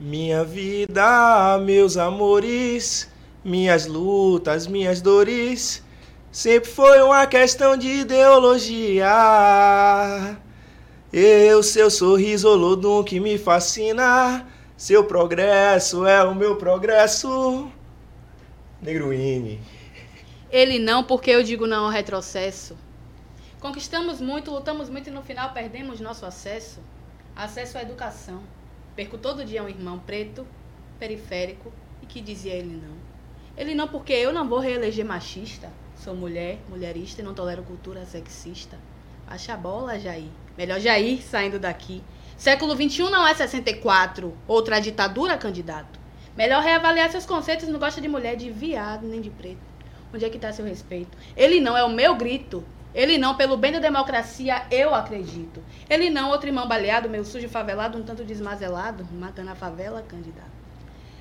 Minha 0.00 0.44
vida, 0.44 1.58
meus 1.58 1.96
amores, 1.96 3.10
minhas 3.44 3.84
lutas, 3.84 4.68
minhas 4.68 5.00
dores, 5.00 5.82
sempre 6.30 6.70
foi 6.70 7.02
uma 7.02 7.26
questão 7.26 7.76
de 7.76 7.88
ideologia. 7.88 9.08
Eu, 11.12 11.64
seu 11.64 11.90
sorriso 11.90 12.48
Olodum 12.48 13.02
que 13.02 13.18
me 13.18 13.36
fascina, 13.38 14.46
seu 14.76 15.02
progresso 15.02 16.06
é 16.06 16.22
o 16.22 16.32
meu 16.32 16.54
progresso. 16.54 17.68
Negruine. 18.80 19.60
Ele 20.48 20.78
não, 20.78 21.02
porque 21.02 21.32
eu 21.32 21.42
digo 21.42 21.66
não 21.66 21.86
ao 21.86 21.90
retrocesso. 21.90 22.78
Conquistamos 23.58 24.20
muito, 24.20 24.52
lutamos 24.52 24.88
muito 24.88 25.08
e 25.08 25.10
no 25.10 25.22
final 25.22 25.52
perdemos 25.52 25.98
nosso 25.98 26.24
acesso. 26.24 26.78
Acesso 27.34 27.76
à 27.76 27.82
educação. 27.82 28.40
Perco 28.98 29.16
todo 29.16 29.44
dia 29.44 29.62
um 29.62 29.68
irmão 29.68 29.96
preto, 29.96 30.44
periférico, 30.98 31.72
e 32.02 32.06
que 32.06 32.20
dizia 32.20 32.52
ele 32.54 32.82
não. 32.84 32.96
Ele 33.56 33.72
não, 33.72 33.86
porque 33.86 34.12
eu 34.12 34.32
não 34.32 34.48
vou 34.48 34.58
reeleger 34.58 35.06
machista. 35.06 35.70
Sou 35.94 36.16
mulher, 36.16 36.58
mulherista 36.68 37.22
e 37.22 37.24
não 37.24 37.32
tolero 37.32 37.62
cultura 37.62 38.04
sexista. 38.04 38.76
Baixa 39.24 39.54
a 39.54 39.56
bola, 39.56 40.00
Jair. 40.00 40.26
Melhor 40.56 40.80
Jair 40.80 41.22
saindo 41.22 41.60
daqui. 41.60 42.02
Século 42.36 42.74
XXI 42.74 43.02
não 43.02 43.24
é 43.24 43.32
64, 43.32 44.36
outra 44.48 44.80
ditadura, 44.80 45.38
candidato. 45.38 46.00
Melhor 46.36 46.60
reavaliar 46.60 47.08
seus 47.08 47.24
conceitos, 47.24 47.68
não 47.68 47.78
gosta 47.78 48.00
de 48.00 48.08
mulher, 48.08 48.34
de 48.34 48.50
viado, 48.50 49.06
nem 49.06 49.20
de 49.20 49.30
preto. 49.30 49.62
Onde 50.12 50.24
é 50.24 50.28
que 50.28 50.38
está 50.38 50.52
seu 50.52 50.64
respeito? 50.64 51.16
Ele 51.36 51.60
não 51.60 51.76
é 51.76 51.84
o 51.84 51.88
meu 51.88 52.16
grito. 52.16 52.64
Ele 52.98 53.16
não, 53.16 53.36
pelo 53.36 53.56
bem 53.56 53.70
da 53.70 53.78
democracia, 53.78 54.66
eu 54.72 54.92
acredito. 54.92 55.62
Ele 55.88 56.10
não, 56.10 56.30
outro 56.30 56.48
irmão 56.48 56.66
baleado, 56.66 57.08
meu 57.08 57.24
sujo 57.24 57.48
favelado, 57.48 57.96
um 57.96 58.02
tanto 58.02 58.24
desmazelado, 58.24 59.06
matando 59.12 59.52
a 59.52 59.54
favela, 59.54 60.02
candidato. 60.02 60.50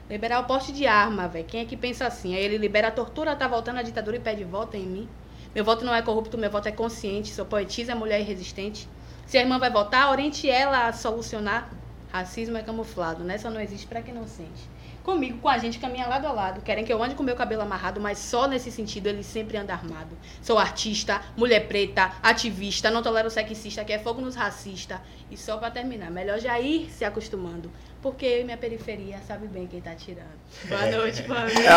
Liberar 0.09 0.39
o 0.39 0.45
porte 0.45 0.71
de 0.71 0.87
arma, 0.87 1.27
velho. 1.27 1.45
Quem 1.45 1.61
é 1.61 1.65
que 1.65 1.77
pensa 1.77 2.07
assim? 2.07 2.33
Aí 2.33 2.43
ele 2.43 2.57
libera 2.57 2.87
a 2.87 2.91
tortura, 2.91 3.35
tá 3.35 3.47
voltando 3.47 3.77
a 3.77 3.83
ditadura 3.83 4.17
e 4.17 4.19
pede 4.19 4.43
voto 4.43 4.75
em 4.75 4.87
mim. 4.87 5.09
Meu 5.53 5.63
voto 5.63 5.85
não 5.85 5.93
é 5.93 6.01
corrupto, 6.01 6.35
meu 6.35 6.49
voto 6.49 6.67
é 6.67 6.71
consciente. 6.71 7.29
Sou 7.31 7.45
poetisa, 7.45 7.93
mulher 7.93 8.21
irresistente. 8.21 8.89
Se 9.27 9.37
a 9.37 9.41
irmã 9.41 9.59
vai 9.59 9.69
votar, 9.69 10.09
oriente 10.09 10.49
ela 10.49 10.87
a 10.87 10.93
solucionar. 10.93 11.69
Racismo 12.11 12.57
é 12.57 12.63
camuflado, 12.63 13.23
né? 13.23 13.37
Só 13.37 13.51
não 13.51 13.61
existe 13.61 13.85
para 13.85 14.01
quem 14.01 14.15
não 14.15 14.25
sente 14.25 14.67
comigo, 15.07 15.39
com 15.39 15.47
a 15.47 15.57
gente, 15.57 15.79
caminha 15.79 16.05
lado 16.05 16.27
a 16.27 16.33
lado. 16.33 16.61
Querem 16.61 16.83
que 16.83 16.91
eu 16.91 17.01
ande 17.01 17.15
com 17.15 17.23
meu 17.23 17.35
cabelo 17.35 17.61
amarrado, 17.61 18.01
mas 18.01 18.17
só 18.17 18.45
nesse 18.45 18.69
sentido 18.69 19.07
ele 19.07 19.23
sempre 19.23 19.55
anda 19.55 19.71
armado. 19.71 20.17
Sou 20.41 20.59
artista, 20.59 21.21
mulher 21.37 21.65
preta, 21.65 22.11
ativista, 22.21 22.91
não 22.91 23.01
tolero 23.01 23.29
sexista, 23.29 23.85
que 23.85 23.93
é 23.93 23.99
fogo 23.99 24.19
nos 24.19 24.35
racista. 24.35 25.01
E 25.31 25.37
só 25.37 25.55
para 25.55 25.71
terminar, 25.71 26.11
melhor 26.11 26.39
já 26.39 26.59
ir 26.59 26.91
se 26.91 27.05
acostumando. 27.05 27.71
Porque 28.01 28.25
eu 28.25 28.41
e 28.41 28.43
minha 28.43 28.57
periferia 28.57 29.19
sabe 29.25 29.47
bem 29.47 29.65
quem 29.65 29.79
tá 29.79 29.95
tirando. 29.95 30.27
Boa 30.67 30.85
é. 30.85 30.91
noite, 30.91 31.23
família. 31.23 31.69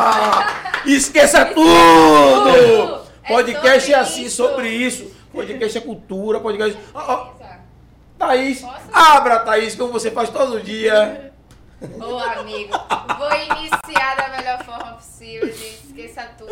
Ah! 0.00 0.82
Esqueça 0.84 1.44
tudo! 1.46 1.68
É 3.22 3.28
podcast 3.28 3.92
é 3.92 3.96
assim, 3.96 4.24
isso. 4.24 4.36
sobre 4.36 4.68
isso. 4.68 5.12
Podcast 5.32 5.78
é 5.78 5.80
cultura, 5.80 6.40
podcast. 6.40 6.76
Oh, 6.94 6.98
oh. 6.98 7.37
Thaís, 8.18 8.60
Posso? 8.60 8.88
abra, 8.92 9.38
Thaís, 9.38 9.76
como 9.76 9.92
você 9.92 10.10
faz 10.10 10.28
todo 10.28 10.60
dia. 10.60 11.32
Ô, 11.80 12.18
amigo, 12.18 12.72
vou 13.16 13.32
iniciar 13.32 14.16
da 14.16 14.36
melhor 14.36 14.64
forma 14.64 14.94
possível, 14.94 15.46
gente. 15.46 15.86
Esqueça 15.86 16.28
tudo. 16.36 16.50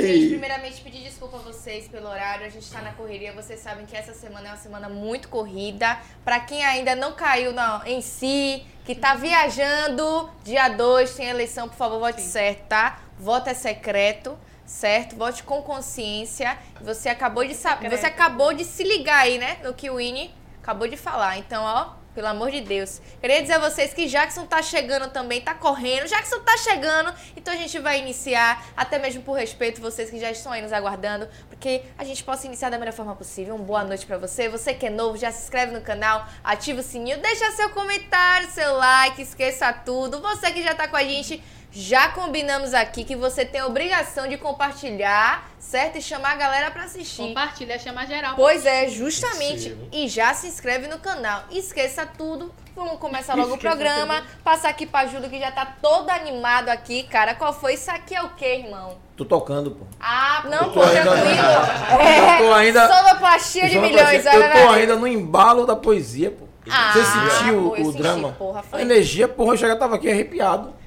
Gente, 0.00 0.30
primeiramente, 0.30 0.80
pedir 0.80 1.04
desculpa 1.04 1.36
a 1.36 1.40
vocês 1.40 1.86
pelo 1.86 2.08
horário. 2.08 2.44
A 2.44 2.48
gente 2.48 2.68
tá 2.68 2.80
na 2.82 2.92
correria. 2.92 3.32
Vocês 3.32 3.60
sabem 3.60 3.86
que 3.86 3.96
essa 3.96 4.12
semana 4.12 4.48
é 4.48 4.50
uma 4.50 4.56
semana 4.56 4.88
muito 4.88 5.28
corrida. 5.28 5.96
Pra 6.24 6.40
quem 6.40 6.64
ainda 6.64 6.96
não 6.96 7.12
caiu 7.12 7.52
na, 7.52 7.82
em 7.86 8.00
si, 8.00 8.66
que 8.84 8.96
tá 8.96 9.14
viajando, 9.14 10.28
dia 10.42 10.68
2 10.68 11.14
tem 11.14 11.28
eleição, 11.28 11.68
por 11.68 11.76
favor, 11.76 12.00
vote 12.00 12.20
Sim. 12.20 12.28
certo, 12.28 12.66
tá? 12.66 12.98
Voto 13.18 13.48
é 13.48 13.54
secreto 13.54 14.36
certo? 14.66 15.16
Vote 15.16 15.42
com 15.44 15.62
consciência. 15.62 16.58
Você 16.82 17.08
acabou 17.08 17.42
de 17.42 17.54
saber, 17.54 17.88
você 17.88 18.04
acabou 18.04 18.52
de 18.52 18.66
se 18.66 18.84
ligar 18.84 19.20
aí, 19.20 19.38
né, 19.38 19.56
no 19.64 19.72
que 19.72 19.88
o 19.88 19.96
Winnie 19.96 20.30
acabou 20.68 20.86
de 20.86 20.98
falar. 20.98 21.38
Então, 21.38 21.64
ó, 21.64 21.94
pelo 22.14 22.26
amor 22.26 22.50
de 22.50 22.60
Deus. 22.60 23.00
Queria 23.22 23.40
dizer 23.40 23.54
a 23.54 23.58
vocês 23.58 23.94
que 23.94 24.06
Jackson 24.06 24.44
tá 24.44 24.60
chegando 24.60 25.10
também, 25.10 25.40
tá 25.40 25.54
correndo. 25.54 26.06
Jackson 26.06 26.40
tá 26.40 26.58
chegando, 26.58 27.14
então 27.34 27.54
a 27.54 27.56
gente 27.56 27.78
vai 27.78 27.98
iniciar, 28.00 28.66
até 28.76 28.98
mesmo 28.98 29.22
por 29.22 29.32
respeito 29.32 29.80
vocês 29.80 30.10
que 30.10 30.20
já 30.20 30.30
estão 30.30 30.52
aí 30.52 30.60
nos 30.60 30.72
aguardando, 30.72 31.26
porque 31.48 31.84
a 31.96 32.04
gente 32.04 32.22
possa 32.22 32.46
iniciar 32.46 32.68
da 32.68 32.78
melhor 32.78 32.92
forma 32.92 33.16
possível. 33.16 33.54
Uma 33.54 33.64
boa 33.64 33.82
noite 33.82 34.04
para 34.04 34.18
você. 34.18 34.46
Você 34.48 34.74
que 34.74 34.84
é 34.84 34.90
novo, 34.90 35.16
já 35.16 35.32
se 35.32 35.44
inscreve 35.44 35.72
no 35.72 35.80
canal, 35.80 36.26
ativa 36.44 36.80
o 36.80 36.82
sininho, 36.82 37.18
deixa 37.18 37.50
seu 37.52 37.70
comentário, 37.70 38.50
seu 38.50 38.74
like, 38.74 39.22
esqueça 39.22 39.72
tudo. 39.72 40.20
Você 40.20 40.50
que 40.50 40.62
já 40.62 40.74
tá 40.74 40.86
com 40.86 40.96
a 40.96 41.02
gente, 41.02 41.42
já 41.70 42.08
combinamos 42.08 42.72
aqui 42.74 43.04
que 43.04 43.14
você 43.14 43.44
tem 43.44 43.60
a 43.60 43.66
obrigação 43.66 44.26
de 44.26 44.36
compartilhar, 44.38 45.48
certo? 45.58 45.98
E 45.98 46.02
chamar 46.02 46.32
a 46.32 46.36
galera 46.36 46.70
para 46.70 46.84
assistir. 46.84 47.22
Compartilha, 47.22 47.78
chama 47.78 48.06
geral. 48.06 48.34
Pois 48.36 48.64
é, 48.64 48.88
justamente. 48.88 49.76
E 49.92 50.08
já 50.08 50.32
se 50.34 50.46
inscreve 50.46 50.88
no 50.88 50.98
canal. 50.98 51.44
Esqueça 51.50 52.06
tudo. 52.06 52.52
Vamos 52.74 52.98
começar 52.98 53.34
logo 53.34 53.54
o 53.54 53.58
programa. 53.58 54.22
Tudo. 54.22 54.42
Passar 54.44 54.68
aqui 54.70 54.86
pra 54.86 55.06
Júlio, 55.06 55.28
que 55.28 55.38
já 55.38 55.50
tá 55.50 55.66
todo 55.82 56.08
animado 56.10 56.68
aqui, 56.68 57.02
cara. 57.02 57.34
Qual 57.34 57.52
foi? 57.52 57.74
Isso 57.74 57.90
aqui 57.90 58.14
é 58.14 58.22
o 58.22 58.30
quê, 58.30 58.62
irmão? 58.64 58.96
Tô 59.16 59.24
tocando, 59.24 59.72
pô. 59.72 59.84
Ah, 60.00 60.44
não, 60.48 60.72
pô, 60.72 60.80
tranquilo. 60.80 62.00
É, 62.00 62.34
eu 62.40 62.46
tô 62.46 62.54
ainda. 62.54 62.86
Sonoplastia 62.86 63.68
de 63.68 63.78
milhões, 63.78 64.24
Eu 64.24 64.32
tô 64.32 64.68
ainda 64.70 64.96
no 64.96 65.06
embalo 65.06 65.66
da 65.66 65.74
poesia, 65.74 66.30
pô. 66.30 66.46
Ah, 66.70 66.92
Você 66.92 67.04
sentiu 67.04 67.58
o, 67.58 67.88
o 67.88 67.92
drama? 67.92 68.32
Porra, 68.32 68.62
a 68.72 68.80
energia, 68.80 69.26
porra, 69.26 69.54
eu 69.54 69.56
já 69.56 69.74
tava 69.76 69.96
aqui 69.96 70.10
arrepiado. 70.10 70.77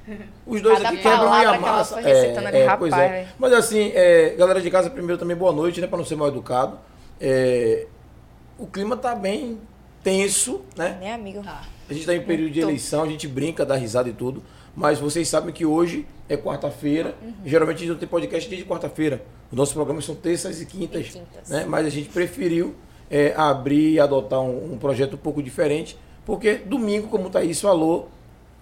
Os 0.46 0.60
dois 0.60 0.78
Cada 0.78 0.88
aqui 0.88 1.02
quebram 1.02 1.32
a 1.32 1.58
massa. 1.58 2.00
É, 2.00 2.34
é, 2.34 2.76
pois 2.76 2.92
é. 2.92 3.28
Mas 3.38 3.52
assim, 3.52 3.92
é, 3.94 4.34
galera 4.36 4.60
de 4.60 4.70
casa, 4.70 4.90
primeiro 4.90 5.18
também 5.18 5.36
boa 5.36 5.52
noite, 5.52 5.80
né? 5.80 5.86
Para 5.86 5.98
não 5.98 6.04
ser 6.04 6.16
mal 6.16 6.28
educado. 6.28 6.78
É, 7.20 7.86
o 8.58 8.66
clima 8.66 8.96
tá 8.96 9.14
bem 9.14 9.58
tenso, 10.02 10.62
né? 10.76 10.98
Né, 11.00 11.12
amigo? 11.12 11.42
A 11.46 11.92
gente 11.92 12.00
está 12.00 12.14
em 12.14 12.22
período 12.22 12.52
de 12.52 12.60
eleição, 12.60 13.04
a 13.04 13.06
gente 13.06 13.28
brinca, 13.28 13.64
dá 13.64 13.76
risada 13.76 14.08
e 14.08 14.12
tudo. 14.12 14.42
Mas 14.74 14.98
vocês 14.98 15.28
sabem 15.28 15.52
que 15.52 15.66
hoje 15.66 16.06
é 16.28 16.36
quarta-feira. 16.36 17.14
Uhum. 17.22 17.34
Geralmente 17.44 17.76
a 17.76 17.80
gente 17.80 17.90
não 17.90 17.98
tem 17.98 18.08
podcast 18.08 18.48
desde 18.48 18.66
quarta-feira. 18.66 19.22
Os 19.50 19.56
nossos 19.56 19.74
programas 19.74 20.04
são 20.04 20.14
terças 20.14 20.60
e 20.60 20.66
quintas. 20.66 21.06
E 21.06 21.10
quintas. 21.10 21.48
Né? 21.48 21.66
Mas 21.68 21.86
a 21.86 21.90
gente 21.90 22.08
preferiu 22.08 22.74
é, 23.10 23.34
abrir 23.36 23.92
e 23.92 24.00
adotar 24.00 24.40
um, 24.40 24.72
um 24.72 24.78
projeto 24.78 25.14
um 25.14 25.18
pouco 25.18 25.42
diferente. 25.42 25.96
Porque 26.24 26.54
domingo, 26.54 27.08
como 27.08 27.26
o 27.26 27.30
Thaís 27.30 27.60
falou, 27.60 28.08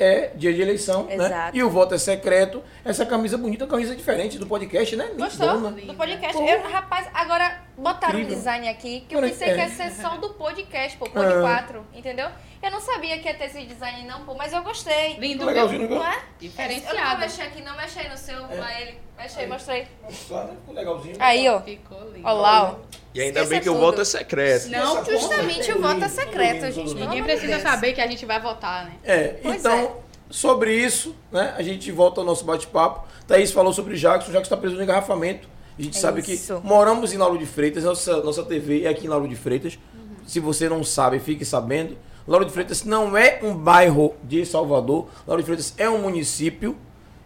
é 0.02 0.32
dia 0.34 0.52
de 0.52 0.60
eleição, 0.60 1.04
né? 1.04 1.14
Exato. 1.14 1.30
né? 1.30 1.50
E 1.54 1.62
o 1.62 1.70
voto 1.70 1.94
é 1.94 1.98
secreto. 1.98 2.62
Essa 2.84 3.04
camisa 3.06 3.36
bonita, 3.36 3.66
camisa 3.66 3.94
diferente 3.94 4.38
do 4.38 4.46
podcast, 4.46 4.96
né? 4.96 5.10
Gostou? 5.16 5.70
Do 5.70 5.94
podcast. 5.94 6.36
Eu, 6.42 6.62
rapaz, 6.70 7.08
agora 7.12 7.62
botaram 7.76 8.14
Incrível. 8.14 8.34
um 8.34 8.38
design 8.38 8.68
aqui 8.68 9.00
que 9.08 9.14
eu 9.14 9.20
pensei 9.20 9.48
é. 9.48 9.54
que 9.54 9.60
ia 9.60 9.68
ser 9.68 9.90
só 9.92 10.16
do 10.16 10.30
podcast, 10.30 10.96
pô, 10.98 11.06
Pod 11.06 11.26
ah. 11.26 11.40
4, 11.40 11.86
entendeu? 11.94 12.28
Eu 12.62 12.70
não 12.70 12.80
sabia 12.80 13.18
que 13.18 13.26
ia 13.26 13.34
ter 13.34 13.46
esse 13.46 13.64
design 13.64 14.06
não, 14.06 14.24
pô, 14.24 14.34
mas 14.34 14.52
eu 14.52 14.62
gostei. 14.62 15.16
Lindo, 15.18 15.44
legalzinho, 15.44 15.88
não 15.88 16.06
é? 16.06 16.22
Diferenciado. 16.38 16.96
Eu 16.96 17.02
não 17.02 17.10
vou 17.10 17.18
mexer 17.20 17.42
aqui, 17.42 17.62
não 17.62 17.76
mexe 17.76 18.00
aí 18.00 18.08
no 18.08 18.16
seu, 18.16 18.46
é. 18.50 18.54
lá 18.54 18.80
ele. 18.80 18.98
Mexe 19.16 19.40
aí, 19.40 19.46
mostrei. 19.46 19.86
Ficou 20.08 20.74
legalzinho. 20.74 21.16
Aí, 21.18 21.48
ó. 21.48 21.60
Ficou 21.60 22.10
lindo. 22.10 22.26
Olha 22.26 22.40
lá, 22.40 22.70
ó. 22.70 22.99
E 23.14 23.20
ainda 23.20 23.44
bem 23.44 23.58
que 23.58 23.66
tudo. 23.66 23.76
o 23.76 23.80
voto 23.80 24.00
é 24.00 24.04
secreto. 24.04 24.68
Não, 24.68 25.04
justamente 25.04 25.72
o 25.72 25.80
voto 25.80 26.04
é 26.04 26.08
secreto, 26.08 26.70
gente. 26.72 26.94
Ninguém 26.94 27.22
precisa 27.22 27.58
saber 27.60 27.92
que 27.92 28.00
a 28.00 28.06
gente 28.06 28.24
vai 28.24 28.40
votar, 28.40 28.84
né? 28.84 28.92
É, 29.04 29.28
pois 29.42 29.56
então... 29.56 29.78
É 30.06 30.10
sobre 30.30 30.74
isso, 30.74 31.14
né, 31.30 31.54
a 31.58 31.62
gente 31.62 31.90
volta 31.90 32.20
ao 32.20 32.24
nosso 32.24 32.44
bate-papo. 32.44 33.06
Thaís 33.26 33.50
falou 33.50 33.72
sobre 33.72 33.96
Jackson. 33.96 34.30
O 34.30 34.32
Jackson 34.32 34.54
está 34.54 34.56
preso 34.56 34.76
no 34.76 34.82
engarrafamento. 34.82 35.48
A 35.78 35.82
gente 35.82 35.98
é 35.98 36.00
sabe 36.00 36.20
isso. 36.20 36.60
que 36.60 36.66
moramos 36.66 37.12
em 37.12 37.16
Lauro 37.16 37.36
de 37.36 37.46
Freitas, 37.46 37.84
nossa, 37.84 38.22
nossa 38.22 38.42
TV 38.44 38.84
é 38.84 38.88
aqui 38.88 39.06
em 39.06 39.08
Lauro 39.08 39.26
de 39.26 39.36
Freitas. 39.36 39.78
Uhum. 39.94 40.16
Se 40.26 40.38
você 40.38 40.68
não 40.68 40.84
sabe, 40.84 41.18
fique 41.18 41.44
sabendo. 41.44 41.96
Lauro 42.26 42.44
de 42.44 42.52
Freitas 42.52 42.84
não 42.84 43.16
é 43.16 43.40
um 43.42 43.54
bairro 43.54 44.14
de 44.22 44.46
Salvador. 44.46 45.08
Lauro 45.26 45.42
de 45.42 45.46
Freitas 45.46 45.74
é 45.76 45.88
um 45.90 45.98
município. 45.98 46.76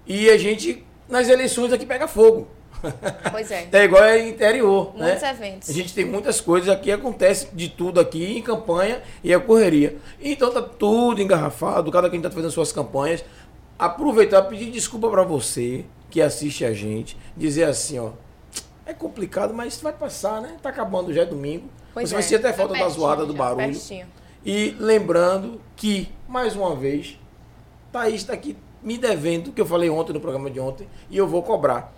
E 0.06 0.31
a 0.31 0.38
gente, 0.38 0.84
nas 1.08 1.28
eleições, 1.28 1.72
aqui 1.72 1.84
pega 1.84 2.08
fogo. 2.08 2.48
Pois 3.30 3.50
é. 3.50 3.68
É 3.72 3.84
igual 3.84 4.04
é 4.04 4.28
interior. 4.28 4.92
Muitos 4.96 5.22
né? 5.22 5.30
eventos. 5.30 5.70
A 5.70 5.72
gente 5.72 5.94
tem 5.94 6.04
muitas 6.04 6.40
coisas 6.40 6.68
aqui, 6.68 6.90
acontece 6.90 7.48
de 7.52 7.68
tudo 7.68 8.00
aqui 8.00 8.38
em 8.38 8.42
campanha 8.42 9.02
e 9.22 9.32
a 9.32 9.40
correria. 9.40 9.96
Então 10.20 10.52
tá 10.52 10.62
tudo 10.62 11.20
engarrafado, 11.22 11.90
cada 11.90 12.10
quem 12.10 12.20
tá 12.20 12.30
fazendo 12.30 12.50
suas 12.50 12.72
campanhas. 12.72 13.24
Aproveitar 13.78 14.42
pedir 14.42 14.70
desculpa 14.70 15.10
para 15.10 15.22
você 15.22 15.84
que 16.10 16.22
assiste 16.22 16.64
a 16.64 16.72
gente, 16.72 17.16
dizer 17.36 17.64
assim, 17.64 17.98
ó, 17.98 18.10
é 18.86 18.92
complicado, 18.92 19.52
mas 19.52 19.80
vai 19.80 19.92
passar, 19.92 20.40
né? 20.40 20.56
Tá 20.62 20.68
acabando 20.68 21.12
já 21.12 21.22
é 21.22 21.26
domingo. 21.26 21.68
Pois 21.92 22.08
você 22.08 22.14
é. 22.14 22.16
vai 22.16 22.22
sentir 22.22 22.36
até 22.36 22.50
tá 22.50 22.54
falta 22.54 22.74
da 22.74 22.88
zoada, 22.88 23.24
do 23.24 23.32
já, 23.32 23.38
barulho. 23.38 23.66
Pertinho. 23.72 24.06
E 24.44 24.76
lembrando 24.78 25.60
que, 25.74 26.08
mais 26.28 26.54
uma 26.54 26.76
vez, 26.76 27.18
Thaís 27.90 28.16
está 28.16 28.34
aqui 28.34 28.56
me 28.82 28.98
devendo, 28.98 29.52
que 29.52 29.60
eu 29.60 29.64
falei 29.64 29.88
ontem 29.88 30.12
no 30.12 30.20
programa 30.20 30.50
de 30.50 30.60
ontem, 30.60 30.86
e 31.08 31.16
eu 31.16 31.26
vou 31.26 31.42
cobrar. 31.42 31.94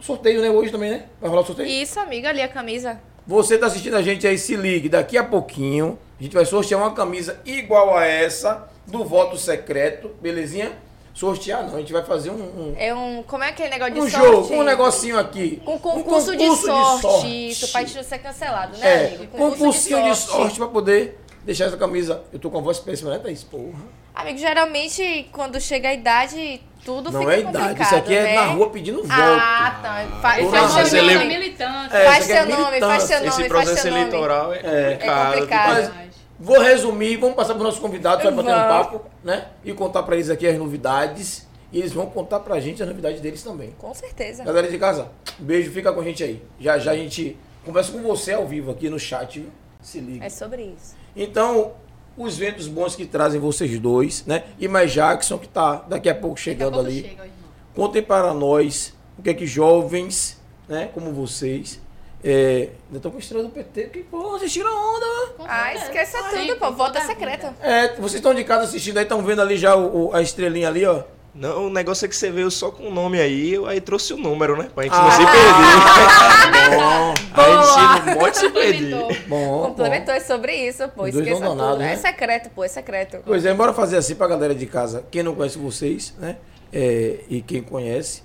Sorteio, 0.00 0.40
né? 0.40 0.50
Hoje 0.50 0.70
também, 0.70 0.90
né? 0.90 1.04
Vai 1.20 1.28
rolar 1.30 1.42
o 1.42 1.46
sorteio? 1.46 1.68
Isso, 1.68 1.98
amiga, 2.00 2.28
ali 2.28 2.40
a 2.42 2.48
camisa. 2.48 3.00
Você 3.26 3.58
tá 3.58 3.66
assistindo 3.66 3.96
a 3.96 4.02
gente 4.02 4.26
aí, 4.26 4.38
se 4.38 4.56
ligue. 4.56 4.88
Daqui 4.88 5.18
a 5.18 5.24
pouquinho, 5.24 5.98
A 6.18 6.22
gente 6.22 6.34
vai 6.34 6.44
sortear 6.44 6.80
uma 6.80 6.92
camisa 6.92 7.38
igual 7.44 7.96
a 7.96 8.04
essa, 8.04 8.68
do 8.86 9.04
voto 9.04 9.36
secreto, 9.36 10.10
belezinha? 10.20 10.72
Sortear 11.14 11.64
não, 11.66 11.74
a 11.76 11.78
gente 11.80 11.92
vai 11.92 12.04
fazer 12.04 12.30
um, 12.30 12.34
um, 12.34 12.74
É 12.78 12.94
um. 12.94 13.22
Como 13.24 13.42
é 13.42 13.48
aquele 13.48 13.70
negócio 13.70 13.94
de 13.94 14.00
um 14.00 14.08
sorte? 14.08 14.26
jogo, 14.26 14.54
um 14.54 14.62
negocinho 14.62 15.18
aqui. 15.18 15.60
Um 15.66 15.72
Um 15.74 15.78
concurso, 15.78 16.30
de, 16.32 16.38
concurso 16.38 16.62
de 16.62 16.66
sorte, 16.68 17.02
sorte. 17.02 17.48
Isso, 17.50 17.68
pra 17.72 17.80
gente 17.82 17.96
não 17.96 18.02
ser 18.04 18.18
cancelado, 18.18 18.78
né, 18.78 18.86
É, 19.04 19.14
amigo? 19.16 19.36
concursinho 19.36 20.02
de 20.04 20.16
sorte 20.16 20.56
pra 20.58 20.68
poder 20.68 21.18
deixar 21.44 21.64
essa 21.66 21.76
camisa. 21.76 22.22
Eu 22.32 22.38
tô 22.38 22.50
com 22.50 22.58
a 22.58 22.60
voz 22.60 22.78
péssima, 22.78 23.10
né, 23.10 23.18
Thaís? 23.18 23.42
Porra. 23.42 23.72
Amigo, 24.18 24.36
geralmente, 24.36 25.28
quando 25.30 25.60
chega 25.60 25.90
a 25.90 25.94
idade, 25.94 26.60
tudo 26.84 27.12
Não 27.12 27.20
fica 27.20 27.34
é 27.34 27.38
idade, 27.38 27.56
complicado, 27.56 27.86
isso 27.86 27.94
aqui 27.94 28.14
é 28.16 28.22
né? 28.24 28.34
na 28.34 28.46
rua 28.46 28.70
pedindo 28.70 28.98
voto. 29.02 29.12
Ah, 29.12 29.78
tá. 29.80 30.18
Faz 30.20 30.90
seu 30.90 31.02
nome. 31.04 31.34
É, 31.34 32.04
Faz 32.04 32.28
é 32.30 32.34
seu 32.34 32.58
nome, 32.58 32.80
faz 32.80 33.02
seu 33.04 33.16
nome, 33.18 33.28
Esse 33.28 33.48
faz 33.48 33.48
processo 33.48 33.86
eleitoral 33.86 34.52
é 34.52 34.58
É. 34.58 34.90
complicado. 34.94 35.32
complicado. 35.34 35.68
Mas 35.94 36.14
vou 36.36 36.60
resumir, 36.60 37.16
vamos 37.16 37.36
passar 37.36 37.50
para 37.54 37.58
os 37.58 37.64
nossos 37.64 37.78
convidados, 37.80 38.24
vai 38.24 38.32
bater 38.32 38.50
um 38.50 38.68
papo, 38.68 39.00
né? 39.22 39.46
E 39.64 39.72
contar 39.72 40.02
para 40.02 40.16
eles 40.16 40.28
aqui 40.30 40.48
as 40.48 40.58
novidades. 40.58 41.46
E 41.70 41.78
eles 41.78 41.92
vão 41.92 42.06
contar 42.06 42.40
pra 42.40 42.58
gente 42.58 42.82
as 42.82 42.88
novidades 42.88 43.20
deles 43.20 43.40
também. 43.42 43.72
Com 43.78 43.94
certeza. 43.94 44.42
Galera 44.42 44.68
de 44.68 44.78
casa, 44.78 45.12
beijo, 45.38 45.70
fica 45.70 45.92
com 45.92 46.00
a 46.00 46.04
gente 46.04 46.24
aí. 46.24 46.42
Já 46.58 46.76
já 46.78 46.90
a 46.90 46.96
gente 46.96 47.36
conversa 47.64 47.92
com 47.92 48.02
você 48.02 48.32
ao 48.32 48.48
vivo 48.48 48.72
aqui 48.72 48.90
no 48.90 48.98
chat, 48.98 49.38
viu? 49.38 49.50
Se 49.80 50.00
liga. 50.00 50.24
É 50.26 50.28
sobre 50.28 50.62
isso. 50.62 50.96
Então, 51.14 51.72
os 52.18 52.36
ventos 52.36 52.66
bons 52.66 52.94
que 52.96 53.06
trazem 53.06 53.40
vocês 53.40 53.78
dois, 53.78 54.24
né? 54.26 54.44
E 54.58 54.66
mais 54.68 54.92
Jackson, 54.92 55.38
que 55.38 55.48
tá 55.48 55.76
daqui 55.88 56.08
a 56.08 56.14
pouco 56.14 56.36
Daqui 56.36 56.50
a 56.50 56.52
chegando 56.52 56.72
pouco 56.74 56.86
ali. 56.88 57.02
chega. 57.02 57.28
Contem 57.74 58.02
para 58.02 58.34
nós 58.34 58.92
o 59.18 59.22
que 59.22 59.30
é 59.30 59.34
que 59.34 59.46
jovens, 59.46 60.36
né, 60.68 60.90
como 60.92 61.12
vocês, 61.12 61.80
é, 62.24 62.70
ainda 62.86 62.96
estão 62.96 63.10
com 63.12 63.18
estrela 63.18 63.44
do 63.44 63.50
PT, 63.50 63.84
que 63.84 64.00
porra, 64.02 64.38
vocês 64.38 64.52
tiram 64.52 64.70
onda. 64.70 65.06
Ah, 65.46 65.72
esqueça 65.74 66.18
tudo, 66.30 66.56
pô. 66.56 66.66
com 66.66 66.72
Volta 66.72 66.94
toda 66.94 67.04
a 67.04 67.06
secreta. 67.06 67.54
É, 67.60 67.94
vocês 67.94 68.14
estão 68.14 68.34
de 68.34 68.42
casa 68.44 68.64
assistindo 68.64 68.96
aí, 68.98 69.04
estão 69.04 69.22
vendo 69.22 69.40
ali 69.40 69.56
já 69.56 69.76
o- 69.76 70.08
o- 70.08 70.14
a 70.14 70.20
estrelinha 70.20 70.66
ali, 70.68 70.84
ó. 70.84 71.02
Não, 71.38 71.66
o 71.66 71.70
negócio 71.70 72.04
é 72.04 72.08
que 72.08 72.16
você 72.16 72.30
veio 72.32 72.50
só 72.50 72.70
com 72.70 72.88
o 72.88 72.90
nome 72.92 73.20
aí, 73.20 73.54
eu 73.54 73.66
aí 73.66 73.80
trouxe 73.80 74.12
o 74.12 74.16
número, 74.16 74.56
né? 74.56 74.68
Pra 74.74 74.82
gente 74.84 74.92
Ah. 74.96 75.02
não 75.02 75.10
se 75.12 75.18
perder. 75.30 76.78
Bom, 76.78 77.14
a 77.34 77.96
gente 77.96 78.06
não 78.06 78.14
pode 78.18 78.36
se 78.38 78.50
perder. 78.50 78.90
Complementou. 78.98 79.28
bom, 79.28 79.62
Complementou 79.68 80.14
é 80.14 80.20
sobre 80.20 80.52
isso, 80.54 80.88
pô. 80.88 81.06
Esqueça 81.06 81.40
tudo. 81.44 81.54
nada, 81.54 81.76
né? 81.78 81.92
É 81.92 81.96
secreto, 81.96 82.50
pô. 82.50 82.64
É 82.64 82.68
secreto. 82.68 83.18
Pois 83.24 83.44
é, 83.46 83.54
bora 83.54 83.72
fazer 83.72 83.96
assim 83.96 84.16
pra 84.16 84.26
galera 84.26 84.54
de 84.54 84.66
casa, 84.66 85.04
quem 85.10 85.22
não 85.22 85.34
conhece 85.34 85.58
vocês, 85.58 86.12
né? 86.18 86.36
é, 86.72 87.20
e 87.30 87.40
quem 87.40 87.62
conhece, 87.62 88.22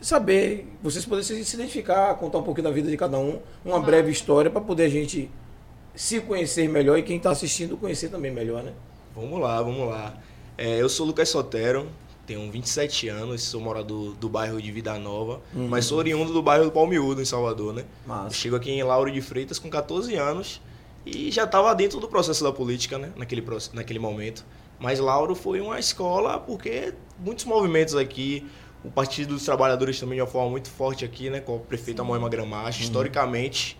saber, 0.00 0.66
vocês 0.82 1.04
poderem 1.04 1.44
se 1.44 1.54
identificar, 1.54 2.14
contar 2.16 2.38
um 2.38 2.42
pouquinho 2.42 2.64
da 2.66 2.70
vida 2.72 2.90
de 2.90 2.96
cada 2.96 3.16
um, 3.18 3.38
uma 3.64 3.74
Claro. 3.76 3.82
breve 3.84 4.10
história 4.10 4.50
pra 4.50 4.60
poder 4.60 4.84
a 4.84 4.88
gente 4.88 5.30
se 5.94 6.20
conhecer 6.20 6.68
melhor 6.68 6.98
e 6.98 7.02
quem 7.02 7.18
tá 7.18 7.30
assistindo 7.30 7.76
conhecer 7.76 8.08
também 8.08 8.30
melhor, 8.32 8.62
né? 8.62 8.72
Vamos 9.14 9.40
lá, 9.40 9.62
vamos 9.62 9.88
lá. 9.88 10.14
É, 10.58 10.76
eu 10.80 10.88
sou 10.88 11.06
Lucas 11.06 11.28
Sotero, 11.28 11.86
tenho 12.30 12.48
27 12.48 13.08
anos, 13.08 13.42
sou 13.42 13.60
morador 13.60 14.14
do 14.14 14.28
bairro 14.28 14.62
de 14.62 14.70
Vida 14.70 14.96
Nova, 14.98 15.40
Uhum. 15.52 15.66
mas 15.66 15.84
sou 15.86 15.98
oriundo 15.98 16.32
do 16.32 16.40
bairro 16.40 16.64
do 16.64 16.70
Palmiúdo, 16.70 17.20
em 17.20 17.24
Salvador, 17.24 17.74
né? 17.74 17.84
Chego 18.30 18.54
aqui 18.54 18.70
em 18.70 18.82
Lauro 18.84 19.10
de 19.10 19.20
Freitas 19.20 19.58
com 19.58 19.68
14 19.68 20.14
anos 20.14 20.60
e 21.04 21.28
já 21.32 21.42
estava 21.42 21.74
dentro 21.74 21.98
do 21.98 22.06
processo 22.06 22.44
da 22.44 22.52
política, 22.52 22.98
né? 22.98 23.10
Naquele, 23.16 23.44
naquele 23.72 23.98
momento. 23.98 24.44
Mas 24.78 25.00
Lauro 25.00 25.34
foi 25.34 25.60
uma 25.60 25.80
escola 25.80 26.38
porque 26.38 26.94
muitos 27.18 27.44
movimentos 27.46 27.96
aqui, 27.96 28.46
o 28.84 28.90
Partido 28.92 29.34
dos 29.34 29.44
Trabalhadores 29.44 29.98
também 29.98 30.14
de 30.16 30.22
uma 30.22 30.28
forma 30.28 30.50
muito 30.50 30.70
forte 30.70 31.04
aqui, 31.04 31.30
né? 31.30 31.40
Com 31.40 31.56
a 31.56 31.58
prefeita 31.58 32.04
Moema 32.04 32.28
Gramacho, 32.28 32.80
historicamente, 32.80 33.76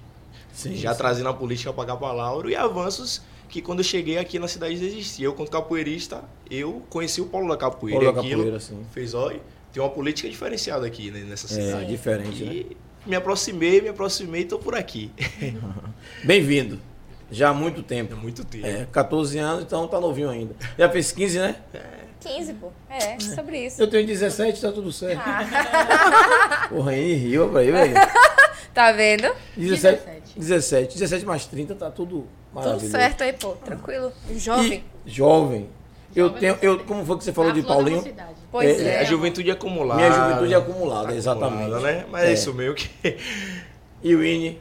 Sim, 0.52 0.74
já 0.74 0.90
sim. 0.92 0.98
trazendo 0.98 1.28
a 1.28 1.32
política 1.34 1.72
para 1.72 1.84
cá 1.86 1.96
para 1.96 2.12
Lauro 2.12 2.50
e 2.50 2.56
avanços 2.56 3.22
que 3.50 3.60
quando 3.60 3.80
eu 3.80 3.84
cheguei 3.84 4.16
aqui 4.16 4.38
na 4.38 4.46
cidade 4.48 4.76
não 4.76 4.84
existia. 4.86 5.26
Eu, 5.26 5.34
quanto 5.34 5.50
capoeirista, 5.50 6.22
eu 6.50 6.82
conheci 6.88 7.20
o 7.20 7.26
Paulo 7.26 7.48
da 7.48 7.56
Capoeira. 7.56 8.00
Paulo 8.00 8.12
da 8.14 8.22
e 8.22 8.24
aquilo 8.26 8.38
Capoeira, 8.42 8.60
sim. 8.60 8.86
Fez, 8.92 9.12
olha, 9.12 9.40
tem 9.72 9.82
uma 9.82 9.90
política 9.90 10.28
diferenciada 10.28 10.86
aqui 10.86 11.10
né, 11.10 11.20
nessa 11.20 11.46
É, 11.46 11.66
cidade. 11.66 11.86
diferente, 11.86 12.44
né? 12.44 12.52
E 12.54 12.76
me 13.04 13.16
aproximei, 13.16 13.80
me 13.80 13.88
aproximei 13.88 14.42
e 14.42 14.44
tô 14.44 14.58
por 14.58 14.74
aqui. 14.76 15.10
Bem-vindo. 16.24 16.78
Já 17.30 17.50
há 17.50 17.54
muito 17.54 17.80
É 17.80 17.84
tempo. 17.84 18.16
muito 18.16 18.44
tempo. 18.44 18.66
É, 18.66 18.86
14 18.90 19.38
anos, 19.38 19.64
então 19.64 19.86
tá 19.88 20.00
novinho 20.00 20.28
ainda. 20.30 20.54
Já 20.78 20.88
fez 20.88 21.12
15, 21.12 21.38
né? 21.38 21.56
15, 22.20 22.54
pô. 22.54 22.70
É, 22.88 23.18
sobre 23.20 23.66
isso. 23.66 23.80
Eu 23.80 23.88
tenho 23.88 24.06
17, 24.06 24.60
tá 24.60 24.70
tudo 24.72 24.92
certo. 24.92 25.22
Ah. 25.24 26.66
Porra, 26.68 26.90
aí 26.92 27.14
riu 27.14 27.48
pra 27.48 27.60
aí, 27.60 27.70
velho. 27.70 27.94
Tá 28.74 28.92
vendo? 28.92 29.32
17, 29.56 30.02
17. 30.36 30.38
17. 30.38 30.94
17 30.98 31.24
mais 31.24 31.46
30 31.46 31.74
tá 31.76 31.90
tudo. 31.90 32.26
Tudo 32.52 32.80
certo 32.80 33.22
aí, 33.22 33.32
pô. 33.32 33.50
Tranquilo. 33.64 34.12
Jovem. 34.36 34.84
E 35.06 35.10
jovem. 35.10 35.68
Eu 36.14 36.26
Jovem 36.26 36.40
tenho, 36.40 36.54
você 36.56 36.66
eu, 36.66 36.78
como 36.80 37.06
foi 37.06 37.18
que 37.18 37.24
você 37.24 37.32
falou 37.32 37.52
A 37.52 37.54
de 37.54 37.62
Paulinho? 37.62 38.04
Pois 38.50 38.80
É, 38.80 38.94
é. 38.96 39.00
a 39.00 39.04
juventude 39.04 39.50
acumulada. 39.50 40.00
Minha 40.00 40.12
juventude 40.12 40.54
é 40.54 40.56
acumulada, 40.56 41.14
exatamente. 41.14 41.62
acumulada, 41.62 41.86
né? 41.92 42.04
Mas 42.10 42.22
é. 42.24 42.30
É. 42.30 42.32
isso 42.32 42.52
meio 42.52 42.74
que. 42.74 42.90
E 44.02 44.14
o 44.14 44.18
Winnie? 44.18 44.60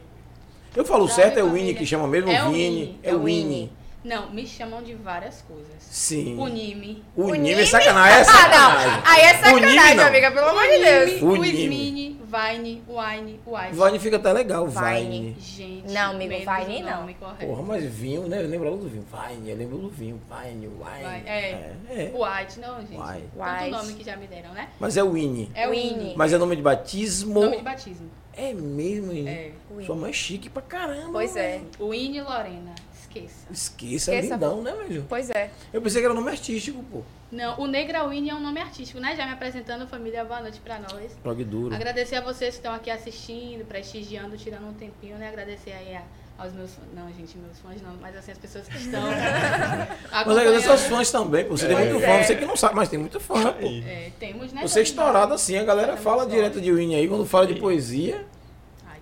Eu 0.76 0.84
falo 0.84 1.08
certo, 1.08 1.38
é 1.38 1.42
o. 1.42 1.52
Winnie 1.52 1.74
que 1.74 1.84
chama 1.84 2.06
mesmo? 2.06 2.30
É 2.30 2.44
o 2.44 2.50
Vini? 2.50 2.58
Winnie, 2.62 2.98
É 3.02 3.14
o 3.14 3.22
Winnie. 3.24 3.72
Não, 4.02 4.30
me 4.30 4.46
chamam 4.46 4.82
de 4.82 4.94
várias 4.94 5.42
coisas. 5.42 5.74
Sim. 5.80 6.38
O 6.38 6.46
Nime. 6.48 7.04
O 7.14 7.24
O 7.24 7.34
Nime 7.34 7.50
Nime? 7.50 7.62
é 7.62 7.66
sacanagem, 7.66 8.16
é 8.18 8.20
Ah, 8.20 8.24
sacanagem. 8.24 8.86
não. 8.90 9.02
Aí 9.04 9.20
é 9.20 9.34
sacanagem, 9.34 9.94
não. 9.96 10.06
amiga. 10.06 10.30
Pelo 10.30 10.46
amor 10.48 10.62
de 10.62 10.76
o 10.76 10.80
Deus. 10.82 11.10
Nime, 11.10 11.22
O. 11.22 11.44
Smine, 11.44 12.20
Vine, 12.30 12.82
Wine, 12.88 13.40
Wise. 13.46 13.84
Vine 13.84 13.98
fica 13.98 14.16
até 14.16 14.32
legal, 14.32 14.66
Vine. 14.68 15.00
Vine. 15.00 15.36
Gente, 15.40 15.92
Não, 15.92 16.12
amigo, 16.12 16.32
Vine 16.34 16.82
não. 16.82 17.00
nome 17.00 17.14
correto. 17.14 17.44
Porra, 17.46 17.62
mas 17.62 17.84
vinho, 17.84 18.26
né? 18.26 18.42
Eu 18.42 18.48
lembro 18.48 18.70
logo 18.70 18.82
do 18.84 18.88
vinho. 18.88 19.04
Vine, 19.28 19.50
eu 19.50 19.56
lembro 19.56 19.76
do 19.78 19.88
vinho. 19.90 20.20
Vine, 20.30 20.66
Wine. 20.68 20.78
Vai, 21.02 21.22
é. 21.26 21.30
É, 21.30 21.74
é. 21.90 22.12
White, 22.14 22.58
não, 22.60 22.78
gente. 22.80 22.96
White. 22.96 23.24
Tanto 23.36 23.70
nome 23.70 23.92
que 23.94 24.04
já 24.04 24.16
me 24.16 24.26
deram, 24.26 24.52
né? 24.54 24.68
Mas 24.78 24.96
é 24.96 25.02
o 25.04 25.10
Winnie. 25.12 25.50
É 25.54 25.66
o 25.68 25.72
Winnie. 25.72 26.14
Mas 26.16 26.32
é 26.32 26.38
nome 26.38 26.56
de 26.56 26.62
batismo. 26.62 27.40
Nome 27.42 27.56
de 27.58 27.62
batismo. 27.62 28.08
É 28.32 28.54
mesmo, 28.54 29.12
hein? 29.12 29.28
É. 29.28 29.50
Sua 29.84 29.94
mãe 29.96 30.10
é 30.10 30.12
chique 30.12 30.48
pra 30.48 30.62
caramba. 30.62 31.10
Pois 31.12 31.36
é. 31.36 31.60
Winnie 31.80 32.22
Lorena. 32.22 32.74
Esqueça. 33.10 33.46
Esqueça, 33.50 34.14
Esqueça, 34.14 34.34
lindão, 34.34 34.62
né, 34.62 34.72
velho? 34.72 35.04
Pois 35.08 35.28
é. 35.30 35.50
Eu 35.72 35.82
pensei 35.82 36.00
que 36.00 36.04
era 36.06 36.14
nome 36.14 36.30
artístico, 36.30 36.82
pô. 36.84 37.02
Não, 37.32 37.60
o 37.60 37.66
Negra 37.66 38.06
Winnie 38.08 38.30
é 38.30 38.34
um 38.34 38.40
nome 38.40 38.60
artístico, 38.60 39.00
né? 39.00 39.14
Já 39.16 39.26
me 39.26 39.32
apresentando, 39.32 39.86
família, 39.86 40.24
boa 40.24 40.40
noite 40.40 40.60
pra 40.60 40.78
nós. 40.78 41.12
Prog 41.22 41.42
duro. 41.44 41.74
Agradecer 41.74 42.16
a 42.16 42.20
vocês 42.20 42.50
que 42.54 42.60
estão 42.60 42.72
aqui 42.74 42.90
assistindo, 42.90 43.64
prestigiando, 43.66 44.36
tirando 44.36 44.68
um 44.68 44.72
tempinho, 44.74 45.16
né? 45.18 45.28
Agradecer 45.28 45.72
aí 45.72 45.96
a- 45.96 46.02
aos 46.38 46.52
meus 46.52 46.70
fãs. 46.72 46.86
Não, 46.94 47.06
gente, 47.12 47.36
meus 47.38 47.58
fãs 47.58 47.82
não, 47.82 47.94
mas 48.00 48.16
assim, 48.16 48.32
as 48.32 48.38
pessoas 48.38 48.66
que 48.68 48.76
estão. 48.78 49.02
Mas 50.26 50.38
agradecer 50.38 50.68
aos 50.70 50.82
fãs 50.82 51.10
também, 51.10 51.44
pô. 51.44 51.56
Você 51.56 51.66
tem 51.66 51.76
Pois 51.76 51.90
muito 51.90 52.04
é. 52.04 52.06
fã, 52.18 52.24
você 52.24 52.36
que 52.36 52.46
não 52.46 52.56
sabe, 52.56 52.74
mas 52.76 52.88
tem 52.88 52.98
muito 52.98 53.20
fã, 53.20 53.52
pô. 53.52 53.66
É, 53.86 54.10
temos, 54.18 54.52
né? 54.52 54.62
Você 54.62 54.80
é 54.80 54.82
estourado 54.82 55.34
assim, 55.34 55.56
a 55.56 55.64
galera 55.64 55.96
Fazemos 55.96 56.04
fala 56.04 56.26
direto 56.26 56.60
de 56.60 56.72
Winnie 56.72 56.96
aí, 56.96 57.08
quando 57.08 57.26
fala 57.26 57.46
de 57.46 57.54
poesia. 57.56 58.24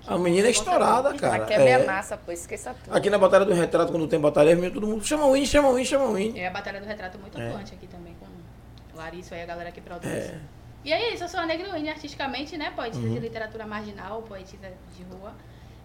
A 0.08 0.18
menina 0.18 0.48
é 0.48 0.50
estourada, 0.50 1.14
cara. 1.14 1.38
Mas 1.38 1.48
quebra 1.48 1.68
é. 1.68 1.74
a 1.82 1.86
massa, 1.86 2.16
pô. 2.16 2.32
Esqueça 2.32 2.74
tudo. 2.84 2.96
Aqui 2.96 3.10
na 3.10 3.18
Batalha 3.18 3.44
do 3.44 3.52
Retrato, 3.54 3.92
quando 3.92 4.06
tem 4.08 4.18
batalha, 4.20 4.56
todo 4.70 4.86
mundo 4.86 5.04
chama 5.04 5.24
o 5.26 5.32
Winnie, 5.32 5.46
chama 5.46 5.68
o 5.68 5.72
Winnie, 5.72 5.86
chama 5.86 6.04
o 6.06 6.12
Winnie. 6.14 6.38
É 6.40 6.48
a 6.48 6.50
Batalha 6.50 6.80
do 6.80 6.86
Retrato 6.86 7.18
muito 7.18 7.38
É. 7.40 7.48
atuante 7.48 7.74
aqui 7.74 7.86
também, 7.86 8.14
com 8.20 8.26
Larissa 8.96 9.36
e 9.36 9.42
a 9.42 9.46
galera 9.46 9.70
que 9.70 9.80
produz. 9.80 10.12
É. 10.12 10.38
E 10.84 10.92
é 10.92 11.12
isso, 11.12 11.24
eu 11.24 11.28
sou 11.28 11.40
a 11.40 11.46
Negra 11.46 11.72
Winnie 11.74 11.90
artisticamente, 11.90 12.56
né? 12.56 12.72
Poetisa 12.74 13.06
Uhum. 13.06 13.14
de 13.14 13.18
literatura 13.20 13.66
marginal, 13.66 14.22
poetisa 14.22 14.70
de 14.96 15.02
rua. 15.04 15.32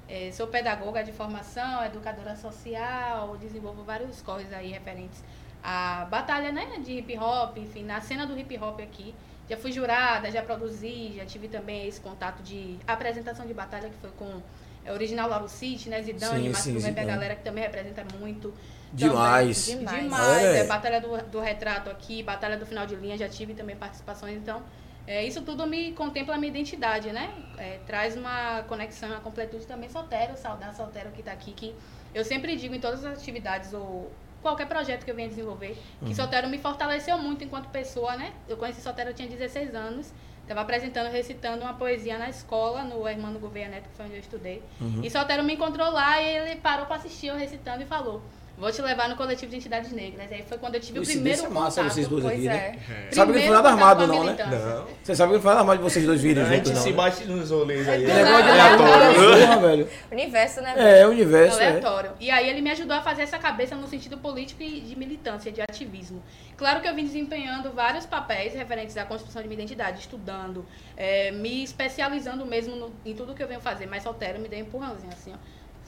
É, 0.08 0.32
sou 0.32 0.48
pedagoga 0.48 1.03
de 1.03 1.12
formação, 1.12 1.84
educadora 1.84 2.36
social, 2.36 3.36
desenvolvo 3.38 3.84
vários 3.84 4.22
corres 4.22 4.51
aí 4.53 4.70
referentes 4.72 5.24
à 5.63 6.06
batalha 6.12 6.51
né, 6.51 6.68
de 6.84 6.92
hip 7.00 7.18
hop, 7.18 7.58
enfim, 7.58 7.84
na 7.84 8.01
cena 8.01 8.27
do 8.27 8.38
hip 8.38 8.58
hop 8.58 8.82
aqui. 8.82 9.15
Já 9.50 9.58
fui 9.58 9.72
jurada, 9.72 10.32
já 10.32 10.42
produzi, 10.42 11.14
já 11.16 11.26
tive 11.26 11.48
também 11.48 11.88
esse 11.88 12.00
contato 12.00 12.42
de 12.42 12.78
apresentação 12.88 13.46
de 13.46 13.54
batalha 13.54 13.90
que 13.90 13.98
foi 13.98 14.10
com 14.12 14.42
é, 14.86 14.92
o 14.92 14.94
original 14.94 15.30
Lauro 15.30 15.50
City, 15.50 15.90
né? 15.90 16.02
Zidane, 16.02 16.54
Sim, 16.56 16.74
mas 16.74 16.84
também 16.84 17.04
a 17.04 17.08
galera 17.08 17.36
que 17.36 17.44
também 17.44 17.64
representa 17.64 18.06
muito. 18.18 18.54
Demais. 18.92 19.66
Também, 19.68 19.80
Demais. 19.80 20.04
demais. 20.04 20.44
É. 20.44 20.60
É, 20.60 20.64
batalha 20.66 21.02
do, 21.02 21.18
do 21.30 21.40
retrato 21.40 21.90
aqui, 21.90 22.22
batalha 22.22 22.58
do 22.58 22.66
final 22.66 22.86
de 22.86 22.96
linha, 22.96 23.18
já 23.18 23.28
tive 23.28 23.54
também 23.54 23.76
participações, 23.76 24.38
então. 24.38 24.62
É, 25.06 25.26
isso 25.26 25.42
tudo 25.42 25.68
me 25.68 25.92
contempla 25.92 26.36
a 26.36 26.38
minha 26.38 26.50
identidade, 26.50 27.12
né? 27.12 27.30
É, 27.58 27.80
traz 27.86 28.16
uma 28.16 28.64
conexão, 28.64 29.10
uma 29.10 29.20
completude 29.20 29.66
também 29.66 29.90
solteiro, 29.90 30.38
saudar 30.38 30.74
solteiro 30.74 31.12
que 31.12 31.22
tá 31.22 31.34
aqui, 31.34 31.52
que 31.52 31.76
eu 32.16 32.24
sempre 32.24 32.56
digo 32.56 32.74
em 32.74 32.80
todas 32.80 33.04
as 33.04 33.18
atividades 33.18 33.74
ou 33.74 34.10
qualquer 34.44 34.68
projeto 34.68 35.04
que 35.04 35.10
eu 35.10 35.16
venha 35.16 35.28
desenvolver, 35.30 35.76
que 36.00 36.06
Uhum. 36.06 36.14
solteiro 36.16 36.48
me 36.48 36.60
fortaleceu 36.60 37.18
muito 37.18 37.44
enquanto 37.44 37.70
pessoa, 37.70 38.16
né? 38.16 38.32
Eu 38.48 38.58
conheci 38.58 38.82
solteiro, 38.82 39.10
eu 39.10 39.14
tinha 39.16 39.28
16 39.28 39.74
anos, 39.74 40.14
estava 40.44 40.62
apresentando, 40.62 41.10
recitando 41.10 41.64
uma 41.64 41.74
poesia 41.74 42.18
na 42.20 42.30
escola, 42.30 42.84
no 42.84 43.08
Hermano 43.08 43.40
Gouveia 43.40 43.70
Neto, 43.70 43.90
que 43.90 43.96
foi 43.96 44.06
onde 44.06 44.16
eu 44.16 44.20
estudei. 44.20 44.62
Uhum. 44.80 45.02
E 45.04 45.10
solteiro 45.10 45.44
me 45.44 45.54
encontrou 45.56 45.90
lá 45.90 46.22
e 46.22 46.28
ele 46.38 46.56
parou 46.58 46.86
para 46.86 46.98
assistir 46.98 47.28
eu 47.28 47.36
recitando 47.36 47.82
e 47.82 47.86
falou: 47.86 48.22
Vou 48.55 48.72
te 48.72 48.81
levar 48.83 49.10
no 49.10 49.15
coletivo 49.15 49.50
de 49.50 49.57
entidades 49.57 49.91
negras. 49.91 50.31
Aí 50.31 50.43
foi 50.48 50.57
quando 50.60 50.75
eu 50.75 50.79
tive 50.79 51.00
o 51.00 51.03
primeiro 51.03 51.51
massa 51.51 51.81
contato. 51.81 51.93
vocês 51.95 52.07
dois 52.07 52.24
Pois 52.24 52.36
aqui, 52.38 52.48
é. 52.48 52.51
né? 52.51 52.79
É. 53.10 53.12
Sabe 53.12 53.12
que 53.12 53.15
não 53.15 53.15
foi 53.15 53.25
Primeiro 53.33 53.53
nada 53.55 53.69
armado, 53.69 54.03
a 54.03 54.07
não, 54.07 54.24
né? 54.24 54.38
Não. 54.39 54.88
Você 55.03 55.15
sabe 55.15 55.29
que 55.31 55.36
não 55.38 55.41
foi 55.41 55.50
nada 55.50 55.62
armado 55.62 55.77
de 55.79 55.83
vocês 55.83 56.05
dois 56.05 56.22
virem 56.22 56.43
A 56.43 56.45
gente 56.45 56.57
juntos, 56.67 56.72
não. 56.74 56.81
se 56.81 56.89
né? 56.91 56.95
bate 56.95 57.25
nos 57.25 57.50
rolês 57.50 57.89
aí. 57.89 58.03
É 58.03 58.07
né? 58.07 58.24
Negócio 58.24 58.43
de 58.43 58.50
Aleatório. 58.51 59.15
porra, 59.15 59.57
velho. 59.67 59.89
Universo, 60.12 60.62
né? 60.62 60.74
É, 60.77 61.00
é 61.00 61.07
o 61.07 61.10
universo. 61.10 61.60
É. 61.60 61.67
aleatório. 61.67 62.12
E 62.19 62.29
aí 62.29 62.48
ele 62.48 62.62
me 62.62 62.69
ajudou 62.69 62.95
a 62.95 63.01
fazer 63.01 63.24
essa 63.24 63.39
cabeça 63.39 63.75
no 63.75 63.88
sentido 63.88 64.17
político 64.19 64.62
e 64.62 64.81
de 64.81 64.95
militância, 64.95 65.51
de 65.51 65.60
ativismo. 65.60 66.22
Claro 66.55 66.79
que 66.79 66.88
eu 66.88 66.93
vim 66.93 67.03
desempenhando 67.03 67.72
vários 67.72 68.05
papéis 68.05 68.53
referentes 68.53 68.95
à 68.98 69.03
construção 69.03 69.41
de 69.41 69.48
minha 69.48 69.60
identidade, 69.60 70.00
estudando, 70.00 70.63
é, 70.95 71.31
me 71.31 71.63
especializando 71.63 72.45
mesmo 72.45 72.75
no- 72.75 72.93
em 73.03 73.15
tudo 73.15 73.33
que 73.33 73.41
eu 73.41 73.48
venho 73.48 73.60
fazer. 73.60 73.88
Mas 73.88 74.03
Soltero 74.03 74.39
me 74.39 74.48
deu 74.48 74.60
um 74.60 74.62
empurrãozinho, 74.62 75.12
assim, 75.12 75.33
ó. 75.33 75.38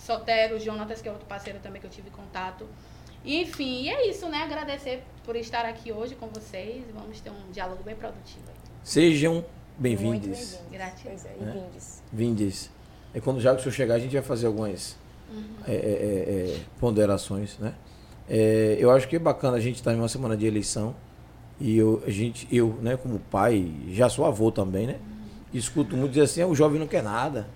Soltero, 0.05 0.59
Jonatas, 0.59 1.01
que 1.01 1.07
é 1.07 1.11
outro 1.11 1.25
parceiro 1.25 1.57
também 1.63 1.81
que 1.81 1.87
eu 1.87 1.91
tive 1.91 2.11
contato. 2.11 2.67
Enfim, 3.25 3.81
e 3.83 3.89
é 3.89 4.07
isso, 4.07 4.27
né? 4.29 4.43
Agradecer 4.43 5.03
por 5.23 5.35
estar 5.35 5.65
aqui 5.65 5.91
hoje 5.91 6.13
com 6.13 6.27
vocês. 6.27 6.83
Vamos 6.93 7.19
ter 7.19 7.31
um 7.31 7.51
diálogo 7.51 7.81
bem 7.83 7.95
produtivo. 7.95 8.43
Sejam 8.83 9.33
Muito 9.33 9.47
bem-vindos. 9.79 10.19
bem-vindos. 10.21 10.59
Gratidão. 10.71 11.11
Pois 11.11 11.25
é, 11.25 11.35
e 11.39 11.43
É. 11.43 11.51
vindes. 11.51 12.03
Vindes. 12.13 12.71
É 13.15 13.19
quando 13.19 13.41
já 13.41 13.53
que 13.55 13.61
o 13.61 13.63
senhor 13.63 13.73
chegar, 13.73 13.95
a 13.95 13.99
gente 13.99 14.13
vai 14.13 14.21
fazer 14.21 14.45
algumas 14.45 14.95
é, 15.67 15.73
é, 15.73 15.75
é, 15.75 15.79
é, 16.55 16.59
ponderações, 16.79 17.57
né? 17.57 17.73
É, 18.29 18.77
eu 18.79 18.91
acho 18.91 19.07
que 19.07 19.15
é 19.15 19.19
bacana 19.19 19.57
a 19.57 19.59
gente 19.59 19.77
estar 19.77 19.91
em 19.91 19.97
uma 19.97 20.07
semana 20.07 20.37
de 20.37 20.45
eleição 20.45 20.95
e 21.59 21.75
eu, 21.77 22.03
a 22.05 22.11
gente, 22.11 22.47
eu, 22.51 22.77
né, 22.81 22.95
como 22.95 23.17
pai, 23.19 23.71
já 23.89 24.07
sou 24.07 24.23
avô 24.25 24.51
também, 24.51 24.85
né? 24.85 24.99
Escuto 25.51 25.97
muito 25.97 26.11
dizer 26.11 26.25
assim, 26.25 26.41
"Ah, 26.43 26.47
o 26.47 26.53
jovem 26.55 26.79
não 26.79 26.87
quer 26.87 27.01
nada. 27.01 27.47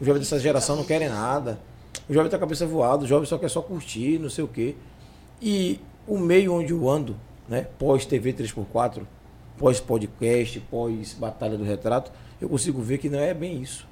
O 0.00 0.04
jovem 0.04 0.20
dessa 0.20 0.38
geração 0.38 0.76
não 0.76 0.84
quer 0.84 1.08
nada. 1.08 1.58
O 2.08 2.12
jovem 2.12 2.30
tá 2.30 2.38
cabeça 2.38 2.66
voada, 2.66 3.04
o 3.04 3.06
jovem 3.06 3.26
só 3.26 3.38
quer 3.38 3.48
só 3.48 3.62
curtir, 3.62 4.18
não 4.18 4.28
sei 4.28 4.44
o 4.44 4.48
quê. 4.48 4.74
E 5.40 5.80
o 6.06 6.18
meio 6.18 6.52
onde 6.52 6.72
eu 6.72 6.88
ando, 6.88 7.16
né, 7.48 7.66
pós 7.78 8.04
TV 8.04 8.32
3x4, 8.32 9.02
pós 9.56 9.80
podcast, 9.80 10.60
pós 10.70 11.14
Batalha 11.14 11.56
do 11.56 11.64
Retrato, 11.64 12.12
eu 12.40 12.48
consigo 12.48 12.80
ver 12.82 12.98
que 12.98 13.08
não 13.08 13.18
é 13.18 13.32
bem 13.32 13.62
isso. 13.62 13.86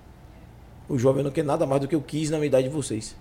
O 0.88 0.98
jovem 0.98 1.24
não 1.24 1.30
quer 1.30 1.44
nada 1.44 1.64
mais 1.64 1.80
do 1.80 1.88
que 1.88 1.94
eu 1.94 2.02
quis 2.02 2.28
na 2.28 2.36
minha 2.36 2.48
idade 2.48 2.68
de 2.68 2.74
vocês. 2.74 3.16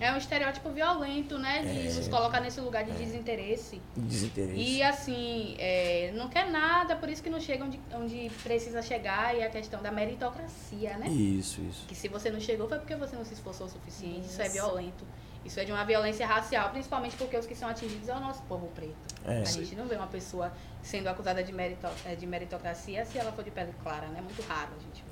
É 0.00 0.12
um 0.12 0.16
estereótipo 0.16 0.70
violento, 0.70 1.38
né? 1.38 1.62
De 1.62 1.88
É. 1.88 1.92
nos 1.92 2.08
colocar 2.08 2.40
nesse 2.40 2.60
lugar 2.60 2.84
de 2.84 2.92
desinteresse. 2.92 3.80
Desinteresse. 3.96 4.58
E 4.58 4.82
assim, 4.82 5.54
é, 5.58 6.12
não 6.14 6.28
quer 6.28 6.50
nada, 6.50 6.96
por 6.96 7.08
isso 7.08 7.22
que 7.22 7.28
não 7.30 7.40
chega 7.40 7.64
onde, 7.64 7.80
onde 7.94 8.30
precisa 8.42 8.80
chegar, 8.82 9.36
e 9.36 9.42
a 9.42 9.50
questão 9.50 9.82
da 9.82 9.90
meritocracia, 9.90 10.96
né? 10.96 11.08
Isso, 11.08 11.60
isso. 11.62 11.86
Que 11.86 11.94
se 11.94 12.08
você 12.08 12.30
não 12.30 12.40
chegou 12.40 12.68
foi 12.68 12.78
porque 12.78 12.96
você 12.96 13.16
não 13.16 13.24
se 13.24 13.34
esforçou 13.34 13.66
o 13.66 13.70
suficiente, 13.70 14.26
isso, 14.26 14.40
é 14.40 14.44
Isso. 14.46 14.54
violento. 14.54 15.04
Isso 15.44 15.58
é 15.58 15.64
de 15.64 15.72
uma 15.72 15.84
violência 15.84 16.26
racial, 16.26 16.68
principalmente 16.70 17.16
porque 17.16 17.36
os 17.36 17.46
que 17.46 17.54
são 17.54 17.68
atingidos 17.68 18.08
é 18.08 18.14
o 18.14 18.20
nosso 18.20 18.42
povo 18.42 18.66
preto. 18.74 18.94
É. 19.24 19.40
a 19.40 19.44
gente 19.44 19.74
não 19.74 19.86
vê 19.86 19.96
uma 19.96 20.06
pessoa 20.06 20.52
sendo 20.82 21.08
acusada 21.08 21.42
de, 21.42 21.52
merito, 21.52 21.86
é, 22.06 22.14
de 22.14 22.26
meritocracia 22.26 23.04
se 23.06 23.18
ela 23.18 23.32
for 23.32 23.42
de 23.44 23.50
pele 23.50 23.72
clara, 23.82 24.06
né? 24.08 24.20
Muito 24.20 24.42
raro 24.42 24.70
a 24.78 24.82
gente 24.82 25.02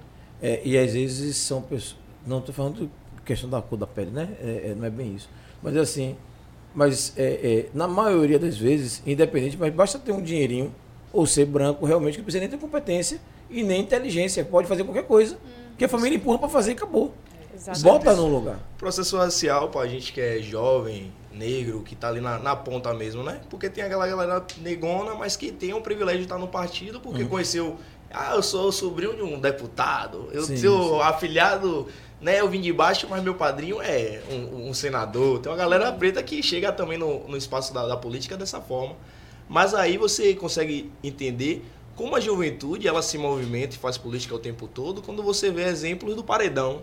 vê. 0.40 0.46
É, 0.46 0.62
e 0.66 0.78
às 0.78 0.92
vezes 0.92 1.36
são 1.36 1.62
pessoas. 1.62 1.96
Não 2.26 2.38
estou 2.40 2.54
falando 2.54 2.74
de 2.86 2.90
questão 3.28 3.48
da 3.48 3.60
cor 3.62 3.78
da 3.78 3.86
pele, 3.86 4.10
né? 4.10 4.28
É, 4.40 4.70
é, 4.70 4.74
não 4.74 4.84
é 4.86 4.90
bem 4.90 5.14
isso. 5.14 5.28
Mas 5.62 5.76
assim, 5.76 6.16
mas 6.74 7.12
é, 7.16 7.24
é, 7.24 7.68
na 7.74 7.86
maioria 7.86 8.38
das 8.38 8.56
vezes, 8.58 9.02
independente, 9.06 9.56
mas 9.56 9.72
basta 9.72 9.98
ter 9.98 10.12
um 10.12 10.20
dinheirinho 10.22 10.74
ou 11.12 11.26
ser 11.26 11.44
branco 11.46 11.86
realmente, 11.86 12.14
que 12.14 12.18
não 12.18 12.24
precisa 12.24 12.40
nem 12.40 12.48
ter 12.50 12.58
competência 12.58 13.20
e 13.50 13.62
nem 13.62 13.80
inteligência. 13.82 14.44
Pode 14.44 14.66
fazer 14.66 14.84
qualquer 14.84 15.04
coisa. 15.04 15.38
Que 15.76 15.84
a 15.84 15.88
família 15.88 16.16
empurra 16.16 16.38
para 16.38 16.48
fazer 16.48 16.72
e 16.72 16.74
acabou. 16.74 17.14
Exatamente. 17.54 17.84
Bota 17.84 18.14
no 18.16 18.26
lugar. 18.26 18.58
Processo 18.76 19.16
racial, 19.16 19.68
pra 19.68 19.86
gente 19.86 20.12
que 20.12 20.20
é 20.20 20.38
jovem, 20.40 21.12
negro, 21.32 21.82
que 21.82 21.94
tá 21.96 22.08
ali 22.08 22.20
na, 22.20 22.38
na 22.38 22.54
ponta 22.56 22.92
mesmo, 22.94 23.22
né? 23.22 23.40
Porque 23.48 23.68
tem 23.70 23.84
aquela 23.84 24.06
galera 24.06 24.44
negona, 24.58 25.14
mas 25.14 25.36
que 25.36 25.50
tem 25.52 25.72
o 25.72 25.80
privilégio 25.80 26.20
de 26.20 26.24
estar 26.26 26.38
no 26.38 26.48
partido, 26.48 27.00
porque 27.00 27.22
Uhum. 27.22 27.28
conheceu. 27.28 27.76
Ah, 28.10 28.34
eu 28.34 28.42
sou 28.42 28.72
sobrinho 28.72 29.14
de 29.14 29.22
um 29.22 29.38
deputado, 29.38 30.28
eu 30.32 30.42
Sim, 30.42 30.56
sou 30.56 30.94
sim. 30.96 31.02
afilhado, 31.02 31.86
né? 32.20 32.40
Eu 32.40 32.48
vim 32.48 32.60
de 32.60 32.72
baixo, 32.72 33.06
mas 33.08 33.22
meu 33.22 33.34
padrinho 33.34 33.80
é 33.80 34.22
um, 34.30 34.68
um 34.68 34.74
senador. 34.74 35.38
Tem 35.40 35.50
uma 35.50 35.58
galera 35.58 35.92
preta 35.92 36.22
que 36.22 36.42
chega 36.42 36.72
também 36.72 36.98
no, 36.98 37.26
no 37.28 37.36
espaço 37.36 37.72
da, 37.72 37.86
da 37.86 37.96
política 37.96 38.36
dessa 38.36 38.60
forma. 38.60 38.96
Mas 39.48 39.74
aí 39.74 39.96
você 39.96 40.34
consegue 40.34 40.92
entender 41.02 41.64
como 41.96 42.14
a 42.14 42.20
juventude 42.20 42.86
ela 42.86 43.02
se 43.02 43.18
movimenta 43.18 43.74
e 43.74 43.78
faz 43.78 43.96
política 43.96 44.34
o 44.34 44.38
tempo 44.38 44.68
todo 44.68 45.02
quando 45.02 45.22
você 45.22 45.50
vê 45.50 45.64
exemplos 45.64 46.14
do 46.14 46.22
paredão, 46.22 46.82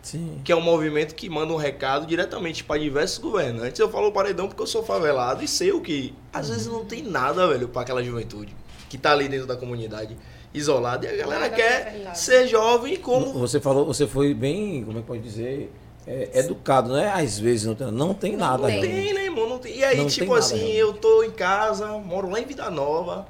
Sim. 0.00 0.40
que 0.44 0.52
é 0.52 0.56
um 0.56 0.60
movimento 0.60 1.14
que 1.14 1.28
manda 1.28 1.52
um 1.52 1.56
recado 1.56 2.06
diretamente 2.06 2.62
para 2.62 2.80
diversos 2.80 3.18
governantes. 3.18 3.78
Eu 3.78 3.90
falo 3.90 4.12
paredão 4.12 4.48
porque 4.48 4.62
eu 4.62 4.66
sou 4.66 4.82
favelado 4.82 5.42
e 5.44 5.48
sei 5.48 5.72
o 5.72 5.80
que 5.80 6.14
às 6.32 6.48
vezes 6.48 6.66
não 6.66 6.84
tem 6.84 7.02
nada, 7.02 7.46
velho, 7.48 7.68
para 7.68 7.82
aquela 7.82 8.02
juventude 8.02 8.54
que 8.88 8.96
tá 8.96 9.10
ali 9.10 9.28
dentro 9.28 9.46
da 9.46 9.56
comunidade 9.56 10.16
isolada 10.54 11.04
e 11.06 11.08
a 11.08 11.16
galera 11.16 11.40
Nada 11.42 11.54
quer 11.54 12.10
ser 12.14 12.46
jovem 12.46 12.96
como 12.96 13.32
Você 13.32 13.60
falou, 13.60 13.84
você 13.84 14.06
foi 14.06 14.32
bem, 14.32 14.84
como 14.84 14.98
é 14.98 15.00
que 15.02 15.06
pode 15.06 15.20
dizer? 15.22 15.70
É, 16.06 16.40
educado, 16.40 16.92
né? 16.92 17.10
Às 17.14 17.38
vezes 17.38 17.66
não 17.66 17.74
tem, 17.74 17.90
não 17.90 18.14
tem 18.14 18.36
nada. 18.36 18.68
não 18.68 18.80
tem. 18.80 19.14
né, 19.14 19.24
irmão? 19.24 19.48
Não 19.48 19.58
tem. 19.58 19.78
E 19.78 19.84
aí, 19.84 19.96
Não 19.96 20.06
tipo 20.06 20.26
tem 20.26 20.28
nada, 20.28 20.38
assim, 20.40 20.56
realmente. 20.56 20.76
eu 20.76 20.92
tô 20.92 21.22
em 21.22 21.30
casa, 21.30 21.88
moro 21.98 22.30
lá 22.30 22.38
em 22.38 22.44
Vida 22.44 22.70
Nova, 22.70 23.26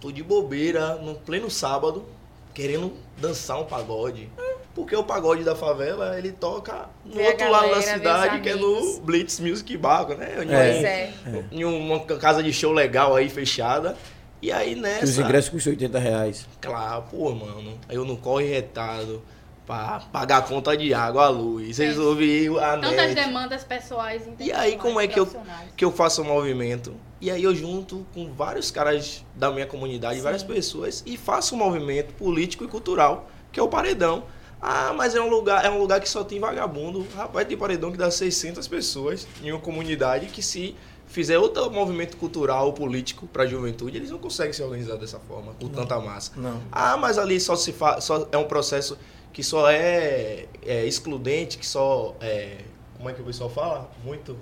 tô 0.00 0.10
de 0.10 0.24
bobeira, 0.24 0.96
no 0.96 1.14
pleno 1.14 1.48
sábado, 1.48 2.04
querendo 2.52 2.92
dançar 3.16 3.60
um 3.60 3.64
pagode. 3.64 4.28
Porque 4.74 4.94
o 4.94 5.04
pagode 5.04 5.42
da 5.44 5.54
favela, 5.54 6.18
ele 6.18 6.32
toca 6.32 6.86
no 7.04 7.18
outro 7.22 7.50
lado 7.50 7.68
da 7.70 7.70
galera, 7.70 7.74
vê 7.74 7.78
os 7.78 7.84
cidade, 7.84 8.40
que 8.40 8.48
é 8.50 8.56
no. 8.56 9.00
Blitz 9.00 9.40
Music 9.40 9.76
Bar, 9.76 10.08
né? 10.18 10.34
Em, 10.44 10.52
É. 10.52 11.12
Pois 11.24 11.34
é. 11.36 11.44
em 11.52 11.64
uma 11.64 12.00
casa 12.00 12.42
de 12.42 12.52
show 12.52 12.72
legal 12.72 13.14
aí, 13.14 13.30
fechada. 13.30 13.96
E 14.40 14.52
aí 14.52 14.74
nessa. 14.74 15.04
os 15.04 15.18
ingressos 15.18 15.50
custam 15.50 15.72
80 15.72 15.98
reais. 15.98 16.46
Claro, 16.60 17.04
pô, 17.10 17.34
mano. 17.34 17.78
Eu 17.88 18.04
não 18.04 18.16
corre 18.16 18.46
retado 18.46 19.22
pra 19.66 20.00
pagar 20.12 20.38
a 20.38 20.42
conta 20.42 20.76
de 20.76 20.94
água, 20.94 21.24
a 21.24 21.28
luz, 21.28 21.78
resolvi 21.78 22.48
a 22.58 22.78
Tantas 22.78 22.96
net. 22.96 23.14
demandas 23.14 23.64
pessoais 23.64 24.22
E 24.38 24.52
aí, 24.52 24.76
como 24.76 25.00
é 25.00 25.08
que 25.08 25.18
eu, 25.18 25.28
que 25.76 25.84
eu 25.84 25.90
faço 25.90 26.22
o 26.22 26.24
movimento? 26.24 26.94
E 27.20 27.30
aí 27.30 27.42
eu 27.42 27.54
junto 27.54 28.06
com 28.14 28.32
vários 28.32 28.70
caras 28.70 29.24
da 29.34 29.50
minha 29.50 29.66
comunidade, 29.66 30.20
várias 30.20 30.44
pessoas, 30.44 31.02
e 31.04 31.16
faço 31.16 31.56
um 31.56 31.58
movimento 31.58 32.14
político 32.14 32.62
e 32.64 32.68
cultural, 32.68 33.28
que 33.50 33.58
é 33.58 33.62
o 33.62 33.68
Paredão. 33.68 34.24
Ah, 34.60 34.94
mas 34.96 35.14
é 35.14 35.20
um 35.20 35.28
lugar, 35.28 35.64
é 35.64 35.70
um 35.70 35.78
lugar 35.78 36.00
que 36.00 36.08
só 36.08 36.24
tem 36.24 36.40
vagabundo. 36.40 37.06
Rapaz, 37.14 37.46
tem 37.46 37.56
paredão 37.56 37.92
que 37.92 37.98
dá 37.98 38.10
600 38.10 38.66
pessoas 38.66 39.26
em 39.42 39.52
uma 39.52 39.60
comunidade 39.60 40.26
que 40.26 40.42
se 40.42 40.74
fizer 41.06 41.38
outro 41.38 41.70
movimento 41.70 42.16
cultural 42.16 42.66
ou 42.66 42.72
político 42.72 43.26
para 43.26 43.44
a 43.44 43.46
juventude, 43.46 43.96
eles 43.96 44.10
não 44.10 44.18
conseguem 44.18 44.52
se 44.52 44.62
organizar 44.62 44.96
dessa 44.96 45.18
forma, 45.18 45.54
com 45.54 45.68
tanta 45.68 45.98
massa. 46.00 46.32
Não. 46.36 46.60
Ah, 46.70 46.96
mas 46.96 47.18
ali 47.18 47.40
só 47.40 47.56
se 47.56 47.72
fa... 47.72 48.00
só 48.00 48.28
é 48.30 48.36
um 48.36 48.44
processo 48.44 48.98
que 49.32 49.42
só 49.42 49.70
é, 49.70 50.46
é 50.64 50.84
excludente, 50.86 51.58
que 51.58 51.66
só 51.66 52.14
é, 52.20 52.58
como 52.96 53.10
é 53.10 53.12
que 53.12 53.20
o 53.20 53.24
pessoal 53.24 53.50
fala? 53.50 53.90
Muito 54.04 54.36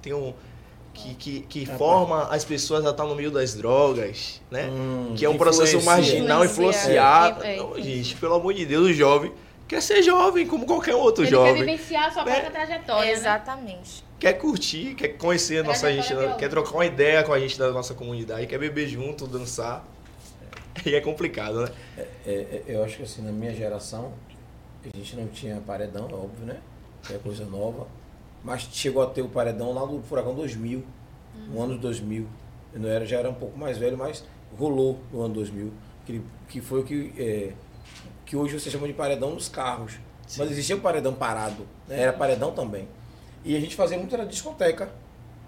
tem 0.00 0.12
um 0.12 0.32
que, 0.94 1.14
que, 1.14 1.40
que 1.42 1.60
Rapaz. 1.64 1.78
forma 1.78 2.22
as 2.24 2.44
pessoas 2.44 2.84
a 2.84 2.90
estar 2.90 3.04
no 3.04 3.14
meio 3.14 3.30
das 3.30 3.54
drogas, 3.54 4.40
né? 4.50 4.68
Hum, 4.68 5.14
que 5.16 5.24
é 5.24 5.28
um 5.28 5.36
processo 5.36 5.80
marginal, 5.82 6.44
Influencia. 6.44 6.80
influenciado. 6.80 7.44
É, 7.44 7.54
é, 7.54 7.58
Não, 7.58 7.76
é. 7.76 7.82
gente, 7.82 8.16
pelo 8.16 8.34
amor 8.34 8.52
de 8.54 8.66
Deus, 8.66 8.88
o 8.88 8.92
jovem 8.92 9.32
quer 9.68 9.80
ser 9.82 10.02
jovem 10.02 10.46
como 10.46 10.64
qualquer 10.66 10.94
outro 10.94 11.22
Ele 11.22 11.30
quer 11.30 11.36
jovem. 11.36 11.54
vivenciar 11.64 12.06
a 12.06 12.10
sua 12.10 12.24
Né? 12.24 12.32
própria 12.40 12.50
trajetória, 12.50 13.06
né? 13.06 13.12
Exatamente. 13.12 14.04
Quer 14.18 14.32
curtir, 14.32 14.94
quer 14.96 15.08
conhecer 15.08 15.58
a 15.58 15.62
nossa 15.62 15.92
gente, 15.92 16.08
violenta. 16.08 16.34
quer 16.36 16.48
trocar 16.48 16.72
uma 16.72 16.86
ideia 16.86 17.22
com 17.22 17.32
a 17.32 17.38
gente 17.38 17.56
da 17.58 17.70
nossa 17.70 17.94
comunidade, 17.94 18.46
quer 18.46 18.58
beber 18.58 18.88
junto, 18.88 19.26
dançar. 19.26 19.84
E 20.86 20.94
é 20.94 21.00
complicado, 21.00 21.62
né? 21.64 21.68
É, 21.96 22.30
é, 22.30 22.62
eu 22.68 22.84
acho 22.84 22.98
que 22.98 23.02
assim, 23.02 23.20
na 23.22 23.32
minha 23.32 23.52
geração, 23.52 24.12
a 24.84 24.96
gente 24.96 25.16
não 25.16 25.26
tinha 25.26 25.56
paredão, 25.60 26.08
é 26.08 26.14
óbvio, 26.14 26.46
né? 26.46 26.56
Que 27.02 27.14
é 27.14 27.18
coisa 27.18 27.44
nova. 27.44 27.88
Mas 28.44 28.62
chegou 28.72 29.02
a 29.02 29.06
ter 29.06 29.22
o 29.22 29.28
paredão 29.28 29.72
lá 29.74 29.84
no 29.84 30.00
Furacão 30.04 30.34
2000, 30.36 30.84
no 31.48 31.60
ano 31.60 31.76
2000. 31.78 32.26
Eu 32.72 32.80
não 32.80 32.88
era, 32.88 33.04
já 33.04 33.18
era 33.18 33.28
um 33.28 33.34
pouco 33.34 33.58
mais 33.58 33.76
velho, 33.76 33.98
mas 33.98 34.24
rolou 34.56 35.00
no 35.12 35.22
ano 35.22 35.34
2000. 35.34 35.72
Que, 36.06 36.22
que 36.48 36.60
foi 36.60 36.80
o 36.80 36.84
que, 36.84 37.12
é, 37.18 37.52
que 38.28 38.36
hoje 38.36 38.60
você 38.60 38.70
chama 38.70 38.86
de 38.86 38.92
paredão 38.92 39.30
nos 39.30 39.48
carros. 39.48 39.94
Sim. 40.26 40.40
Mas 40.40 40.50
existia 40.50 40.76
o 40.76 40.80
paredão 40.80 41.14
parado, 41.14 41.66
né? 41.88 42.02
era 42.02 42.12
paredão 42.12 42.52
também. 42.52 42.86
E 43.42 43.56
a 43.56 43.60
gente 43.60 43.74
fazia 43.74 43.96
muito 43.96 44.14
era 44.14 44.26
discoteca. 44.26 44.90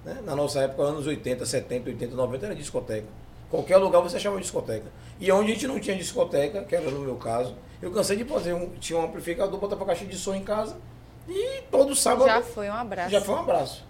Né? 0.02 0.18
Na 0.24 0.34
nossa 0.34 0.60
época, 0.60 0.82
anos 0.84 1.06
80, 1.06 1.44
70, 1.44 1.90
80, 1.90 2.16
90, 2.16 2.46
era 2.46 2.54
discoteca. 2.54 3.06
Qualquer 3.50 3.76
lugar 3.76 4.00
você 4.00 4.16
achava 4.16 4.40
discoteca. 4.40 4.86
E 5.20 5.30
onde 5.30 5.50
a 5.50 5.54
gente 5.54 5.66
não 5.66 5.78
tinha 5.78 5.94
discoteca, 5.94 6.64
que 6.64 6.74
era 6.74 6.90
no 6.90 7.00
meu 7.00 7.16
caso, 7.16 7.54
eu 7.82 7.90
cansei 7.90 8.16
de 8.16 8.24
fazer 8.24 8.54
um. 8.54 8.70
Tinha 8.80 8.98
um 8.98 9.04
amplificador, 9.04 9.60
botava 9.60 9.84
caixa 9.84 10.06
de 10.06 10.16
som 10.16 10.34
em 10.34 10.42
casa. 10.42 10.74
E 11.28 11.60
todo 11.70 11.94
sábado 11.94 12.24
Já 12.24 12.40
foi 12.40 12.70
um 12.70 12.74
abraço. 12.74 13.10
já 13.10 13.20
foi 13.20 13.34
um 13.34 13.38
abraço. 13.40 13.84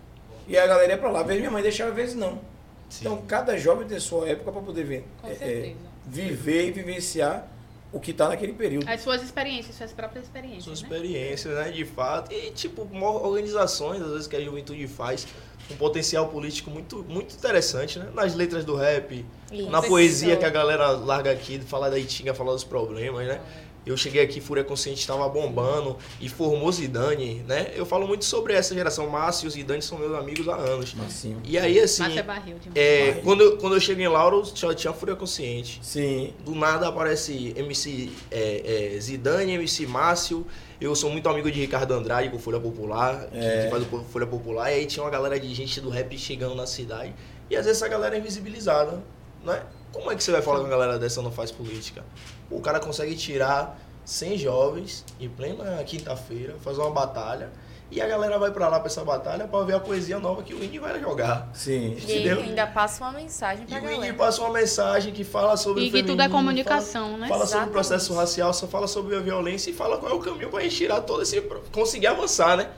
E 0.49 0.59
a 0.59 0.66
galera 0.66 0.90
ia 0.90 0.99
pra 0.99 1.11
lá. 1.12 1.20
Às 1.20 1.26
vezes 1.26 1.40
minha 1.40 1.52
mãe 1.52 1.62
deixava, 1.62 1.90
às 1.90 1.97
vezes 1.97 2.16
não. 2.16 2.40
Sim. 2.88 3.02
Então 3.02 3.23
cada 3.28 3.56
jovem 3.56 3.87
tem 3.87 4.00
sua 4.00 4.28
época 4.28 4.50
para 4.50 4.62
poder 4.62 4.82
ver, 4.82 5.06
Com 5.23 5.28
é, 5.28 5.32
é, 5.35 5.75
viver 6.06 6.66
e 6.66 6.70
vivenciar 6.73 7.47
o 7.92 7.99
que 7.99 8.12
está 8.12 8.28
naquele 8.28 8.52
período. 8.52 8.88
As 8.88 9.00
suas 9.00 9.23
experiências, 9.23 9.76
suas 9.76 9.92
próprias 9.92 10.25
experiências, 10.25 10.64
Suas 10.64 10.82
né? 10.82 10.88
experiências, 10.88 11.54
né, 11.54 11.70
de 11.70 11.85
fato. 11.85 12.32
E, 12.32 12.50
tipo, 12.50 12.88
organizações, 13.02 14.00
às 14.00 14.11
vezes, 14.11 14.26
que 14.26 14.37
a 14.37 14.40
juventude 14.40 14.87
faz 14.87 15.26
um 15.70 15.76
potencial 15.76 16.28
político 16.28 16.70
muito, 16.70 17.04
muito 17.09 17.35
interessante, 17.35 17.99
né? 17.99 18.09
Nas 18.12 18.35
letras 18.35 18.64
do 18.64 18.75
rap, 18.75 19.25
Isso. 19.52 19.70
na 19.70 19.80
poesia 19.80 20.37
que 20.37 20.44
a 20.44 20.50
galera 20.50 20.90
larga 20.90 21.30
aqui, 21.30 21.59
de 21.59 21.64
falar 21.64 21.90
da 21.90 21.99
Itinga, 21.99 22.35
falar 22.35 22.52
dos 22.52 22.64
problemas, 22.64 23.26
né? 23.26 23.40
Eu 23.87 23.96
cheguei 23.96 24.22
aqui, 24.22 24.40
Fúria 24.40 24.62
Consciente 24.62 25.00
estava 25.00 25.26
bombando 25.28 25.96
e 26.20 26.28
formou 26.28 26.70
Zidane, 26.70 27.42
né? 27.49 27.72
Eu 27.75 27.87
falo 27.87 28.06
muito 28.06 28.25
sobre 28.25 28.52
essa 28.52 28.75
geração. 28.75 29.08
Márcio 29.08 29.46
e 29.49 29.50
Zidane 29.50 29.80
são 29.80 29.99
meus 29.99 30.14
amigos 30.14 30.46
há 30.49 30.54
anos. 30.54 30.92
Massinho. 30.94 31.40
E 31.44 31.58
aí, 31.58 31.80
assim, 31.80 32.02
Márcia 32.02 32.22
Barril 32.22 32.58
demais. 32.58 32.76
é, 32.76 33.06
Barril. 33.08 33.22
quando, 33.22 33.40
eu, 33.40 33.56
quando 33.56 33.75
eu 33.76 33.80
chego 33.80 34.00
em 34.00 34.08
Lauro, 34.08 34.42
já 34.54 34.75
tinha 34.75 34.92
Fúria 34.92 35.16
Consciente. 35.16 35.80
Sim. 35.82 36.34
Do 36.44 36.54
nada 36.54 36.88
aparece 36.88 37.54
MC 37.56 38.10
é, 38.30 38.94
é, 38.96 39.00
Zidane, 39.00 39.52
MC 39.54 39.87
Márcio. 39.87 40.46
Eu 40.80 40.94
sou 40.94 41.10
muito 41.10 41.28
amigo 41.28 41.50
de 41.50 41.58
Ricardo 41.60 41.92
Andrade, 41.94 42.28
com 42.30 42.38
Folha 42.38 42.60
Popular, 42.60 43.26
que- 43.30 43.38
É. 43.38 43.64
que, 43.64 43.70
faz 43.70 43.82
o 43.82 44.04
Folha 44.04 44.26
Popular. 44.26 44.70
E 44.70 44.75
aí 44.75 44.87
tinha 44.87 45.02
uma 45.02 45.10
galera 45.10 45.38
de 45.40 45.52
gente 45.54 45.80
do 45.80 45.88
rap 45.90 46.16
chegando 46.18 46.54
na 46.54 46.66
cidade. 46.66 47.14
E 47.50 47.56
às 47.56 47.64
vezes 47.64 47.80
essa 47.82 47.88
galera 47.90 48.14
é 48.14 48.18
invisibilizada, 48.18 49.02
né? 49.44 49.62
Como 49.92 50.10
é 50.12 50.14
que 50.16 50.22
você 50.22 50.30
vai 50.30 50.40
falar 50.42 50.58
com 50.58 50.64
uma 50.64 50.70
galera 50.70 50.99
dessa 50.99 51.20
não 51.20 51.32
faz 51.32 51.50
política? 51.50 52.04
O 52.50 52.61
cara 52.61 52.80
consegue 52.80 53.14
tirar 53.14 53.78
100 54.04 54.38
jovens 54.38 55.04
em 55.21 55.28
plena 55.28 55.83
quinta-feira, 55.85 56.57
fazer 56.62 56.80
uma 56.80 56.90
batalha. 56.90 57.50
E 57.92 58.00
a 58.00 58.07
galera 58.07 58.38
vai 58.38 58.52
pra 58.52 58.69
lá 58.69 58.78
pra 58.78 58.87
essa 58.87 59.04
batalha 59.04 59.49
pra 59.49 59.62
ver 59.62 59.75
a 59.75 59.80
poesia 59.80 60.16
nova 60.21 60.45
que 60.45 60.54
o 60.54 60.62
Indy 60.62 60.78
vai 60.78 61.00
jogar. 61.00 61.50
Sim. 61.52 61.97
E 61.99 62.02
Entendeu? 62.04 62.40
ainda 62.40 62.64
passa 62.64 63.02
uma 63.02 63.12
mensagem 63.12 63.64
E 63.64 63.66
pra 63.66 63.78
o 63.78 63.85
Indy 63.85 63.95
galera. 63.95 64.14
passa 64.14 64.40
uma 64.42 64.52
mensagem 64.52 65.12
que 65.12 65.25
fala 65.25 65.57
sobre 65.57 65.83
E 65.85 65.88
o 65.88 65.92
que 65.92 66.02
tudo 66.04 66.23
é 66.23 66.28
comunicação, 66.28 67.07
fala, 67.07 67.19
né? 67.19 67.28
Fala 67.28 67.40
sobre 67.40 67.45
o 67.45 67.47
Exatamente. 67.49 67.73
processo 67.73 68.14
racial, 68.14 68.54
só 68.54 68.69
fala 68.69 68.87
sobre 68.87 69.16
a 69.16 69.21
violência 69.21 69.71
e 69.71 69.73
fala 69.73 69.99
qual 69.99 70.12
é 70.12 70.14
o 70.14 70.21
caminho 70.21 70.49
pra 70.50 70.61
gente 70.62 70.76
tirar 70.76 71.00
todo 71.00 71.23
esse... 71.23 71.40
conseguir 71.73 72.07
avançar, 72.07 72.57
né? 72.57 72.71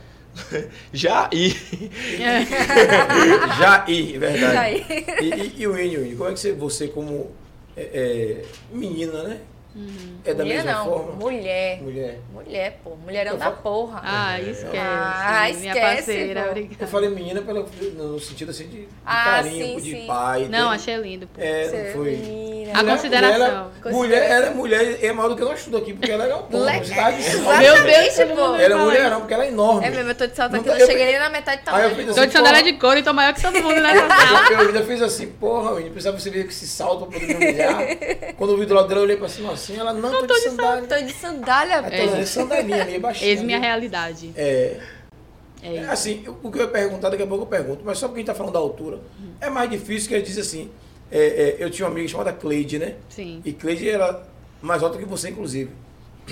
Já 0.95 1.29
e... 1.31 1.51
Já 3.59 3.85
e, 3.87 4.19
verdade. 4.19 4.55
Já 4.55 4.71
e. 4.71 5.05
E, 5.21 5.29
e, 5.31 5.55
e 5.59 5.67
o 5.67 5.75
Winnie, 5.75 6.17
como 6.17 6.31
é 6.31 6.33
que 6.33 6.41
você, 6.41 6.53
você 6.53 6.89
como 6.89 7.31
é, 7.77 7.83
é, 7.83 8.45
menina, 8.73 9.23
né? 9.25 9.41
É 10.25 10.35
da 10.35 10.45
Mulher 10.45 10.57
mesma 10.57 10.73
não, 10.73 10.85
forma? 10.85 11.13
mulher. 11.13 11.83
Mulher. 11.83 12.19
Mulher, 12.33 12.79
pô. 12.85 12.91
Mulherão 12.97 13.33
Eu 13.33 13.39
da 13.39 13.45
falo- 13.47 13.57
porra. 13.63 14.01
Ah, 14.05 14.41
esquece. 14.41 14.77
Ah, 14.77 15.49
minha 15.55 15.73
esquece, 15.73 15.97
parceira, 15.97 16.43
pô. 16.43 16.49
obrigada. 16.51 16.77
Eu 16.85 16.89
falei 16.89 17.09
menina 17.11 17.41
pelo, 17.43 17.67
no 17.97 18.21
sentido 18.21 18.51
assim 18.51 18.69
de, 18.69 18.83
de 18.83 18.89
Ah, 19.07 19.25
carinho, 19.37 19.81
sim, 19.81 19.85
de 19.85 19.91
sim. 20.01 20.07
pai. 20.07 20.49
Não, 20.51 20.69
de- 20.71 20.75
achei 20.75 20.97
lindo, 20.97 21.27
pô. 21.27 21.41
É, 21.41 21.65
Você 21.69 21.77
é 21.77 21.93
foi. 21.95 22.11
menina. 22.11 22.73
A 22.73 22.77
Mulher- 22.83 22.93
consideração. 22.97 23.71
Mulher, 23.85 23.93
mulher, 23.95 24.31
ela 24.31 24.47
é 24.47 24.51
mulher, 24.55 25.05
é 25.05 25.13
maior 25.13 25.29
do 25.29 25.37
que 25.37 25.43
nós 25.43 25.65
tudo 25.65 25.77
aqui, 25.79 25.93
porque 25.95 26.11
ela 26.11 26.25
é 26.27 26.35
um 26.35 26.43
povo. 26.43 26.65
Le- 26.65 26.81
tá 26.81 27.11
Meu 27.59 27.83
Deus, 27.85 28.15
todo 28.17 28.35
pô. 28.37 28.55
Ela 28.57 28.75
é 28.75 28.77
mulherão, 28.85 29.21
porque 29.21 29.35
ela 29.35 29.45
é 29.45 29.49
enorme. 29.49 29.87
É 29.87 29.91
mesmo, 29.91 30.11
eu 30.11 30.15
tô 30.15 30.27
de 30.27 30.37
salto 30.37 30.57
aqui, 30.57 30.69
eu 30.69 30.75
eu- 30.77 30.87
cheguei 30.87 31.05
nem 31.07 31.19
na 31.19 31.29
metade 31.29 31.63
do 31.63 31.69
Aí 31.71 31.83
eu 31.85 31.91
tamanho. 31.91 31.97
fiz 31.97 32.07
Tô 32.07 32.13
de 32.15 32.21
assim, 32.21 32.31
sandália 32.39 32.63
de 32.63 32.73
couro 32.79 32.99
e 32.99 33.03
tô 33.03 33.13
maior 33.13 33.35
que 33.35 33.43
todo 33.43 33.61
mundo 33.63 33.81
nessa 33.81 34.09
sala. 34.09 34.47
Eu, 34.53 34.61
eu 34.61 34.67
ainda 34.69 34.83
fiz 34.85 35.03
assim, 35.03 35.27
porra, 35.29 35.75
Winnie, 35.75 35.91
precisava 35.91 36.19
você 36.19 36.31
vir 36.31 36.45
com 36.45 36.51
esse 36.51 36.67
salto 36.67 37.07
pra 37.07 37.19
poder 37.21 37.27
me 37.27 37.35
humilhar. 37.35 37.79
Quando 38.37 38.53
eu 38.53 38.59
vi 38.59 38.67
do 38.67 38.75
lado 38.75 38.89
dela, 38.89 39.01
eu 39.01 39.05
olhei 39.05 39.17
pra 39.17 39.29
cima 39.29 39.53
assim, 39.53 39.62
ela, 39.71 39.93
não, 39.93 40.11
tô, 40.27 40.27
de 40.27 40.41
sandália. 40.41 40.83
Tô 40.89 40.97
de 41.07 41.13
sandália, 41.13 41.81
Aí 41.81 42.07
pô. 42.07 42.13
tô 42.13 42.17
de 42.19 42.27
sandalinha 42.27 42.83
ali, 42.83 42.99
baixinha. 43.01 43.31
Eis 43.31 43.43
minha 43.43 43.57
ali. 43.59 43.67
realidade. 43.67 44.33
É, 44.37 44.81
É 45.63 45.75
isso. 45.83 45.91
assim, 45.91 46.25
o 46.43 46.51
que 46.51 46.59
eu 46.59 46.63
ia 46.63 46.69
perguntar, 46.69 47.11
daqui 47.11 47.23
a 47.23 47.27
pouco 47.27 47.45
eu 47.45 47.49
pergunto, 47.49 47.83
mas 47.85 47.99
só 47.99 48.09
porque 48.09 48.21
a 48.21 48.23
gente 48.23 48.27
tá 48.27 48.35
falando 48.35 48.53
da 48.55 48.59
altura, 48.59 49.01
é 49.41 49.49
mais 49.49 49.71
difícil 49.71 50.09
que 50.09 50.15
ele 50.15 50.23
diz 50.25 50.39
assim. 50.39 50.71
é, 51.11 51.19
é, 51.19 51.57
eu 51.61 51.71
tinha 51.71 51.87
uma 51.87 51.93
amiga 51.93 52.09
chamada 52.09 52.33
Cleide, 52.33 52.79
né? 52.79 52.95
Sim. 53.09 53.41
E 53.45 53.53
Cleide 53.53 53.89
era 53.89 54.23
mais 54.61 54.83
alta 54.83 54.99
que 54.99 55.05
você, 55.05 55.29
inclusive. 55.31 55.71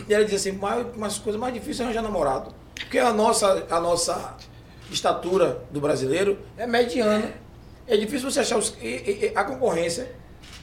E 0.09 0.15
ela 0.15 0.25
dizia 0.25 0.39
assim, 0.39 0.53
mais, 0.59 0.87
umas 0.97 1.19
coisas 1.19 1.41
mais 1.41 1.53
difíceis 1.53 1.81
é 1.81 1.85
arranjar 1.85 2.03
namorado. 2.03 2.55
Porque 2.75 2.99
a 2.99 3.13
nossa, 3.13 3.67
a 3.71 3.79
nossa 3.81 4.37
estatura 4.91 5.63
do 5.71 5.81
brasileiro 5.81 6.39
é 6.57 6.67
mediana. 6.67 7.33
É 7.87 7.97
difícil 7.97 8.31
você 8.31 8.41
achar 8.41 8.57
os, 8.57 8.75
e- 8.81 8.87
e- 8.87 9.33
a 9.35 9.45
concorrência, 9.45 10.11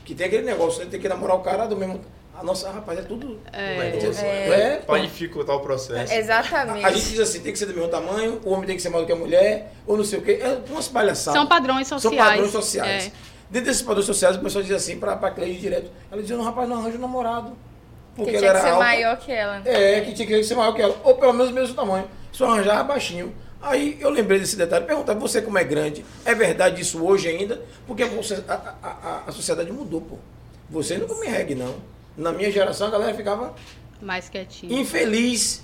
que 0.06 0.16
tem 0.16 0.28
aquele 0.28 0.44
negócio, 0.44 0.82
você 0.82 0.90
tem 0.90 1.00
que 1.00 1.08
namorar 1.10 1.36
o 1.36 1.42
cara 1.42 1.66
do 1.68 1.76
mesmo. 1.76 2.00
A 2.40 2.44
nossa, 2.44 2.70
rapaz, 2.70 3.00
é 3.00 3.02
tudo. 3.02 3.40
É. 3.52 3.92
negócio, 3.92 4.24
É, 4.24 4.50
né? 4.50 4.74
é, 4.74 4.76
Pra 4.78 5.00
dificultar 5.00 5.56
o 5.56 5.60
processo. 5.62 6.14
Exatamente. 6.14 6.86
A 6.86 6.92
gente 6.92 7.10
diz 7.10 7.20
assim, 7.20 7.40
tem 7.40 7.52
que 7.52 7.58
ser 7.58 7.66
do 7.66 7.74
mesmo 7.74 7.90
tamanho, 7.90 8.40
o 8.46 8.52
homem 8.52 8.68
tem 8.68 8.76
que 8.76 8.82
ser 8.82 8.90
maior 8.90 9.02
do 9.02 9.08
que 9.08 9.14
a 9.14 9.16
mulher, 9.16 9.74
ou 9.88 9.98
não 9.98 10.04
sei 10.04 10.20
o 10.20 10.22
quê. 10.22 10.40
É 10.42 10.60
umas 10.70 10.88
palhaçadas. 10.88 11.40
São 11.40 11.48
padrões 11.48 11.88
São 11.88 12.00
sociais. 12.00 12.30
padrões 12.30 12.52
sociais. 12.52 13.08
É. 13.08 13.12
Dentro 13.50 13.70
desses 13.70 13.82
padrões 13.82 14.06
sociais, 14.06 14.36
o 14.36 14.40
pessoal 14.40 14.64
diz 14.64 14.74
assim 14.76 15.00
pra, 15.00 15.16
pra 15.16 15.32
Cleide 15.32 15.60
direto. 15.60 15.90
Ela 16.12 16.22
dizia, 16.22 16.38
não, 16.38 16.44
rapaz, 16.44 16.70
não 16.70 16.78
arranja 16.78 16.98
um 16.98 17.02
namorado. 17.02 17.58
Porque 18.16 18.32
que 18.32 18.38
ela 18.38 18.40
tinha 18.40 18.52
que 18.52 18.58
era 18.58 18.62
ser 18.68 18.74
alta. 18.74 18.84
maior 18.86 19.18
que 19.18 19.32
ela. 19.32 19.62
É, 19.66 20.02
que 20.02 20.14
tinha 20.14 20.28
que 20.28 20.44
ser 20.44 20.56
maior 20.56 20.74
que 20.74 20.82
ela. 20.82 20.96
Ou 21.04 21.16
pelo 21.16 21.34
menos 21.34 21.50
o 21.52 21.54
mesmo 21.54 21.74
tamanho. 21.76 22.08
Só 22.32 22.46
arranjar 22.50 22.84
baixinho. 22.84 23.34
Aí 23.62 23.98
eu 24.00 24.10
lembrei 24.12 24.40
desse 24.40 24.56
detalhe. 24.56 24.86
Perguntar, 24.86 25.14
você 25.16 25.42
como 25.42 25.58
é 25.58 25.64
grande, 25.64 26.06
é 26.26 26.36
verdade 26.36 26.82
isso 26.82 27.04
hoje 27.04 27.28
ainda? 27.30 27.62
Porque 27.88 28.06
você- 28.06 28.44
a, 28.48 28.54
a- 28.54 28.88
a- 28.88 29.24
a 29.28 29.32
sociedade 29.32 29.72
mudou, 29.72 30.02
pô. 30.02 30.18
Você 30.70 30.98
não 30.98 31.08
come 31.08 31.26
reggae, 31.28 31.56
não. 31.56 31.76
Na 32.18 32.32
minha 32.32 32.52
geração, 32.52 32.88
a 32.88 32.92
galera 32.92 33.14
ficava 33.14 33.54
Mais 34.02 34.28
quietinho. 34.28 34.74
infeliz. 34.74 35.64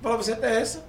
Falava, 0.00 0.22
você 0.22 0.32
até 0.32 0.60
essa. 0.60 0.84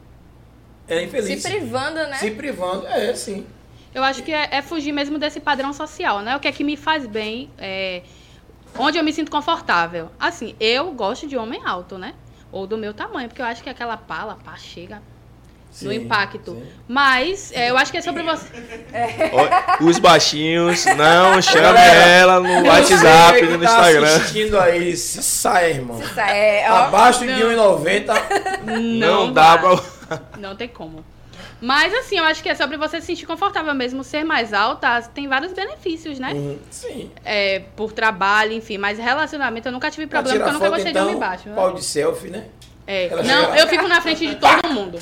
É 0.87 1.03
infeliz. 1.03 1.41
Se 1.41 1.49
privando, 1.49 1.95
né? 1.95 2.17
Se 2.17 2.31
privando, 2.31 2.87
é, 2.87 3.13
sim. 3.15 3.45
Eu 3.93 4.03
acho 4.03 4.23
que 4.23 4.31
é, 4.31 4.47
é 4.51 4.61
fugir 4.61 4.91
mesmo 4.91 5.17
desse 5.17 5.39
padrão 5.39 5.73
social, 5.73 6.21
né? 6.21 6.35
O 6.35 6.39
que 6.39 6.47
é 6.47 6.51
que 6.51 6.63
me 6.63 6.77
faz 6.77 7.05
bem, 7.05 7.49
é, 7.57 8.03
onde 8.77 8.97
eu 8.97 9.03
me 9.03 9.11
sinto 9.11 9.31
confortável. 9.31 10.09
Assim, 10.19 10.55
eu 10.59 10.91
gosto 10.93 11.27
de 11.27 11.35
homem 11.35 11.61
alto, 11.65 11.97
né? 11.97 12.13
Ou 12.51 12.67
do 12.67 12.77
meu 12.77 12.93
tamanho, 12.93 13.27
porque 13.27 13.41
eu 13.41 13.45
acho 13.45 13.63
que 13.63 13.69
aquela 13.69 13.97
pala, 13.97 14.37
pá, 14.43 14.55
chega 14.55 15.01
no 15.81 15.89
Sim, 15.91 15.95
impacto. 15.95 16.51
sim. 16.51 16.63
Mas 16.87 17.51
é, 17.53 17.69
eu 17.69 17.77
acho 17.77 17.91
que 17.91 17.97
é 17.97 18.01
sobre 18.01 18.23
você. 18.23 18.45
Ó, 19.31 19.83
Os 19.85 19.97
baixinhos, 19.99 20.85
não 20.85 21.39
chame 21.41 21.61
Galera, 21.61 22.05
ela 22.09 22.39
no 22.39 22.67
WhatsApp, 22.67 23.41
no 23.43 23.57
tá 23.59 23.65
Instagram. 23.65 24.03
assistindo 24.15 24.59
aí, 24.59 24.97
se 24.97 25.23
sai, 25.23 25.71
irmão. 25.71 25.99
Isso 26.01 26.19
é, 26.19 26.65
ó. 26.69 26.75
Abaixo 26.75 27.19
de 27.19 27.27
Não. 27.27 27.79
1,90. 27.79 28.13
Não, 28.99 29.31
dá 29.33 29.55
vai. 29.55 29.77
pra. 30.07 30.19
Não 30.37 30.55
tem 30.55 30.67
como. 30.67 31.03
Mas 31.63 31.93
assim, 31.93 32.17
eu 32.17 32.23
acho 32.23 32.41
que 32.41 32.49
é 32.49 32.55
sobre 32.55 32.75
você 32.75 32.99
se 32.99 33.05
sentir 33.07 33.25
confortável 33.27 33.73
mesmo. 33.75 34.03
Ser 34.03 34.23
mais 34.23 34.51
alta 34.51 34.99
tem 35.13 35.27
vários 35.27 35.53
benefícios, 35.53 36.17
né? 36.17 36.31
Uhum, 36.33 36.57
Sim. 36.71 37.11
É, 37.23 37.61
por 37.75 37.91
trabalho, 37.93 38.51
enfim. 38.53 38.79
Mas 38.79 38.97
relacionamento 38.97 39.67
eu 39.67 39.71
nunca 39.71 39.91
tive 39.91 40.07
problema, 40.07 40.37
porque 40.39 40.49
eu 40.49 40.53
nunca 40.53 40.65
foto, 40.65 40.73
gostei 40.75 40.91
de 40.91 40.97
então, 40.97 41.07
homem 41.07 41.19
baixo. 41.19 41.49
né? 41.49 41.55
pau 41.55 41.73
de 41.73 41.83
selfie, 41.83 42.29
né? 42.31 42.45
É. 42.87 43.05
Ela 43.07 43.21
Não, 43.23 43.45
chega- 43.45 43.59
eu 43.59 43.67
fico 43.67 43.87
na 43.87 44.01
frente 44.01 44.25
de 44.27 44.35
todo 44.37 44.69
mundo. 44.73 44.97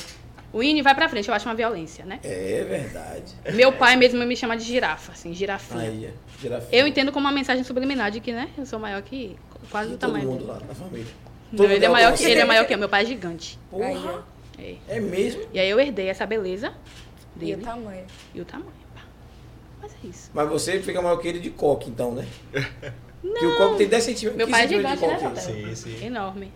O 0.52 0.62
Ine 0.62 0.82
vai 0.82 0.94
pra 0.94 1.08
frente, 1.08 1.28
eu 1.28 1.34
acho 1.34 1.48
uma 1.48 1.54
violência, 1.54 2.04
né? 2.04 2.18
É 2.24 2.64
verdade. 2.68 3.34
Meu 3.54 3.72
pai 3.72 3.94
mesmo 3.96 4.24
me 4.26 4.36
chama 4.36 4.56
de 4.56 4.64
girafa, 4.64 5.12
assim, 5.12 5.32
girafinha. 5.32 5.80
Aí, 5.82 6.06
é, 6.06 6.12
girafinha. 6.40 6.80
Eu 6.80 6.86
entendo 6.88 7.12
como 7.12 7.26
uma 7.26 7.32
mensagem 7.32 7.62
subliminar 7.62 8.10
de 8.10 8.20
que, 8.20 8.32
né? 8.32 8.48
Eu 8.58 8.66
sou 8.66 8.78
maior 8.78 9.00
que 9.02 9.36
quase 9.70 9.90
E 9.92 9.94
o 9.94 9.96
todo 9.98 10.10
tamanho 10.10 10.26
mundo 10.28 10.38
dele. 10.38 10.50
lá 10.50 10.60
na 10.66 10.74
família. 10.74 11.06
Não, 11.52 11.56
Todo 11.56 11.66
ele, 11.66 11.74
mundo 11.74 11.84
é 11.84 11.88
maior 11.88 12.16
que, 12.16 12.24
ele 12.24 12.40
é 12.40 12.44
maior 12.44 12.66
que 12.66 12.74
eu, 12.74 12.78
meu 12.78 12.88
pai 12.88 13.02
é 13.02 13.06
gigante. 13.06 13.58
Porra, 13.70 14.24
Aí. 14.58 14.78
É. 14.88 14.96
é 14.96 15.00
mesmo? 15.00 15.42
E 15.54 15.58
aí 15.60 15.70
eu 15.70 15.78
herdei 15.80 16.08
essa 16.08 16.26
beleza 16.26 16.72
E 17.36 17.36
o 17.36 17.38
dele 17.56 17.62
tamanho. 17.62 18.04
e 18.34 18.40
o 18.40 18.44
tamanho. 18.44 18.72
pá. 18.94 19.02
Mas 19.80 19.92
é 19.92 20.06
isso. 20.08 20.30
Mas 20.34 20.48
você 20.48 20.80
fica 20.80 21.00
maior 21.00 21.16
que 21.18 21.28
ele 21.28 21.38
de 21.38 21.50
coque, 21.50 21.88
então, 21.88 22.12
né? 22.12 22.26
Porque 23.22 23.46
o 23.46 23.56
coque 23.56 23.78
tem 23.78 23.88
10 23.88 24.02
centímetros. 24.04 24.36
Meu 24.36 24.46
15 24.46 24.50
pai 24.50 24.64
é 24.64 24.68
gigante, 24.68 25.00
de 25.00 25.06
né, 25.06 25.12
coque. 25.12 25.24
Rafael? 25.24 25.54
Sim, 25.56 25.74
sim. 25.76 26.04
Enorme. 26.06 26.52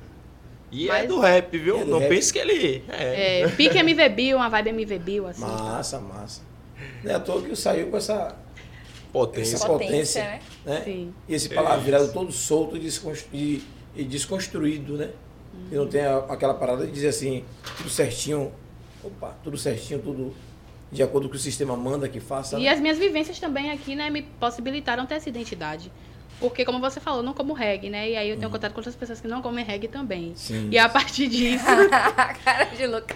E 0.75 0.89
é 0.89 0.93
Mas- 0.93 1.09
do 1.09 1.21
rap, 1.21 1.57
viu? 1.57 1.81
É 1.81 1.85
do 1.85 1.91
não 1.93 1.99
rap. 2.01 2.09
pense 2.09 2.33
que 2.33 2.39
ele. 2.41 2.83
É. 2.89 3.43
É, 3.43 3.49
pique 3.49 3.79
MV 3.79 4.09
Bill, 4.09 4.37
uma 4.37 4.49
vibe 4.49 4.71
MV 4.71 4.99
Bill, 4.99 5.27
assim. 5.29 5.41
Massa, 5.43 6.01
massa. 6.01 6.43
Não 7.05 7.13
é 7.13 7.15
à 7.15 7.21
toa 7.21 7.41
que 7.43 7.55
saiu 7.55 7.87
com 7.91 7.97
essa, 7.97 8.37
Potência. 9.13 9.55
essa 9.55 9.67
Potência, 9.67 9.93
potência, 9.95 10.25
né? 10.25 10.41
né? 10.67 10.83
Sim. 10.85 11.15
E 11.29 11.35
esse 11.35 11.49
palavreado 11.49 12.13
todo 12.13 12.33
solto 12.33 12.77
e, 12.77 12.81
desconstru- 12.81 13.29
e- 13.33 13.63
e 13.95 14.03
desconstruído, 14.03 14.97
né? 14.97 15.11
E 15.71 15.77
não 15.77 15.87
tem 15.87 16.01
a- 16.01 16.19
aquela 16.29 16.55
parada 16.55 16.85
de 16.85 16.91
dizer 16.91 17.09
assim, 17.09 17.45
tudo 17.77 17.89
certinho, 17.89 18.51
opa, 19.05 19.37
tudo 19.45 19.57
certinho, 19.57 20.01
tudo 20.01 20.35
de 20.91 21.01
acordo 21.03 21.25
com 21.25 21.29
o 21.29 21.31
que 21.31 21.37
o 21.37 21.41
sistema 21.41 21.77
manda 21.77 22.09
que 22.09 22.19
faça. 22.19 22.59
E 22.59 22.65
né? 22.65 22.71
as 22.71 22.81
minhas 22.81 22.99
vivências 22.99 23.39
também 23.39 23.71
aqui, 23.71 23.95
né, 23.95 24.11
me 24.11 24.23
possibilitaram 24.23 25.07
ter 25.07 25.15
essa 25.15 25.29
identidade. 25.29 25.93
Porque, 26.41 26.65
como 26.65 26.79
você 26.81 27.01
falou, 27.01 27.21
eu 27.21 27.25
não 27.25 27.33
como 27.33 27.53
reggae, 27.55 27.89
né? 27.89 28.11
E 28.11 28.17
aí 28.17 28.29
eu 28.31 28.37
tenho 28.37 28.51
contato 28.51 28.73
com 28.73 28.79
outras 28.81 28.95
pessoas 28.97 29.21
que 29.21 29.29
não 29.29 29.41
comem 29.41 29.65
reggae 29.65 29.89
também. 29.89 30.33
Sim. 30.35 30.69
E 30.71 30.77
a 30.79 30.89
partir 30.89 31.29
disso, 31.29 31.65
Cara 32.45 32.65
de 32.65 32.87
louca. 32.87 33.15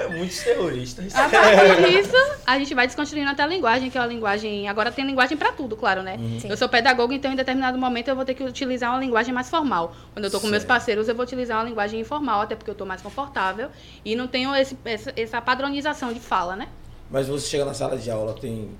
É 0.00 0.08
muitos 0.08 0.38
terroristas. 0.42 1.14
a 1.14 1.28
partir 1.28 1.90
disso, 1.90 2.16
a 2.46 2.58
gente 2.58 2.74
vai 2.74 2.86
desconstruindo 2.86 3.30
até 3.30 3.42
a 3.42 3.46
linguagem, 3.46 3.90
que 3.90 3.98
é 3.98 4.00
uma 4.00 4.06
linguagem. 4.06 4.68
Agora 4.68 4.90
tem 4.92 5.04
linguagem 5.04 5.36
pra 5.36 5.52
tudo, 5.52 5.76
claro, 5.76 6.02
né? 6.02 6.16
Sim. 6.40 6.48
Eu 6.48 6.56
sou 6.56 6.68
pedagoga, 6.68 7.14
então 7.14 7.32
em 7.32 7.36
determinado 7.36 7.76
momento 7.78 8.08
eu 8.08 8.16
vou 8.16 8.24
ter 8.24 8.34
que 8.34 8.42
utilizar 8.42 8.90
uma 8.90 9.00
linguagem 9.00 9.34
mais 9.34 9.50
formal. 9.50 9.94
Quando 10.12 10.24
eu 10.26 10.30
tô 10.30 10.40
com 10.40 10.46
meus 10.46 10.62
Certo. 10.62 10.68
parceiros, 10.68 11.08
eu 11.08 11.14
vou 11.14 11.24
utilizar 11.24 11.58
uma 11.58 11.68
linguagem 11.68 12.00
informal, 12.00 12.40
até 12.42 12.54
porque 12.54 12.70
eu 12.70 12.74
tô 12.74 12.86
mais 12.86 13.02
confortável. 13.02 13.68
E 14.04 14.14
não 14.16 14.26
tenho 14.26 14.54
esse- 14.54 14.76
essa, 14.84 15.12
essa 15.16 15.40
padronização 15.42 16.12
de 16.12 16.20
fala, 16.20 16.54
né? 16.56 16.68
Mas 17.10 17.28
você 17.28 17.46
chega 17.48 17.64
na 17.64 17.74
sala 17.74 17.96
de 17.98 18.10
aula, 18.10 18.34
tem. 18.34 18.70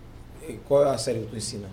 Qual 0.66 0.84
é 0.84 0.90
a 0.90 0.98
série 0.98 1.20
que 1.20 1.26
tu 1.26 1.36
ensina? 1.36 1.68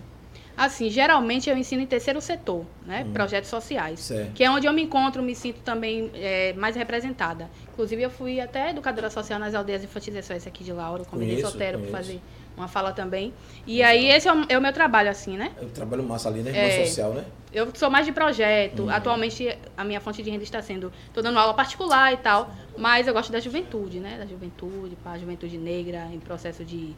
Assim, 0.56 0.90
geralmente 0.90 1.48
eu 1.48 1.56
ensino 1.56 1.82
em 1.82 1.86
terceiro 1.86 2.20
setor, 2.20 2.64
né? 2.86 3.04
Hum. 3.06 3.12
Projetos 3.12 3.48
sociais. 3.48 4.00
Certo. 4.00 4.32
Que 4.32 4.44
é 4.44 4.50
onde 4.50 4.66
eu 4.66 4.72
me 4.72 4.82
encontro, 4.82 5.22
me 5.22 5.34
sinto 5.34 5.60
também 5.60 6.10
é, 6.14 6.52
mais 6.54 6.76
representada. 6.76 7.50
Inclusive, 7.72 8.02
eu 8.02 8.10
fui 8.10 8.40
até 8.40 8.70
educadora 8.70 9.10
social 9.10 9.38
nas 9.38 9.54
aldeias 9.54 9.82
infantis 9.82 10.24
SOS 10.24 10.46
aqui 10.46 10.62
de 10.62 10.72
Lauro. 10.72 11.04
Convidei 11.04 11.36
Conheço, 11.36 11.52
Sotero 11.52 11.78
para 11.78 11.90
fazer 11.90 12.20
uma 12.56 12.68
fala 12.68 12.92
também. 12.92 13.32
E 13.66 13.82
aí 13.82 14.08
esse 14.08 14.28
é 14.28 14.32
o, 14.32 14.44
é 14.48 14.58
o 14.58 14.60
meu 14.60 14.72
trabalho, 14.72 15.10
assim, 15.10 15.36
né? 15.36 15.52
Eu 15.60 15.68
trabalho 15.70 16.02
massa 16.02 16.28
ali, 16.28 16.42
né? 16.42 16.52
É. 16.54 16.84
Social, 16.84 17.14
né? 17.14 17.24
Eu 17.52 17.68
sou 17.74 17.90
mais 17.90 18.06
de 18.06 18.12
projeto. 18.12 18.84
Uhum. 18.84 18.90
Atualmente 18.90 19.56
a 19.76 19.84
minha 19.84 20.00
fonte 20.00 20.22
de 20.22 20.30
renda 20.30 20.42
está 20.42 20.62
sendo. 20.62 20.92
Estou 21.06 21.22
dando 21.22 21.38
aula 21.38 21.54
particular 21.54 22.12
e 22.12 22.16
tal. 22.16 22.50
Mas 22.76 23.06
eu 23.06 23.14
gosto 23.14 23.30
da 23.30 23.40
juventude, 23.40 24.00
né? 24.00 24.16
Da 24.18 24.26
juventude, 24.26 24.96
para 25.02 25.12
a 25.12 25.18
juventude 25.18 25.58
negra, 25.58 26.08
em 26.12 26.20
processo 26.20 26.64
de. 26.64 26.94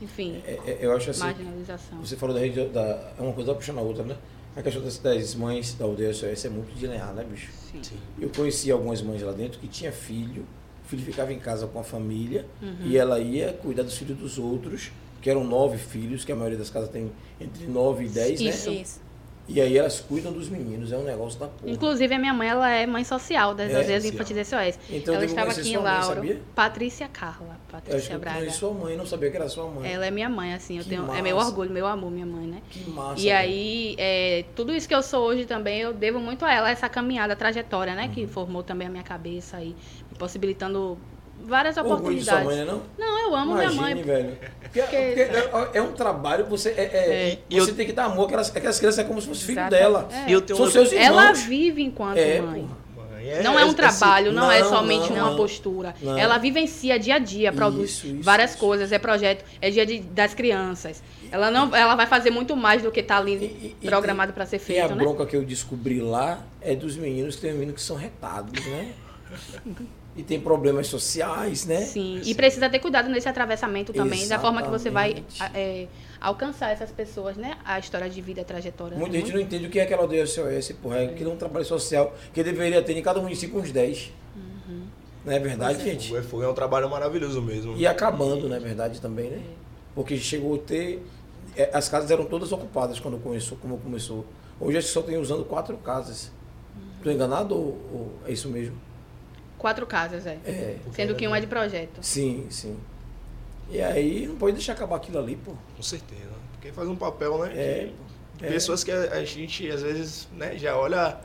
Enfim, 0.00 0.42
É, 0.46 0.52
é, 0.66 0.78
eu 0.80 0.92
acho 0.94 1.10
assim. 1.10 1.20
marginalização. 1.20 1.98
Você 2.00 2.16
falou 2.16 2.34
da 2.34 2.40
rede 2.40 2.64
da. 2.66 3.12
É 3.18 3.22
uma 3.22 3.32
coisa 3.32 3.54
puxando 3.54 3.78
a 3.78 3.82
outra, 3.82 4.04
né? 4.04 4.16
A 4.54 4.62
questão 4.62 4.82
das, 4.82 4.98
das 4.98 5.34
mães 5.34 5.74
da 5.74 5.84
aldeia 5.84 6.12
SOS 6.14 6.44
é 6.46 6.48
muito 6.48 6.74
de 6.74 6.86
linear, 6.86 7.12
né, 7.14 7.24
bicho? 7.24 7.50
Sim. 7.70 7.82
Sim. 7.82 7.96
Eu 8.18 8.30
conheci 8.30 8.70
algumas 8.70 9.02
mães 9.02 9.20
lá 9.22 9.32
dentro 9.32 9.58
que 9.58 9.68
tinha 9.68 9.92
filho, 9.92 10.46
o 10.84 10.88
filho 10.88 11.02
ficava 11.02 11.32
em 11.32 11.38
casa 11.38 11.66
com 11.66 11.78
a 11.78 11.84
família 11.84 12.46
Uhum. 12.62 12.76
e 12.86 12.96
ela 12.96 13.18
ia 13.20 13.52
cuidar 13.52 13.82
dos 13.82 13.96
filhos 13.98 14.16
dos 14.18 14.38
outros, 14.38 14.90
que 15.20 15.28
eram 15.28 15.44
nove 15.44 15.76
filhos, 15.76 16.24
que 16.24 16.32
a 16.32 16.36
maioria 16.36 16.56
das 16.58 16.70
casas 16.70 16.88
tem 16.88 17.10
entre 17.40 17.66
nove 17.66 18.04
e 18.04 18.08
dez, 18.08 18.40
né? 18.40 18.50
Isso. 18.50 19.00
E 19.48 19.60
aí 19.60 19.78
elas 19.78 20.00
cuidam 20.00 20.32
dos 20.32 20.48
meninos, 20.48 20.90
é 20.90 20.96
um 20.96 21.04
negócio 21.04 21.38
da 21.38 21.46
porra. 21.46 21.70
Inclusive, 21.70 22.12
a 22.14 22.18
minha 22.18 22.34
mãe, 22.34 22.48
ela 22.48 22.68
é 22.68 22.84
mãe 22.86 23.04
social 23.04 23.54
das 23.54 23.70
É, 23.70 23.84
social. 24.00 24.12
infantis 24.12 24.48
SOS. 24.48 24.78
Então, 24.90 25.14
eu 25.14 25.18
ela 25.20 25.24
estava 25.24 25.50
aqui 25.52 25.68
em 25.70 25.74
mãe, 25.74 25.84
Lauro. 25.84 26.14
sabia? 26.16 26.40
Patrícia 26.54 27.08
Carla. 27.08 27.50
Eu 27.54 27.72
Patrícia 27.80 28.12
eu 28.14 28.18
Braga. 28.18 28.38
conheci 28.38 28.58
sua 28.58 28.72
mãe, 28.72 28.96
não 28.96 29.06
sabia 29.06 29.30
que 29.30 29.36
era 29.36 29.48
sua 29.48 29.68
mãe. 29.70 29.92
Ela 29.92 30.06
é 30.06 30.10
minha 30.10 30.28
mãe, 30.28 30.52
assim. 30.52 30.78
Eu 30.78 30.82
Que 30.82 30.88
tenho, 30.90 31.14
é 31.14 31.22
meu 31.22 31.36
orgulho, 31.36 31.70
meu 31.70 31.86
amor, 31.86 32.10
minha 32.10 32.26
mãe, 32.26 32.46
né? 32.46 32.62
Que 32.70 32.90
massa. 32.90 33.20
E 33.20 33.30
aí, 33.30 33.94
é, 33.98 34.44
tudo 34.56 34.74
isso 34.74 34.88
que 34.88 34.94
eu 34.94 35.02
sou 35.02 35.24
hoje 35.26 35.44
também, 35.46 35.80
eu 35.80 35.92
devo 35.92 36.18
muito 36.18 36.44
a 36.44 36.52
ela, 36.52 36.68
essa 36.70 36.88
caminhada, 36.88 37.34
a 37.34 37.36
trajetória, 37.36 37.94
né? 37.94 38.06
Uhum. 38.06 38.10
Que 38.12 38.26
formou 38.26 38.62
também 38.64 38.88
a 38.88 38.90
minha 38.90 39.04
cabeça 39.04 39.60
e 39.62 39.68
me 39.68 40.18
possibilitando 40.18 40.98
várias 41.46 41.76
Orgulho 41.76 42.16
de 42.16 42.24
sua 42.24 42.34
oportunidades. 42.40 42.46
mãe, 42.46 42.56
né, 42.56 42.64
não? 42.64 42.82
Não, 42.98 43.18
eu 43.22 43.34
amo 43.36 43.52
Imagine, 43.52 43.74
minha 43.80 43.94
mãe. 43.94 44.02
velho. 44.04 44.38
Porque, 44.60 44.80
Porque- 44.80 44.96
porque 44.96 45.20
é, 45.20 45.78
é 45.78 45.82
um 45.82 45.92
trabalho, 45.92 46.44
você, 46.46 46.70
é, 46.70 46.82
é- 46.82 47.32
É. 47.32 47.38
você 47.60 47.70
eu- 47.70 47.74
tem 47.74 47.86
que 47.86 47.92
dar 47.92 48.04
amor, 48.06 48.26
aquelas, 48.26 48.54
aquelas 48.54 48.78
crianças 48.78 48.98
é 48.98 49.04
como 49.04 49.20
se 49.20 49.28
fosse 49.28 49.44
filho 49.44 49.58
Exato. 49.58 49.70
dela. 49.70 50.08
É. 50.12 50.28
E 50.28 50.32
eu 50.32 50.40
tenho 50.42 50.56
São 50.56 50.66
uma- 50.66 50.72
seus 50.72 50.92
irmãos. 50.92 51.06
Ela 51.06 51.32
vive 51.32 51.82
enquanto 51.82 52.18
É, 52.18 52.40
mãe. 52.40 52.62
porra. 52.62 52.86
Mãe, 53.16 53.42
Não 53.42 53.58
é 53.58 53.64
um 53.64 53.68
esse- 53.68 53.76
trabalho, 53.76 54.30
não, 54.32 54.52
é 54.52 54.60
não, 54.60 54.68
somente 54.68 55.10
não, 55.10 55.16
uma 55.16 55.30
não. 55.30 55.36
postura. 55.36 55.94
Não. 56.00 56.16
Ela 56.16 56.38
vivencia 56.38 56.96
dia 56.98 57.16
a 57.16 57.18
dia, 57.18 57.52
produz 57.52 57.90
Isso, 57.90 58.06
isso, 58.06 58.22
várias 58.22 58.50
isso. 58.50 58.58
coisas, 58.60 58.92
é 58.92 58.98
projeto, 59.00 59.44
é 59.60 59.68
dia 59.70 59.84
de- 59.84 59.98
das 60.00 60.32
crianças. 60.34 61.02
Ela 61.32 61.50
não, 61.50 61.74
ela 61.74 61.96
vai 61.96 62.06
fazer 62.06 62.30
muito 62.30 62.54
mais 62.54 62.82
do 62.84 62.90
que 62.92 63.00
está 63.00 63.16
ali 63.18 63.74
E- 63.82 63.86
programado 63.86 64.32
para 64.32 64.46
ser 64.46 64.56
E 64.56 64.58
a 64.58 64.60
feito, 64.60 64.94
né? 64.94 65.02
bronca 65.02 65.26
que 65.26 65.34
eu 65.36 65.44
descobri 65.44 66.00
lá 66.00 66.38
é 66.60 66.76
dos 66.76 66.96
meninos 66.96 67.34
que 67.34 67.40
tem 67.42 67.52
meninos 67.52 67.74
que 67.76 67.82
são 67.82 67.96
retados, 67.96 68.64
né? 68.64 68.92
e 70.16 70.22
tem 70.22 70.40
problemas 70.40 70.86
sociais, 70.86 71.66
né? 71.66 71.82
Sim, 71.82 72.20
e 72.24 72.34
precisa 72.34 72.70
ter 72.70 72.78
cuidado 72.78 73.08
nesse 73.08 73.28
atravessamento 73.28 73.92
também, 73.92 74.26
da 74.26 74.38
forma 74.38 74.62
que 74.62 74.70
você 74.70 74.88
vai 74.88 75.10
Exatamente. 75.28 75.42
a- 75.42 75.50
é, 75.58 75.88
alcançar 76.20 76.70
essas 76.70 76.90
pessoas, 76.90 77.36
né? 77.36 77.56
A 77.64 77.78
história 77.78 78.08
de 78.08 78.20
vida, 78.22 78.40
a 78.40 78.44
trajetória. 78.44 78.96
Muita 78.96 79.12
né? 79.12 79.18
gente 79.20 79.32
não 79.34 79.40
entende 79.40 79.66
o 79.66 79.70
que 79.70 79.78
é 79.78 79.82
aquela 79.82 80.02
aldeia 80.02 80.26
SOS, 80.26 80.72
porra. 80.82 80.98
É 80.98 81.04
aquilo 81.06 81.30
é 81.30 81.34
um 81.34 81.36
trabalho 81.36 81.66
social 81.66 82.14
que 82.32 82.42
deveria 82.42 82.82
ter 82.82 82.96
em 82.96 83.02
cada 83.02 83.20
município 83.20 83.58
uns 83.60 83.70
10. 83.70 84.10
Uhum. 84.34 84.82
Não 85.24 85.32
é 85.32 85.38
verdade, 85.38 85.84
gente? 85.84 86.14
O 86.14 86.22
Fogo 86.22 86.42
é 86.44 86.48
um 86.48 86.54
trabalho 86.54 86.88
maravilhoso 86.88 87.42
mesmo. 87.42 87.76
E 87.76 87.86
acabando, 87.86 88.48
na 88.48 88.58
verdade, 88.58 89.00
também, 89.00 89.28
né? 89.30 89.42
Porque 89.94 90.16
chegou 90.16 90.54
a 90.54 90.58
ter. 90.58 91.04
é, 91.54 91.70
As 91.74 91.88
casas 91.88 92.10
eram 92.10 92.24
todas 92.24 92.52
ocupadas 92.52 92.98
quando 92.98 93.18
começou, 93.18 93.58
como 93.58 93.76
começou. 93.78 94.24
Hoje 94.58 94.78
acho 94.78 94.86
que 94.86 94.92
só 94.94 95.02
tem 95.02 95.18
usando 95.18 95.44
quatro 95.44 95.76
casas. 95.78 96.32
Estou 96.96 97.12
enganado 97.12 97.54
ou, 97.54 97.66
ou 97.92 98.12
é 98.26 98.32
isso 98.32 98.48
mesmo? 98.48 98.76
Quatro 99.58 99.86
casas, 99.86 100.26
é. 100.26 100.38
É. 100.44 100.76
Sendo 100.92 101.14
que 101.14 101.26
um 101.26 101.34
é 101.34 101.40
de 101.40 101.46
projeto. 101.46 101.98
Sim, 102.02 102.46
sim. 102.50 102.76
E 103.70 103.80
aí 103.80 104.26
não 104.26 104.36
pode 104.36 104.52
deixar 104.54 104.74
acabar 104.74 104.96
aquilo 104.96 105.18
ali, 105.18 105.36
pô. 105.36 105.52
Com 105.76 105.82
certeza. 105.82 106.22
Porque 106.52 106.70
faz 106.72 106.88
um 106.88 106.96
papel, 106.96 107.38
né? 107.38 107.52
É. 107.54 107.90
que 108.38 108.44
é. 108.46 108.48
Pessoas 108.48 108.84
que 108.84 108.92
a 108.92 109.12
a 109.14 109.24
gente, 109.24 109.68
às 109.70 109.82
vezes, 109.82 110.28
né, 110.36 110.56
já 110.56 110.76
olha 110.76 111.18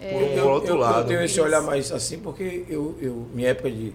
É. 0.00 0.12
por 0.12 0.22
um 0.22 0.26
eu, 0.26 0.48
outro 0.48 0.68
eu, 0.70 0.74
eu 0.74 0.80
lado. 0.80 1.08
tenho 1.08 1.22
esse 1.22 1.40
olhar 1.40 1.62
mais 1.62 1.90
assim 1.92 2.18
porque 2.18 2.64
eu, 2.68 2.96
eu 3.00 3.26
minha 3.32 3.48
época 3.50 3.70
de. 3.70 3.92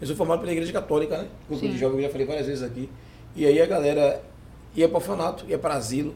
Eu 0.00 0.06
sou 0.06 0.16
formado 0.16 0.40
pela 0.40 0.52
Igreja 0.52 0.72
Católica, 0.72 1.18
né? 1.18 1.28
Grupo 1.48 1.64
Sim. 1.64 1.72
de 1.72 1.78
jovens, 1.78 1.96
eu 1.98 2.02
já 2.04 2.10
falei 2.10 2.26
várias 2.26 2.46
vezes 2.46 2.62
aqui. 2.62 2.88
E 3.36 3.44
aí 3.46 3.60
a 3.60 3.66
galera 3.66 4.22
ia 4.74 4.88
para 4.88 4.98
orfanato, 4.98 5.44
ia 5.48 5.58
para 5.58 5.74
asilo. 5.74 6.14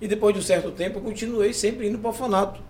E 0.00 0.06
depois 0.08 0.34
de 0.34 0.40
um 0.40 0.44
certo 0.44 0.70
tempo 0.70 0.98
eu 0.98 1.02
continuei 1.02 1.52
sempre 1.52 1.88
indo 1.88 1.98
para 1.98 2.08
orfanato. 2.10 2.60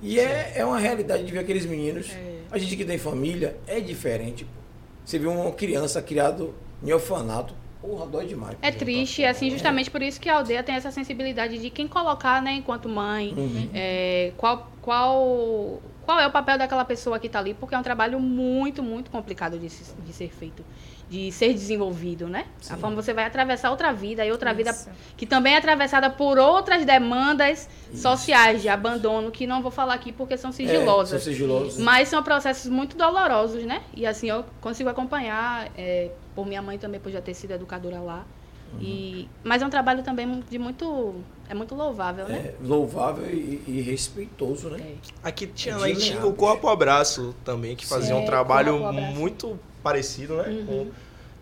E 0.00 0.18
é, 0.20 0.52
é 0.56 0.64
uma 0.64 0.78
realidade 0.78 1.24
de 1.24 1.32
ver 1.32 1.40
aqueles 1.40 1.66
meninos. 1.66 2.10
É. 2.12 2.38
A 2.50 2.58
gente 2.58 2.76
que 2.76 2.84
tem 2.84 2.98
família 2.98 3.56
é 3.66 3.80
diferente. 3.80 4.46
Você 5.04 5.18
vê 5.18 5.26
uma 5.26 5.50
criança 5.52 6.00
criada 6.02 6.46
em 6.84 6.92
orfanato, 6.92 7.54
porra, 7.80 8.06
dói 8.06 8.26
demais. 8.26 8.56
É 8.62 8.70
triste, 8.70 9.24
assim, 9.24 9.50
justamente 9.50 9.90
por 9.90 10.02
isso 10.02 10.20
que 10.20 10.28
a 10.28 10.36
aldeia 10.36 10.62
tem 10.62 10.74
essa 10.74 10.90
sensibilidade 10.90 11.58
de 11.58 11.70
quem 11.70 11.88
colocar, 11.88 12.40
né, 12.42 12.52
enquanto 12.52 12.88
mãe, 12.88 13.32
Uhum. 13.36 13.68
é, 13.74 14.32
qual, 14.36 14.70
qual, 14.82 15.82
qual 16.04 16.20
é 16.20 16.26
o 16.26 16.30
papel 16.30 16.58
daquela 16.58 16.84
pessoa 16.84 17.18
que 17.18 17.26
está 17.26 17.38
ali, 17.38 17.54
porque 17.54 17.74
é 17.74 17.78
um 17.78 17.82
trabalho 17.82 18.20
muito, 18.20 18.82
muito 18.82 19.10
complicado 19.10 19.58
de, 19.58 19.68
se- 19.70 19.94
de 20.06 20.12
ser 20.12 20.28
feito, 20.28 20.64
de 21.08 21.32
ser 21.32 21.52
desenvolvido, 21.54 22.28
né? 22.28 22.44
A 22.70 22.74
Sim. 22.74 22.76
forma 22.76 22.96
você 22.96 23.14
vai 23.14 23.24
atravessar 23.24 23.70
outra 23.70 23.92
vida 23.92 24.24
e 24.26 24.30
outra 24.30 24.52
vida 24.52 24.70
Isso. 24.70 24.90
que 25.16 25.24
também 25.24 25.54
é 25.54 25.56
atravessada 25.56 26.10
por 26.10 26.38
outras 26.38 26.84
demandas 26.84 27.68
sociais 27.94 28.60
de 28.60 28.68
abandono, 28.68 29.30
que 29.30 29.46
não 29.46 29.62
vou 29.62 29.70
falar 29.70 29.94
aqui 29.94 30.12
porque 30.12 30.36
são 30.36 30.50
É, 30.50 30.52
sigilosas. 30.52 31.22
são 31.22 31.32
sigilosos. 31.32 31.78
Mas 31.78 32.08
são 32.08 32.22
processos 32.22 32.70
muito 32.70 32.96
dolorosos, 32.96 33.64
né? 33.64 33.82
E 33.96 34.04
assim, 34.06 34.28
eu 34.28 34.44
consigo 34.60 34.90
acompanhar, 34.90 35.70
é, 35.76 36.10
por 36.34 36.46
minha 36.46 36.60
mãe 36.60 36.78
também, 36.78 37.00
por 37.00 37.10
já 37.10 37.20
ter 37.22 37.32
sido 37.34 37.52
educadora 37.52 38.00
lá. 38.00 38.26
Uhum. 38.74 38.80
E, 38.82 39.28
mas 39.42 39.62
é 39.62 39.66
um 39.66 39.70
trabalho 39.70 40.02
também 40.02 40.44
de 40.50 40.58
muito. 40.58 41.14
É 41.48 41.54
muito 41.54 41.74
louvável, 41.74 42.28
né? 42.28 42.36
É, 42.36 42.54
louvável 42.62 43.24
e, 43.30 43.62
e 43.66 43.80
respeitoso, 43.80 44.68
né? 44.68 44.96
Aqui 45.22 45.46
tinha, 45.46 45.74
É 45.76 45.84
aí 45.84 45.96
tinha 45.96 46.26
o 46.26 46.34
Corpo 46.34 46.68
Abraço 46.68 47.34
também, 47.42 47.74
que 47.74 47.86
fazia 47.86 48.14
Sim. 48.14 48.20
um 48.20 48.24
É, 48.24 48.26
trabalho 48.26 48.92
muito 48.92 49.58
parecido, 49.82 50.36
né? 50.36 50.48
Uhum. 50.48 50.66
com- 50.66 50.90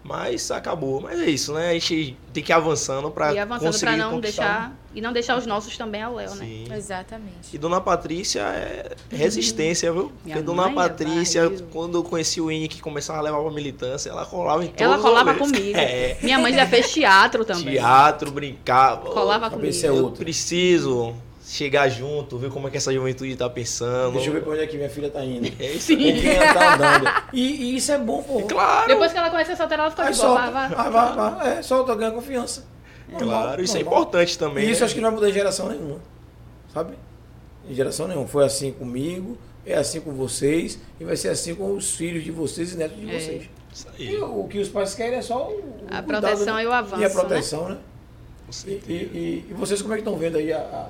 Mas 0.09 0.53
acabou. 0.53 1.01
Mas 1.01 1.19
é 1.21 1.27
isso, 1.27 1.53
né? 1.53 1.71
A 1.71 1.73
gente 1.73 2.17
tem 2.33 2.41
que 2.41 2.53
ir 2.53 2.55
avançando 2.55 3.11
para 3.11 3.33
e 3.33 3.39
avançando 3.41 3.67
conseguir 3.73 3.87
para 3.87 3.97
não 3.97 4.11
conquistar. 4.13 4.43
deixar. 4.45 4.77
E 4.95 5.01
não 5.01 5.13
deixar 5.13 5.37
os 5.37 5.47
nossos 5.47 5.77
também 5.77 6.01
ao 6.01 6.15
léu, 6.15 6.33
né? 6.37 6.47
Exatamente. 6.77 7.53
E 7.53 7.59
Dona 7.59 7.81
Patrícia 7.81 8.41
é 8.41 8.95
resistência, 9.11 9.93
viu? 9.93 10.13
Minha 10.25 10.37
Porque 10.37 10.43
Dona 10.43 10.63
mãe 10.63 10.73
é 10.73 10.75
Patrícia, 10.77 11.51
quando 11.73 11.99
eu 11.99 12.05
conheci 12.05 12.41
o 12.41 12.53
INE 12.53 12.69
que 12.69 12.81
começava 12.81 13.19
a 13.19 13.23
levar 13.23 13.43
pra 13.43 13.51
militância, 13.51 14.09
ela 14.09 14.25
colava 14.25 14.65
em 14.65 14.69
todos 14.69 14.81
Ela 14.81 14.99
colava 15.01 15.35
comigo. 15.35 15.75
É. 15.77 16.17
Minha 16.23 16.39
mãe 16.39 16.55
já 16.55 16.67
fez 16.69 16.93
teatro 16.93 17.45
também. 17.45 17.75
Teatro, 17.75 18.31
brincava. 18.31 19.11
Colava 19.11 19.51
Cabeça 19.51 19.87
é 19.87 19.91
comigo. 19.91 20.07
Eu 20.09 20.13
preciso 20.13 21.15
chegar 21.47 21.89
junto, 21.89 22.37
ver 22.39 22.51
como 22.51 22.67
é 22.67 22.71
que 22.71 22.77
essa 22.77 22.93
juventude 22.93 23.37
tá 23.37 23.49
pensando. 23.49 24.13
Deixa 24.15 24.29
eu 24.29 24.35
ver 24.35 24.43
pra 24.43 24.53
onde 24.53 24.63
é 24.63 24.67
que 24.67 24.77
minha 24.77 24.91
filha 24.91 25.09
tá 25.11 25.25
indo. 25.25 25.47
É 25.63 25.71
isso. 25.73 25.97
Quem 25.97 26.27
ela 26.35 26.53
tá 26.53 26.75
andando. 26.75 27.11
E, 27.33 27.41
e 27.73 27.77
isso 27.77 27.93
é 27.93 27.99
bom, 27.99 28.23
pô. 28.23 28.43
Claro. 28.43 28.89
Depois 28.89 29.13
que 29.13 29.19
ela 29.19 29.31
conheceu 29.31 29.55
a 29.55 29.57
solteira, 29.57 29.83
ela 29.85 29.91
ficou 29.91 30.05
Aí 30.05 30.13
de 30.13 30.19
boa. 30.19 30.29
solta, 30.29 30.51
Vai, 30.51 30.69
vai. 30.69 30.91
vai, 30.91 30.91
vai, 31.15 31.31
vai. 31.35 31.59
É, 31.59 31.63
solta, 31.63 31.95
ganha 31.95 32.11
confiança. 32.11 32.65
Normal, 33.09 33.29
Claro, 33.43 33.63
isso 33.63 33.77
é 33.77 33.83
normal. 33.85 34.01
importante 34.03 34.39
também. 34.39 34.65
E 34.67 34.71
isso 34.73 34.81
né? 34.81 34.87
acho 34.87 34.95
que 34.95 35.01
não 35.01 35.09
vai 35.11 35.15
mudar 35.17 35.31
em 35.31 35.33
geração 35.33 35.69
nenhuma. 35.69 36.01
Sabe? 36.75 36.95
Em 37.69 37.75
geração 37.75 38.09
nenhuma. 38.09 38.27
Foi 38.27 38.45
assim 38.45 38.73
comigo, 38.73 39.39
é 39.65 39.75
assim 39.77 40.01
com 40.01 40.13
vocês, 40.13 40.79
e 41.01 41.05
vai 41.05 41.17
ser 41.17 41.29
assim 41.29 41.55
com 41.55 41.73
os 41.77 41.95
filhos 41.95 42.25
de 42.25 42.33
vocês 42.33 42.73
e 42.73 42.77
netos 42.77 42.99
de 42.99 43.09
É. 43.09 43.21
vocês. 43.21 43.43
Isso 43.73 43.87
E 43.99 44.09
aí. 44.09 44.21
o 44.21 44.45
que 44.49 44.59
os 44.59 44.69
pais 44.69 44.95
querem 44.95 45.19
é 45.19 45.23
só 45.23 45.49
o, 45.49 45.53
o 45.53 45.75
A 45.89 46.03
cuidado, 46.03 46.07
proteção 46.07 46.57
né? 46.57 46.65
e 46.65 46.67
o 46.67 46.73
avanço, 46.73 47.03
E 47.03 47.05
a 47.05 47.11
proteção, 47.11 47.69
né? 47.69 47.77
E, 48.49 48.55
certeza. 48.55 48.85
e, 48.93 48.95
e- 48.95 49.47
e 49.51 49.55
vocês 49.55 49.81
como 49.83 49.95
é 49.95 49.97
que 49.99 50.01
estão 50.03 50.17
vendo 50.19 50.37
aí 50.39 50.53
a. 50.53 50.59
a... 50.59 50.89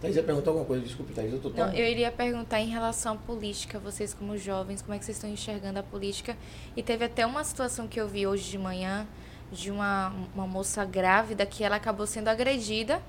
Thaís 0.00 0.16
ia 0.16 0.22
perguntar 0.22 0.50
alguma 0.50 0.66
coisa, 0.66 0.84
desculpe, 0.84 1.12
Thaís, 1.12 1.32
eu 1.32 1.40
tô 1.40 1.50
tão... 1.50 1.66
Não, 1.66 1.74
eu 1.74 1.86
iria 1.86 2.12
perguntar 2.12 2.60
em 2.60 2.68
relação 2.68 3.14
à 3.14 3.16
política, 3.16 3.78
vocês 3.78 4.12
como 4.12 4.36
jovens, 4.36 4.82
como 4.82 4.94
é 4.94 4.98
que 4.98 5.04
vocês 5.04 5.16
estão 5.16 5.30
enxergando 5.30 5.78
a 5.78 5.82
política? 5.82 6.36
E 6.76 6.82
teve 6.82 7.04
até 7.04 7.24
uma 7.24 7.42
situação 7.44 7.88
que 7.88 8.00
eu 8.00 8.06
vi 8.06 8.26
hoje 8.26 8.50
de 8.50 8.58
manhã 8.58 9.06
de 9.50 9.70
uma, 9.70 10.12
uma 10.34 10.46
moça 10.46 10.84
grávida 10.84 11.46
que 11.46 11.64
ela 11.64 11.76
acabou 11.76 12.06
sendo 12.06 12.28
agredida. 12.28 13.00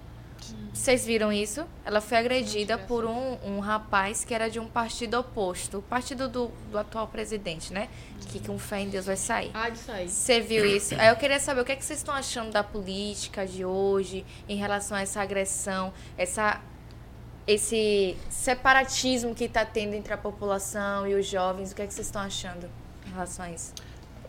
Vocês 0.71 1.06
viram 1.06 1.34
isso? 1.34 1.65
Ela 1.84 2.00
foi 2.00 2.17
agredida 2.17 2.78
por 2.78 3.04
um, 3.04 3.38
um 3.43 3.60
rapaz 3.60 4.23
que 4.23 4.34
era 4.34 4.47
de 4.50 4.60
um 4.60 4.67
partido 4.67 5.19
oposto, 5.19 5.80
o 5.80 5.82
partido 5.82 6.30
do, 6.30 6.52
do 6.71 6.78
atual 6.78 7.08
presidente, 7.08 7.73
né? 7.73 7.89
Que 8.28 8.39
com 8.39 8.58
fé 8.60 8.82
em 8.82 8.89
Deus 8.89 9.08
vai 9.08 9.17
sair. 9.17 9.50
Ah, 9.54 9.69
disso 9.69 9.91
aí. 9.91 10.08
Você 10.08 10.39
viu 10.39 10.63
isso? 10.63 10.93
Aí 10.95 11.10
eu 11.10 11.15
queria 11.15 11.39
saber 11.39 11.62
o 11.62 11.65
que, 11.65 11.71
é 11.71 11.76
que 11.76 11.84
vocês 11.84 12.00
estão 12.00 12.13
achando 12.13 12.52
da 12.52 12.63
política 12.63 13.47
de 13.47 13.65
hoje 13.65 14.23
em 14.47 14.58
relação 14.58 14.95
a 14.95 15.02
essa 15.02 15.21
agressão, 15.21 15.91
essa, 16.15 16.62
esse 17.47 18.15
separatismo 18.29 19.33
que 19.33 19.45
está 19.45 19.65
tendo 19.65 19.93
entre 19.93 20.13
a 20.13 20.17
população 20.17 21.07
e 21.07 21.15
os 21.15 21.25
jovens. 21.25 21.71
O 21.71 21.75
que, 21.75 21.81
é 21.81 21.88
que 21.88 21.93
vocês 21.93 22.07
estão 22.07 22.21
achando 22.21 22.67
em 23.05 23.12
relação 23.12 23.45
a 23.45 23.51
isso? 23.51 23.73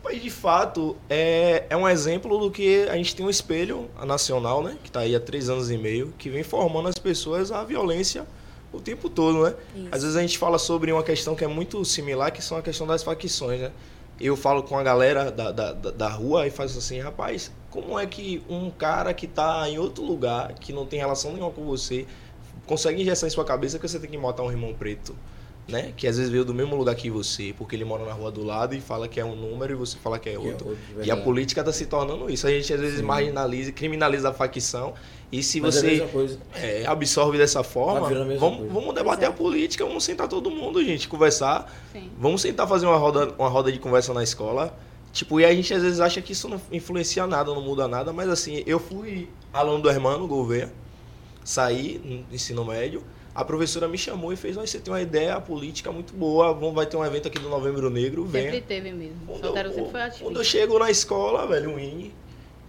Mas, 0.05 0.23
de 0.23 0.31
fato, 0.31 0.97
é, 1.11 1.65
é 1.69 1.77
um 1.77 1.89
exemplo 1.89 2.39
do 2.39 2.51
que 2.51 2.87
a 2.89 2.95
gente 2.95 3.17
tem 3.17 3.27
um 3.27 3.31
espelho 3.31 3.91
nacional, 4.07 4.63
né? 4.63 4.79
Que 4.83 4.89
está 4.89 5.01
aí 5.01 5.15
há 5.17 5.21
três 5.21 5.51
anos 5.51 5.71
e 5.71 5.77
meio, 5.77 6.15
que 6.17 6.31
vem 6.31 6.43
formando 6.45 6.89
as 6.89 6.95
pessoas 6.95 7.51
à 7.51 7.65
violência 7.65 8.25
o 8.73 8.81
tempo 8.81 9.09
todo, 9.09 9.43
né? 9.45 9.55
Isso. 9.75 9.89
Às 9.91 10.03
vezes 10.03 10.17
a 10.17 10.21
gente 10.21 10.39
fala 10.39 10.59
sobre 10.59 10.93
uma 10.93 11.03
questão 11.03 11.35
que 11.35 11.43
é 11.43 11.49
muito 11.49 11.85
similar, 11.85 12.31
que 12.31 12.43
são 12.43 12.57
a 12.59 12.63
questão 12.63 12.87
das 12.87 13.03
facções, 13.03 13.61
né? 13.61 13.73
Eu 14.21 14.37
falo 14.37 14.63
com 14.63 14.77
a 14.79 14.83
galera 14.83 15.31
da, 15.31 15.51
da, 15.53 15.73
da- 15.73 16.09
rua 16.09 16.47
e 16.47 16.51
faço 16.51 16.79
assim, 16.79 16.99
rapaz, 17.01 17.53
Como 17.71 17.99
é 17.99 18.05
que 18.07 18.43
um 18.49 18.69
cara 18.71 19.15
que 19.15 19.27
tá 19.27 19.69
em 19.69 19.79
outro 19.79 20.05
lugar, 20.05 20.55
que 20.55 20.73
não 20.73 20.85
tem 20.85 20.99
relação 20.99 21.33
nenhuma 21.33 21.51
com 21.53 21.65
você, 21.65 22.05
consegue 22.69 23.03
injetar 23.03 23.27
em 23.27 23.31
sua 23.31 23.45
cabeça 23.45 23.79
que 23.79 23.89
você 23.89 23.99
tem 23.99 24.09
que 24.11 24.19
matar 24.19 24.43
um 24.45 24.51
irmão 24.51 24.73
preto? 24.73 25.17
Né? 25.67 25.93
Que 25.97 26.07
às 26.07 26.17
vezes 26.17 26.31
veio 26.31 26.47
do 26.47 26.55
mesmo 26.55 26.75
lugar 26.77 26.95
que 26.95 27.11
você, 27.11 27.55
porque 27.59 27.77
ele 27.77 27.85
mora 27.85 28.03
na 28.03 28.13
rua 28.13 28.31
do 28.31 28.43
lado 28.43 28.75
e 28.75 28.81
fala 28.81 29.07
que 29.07 29.21
é 29.21 29.25
um 29.25 29.37
número 29.37 29.75
e 29.75 29.77
você 29.77 29.99
fala 29.99 30.19
que 30.19 30.29
é 30.31 30.33
Que 30.33 30.39
é 30.39 30.41
outro. 30.41 30.69
outro, 30.69 31.05
e 31.05 31.11
a 31.11 31.17
política 31.17 31.61
está 31.61 31.73
se 31.73 31.85
tornando 31.85 32.31
isso. 32.31 32.47
A 32.47 32.51
gente 32.51 32.73
às 32.73 32.81
vezes 32.81 33.01
Sim. 33.01 33.05
marginaliza, 33.05 33.73
criminaliza 33.73 34.31
a 34.31 34.33
facção. 34.33 34.95
E 35.31 35.43
se 35.43 35.61
Mas 35.61 35.77
é 35.77 35.81
você 35.81 36.31
é, 36.55 36.87
absorve 36.87 37.37
dessa 37.37 37.63
forma, 37.63 38.09
Tá 38.09 38.25
vamos, 38.39 38.73
vamos 38.73 38.95
debater 38.95 39.27
é. 39.27 39.29
a 39.29 39.33
política, 39.33 39.85
vamos 39.85 40.05
sentar 40.05 40.27
todo 40.27 40.51
mundo, 40.51 40.83
gente, 40.83 41.07
conversar. 41.07 41.71
Sim. 41.93 42.11
Vamos 42.19 42.41
tentar 42.41 42.67
fazer 42.67 42.87
uma 42.87 42.97
roda, 42.97 43.35
uma 43.39 43.49
roda 43.49 43.71
de 43.71 43.79
conversa 43.79 44.15
na 44.15 44.23
escola. 44.23 44.75
Tipo, 45.13 45.39
e 45.39 45.45
a 45.45 45.55
gente 45.55 45.75
às 45.75 45.83
vezes 45.83 46.01
acha 46.01 46.23
que 46.23 46.33
isso 46.33 46.49
não 46.49 46.59
influencia 46.73 47.27
nada, 47.27 47.53
não 47.53 47.61
muda 47.61 47.87
nada, 47.87 48.11
mas 48.11 48.29
assim, 48.31 48.63
eu 48.67 48.79
fui 48.79 49.29
aluno 49.53 49.83
do 49.83 49.91
Hermano 49.91 50.27
Gouveia, 50.27 50.73
saí 51.49 51.99
no 52.05 52.35
ensino 52.35 52.65
médio, 52.65 53.03
a 53.35 53.45
professora 53.45 53.89
me 53.89 53.97
chamou 53.97 54.33
e 54.33 54.37
fez, 54.37 54.57
"Ó, 54.57 54.61
você 54.67 54.79
tem 54.79 54.93
uma 54.93 55.01
ideia 55.01 55.41
política 55.41 55.91
muito 55.91 56.13
boa, 56.13 56.53
vamos, 56.53 56.75
vai 56.75 56.85
ter 56.87 56.97
um 56.97 57.05
evento 57.05 57.29
aqui 57.29 57.39
do 57.39 57.49
Novembro 57.49 57.89
Negro, 57.89 58.25
Sempre 58.25 58.51
venha. 58.51 58.63
teve 58.63 58.93
mesmo. 58.93 59.17
Quando 59.27 59.41
Soltero 59.45 59.69
eu, 59.71 59.75
sempre 59.75 59.91
foi 59.91 60.11
quando 60.21 60.37
eu 60.37 60.45
chego 60.45 60.79
na 60.79 60.91
escola, 60.91 61.47
velho, 61.47 61.71
um 61.71 61.79
INE, 61.79 62.13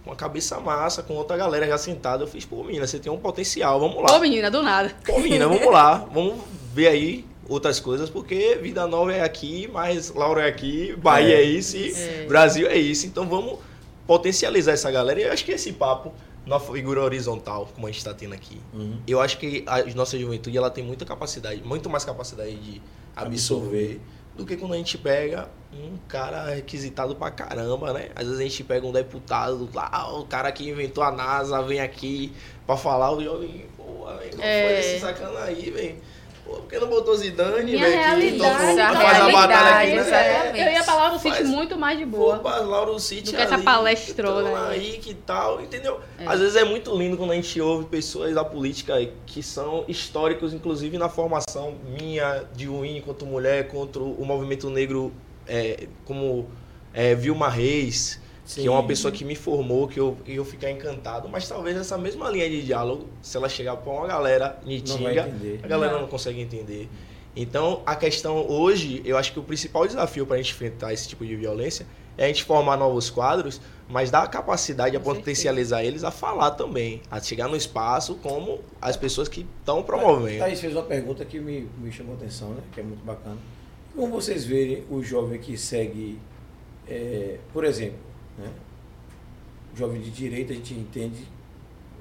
com 0.04 0.12
a 0.12 0.16
cabeça 0.16 0.58
massa, 0.60 1.02
com 1.02 1.14
outra 1.14 1.36
galera 1.36 1.66
já 1.66 1.76
sentada, 1.76 2.22
eu 2.22 2.26
fiz, 2.26 2.44
pô, 2.46 2.64
mina, 2.64 2.86
você 2.86 2.98
tem 2.98 3.12
um 3.12 3.18
potencial, 3.18 3.78
vamos 3.78 4.02
lá. 4.02 4.16
Ô, 4.16 4.20
menina, 4.20 4.50
do 4.50 4.62
nada. 4.62 4.90
Pô, 5.04 5.18
menina, 5.18 5.46
vamos 5.46 5.70
lá. 5.70 5.96
Vamos 6.12 6.42
ver 6.72 6.86
aí 6.88 7.24
outras 7.48 7.80
coisas, 7.80 8.08
porque 8.08 8.56
Vida 8.62 8.86
Nova 8.86 9.12
é 9.12 9.22
aqui, 9.22 9.68
mas 9.72 10.10
Laura 10.14 10.42
é 10.44 10.48
aqui, 10.48 10.94
Bahia 10.96 11.34
é, 11.34 11.40
É. 11.40 11.42
isso 11.42 11.76
e 11.76 11.92
É. 11.92 12.24
Brasil 12.28 12.66
é 12.68 12.78
isso. 12.78 13.06
Então 13.06 13.28
vamos 13.28 13.58
potencializar 14.06 14.72
essa 14.72 14.90
galera. 14.90 15.20
E 15.20 15.24
eu 15.24 15.32
acho 15.32 15.44
que 15.44 15.52
esse 15.52 15.72
papo, 15.72 16.12
na 16.46 16.58
figura 16.58 17.02
horizontal, 17.02 17.68
como 17.74 17.86
a 17.86 17.90
gente 17.90 17.98
está 17.98 18.14
tendo 18.14 18.34
aqui, 18.34 18.60
Uhum. 18.72 18.98
eu 19.06 19.20
acho 19.20 19.38
que 19.38 19.62
a 19.66 19.84
nossa 19.94 20.18
juventude 20.18 20.56
ela 20.56 20.70
tem 20.70 20.82
muita 20.82 21.04
capacidade, 21.04 21.62
muito 21.62 21.88
mais 21.90 22.04
capacidade 22.04 22.54
de 22.56 22.80
absorver, 23.14 24.00
do 24.36 24.46
que 24.46 24.56
quando 24.56 24.72
a 24.72 24.76
gente 24.76 24.96
pega 24.96 25.50
um 25.72 25.96
cara 26.08 26.54
requisitado 26.54 27.14
pra 27.14 27.30
caramba, 27.30 27.92
né? 27.92 28.08
Às 28.14 28.24
vezes 28.24 28.40
a 28.40 28.42
gente 28.42 28.64
pega 28.64 28.86
um 28.86 28.92
deputado 28.92 29.68
lá, 29.74 30.12
o 30.18 30.24
cara 30.24 30.50
que 30.50 30.68
inventou 30.68 31.04
a 31.04 31.10
NASA 31.12 31.62
vem 31.62 31.80
aqui 31.80 32.32
pra 32.66 32.76
falar, 32.76 33.12
o 33.12 33.22
jovem, 33.22 33.66
pô, 33.76 34.06
não 34.06 34.42
É. 34.42 34.64
foi 34.66 34.78
esse 34.80 35.00
sacana 35.00 35.40
aí, 35.40 35.70
velho. 35.70 35.96
Pô, 36.44 36.52
por 36.56 36.66
que 36.68 36.78
não 36.78 36.88
botou 36.88 37.14
Zidane, 37.16 37.64
Minha 37.72 37.78
velho? 37.84 37.92
Que 37.92 37.98
realidade, 38.04 38.38
tocou- 38.38 38.68
essa 38.80 38.92
faz 39.00 39.20
a 39.20 39.30
batalha 39.30 39.76
aqui, 39.76 39.90
né? 39.90 39.96
exatamente. 40.00 40.58
Eu 40.66 40.72
ia 40.72 40.82
falar 40.82 41.12
no 41.12 41.18
sítio 41.18 41.36
Faz- 41.36 41.48
muito 41.48 41.78
mais 41.78 41.98
de 41.98 42.04
Pô, 42.06 42.16
boa. 42.16 42.38
pra 42.38 42.56
Lauro 42.60 42.98
City 42.98 43.30
que 43.30 43.36
essa 43.40 43.54
ali, 43.54 43.62
palestrona 43.64 44.68
aí. 44.68 44.80
aí 44.92 44.98
que 44.98 45.14
tal, 45.14 45.60
entendeu? 45.60 46.00
É. 46.18 46.26
Às 46.26 46.40
vezes 46.40 46.56
é 46.56 46.64
muito 46.64 46.96
lindo 46.96 47.16
quando 47.16 47.32
a 47.32 47.34
gente 47.34 47.60
ouve 47.60 47.84
pessoas 47.86 48.34
da 48.34 48.44
política 48.44 48.94
que 49.26 49.42
são 49.42 49.84
históricos, 49.86 50.52
inclusive 50.52 50.96
na 50.98 51.08
formação 51.08 51.74
minha 51.98 52.44
de 52.54 52.68
UIN 52.68 52.96
enquanto 52.98 53.24
mulher, 53.26 53.68
contra 53.68 54.02
o 54.02 54.24
movimento 54.24 54.68
negro, 54.70 55.12
é, 55.46 55.86
como 56.04 56.48
é, 56.92 57.14
Vilma 57.14 57.48
Reis, 57.48 58.20
que 58.54 58.66
é 58.66 58.70
uma 58.70 58.80
Sim. 58.82 58.86
pessoa 58.88 59.12
que 59.12 59.24
me 59.24 59.36
formou, 59.36 59.86
que 59.86 60.00
eu, 60.00 60.16
eu 60.26 60.44
ficar 60.44 60.70
encantado, 60.70 61.28
mas 61.28 61.48
talvez 61.48 61.76
essa 61.76 61.96
mesma 61.96 62.28
linha 62.30 62.48
de 62.48 62.62
diálogo, 62.62 63.06
se 63.22 63.36
ela 63.36 63.48
chegar 63.48 63.76
pra 63.76 63.92
uma 63.92 64.06
galera 64.06 64.58
nitinga, 64.64 65.30
a 65.62 65.66
galera 65.66 65.92
Não. 65.94 66.00
não 66.02 66.08
consegue 66.08 66.40
entender. 66.40 66.88
Então, 67.36 67.82
a 67.86 67.94
questão 67.94 68.44
hoje, 68.50 69.02
eu 69.04 69.16
acho 69.16 69.32
que 69.32 69.38
o 69.38 69.42
principal 69.42 69.86
desafio 69.86 70.26
para 70.26 70.34
a 70.34 70.38
gente 70.38 70.52
enfrentar 70.52 70.92
esse 70.92 71.08
tipo 71.08 71.24
de 71.24 71.36
violência 71.36 71.86
é 72.18 72.24
a 72.24 72.26
gente 72.26 72.42
formar 72.42 72.76
novos 72.76 73.08
quadros, 73.08 73.60
mas 73.88 74.10
dar 74.10 74.22
a 74.22 74.26
capacidade, 74.26 74.96
a 74.96 75.00
potencializar 75.00 75.84
eles 75.84 76.02
a 76.02 76.10
falar 76.10 76.50
também, 76.50 77.00
a 77.10 77.20
chegar 77.20 77.48
no 77.48 77.56
espaço 77.56 78.16
como 78.16 78.60
as 78.82 78.96
pessoas 78.96 79.28
que 79.28 79.46
estão 79.60 79.82
promovendo. 79.82 80.38
Thaís 80.38 80.60
fez 80.60 80.74
uma 80.74 80.82
pergunta 80.82 81.24
que 81.24 81.38
me, 81.38 81.68
me 81.78 81.92
chamou 81.92 82.14
a 82.14 82.16
atenção, 82.16 82.50
né? 82.50 82.62
que 82.72 82.80
é 82.80 82.82
muito 82.82 83.04
bacana. 83.04 83.38
Como 83.94 84.08
vocês 84.12 84.44
verem 84.44 84.84
o 84.90 85.02
jovem 85.02 85.38
que 85.38 85.56
segue, 85.56 86.18
é, 86.88 87.38
por 87.52 87.64
exemplo, 87.64 88.09
né? 88.40 88.50
o 89.74 89.76
jovem 89.78 90.00
de 90.00 90.10
direita, 90.10 90.52
a 90.52 90.56
gente 90.56 90.74
entende, 90.74 91.26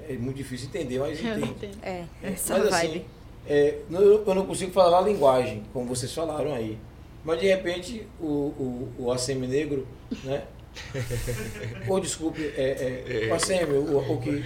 é 0.08 0.14
muito 0.14 0.38
difícil 0.38 0.68
entender, 0.70 0.98
mas 1.00 1.20
Eu 1.20 1.26
não 1.26 1.48
entende. 1.48 1.52
entendo. 1.52 1.78
É, 1.84 2.04
essa 2.24 2.58
Mas 2.58 2.70
vibe. 2.70 2.88
assim, 2.90 3.06
é, 3.48 3.76
eu 3.92 4.34
não 4.36 4.46
consigo 4.46 4.72
falar 4.72 5.00
a 5.00 5.02
linguagem, 5.02 5.64
como 5.72 5.86
vocês 5.86 6.14
falaram 6.14 6.54
aí. 6.54 6.78
Mas 7.24 7.40
de 7.40 7.48
repente 7.48 8.08
o, 8.20 8.26
o, 8.26 8.94
o 8.98 9.12
ACM 9.12 9.46
negro, 9.48 9.88
né? 10.24 10.44
Ou 11.88 12.00
desculpe, 12.00 12.42
é, 12.56 13.26
é, 13.28 13.30
o 13.30 13.34
ACM, 13.36 13.72
o, 13.74 14.14
o 14.14 14.22
que. 14.22 14.44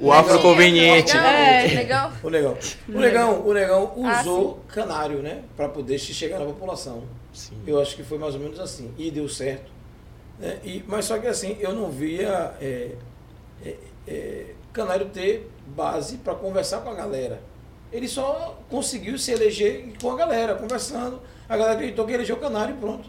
O 0.00 0.12
afroconveniente. 0.12 1.14
Negão, 1.14 1.28
É. 1.30 1.74
negão. 1.74 2.12
O 2.22 2.30
negão. 2.30 2.58
O 2.88 2.98
negão, 3.00 3.46
o 3.46 3.54
negão 3.54 3.92
Ah, 4.04 4.20
usou 4.20 4.60
canário, 4.68 5.20
né? 5.22 5.42
Para 5.56 5.68
poder 5.68 5.98
chegar 5.98 6.40
na 6.40 6.46
população. 6.46 7.04
Sim. 7.32 7.54
Eu 7.66 7.80
acho 7.80 7.94
que 7.94 8.02
foi 8.02 8.18
mais 8.18 8.34
ou 8.34 8.40
menos 8.40 8.58
assim. 8.58 8.92
E 8.98 9.10
deu 9.10 9.28
certo. 9.28 9.70
Né? 10.38 10.58
E, 10.64 10.84
mas 10.86 11.04
só 11.04 11.18
que 11.18 11.26
assim, 11.26 11.56
eu 11.60 11.72
não 11.74 11.90
via 11.90 12.54
é, 12.60 12.92
é, 13.64 13.76
é, 14.06 14.46
Canário 14.72 15.06
ter 15.06 15.50
base 15.68 16.18
para 16.18 16.34
conversar 16.34 16.80
com 16.80 16.90
a 16.90 16.94
galera. 16.94 17.40
Ele 17.92 18.08
só 18.08 18.58
conseguiu 18.68 19.16
se 19.16 19.30
eleger 19.30 19.92
com 20.00 20.10
a 20.10 20.16
galera, 20.16 20.56
conversando. 20.56 21.20
A 21.48 21.56
galera 21.56 21.74
acreditou 21.74 22.04
que 22.04 22.12
elegeu 22.12 22.36
o 22.36 22.40
Canário 22.40 22.74
e 22.74 22.78
pronto. 22.78 23.08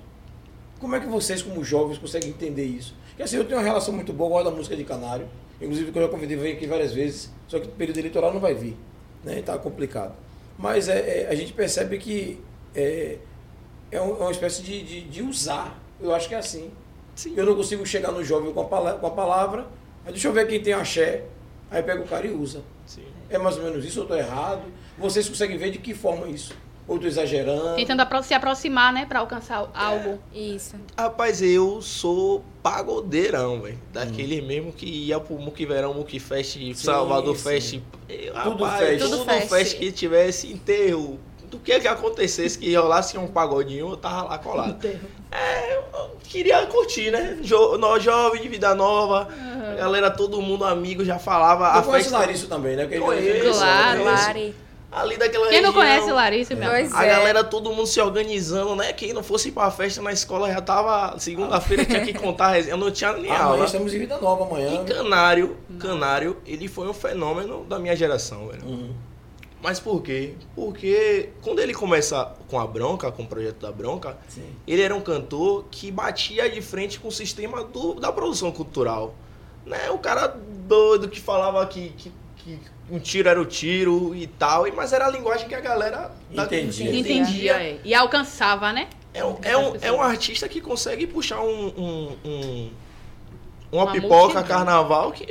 Como 0.80 0.96
é 0.96 1.00
que 1.00 1.08
vocês, 1.08 1.42
como 1.42 1.64
jovens, 1.64 1.98
conseguem 1.98 2.30
entender 2.30 2.66
isso? 2.66 2.94
Porque 3.10 3.24
assim, 3.24 3.38
eu 3.38 3.46
tenho 3.46 3.58
uma 3.58 3.66
relação 3.66 3.94
muito 3.94 4.14
boa, 4.14 4.30
gosto 4.30 4.52
da 4.52 4.56
música 4.56 4.76
de 4.76 4.84
Canário. 4.84 5.28
Inclusive, 5.60 5.92
que 5.92 5.98
eu 5.98 6.04
já 6.04 6.10
convidei 6.10 6.38
vir 6.38 6.54
aqui 6.54 6.68
várias 6.68 6.94
vezes, 6.94 7.32
só 7.48 7.60
que 7.60 7.68
o 7.68 7.72
período 7.72 7.98
eleitoral 7.98 8.34
não 8.34 8.40
vai 8.40 8.54
vir. 8.54 8.78
Né? 9.24 9.40
Está 9.40 9.58
complicado. 9.58 10.14
Mas 10.58 10.88
é, 10.88 11.24
é, 11.24 11.28
a 11.30 11.36
gente 11.36 11.54
percebe 11.54 11.98
que 11.98 12.40
é, 12.76 13.18
é, 13.92 13.98
é 13.98 14.02
uma 14.02 14.32
espécie 14.32 14.62
de, 14.62 14.84
de, 14.84 15.02
de 15.02 15.22
usar. 15.24 15.80
Eu 16.00 16.14
acho 16.14 16.28
que 16.28 16.36
é 16.36 16.38
assim. 16.38 16.72
Sim. 17.16 17.34
Eu 17.36 17.46
não 17.46 17.56
consigo 17.56 17.86
chegar 17.86 18.12
no 18.12 18.24
jovem 18.24 18.52
com 18.52 18.62
a, 18.62 18.66
pala- 18.66 18.94
com 18.94 19.08
a 19.08 19.12
palavra, 19.12 19.66
mas 20.04 20.14
deixa 20.14 20.28
eu 20.28 20.34
ver 20.34 20.48
quem 20.48 20.62
tem 20.62 20.74
axé. 20.74 21.24
Aí 21.72 21.82
pega 21.82 22.02
o 22.04 22.08
cara 22.08 22.28
e 22.28 22.32
usa. 22.32 22.62
Sim. 22.86 23.04
É 23.30 23.38
mais 23.38 23.58
ou 23.58 23.64
menos 23.64 23.84
isso, 23.86 24.00
eu 24.00 24.04
estou 24.04 24.18
errado. 24.18 24.62
Vocês 24.98 25.28
conseguem 25.28 25.58
ver 25.58 25.72
de 25.72 25.80
que 25.80 25.94
forma 25.94 26.28
isso? 26.28 26.54
Ou 26.88 26.98
estou 26.98 27.10
exagerando? 27.10 27.76
Tentando 27.76 28.02
apro- 28.02 28.22
se 28.22 28.34
aproximar, 28.36 28.94
né? 28.94 29.06
Pra 29.08 29.20
alcançar 29.20 29.68
algo. 29.74 30.20
Isso. 30.32 30.76
Rapaz, 30.96 31.42
eu 31.42 31.82
sou 31.82 32.44
pagodeirão, 32.62 33.60
velho. 33.62 33.80
Daquele 33.92 34.40
mesmo 34.42 34.72
que 34.72 34.86
ia 34.86 35.20
pro 35.20 35.36
Muque 35.40 35.66
Verão, 35.66 35.94
Muque 35.96 36.20
Fest, 36.20 36.58
Salvador 36.76 37.36
sim. 37.36 37.44
Fest. 37.44 37.80
Eu, 38.08 38.34
Tudo 38.44 38.64
rapaz, 38.64 38.86
fest. 38.88 39.04
Tudo 39.04 39.18
Tudo 39.18 39.26
fest. 39.26 39.50
fest. 39.50 39.78
que 39.80 39.92
tivesse 39.92 40.48
enterro. 40.54 41.20
Do 41.50 41.60
que 41.60 41.80
que 41.80 41.88
acontecesse, 41.88 42.58
que 42.58 42.74
rolasse 42.76 43.18
um 43.18 43.28
pagodinho, 43.28 43.90
eu 43.90 43.98
tava 43.98 44.24
lá 44.30 44.38
colado. 44.38 44.78
É, 45.32 45.76
eu 45.78 46.16
queria 46.24 46.66
curtir, 46.68 47.12
né? 47.12 47.38
Jo, 47.42 47.78
no, 47.78 48.00
jovem 48.00 48.42
de 48.42 48.48
vida 48.48 48.74
nova, 48.74 49.28
a 49.72 49.76
galera, 49.76 50.10
todo 50.12 50.42
mundo 50.42 50.64
amigo, 50.66 51.04
já 51.04 51.20
falava. 51.20 51.66
Eu 51.66 51.70
a 51.80 51.84
conheço 51.84 52.10
festa 52.10 52.18
Larissa 52.20 52.48
também, 52.48 52.76
né? 52.76 52.84
Porque 52.84 52.96
ele- 52.96 53.04
Conheço, 53.06 53.60
Claro. 53.60 54.02
conheço. 54.04 54.24
Lari. 54.28 54.56
ali 54.92 55.18
daquela 55.18 55.50
Quem 55.50 55.62
não 55.62 55.74
região. 55.74 55.84
conhece 55.98 56.12
Larissa, 56.14 56.56
meu 56.56 56.70
Pois 56.70 56.90
amor? 56.94 57.04
A 57.04 57.06
é. 57.06 57.10
galera, 57.10 57.44
todo 57.44 57.70
mundo 57.74 57.86
se 57.86 58.00
organizando, 58.00 58.78
né? 58.78 58.94
Quem 58.94 59.12
não 59.12 59.22
fosse 59.22 59.52
pra 59.52 59.70
festa 59.70 60.02
na 60.02 60.14
escola 60.14 60.50
já 60.50 60.62
tava. 60.62 61.20
Segunda-feira 61.20 61.84
tinha 61.84 62.00
que 62.06 62.14
contar 62.14 62.46
a 62.46 62.52
resenha. 62.52 62.74
Eu 62.76 62.78
não 62.78 62.90
tinha 62.90 63.12
nem 63.12 63.30
Amanhã 63.30 63.44
aula. 63.44 63.66
estamos 63.66 63.94
em 63.94 64.00
Vida 64.00 64.18
Nova 64.20 64.46
amanhã. 64.46 64.82
E 64.82 64.86
Canário, 64.86 65.58
Canário, 65.80 66.38
ele 66.46 66.70
foi 66.70 66.88
um 66.88 66.94
fenômeno 66.94 67.66
da 67.66 67.78
minha 67.78 67.94
geração, 67.94 68.48
velho. 68.48 68.64
Uhum. 68.66 68.94
Mas 69.66 69.80
por 69.80 70.04
quê? 70.04 70.36
Porque 70.56 71.30
quando 71.42 71.58
ele 71.58 71.74
começa 71.74 72.36
com 72.48 72.60
a 72.60 72.68
Bronca, 72.68 73.12
com 73.12 73.24
o 73.24 73.26
projeto 73.28 73.56
da 73.62 73.72
Bronca, 73.72 74.16
Sim. 74.30 74.46
ele 74.68 74.80
era 74.84 74.94
um 74.96 75.02
cantor 75.02 75.66
que 75.72 75.90
batia 75.90 76.48
de 76.48 76.62
frente 76.62 77.00
com 77.00 77.08
o 77.08 77.12
sistema 77.12 77.64
do- 77.64 77.96
da 77.96 78.12
produção 78.12 78.52
cultural. 78.52 79.16
Né? 79.66 79.90
O 79.90 79.98
cara 79.98 80.28
doido 80.68 81.10
que 81.10 81.20
falava 81.20 81.66
que, 81.66 81.90
que, 81.98 82.12
que 82.38 82.60
um 82.92 83.00
tiro 83.00 83.28
era 83.28 83.42
o 83.42 83.46
tiro 83.46 84.14
e 84.14 84.28
tal, 84.28 84.68
e- 84.68 84.72
mas 84.72 84.94
era 84.94 85.08
a 85.08 85.10
linguagem 85.10 85.48
que 85.48 85.56
a 85.56 85.60
galera 85.60 86.12
da- 86.30 86.44
Entendia. 86.44 86.96
Entendia, 86.96 87.54
é. 87.64 87.80
E 87.84 87.96
alcançava, 87.96 88.72
né? 88.72 88.88
É 89.16 89.26
um, 89.26 89.36
é, 89.42 89.58
um, 89.58 89.76
é 89.82 89.92
um 89.92 90.00
artista 90.00 90.48
que 90.48 90.62
consegue 90.62 91.08
puxar 91.08 91.42
um, 91.42 91.68
um- 91.76 92.18
um- 92.24 92.72
uma, 93.72 93.84
Uma 93.86 93.92
pipoca 93.94 94.16
multidão. 94.26 94.44
carnaval 94.44 95.12
que 95.12 95.26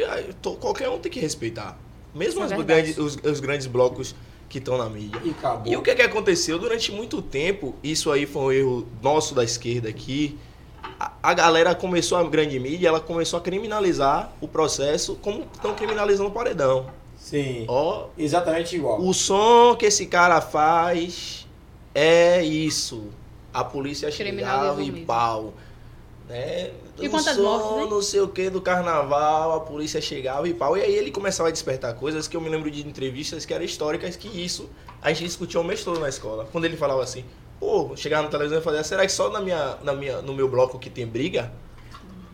qualquer 0.61 0.89
um 0.89 0.99
tem 0.99 1.13
que 1.13 1.21
respeitar. 1.21 1.79
Mesmo 2.15 2.45
é 2.45 2.63
grandes, 2.63 2.97
os, 2.99 3.17
os 3.17 3.41
grandes 3.41 3.67
blocos 3.67 4.15
que 4.49 4.59
estão 4.59 4.79
na 4.79 4.89
mídia. 4.89 5.21
E 5.25 5.31
acabou. 5.31 5.73
E 5.73 5.77
o 5.77 5.83
que, 5.83 5.95
que 5.95 6.03
aconteceu? 6.03 6.59
Durante 6.59 6.93
muito 6.93 7.21
tempo, 7.21 7.75
isso 7.83 8.11
aí 8.13 8.25
foi 8.25 8.43
um 8.43 8.53
erro 8.53 8.87
nosso 9.03 9.35
da 9.35 9.43
esquerda 9.43 9.89
aqui. 9.89 10.39
A, 11.01 11.13
a 11.23 11.35
galera 11.35 11.75
começou, 11.75 12.17
a 12.19 12.25
grande 12.25 12.59
mídia, 12.61 12.89
ela 12.89 13.01
começou 13.01 13.39
a 13.39 13.43
criminalizar 13.43 14.33
o 14.41 14.47
processo 14.47 15.17
como 15.17 15.45
estão 15.53 15.75
criminalizando 15.75 16.29
o 16.29 16.33
paredão. 16.33 16.87
Sim. 17.17 17.65
Ó, 17.67 18.09
Exatamente 18.19 18.77
igual. 18.77 19.01
o 19.01 19.13
som 19.15 19.75
que 19.77 19.87
esse 19.87 20.07
cara 20.07 20.41
faz 20.41 21.47
é 21.95 22.45
isso. 22.45 23.09
A 23.53 23.65
polícia 23.65 24.11
chegava 24.11 24.83
e 24.83 24.91
mesmo. 24.91 25.07
pau. 25.07 25.55
Né? 26.29 26.71
E 26.99 27.09
quantas 27.09 27.37
som, 27.37 27.43
mortes, 27.43 27.83
hein? 27.85 27.91
não 27.91 28.01
sei 28.03 28.21
o 28.21 28.29
que 28.29 28.49
do 28.49 28.61
carnaval, 28.61 29.53
a 29.57 29.61
polícia 29.61 30.01
chegava 30.01 30.49
e 30.49 30.55
pau. 30.55 30.77
E 30.77 30.83
aí 30.83 30.95
ele 30.95 31.11
começava 31.11 31.49
a 31.49 31.53
despertar 31.53 31.95
coisas 31.95 32.29
que 32.29 32.37
eu 32.37 32.41
me 32.41 32.49
lembro 32.49 32.71
de 32.71 32.87
entrevistas 32.87 33.45
que 33.45 33.53
eram 33.53 33.65
históricas, 33.65 34.17
que 34.17 34.29
isso 34.29 34.69
a 35.03 35.11
gente 35.13 35.25
discutia 35.25 35.61
o 35.61 35.65
mês 35.65 35.83
todo 35.85 35.99
na 36.01 36.09
escola. 36.09 36.47
Quando 36.51 36.65
ele 36.65 36.77
falava 36.77 37.03
assim, 37.03 37.25
pô, 37.61 37.95
chegava 37.97 38.23
na 38.23 38.29
televisão 38.31 38.59
e 38.59 38.63
falava, 38.63 38.85
será 38.85 39.05
que 39.05 39.13
só 39.13 39.29
na 39.29 39.41
minha, 39.41 39.77
na 39.83 39.93
minha, 39.93 40.23
no 40.23 40.33
meu 40.35 40.49
bloco 40.49 40.79
que 40.79 40.89
tem 40.89 41.07
briga? 41.07 41.53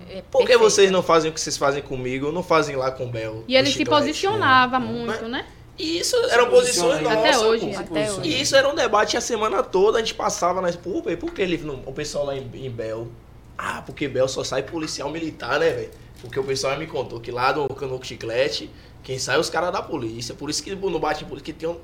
É 0.08 0.22
Por 0.30 0.44
que 0.46 0.56
vocês 0.56 0.90
não 0.90 1.02
fazem 1.02 1.30
o 1.30 1.34
que 1.34 1.40
vocês 1.40 1.56
fazem 1.56 1.82
comigo, 1.82 2.32
não 2.32 2.42
fazem 2.42 2.74
lá 2.76 2.90
com 2.90 3.04
o 3.04 3.08
Bel? 3.08 3.44
E 3.46 3.56
ele 3.56 3.66
se 3.68 3.74
Chiclete? 3.74 3.90
posicionava 3.90 4.78
Mas- 4.80 4.88
muito, 4.90 5.28
né? 5.28 5.46
E 5.78 5.98
isso 5.98 6.14
eram 6.30 6.50
posições 6.50 7.00
nossas. 7.00 7.18
Até 7.18 7.38
hoje, 7.38 7.66
pô. 7.72 7.78
até 7.78 8.12
hoje. 8.12 8.28
E 8.28 8.40
isso 8.42 8.54
era 8.54 8.68
um 8.68 8.74
debate 8.74 9.16
a 9.16 9.20
semana 9.20 9.62
toda, 9.62 9.96
a 9.96 10.00
gente 10.00 10.12
passava 10.14 10.60
nas. 10.60 10.76
Pô, 10.76 11.00
por 11.00 11.32
que 11.32 11.40
ele, 11.40 11.56
não- 11.58 11.82
o 11.86 11.92
pessoal 11.92 12.26
lá 12.26 12.36
em, 12.36 12.50
em 12.54 12.68
Bel? 12.70 13.08
Ah, 13.62 13.82
porque 13.84 14.08
Bel 14.08 14.26
só 14.26 14.42
sai 14.42 14.62
policial 14.62 15.10
militar, 15.10 15.60
né, 15.60 15.70
velho? 15.70 15.90
Porque 16.22 16.40
o 16.40 16.44
pessoal 16.44 16.78
me 16.78 16.86
contou 16.86 17.20
que 17.20 17.30
lá 17.30 17.52
no 17.52 17.68
Canuco 17.68 18.06
Chiclete, 18.06 18.70
quem 19.02 19.18
sai 19.18 19.36
é 19.36 19.38
os 19.38 19.50
caras 19.50 19.70
da 19.70 19.82
polícia. 19.82 20.34
Por 20.34 20.48
isso 20.48 20.62
que 20.62 20.74
no 20.74 20.98
bate 20.98 21.26
que 21.42 21.52
tem 21.52 21.68
um. 21.68 21.76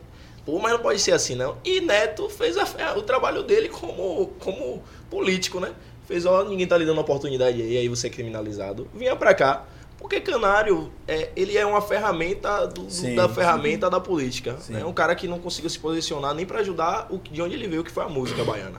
Pô, 0.47 0.59
mas 0.59 0.73
não 0.73 0.79
pode 0.81 0.99
ser 1.01 1.13
assim, 1.13 1.35
não. 1.35 1.57
E 1.63 1.81
Neto 1.83 2.31
fez 2.31 2.57
a- 2.57 2.95
o 2.97 3.03
trabalho 3.03 3.43
dele 3.43 3.69
como, 3.69 4.29
como 4.39 4.83
político, 5.11 5.61
né? 5.61 5.75
Fez, 6.07 6.25
ó, 6.25 6.45
ninguém 6.45 6.67
tá 6.67 6.79
lhe 6.79 6.87
dando 6.87 7.01
oportunidade 7.01 7.61
aí, 7.61 7.77
aí 7.77 7.89
você 7.89 8.07
é 8.07 8.11
criminalizado. 8.11 8.89
Vinha 8.95 9.15
pra 9.15 9.35
cá. 9.35 9.65
Porque 9.99 10.21
Canário, 10.21 10.91
é, 11.07 11.31
ele 11.37 11.59
é 11.59 11.67
uma 11.67 11.83
ferramenta 11.83 12.67
do- 12.67 12.83
do- 12.85 12.91
Sim. 12.91 13.15
da 13.17 13.29
ferramenta 13.29 13.91
da 13.91 14.01
política. 14.01 14.57
Sim. 14.61 14.79
É 14.79 14.85
um 14.85 14.93
cara 14.95 15.15
que 15.15 15.27
não 15.29 15.39
conseguiu 15.39 15.69
se 15.69 15.79
posicionar 15.79 16.33
nem 16.35 16.47
pra 16.47 16.61
ajudar 16.61 17.09
o, 17.11 17.19
de 17.19 17.43
onde 17.43 17.55
ele 17.55 17.67
veio, 17.69 17.83
que 17.85 17.91
foi 17.91 18.05
a 18.05 18.09
música 18.09 18.45
baiana. 18.45 18.79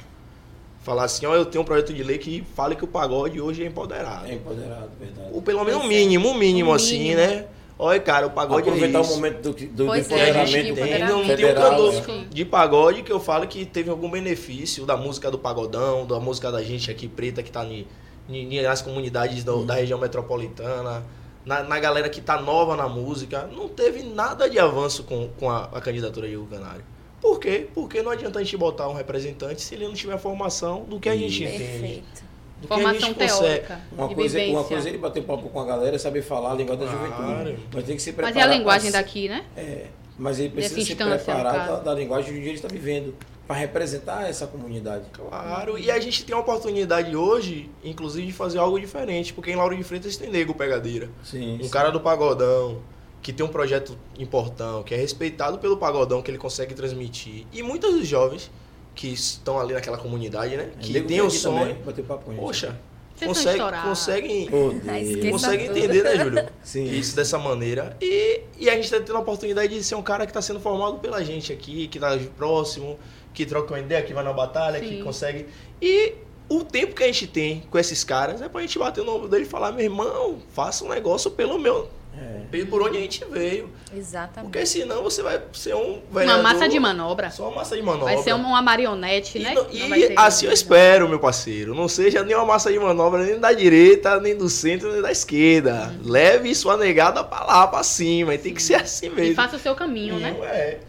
Falar 0.87 1.03
assim, 1.03 1.25
ó, 1.25 1.35
eu 1.35 1.43
tenho 1.43 1.63
um 1.63 1.65
projeto 1.65 1.93
de 1.93 2.01
lei 2.01 2.17
que 2.17 2.45
fale 2.55 2.73
que 2.73 2.85
o 2.85 2.87
pagode 2.87 3.41
hoje 3.41 3.61
é 3.61 3.65
empoderado. 3.67 4.25
É 4.25 4.35
empoderado, 4.35 4.89
verdade. 4.97 5.29
Ou 5.33 5.41
pelo 5.41 5.65
menos 5.65 5.81
Pois 5.81 5.91
é. 5.93 5.97
mínimo, 5.99 6.29
um 6.29 6.33
mínimo 6.33 6.73
assim, 6.73 6.97
mínimo. 6.99 7.17
né? 7.19 7.45
Olha, 7.77 7.99
cara, 7.99 8.25
o 8.27 8.29
pagode 8.29 8.61
Aproveitar 8.69 8.99
é 8.99 9.01
o 9.01 9.05
momento 9.07 9.41
do, 9.41 9.51
do, 9.53 9.65
do 9.67 9.85
Pois 9.85 10.09
é, 10.09 10.15
empoderamento 10.15 10.47
gente, 10.47 10.63
tem, 10.63 10.71
empoderamento. 10.71 11.09
não, 11.11 11.17
tem 11.17 11.25
um 11.25 11.35
federal, 11.35 11.69
cantor 11.71 11.93
né? 12.15 12.25
de 12.31 12.45
pagode 12.45 13.03
que 13.03 13.11
eu 13.11 13.19
falo 13.19 13.45
que 13.47 13.65
teve 13.65 13.89
algum 13.89 14.09
benefício 14.09 14.85
da 14.85 14.95
música 14.95 15.29
do 15.29 15.37
pagodão, 15.37 16.05
da 16.07 16.21
música 16.21 16.49
da 16.49 16.63
gente 16.63 16.89
aqui 16.89 17.05
preta 17.09 17.43
que 17.43 17.51
tá 17.51 17.65
ni, 17.65 17.85
ni- 18.29 18.45
ni- 18.45 18.61
nas 18.61 18.81
comunidades 18.81 19.43
do- 19.43 19.65
da 19.65 19.73
região 19.73 19.99
metropolitana, 19.99 21.03
na, 21.45 21.63
na 21.63 21.79
galera 21.79 22.07
que 22.07 22.21
tá 22.21 22.39
nova 22.39 22.77
na 22.77 22.87
música. 22.87 23.49
Não 23.53 23.67
teve 23.67 24.03
nada 24.03 24.49
de 24.49 24.57
avanço 24.57 25.03
com, 25.03 25.27
com 25.37 25.49
a, 25.49 25.65
a 25.65 25.81
candidatura 25.81 26.29
de 26.29 26.37
Hugo 26.37 26.47
Canário. 26.47 26.83
Por 27.21 27.39
quê? 27.39 27.67
Porque 27.73 28.01
não 28.01 28.11
adianta 28.11 28.39
a 28.39 28.43
gente 28.43 28.55
botar 28.57 28.87
um 28.87 28.93
representante 28.93 29.61
se 29.61 29.75
ele 29.75 29.85
não 29.87 29.93
tiver 29.93 30.17
formação 30.19 30.83
do 30.83 30.99
que 30.99 31.09
a 31.09 31.15
gente 31.15 31.43
entende. 31.43 31.57
Perfeito. 31.63 32.27
Do 32.61 32.67
que 32.67 32.73
a 32.73 32.75
Formação 32.77 32.99
gente 33.09 33.13
consegue. 33.19 33.39
teórica. 33.41 33.81
Uma 33.91 34.07
de 34.07 34.15
coisa, 34.15 34.33
vivência. 34.39 34.59
uma 34.59 34.63
coisa 34.67 34.87
é 34.87 34.89
ele 34.91 34.97
bater 34.97 35.23
papo 35.23 35.49
com 35.49 35.59
a 35.59 35.65
galera, 35.65 35.95
é 35.95 35.99
saber 35.99 36.21
falar 36.23 36.51
a 36.51 36.55
linguagem 36.55 36.85
da 36.85 36.91
Claro. 36.91 37.37
juventude. 37.39 37.67
Mas 37.73 37.83
tem 37.83 37.95
que 37.95 38.01
se 38.01 38.09
Mas 38.11 38.15
preparar. 38.15 38.37
é 38.37 38.41
a 38.41 38.57
linguagem 38.57 38.91
pra- 38.91 38.99
daqui, 39.01 39.29
né? 39.29 39.45
É, 39.55 39.85
mas 40.17 40.39
ele 40.39 40.49
precisa 40.49 40.81
se 40.81 40.95
preparar 40.95 41.67
da, 41.67 41.79
da 41.79 41.93
linguagem 41.93 42.33
de 42.33 42.39
onde 42.39 42.47
ele 42.47 42.55
está 42.55 42.67
vivendo, 42.67 43.13
para 43.47 43.55
representar 43.57 44.27
essa 44.27 44.45
comunidade. 44.47 45.05
Claro, 45.13 45.77
e 45.77 45.89
a 45.91 45.99
gente 45.99 46.25
tem 46.25 46.35
a 46.35 46.39
oportunidade 46.39 47.15
hoje, 47.15 47.69
inclusive, 47.83 48.27
de 48.27 48.33
fazer 48.33 48.57
algo 48.57 48.79
diferente, 48.79 49.33
porque 49.33 49.51
em 49.51 49.55
Lauro 49.55 49.75
de 49.77 49.83
Freitas 49.83 50.17
tem 50.17 50.29
nego 50.29 50.53
pegadeira. 50.53 51.09
Sim. 51.23 51.59
Um 51.63 51.69
cara 51.69 51.89
do 51.91 51.99
pagodão, 52.01 52.79
que 53.27 53.33
tem 53.33 53.45
um 53.45 53.49
projeto 53.49 53.97
importante, 54.17 54.85
que 54.85 54.93
é 54.93 54.97
respeitado 54.97 55.57
pelo 55.57 55.75
pagodão, 55.75 56.21
que 56.21 56.31
ele 56.31 56.37
consegue 56.37 56.73
transmitir. 56.73 57.45
E 57.51 57.61
muitos 57.61 57.93
dos 57.93 58.07
jovens 58.07 58.49
que 58.95 59.09
estão 59.09 59.59
ali 59.59 59.73
naquela 59.73 59.97
comunidade, 59.97 60.55
né? 60.55 60.69
Que 60.79 61.01
tem 61.01 61.19
o 61.19 61.29
sonho. 61.29 61.75
Bater 61.85 62.05
papo. 62.05 62.33
Poxa, 62.33 62.79
consegue, 63.21 63.59
conseguem, 63.83 64.49
Oh, 64.49 65.29
conseguem 65.29 65.67
tudo. 65.67 65.77
entender, 65.77 66.03
né, 66.03 66.23
Júlio? 66.23 66.49
Sim. 66.63 66.85
Isso 66.85 67.17
dessa 67.17 67.37
maneira. 67.37 67.97
E, 67.99 68.43
e 68.57 68.69
a 68.69 68.75
gente 68.75 68.85
está 68.85 69.01
tendo 69.01 69.17
a 69.17 69.19
oportunidade 69.19 69.73
de 69.73 69.83
ser 69.83 69.95
um 69.95 70.01
cara 70.01 70.25
que 70.25 70.29
está 70.29 70.41
sendo 70.41 70.61
formado 70.61 70.99
pela 70.99 71.21
gente 71.21 71.51
aqui, 71.51 71.89
que 71.89 71.97
está 71.97 72.17
próximo, 72.37 72.97
que 73.33 73.45
troca 73.45 73.73
uma 73.73 73.79
ideia, 73.81 74.03
que 74.03 74.13
vai 74.13 74.23
na 74.23 74.31
batalha, 74.31 74.79
que 74.79 74.87
Sim. 74.99 75.03
consegue. 75.03 75.47
E 75.81 76.13
o 76.47 76.63
tempo 76.63 76.95
que 76.95 77.03
a 77.03 77.07
gente 77.07 77.27
tem 77.27 77.59
com 77.69 77.77
esses 77.77 78.05
caras 78.05 78.41
é 78.41 78.47
pra 78.47 78.61
gente 78.61 78.79
bater 78.79 79.03
no 79.03 79.13
ombro 79.17 79.27
dele 79.27 79.43
e 79.43 79.45
falar, 79.45 79.73
meu 79.73 79.83
irmão, 79.83 80.37
faça 80.53 80.85
um 80.85 80.87
negócio 80.87 81.29
pelo 81.31 81.59
meu. 81.59 81.89
É. 82.19 82.65
Por 82.65 82.81
onde 82.81 82.97
a 82.97 83.01
gente 83.01 83.23
veio. 83.25 83.69
Exatamente. 83.95 84.51
Porque 84.51 84.65
senão 84.65 85.03
você 85.03 85.21
vai 85.21 85.41
ser 85.53 85.75
um 85.75 86.01
Uma 86.09 86.19
vereador- 86.21 86.43
massa 86.43 86.67
de 86.69 86.79
manobra. 86.79 87.29
Só 87.29 87.47
uma 87.49 87.57
massa 87.57 87.75
de 87.75 87.83
manobra. 87.83 88.13
Vai 88.15 88.23
ser 88.23 88.33
uma 88.33 88.61
marionete, 88.61 89.37
E, 89.37 89.41
né? 89.43 89.53
não- 89.53 89.63
Não 89.65 89.95
e 89.97 90.13
assim 90.15 90.45
eu 90.47 90.51
espero, 90.51 91.07
meu 91.07 91.19
parceiro. 91.19 91.75
Não 91.75 91.87
seja 91.87 92.23
nem 92.23 92.35
uma 92.35 92.45
massa 92.45 92.71
de 92.71 92.79
manobra 92.79 93.23
nem 93.23 93.39
da 93.39 93.51
direita, 93.53 94.19
nem 94.19 94.35
do 94.35 94.49
centro, 94.49 94.91
nem 94.93 95.01
da 95.01 95.11
esquerda. 95.11 95.93
Leve 96.03 96.55
sua 96.55 96.75
negada 96.77 97.23
pra 97.23 97.43
lá, 97.45 97.67
pra 97.67 97.83
cima. 97.83 98.33
E 98.33 98.37
tem 98.37 98.53
que 98.53 98.61
ser 98.63 98.75
assim 98.75 99.07
E 99.07 99.09
mesmo. 99.09 99.35
faça 99.35 99.55
o 99.57 99.59
seu 99.59 99.75
caminho, 99.75 100.17
né? 100.17 100.33
Não 100.35 100.43
é. 100.43 100.79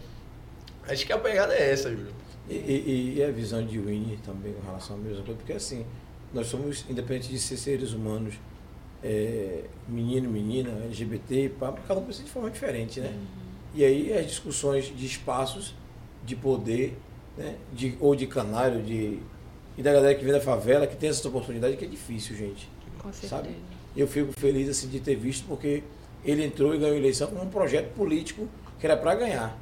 Acho 0.87 1.05
que 1.05 1.13
a 1.13 1.17
pegada 1.17 1.53
é 1.53 1.71
essa, 1.71 1.89
Júlio. 1.91 2.13
E, 2.49 2.53
e- 2.55 3.13
e 3.17 3.23
a 3.23 3.29
visão 3.29 3.63
de 3.63 3.77
Winnie 3.77 4.17
também 4.25 4.53
com 4.53 4.65
relação 4.65 4.95
à 4.95 4.99
mesma 4.99 5.21
coisa, 5.23 5.37
porque 5.37 5.53
assim, 5.53 5.85
nós 6.33 6.47
somos, 6.47 6.83
independente 6.89 7.27
de 7.29 7.37
ser 7.37 7.57
seres 7.57 7.93
humanos, 7.93 8.33
é, 9.03 9.63
menino, 9.87 10.29
menina, 10.29 10.69
LGBT, 10.85 11.49
pá, 11.59 11.73
cada 11.87 11.99
um 11.99 12.05
pensa 12.05 12.23
de 12.23 12.29
forma 12.29 12.49
diferente, 12.49 12.99
né? 12.99 13.13
E 13.73 13.83
aí 13.83 14.11
as 14.13 14.25
discussões 14.25 14.85
de 14.95 15.05
espaços, 15.05 15.75
de 16.25 16.35
poder, 16.35 16.97
né? 17.37 17.55
de, 17.73 17.95
ou 17.99 18.15
de 18.15 18.27
canário, 18.27 18.81
de, 18.81 19.19
e 19.77 19.81
da 19.81 19.93
galera 19.93 20.15
que 20.15 20.23
vem 20.23 20.33
da 20.33 20.41
favela, 20.41 20.85
que 20.85 20.95
tem 20.95 21.09
essa 21.09 21.27
oportunidade, 21.27 21.77
que 21.77 21.85
é 21.85 21.87
difícil, 21.87 22.35
gente. 22.35 22.69
Com 22.97 23.11
certeza. 23.13 23.37
Sabe? 23.37 23.49
Eu 23.95 24.07
fico 24.07 24.33
feliz 24.37 24.69
assim, 24.69 24.87
de 24.87 24.99
ter 24.99 25.15
visto, 25.15 25.45
porque 25.47 25.83
ele 26.23 26.43
entrou 26.43 26.75
e 26.75 26.77
ganhou 26.77 26.95
a 26.95 26.97
eleição 26.97 27.27
com 27.27 27.41
um 27.41 27.49
projeto 27.49 27.93
político 27.93 28.47
que 28.79 28.85
era 28.85 28.97
para 28.97 29.15
ganhar. 29.15 29.57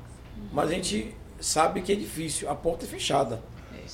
Mas 0.51 0.69
a 0.69 0.73
gente 0.73 1.13
sabe 1.39 1.81
que 1.81 1.91
é 1.91 1.95
difícil, 1.95 2.49
a 2.49 2.55
porta 2.55 2.85
é 2.85 2.87
fechada. 2.87 3.41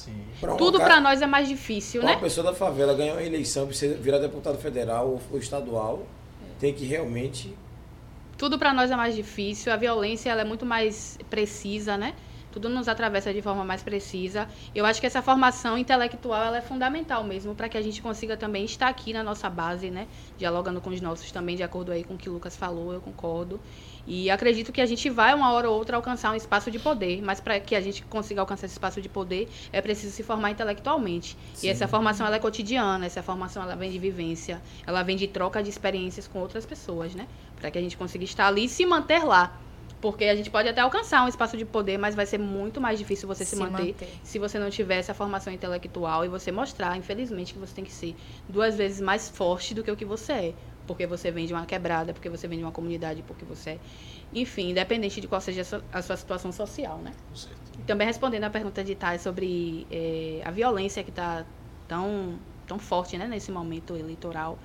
Sim. 0.05 0.25
Pra 0.39 0.55
Tudo 0.55 0.77
cara- 0.77 0.95
pra 0.95 1.01
nós 1.01 1.21
é 1.21 1.25
mais 1.27 1.47
difícil, 1.47 2.01
pra 2.01 2.09
uma 2.11 2.15
né? 2.15 2.21
pessoa 2.21 2.45
da 2.45 2.53
favela 2.53 2.93
ganhar 2.93 3.13
uma 3.13 3.23
eleição 3.23 3.67
para 3.67 3.75
virar 3.99 4.17
deputado 4.19 4.57
federal 4.57 5.07
ou, 5.07 5.21
ou 5.31 5.37
estadual, 5.39 6.05
tem 6.59 6.73
que 6.73 6.85
realmente. 6.85 7.53
Tudo 8.37 8.57
pra 8.59 8.73
nós 8.73 8.91
é 8.91 8.95
mais 8.95 9.15
difícil. 9.15 9.71
A 9.71 9.77
violência 9.77 10.29
ela 10.29 10.41
é 10.41 10.45
muito 10.45 10.65
mais 10.65 11.17
precisa, 11.29 11.97
né? 11.97 12.13
Tudo 12.51 12.69
nos 12.69 12.87
atravessa 12.87 13.33
de 13.33 13.41
forma 13.41 13.63
mais 13.63 13.81
precisa. 13.81 14.47
Eu 14.75 14.85
acho 14.85 14.99
que 15.01 15.07
essa 15.07 15.21
formação 15.23 15.75
intelectual 15.77 16.43
ela 16.43 16.57
é 16.57 16.61
fundamental 16.61 17.23
mesmo 17.23 17.55
para 17.55 17.67
que 17.67 17.77
a 17.77 17.81
gente 17.81 17.99
consiga 18.01 18.37
também 18.37 18.63
estar 18.65 18.87
aqui 18.89 19.11
na 19.13 19.23
nossa 19.23 19.49
base, 19.49 19.89
né? 19.89 20.07
Dialogando 20.37 20.79
com 20.79 20.89
os 20.91 21.01
nossos 21.01 21.31
também, 21.31 21.55
de 21.55 21.63
acordo 21.63 21.91
aí 21.91 22.03
com 22.03 22.13
o 22.13 22.17
que 22.17 22.29
o 22.29 22.33
Lucas 22.33 22.55
falou, 22.55 22.93
eu 22.93 23.01
concordo. 23.01 23.59
E 24.05 24.29
acredito 24.29 24.71
que 24.71 24.81
a 24.81 24.85
gente 24.85 25.09
vai 25.09 25.33
uma 25.33 25.51
hora 25.53 25.69
ou 25.69 25.77
outra 25.77 25.95
alcançar 25.95 26.31
um 26.31 26.35
espaço 26.35 26.69
de 26.69 26.77
poder, 26.77 27.21
mas 27.21 27.39
para 27.39 27.59
que 27.59 27.73
a 27.75 27.81
gente 27.81 28.03
consiga 28.05 28.41
alcançar 28.41 28.65
esse 28.65 28.75
espaço 28.75 29.01
de 29.01 29.07
poder 29.07 29.49
é 29.71 29.81
preciso 29.81 30.13
se 30.13 30.23
formar 30.23 30.51
intelectualmente. 30.51 31.37
Sim. 31.53 31.67
E 31.67 31.69
essa 31.69 31.87
formação 31.87 32.27
ela 32.27 32.35
é 32.35 32.39
cotidiana, 32.39 33.05
essa 33.05 33.23
formação 33.23 33.63
ela 33.63 33.75
vem 33.75 33.89
de 33.89 33.99
vivência, 33.99 34.61
ela 34.85 35.03
vem 35.03 35.15
de 35.15 35.27
troca 35.27 35.63
de 35.63 35.69
experiências 35.69 36.27
com 36.27 36.39
outras 36.39 36.65
pessoas, 36.65 37.15
né? 37.15 37.27
Para 37.55 37.71
que 37.71 37.77
a 37.77 37.81
gente 37.81 37.95
consiga 37.95 38.23
estar 38.25 38.47
ali 38.47 38.65
e 38.65 38.69
se 38.69 38.85
manter 38.85 39.23
lá. 39.23 39.57
Porque 40.01 40.25
a 40.25 40.35
gente 40.35 40.49
pode 40.49 40.67
até 40.67 40.81
alcançar 40.81 41.23
um 41.23 41.29
espaço 41.29 41.55
de 41.55 41.63
poder, 41.63 41.97
mas 41.97 42.13
vai 42.13 42.25
ser 42.25 42.37
muito 42.37 42.81
mais 42.81 42.99
difícil 42.99 43.25
você 43.25 43.45
se, 43.45 43.51
Se 43.51 43.55
manter, 43.55 43.93
manter. 43.93 44.09
se 44.21 44.37
você 44.37 44.59
não 44.59 44.69
tiver 44.69 44.97
essa 44.97 45.13
formação 45.13 45.53
intelectual 45.53 46.25
e 46.25 46.27
você 46.27 46.51
mostrar, 46.51 46.97
infelizmente, 46.97 47.53
que 47.53 47.59
você 47.59 47.73
tem 47.73 47.85
que 47.85 47.91
ser 47.93 48.13
duas 48.49 48.75
vezes 48.75 48.99
mais 48.99 49.29
forte 49.29 49.73
do 49.73 49.81
que 49.81 49.89
o 49.89 49.95
que 49.95 50.03
você 50.03 50.33
é. 50.33 50.53
Porque 50.85 51.07
você 51.07 51.31
vem 51.31 51.45
de 51.45 51.53
uma 51.53 51.65
quebrada, 51.65 52.13
porque 52.13 52.29
você 52.29 52.47
vem 52.47 52.57
de 52.57 52.63
uma 52.63 52.71
comunidade, 52.71 53.21
porque 53.23 53.45
você 53.45 53.71
é. 53.71 53.79
Enfim, 54.33 54.71
independente 54.71 55.21
de 55.21 55.27
qual 55.27 55.39
seja 55.39 55.61
a 55.61 55.65
sua, 55.65 55.83
a 55.91 56.01
sua 56.01 56.17
situação 56.17 56.51
social, 56.51 56.97
né? 56.97 57.13
Também 57.85 58.05
respondendo 58.05 58.43
a 58.43 58.49
pergunta 58.49 58.83
de 58.83 58.95
Thay 58.95 59.19
sobre 59.19 59.87
eh, 59.91 60.41
a 60.43 60.51
violência 60.51 61.03
que 61.03 61.09
está 61.09 61.45
tão, 61.87 62.39
tão 62.67 62.79
forte 62.79 63.17
né, 63.17 63.27
nesse 63.27 63.51
momento 63.51 63.95
eleitoral. 63.95 64.57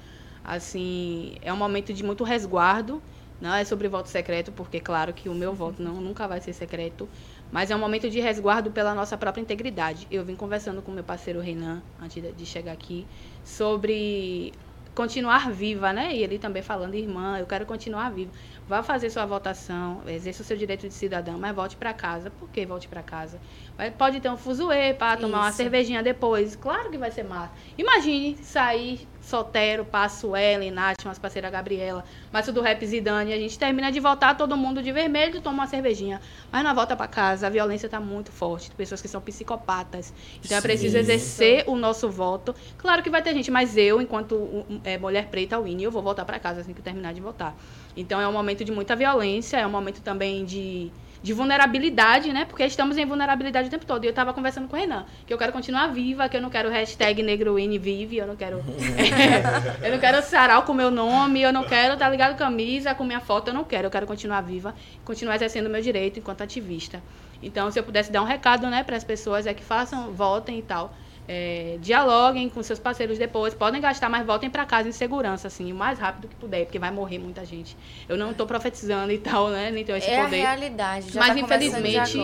Assim, 0.42 1.36
é 1.42 1.52
um 1.52 1.56
momento 1.56 1.92
de 1.92 2.02
muito 2.02 2.24
resguardo. 2.24 3.02
Não 3.40 3.54
é 3.54 3.64
sobre 3.64 3.86
voto 3.86 4.08
secreto, 4.08 4.50
porque 4.50 4.80
claro 4.80 5.12
que 5.12 5.28
o 5.28 5.34
meu 5.34 5.52
voto 5.54 5.82
não, 5.82 6.00
nunca 6.00 6.26
vai 6.26 6.40
ser 6.40 6.52
secreto. 6.52 7.08
Mas 7.52 7.70
é 7.70 7.76
um 7.76 7.78
momento 7.78 8.10
de 8.10 8.20
resguardo 8.20 8.70
pela 8.70 8.94
nossa 8.94 9.16
própria 9.16 9.40
integridade. 9.40 10.06
Eu 10.10 10.24
vim 10.24 10.34
conversando 10.34 10.82
com 10.82 10.90
meu 10.90 11.04
parceiro 11.04 11.40
Renan, 11.40 11.82
antes 12.00 12.22
de 12.36 12.46
chegar 12.46 12.72
aqui, 12.72 13.06
sobre 13.44 14.52
continuar 14.98 15.50
viva, 15.52 15.92
né? 15.92 16.14
E 16.14 16.22
ele 16.22 16.38
também 16.38 16.62
falando, 16.62 16.94
irmã, 16.94 17.38
eu 17.38 17.46
quero 17.46 17.64
continuar 17.66 18.10
viva. 18.10 18.32
Vá 18.66 18.82
fazer 18.82 19.10
sua 19.10 19.24
votação, 19.26 20.02
exerça 20.08 20.42
o 20.42 20.44
seu 20.44 20.56
direito 20.56 20.88
de 20.88 20.94
cidadão, 20.94 21.38
mas 21.38 21.54
volte 21.54 21.76
para 21.76 21.94
casa. 21.94 22.30
Por 22.30 22.50
que 22.50 22.66
volte 22.66 22.88
para 22.88 23.02
casa? 23.02 23.40
Vai- 23.78 23.92
Pode 23.92 24.20
ter 24.20 24.28
um 24.28 24.36
fuzuê 24.36 24.92
para 24.92 25.16
tomar 25.16 25.42
uma 25.42 25.52
cervejinha 25.52 26.02
depois. 26.02 26.56
Claro 26.56 26.90
que 26.90 26.98
vai 26.98 27.12
ser 27.12 27.22
massa. 27.22 27.52
Imagine 27.78 28.36
sair 28.42 29.06
Sotero, 29.22 29.84
Passo 29.84 30.34
Ellen, 30.34 30.70
Nath, 30.72 31.04
nossa 31.04 31.20
parceira 31.20 31.48
Gabriela, 31.48 32.04
Márcio 32.32 32.52
do 32.52 32.60
Rap 32.60 32.84
Zidane. 32.84 33.32
A 33.32 33.36
gente 33.36 33.56
termina 33.56 33.92
de 33.92 34.00
voltar 34.00 34.34
todo 34.36 34.56
mundo 34.56 34.82
de 34.82 34.90
vermelho, 34.90 35.40
toma 35.40 35.58
uma 35.58 35.66
cervejinha. 35.68 36.20
Mas 36.50 36.64
na 36.64 36.74
volta 36.74 36.96
para 36.96 37.06
casa, 37.06 37.46
a 37.46 37.50
violência 37.50 37.86
está 37.86 38.00
muito 38.00 38.32
forte. 38.32 38.70
Pessoas 38.72 39.00
que 39.00 39.06
são 39.06 39.20
psicopatas. 39.20 40.12
Então 40.44 40.58
é 40.58 40.60
preciso 40.60 40.94
Sim. 40.94 40.98
exercer 40.98 41.64
o 41.68 41.76
nosso 41.76 42.10
voto. 42.10 42.54
Claro 42.78 43.00
que 43.02 43.10
vai 43.10 43.22
ter 43.22 43.32
gente, 43.32 43.50
mas 43.50 43.76
eu, 43.76 44.02
enquanto 44.02 44.64
é, 44.82 44.98
mulher 44.98 45.26
preta, 45.28 45.60
Winnie, 45.60 45.84
eu 45.84 45.90
vou 45.92 46.02
voltar 46.02 46.24
para 46.24 46.40
casa 46.40 46.62
assim 46.62 46.72
que 46.74 46.82
terminar 46.82 47.14
de 47.14 47.20
votar. 47.20 47.54
Então 47.96 48.20
é 48.20 48.26
um 48.26 48.32
momento 48.32 48.64
de 48.64 48.72
muita 48.72 48.96
violência, 48.96 49.56
é 49.58 49.66
um 49.66 49.70
momento 49.70 50.00
também 50.00 50.44
de, 50.44 50.90
de 51.22 51.32
vulnerabilidade, 51.32 52.32
né? 52.32 52.44
Porque 52.44 52.64
estamos 52.64 52.96
em 52.96 53.04
vulnerabilidade 53.04 53.68
o 53.68 53.70
tempo 53.70 53.86
todo. 53.86 54.04
E 54.04 54.06
eu 54.06 54.10
estava 54.10 54.32
conversando 54.32 54.68
com 54.68 54.76
o 54.76 54.78
Renan, 54.78 55.04
que 55.26 55.32
eu 55.32 55.38
quero 55.38 55.52
continuar 55.52 55.88
viva, 55.88 56.28
que 56.28 56.36
eu 56.36 56.40
não 56.40 56.50
quero 56.50 56.70
hashtag 56.70 57.22
eu 57.22 58.26
não 58.26 58.36
quero. 58.36 58.62
eu 59.82 59.90
não 59.92 59.98
quero 59.98 60.22
sarau 60.22 60.62
com 60.62 60.72
meu 60.72 60.90
nome, 60.90 61.42
eu 61.42 61.52
não 61.52 61.64
quero 61.64 61.96
tá 61.96 62.08
ligado 62.08 62.36
camisa 62.36 62.94
com 62.94 63.04
minha 63.04 63.20
foto, 63.20 63.48
eu 63.48 63.54
não 63.54 63.64
quero. 63.64 63.86
Eu 63.86 63.90
quero 63.90 64.06
continuar 64.06 64.40
viva, 64.40 64.74
continuar 65.04 65.36
exercendo 65.36 65.68
meu 65.68 65.82
direito 65.82 66.18
enquanto 66.18 66.42
ativista. 66.42 67.02
Então, 67.42 67.70
se 67.70 67.78
eu 67.78 67.84
pudesse 67.84 68.10
dar 68.10 68.22
um 68.22 68.24
recado, 68.24 68.68
né, 68.68 68.82
para 68.82 68.96
as 68.96 69.04
pessoas 69.04 69.46
é 69.46 69.54
que 69.54 69.62
façam, 69.62 70.12
votem 70.12 70.58
e 70.58 70.62
tal. 70.62 70.92
É, 71.30 71.76
dialoguem 71.82 72.48
com 72.48 72.62
seus 72.62 72.78
parceiros 72.78 73.18
depois, 73.18 73.52
podem 73.52 73.82
gastar, 73.82 74.08
mas 74.08 74.24
voltem 74.26 74.48
para 74.48 74.64
casa 74.64 74.88
em 74.88 74.92
segurança, 74.92 75.46
assim, 75.48 75.70
o 75.70 75.74
mais 75.74 75.98
rápido 75.98 76.26
que 76.26 76.34
puder, 76.34 76.64
porque 76.64 76.78
vai 76.78 76.90
morrer 76.90 77.18
muita 77.18 77.44
gente. 77.44 77.76
Eu 78.08 78.16
não 78.16 78.30
estou 78.30 78.46
profetizando 78.46 79.12
e 79.12 79.18
tal, 79.18 79.50
né? 79.50 79.70
Nem 79.70 79.84
tenho 79.84 79.98
esse 79.98 80.08
É 80.08 80.20
a 80.20 80.24
poder. 80.24 80.36
realidade. 80.36 81.10
Já 81.12 81.20
Mas, 81.20 81.34
tá 81.34 81.40
infelizmente. 81.40 82.18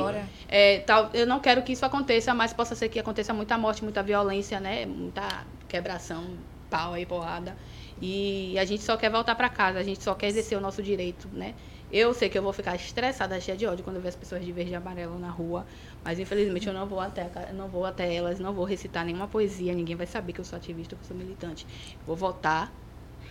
É, 0.48 0.78
tal, 0.80 1.10
eu 1.12 1.26
não 1.26 1.38
quero 1.38 1.62
que 1.62 1.72
isso 1.72 1.84
aconteça, 1.84 2.32
mas 2.32 2.54
possa 2.54 2.74
ser 2.74 2.88
que 2.88 2.98
aconteça 2.98 3.34
muita 3.34 3.58
morte, 3.58 3.84
muita 3.84 4.02
violência, 4.02 4.58
né? 4.58 4.86
Muita 4.86 5.44
quebração, 5.68 6.24
pau 6.70 6.94
aí, 6.94 7.04
porrada. 7.04 7.54
E 8.00 8.58
a 8.58 8.64
gente 8.64 8.82
só 8.82 8.96
quer 8.96 9.10
voltar 9.10 9.34
para 9.34 9.50
casa, 9.50 9.78
a 9.78 9.82
gente 9.82 10.02
só 10.02 10.14
quer 10.14 10.28
exercer 10.28 10.56
o 10.56 10.60
nosso 10.62 10.82
direito, 10.82 11.28
né? 11.30 11.54
Eu 11.96 12.12
sei 12.12 12.28
que 12.28 12.36
eu 12.36 12.42
vou 12.42 12.52
ficar 12.52 12.74
estressada, 12.74 13.40
cheia 13.40 13.56
de 13.56 13.64
ódio 13.66 13.84
quando 13.84 13.94
eu 13.96 14.02
ver 14.02 14.08
as 14.08 14.16
pessoas 14.16 14.44
de 14.44 14.50
verde 14.50 14.72
e 14.72 14.74
amarelo 14.74 15.16
na 15.16 15.30
rua, 15.30 15.64
mas 16.02 16.18
infelizmente 16.18 16.66
eu 16.66 16.74
não 16.74 16.86
vou 16.86 16.98
até, 16.98 17.30
não 17.52 17.68
vou 17.68 17.86
até 17.86 18.12
elas, 18.12 18.40
não 18.40 18.52
vou 18.52 18.64
recitar 18.64 19.04
nenhuma 19.04 19.28
poesia, 19.28 19.72
ninguém 19.72 19.94
vai 19.94 20.06
saber 20.06 20.32
que 20.32 20.40
eu 20.40 20.44
sou 20.44 20.56
ativista, 20.56 20.96
que 20.96 21.02
eu 21.02 21.06
sou 21.06 21.16
militante. 21.16 21.64
Vou 22.04 22.16
votar 22.16 22.72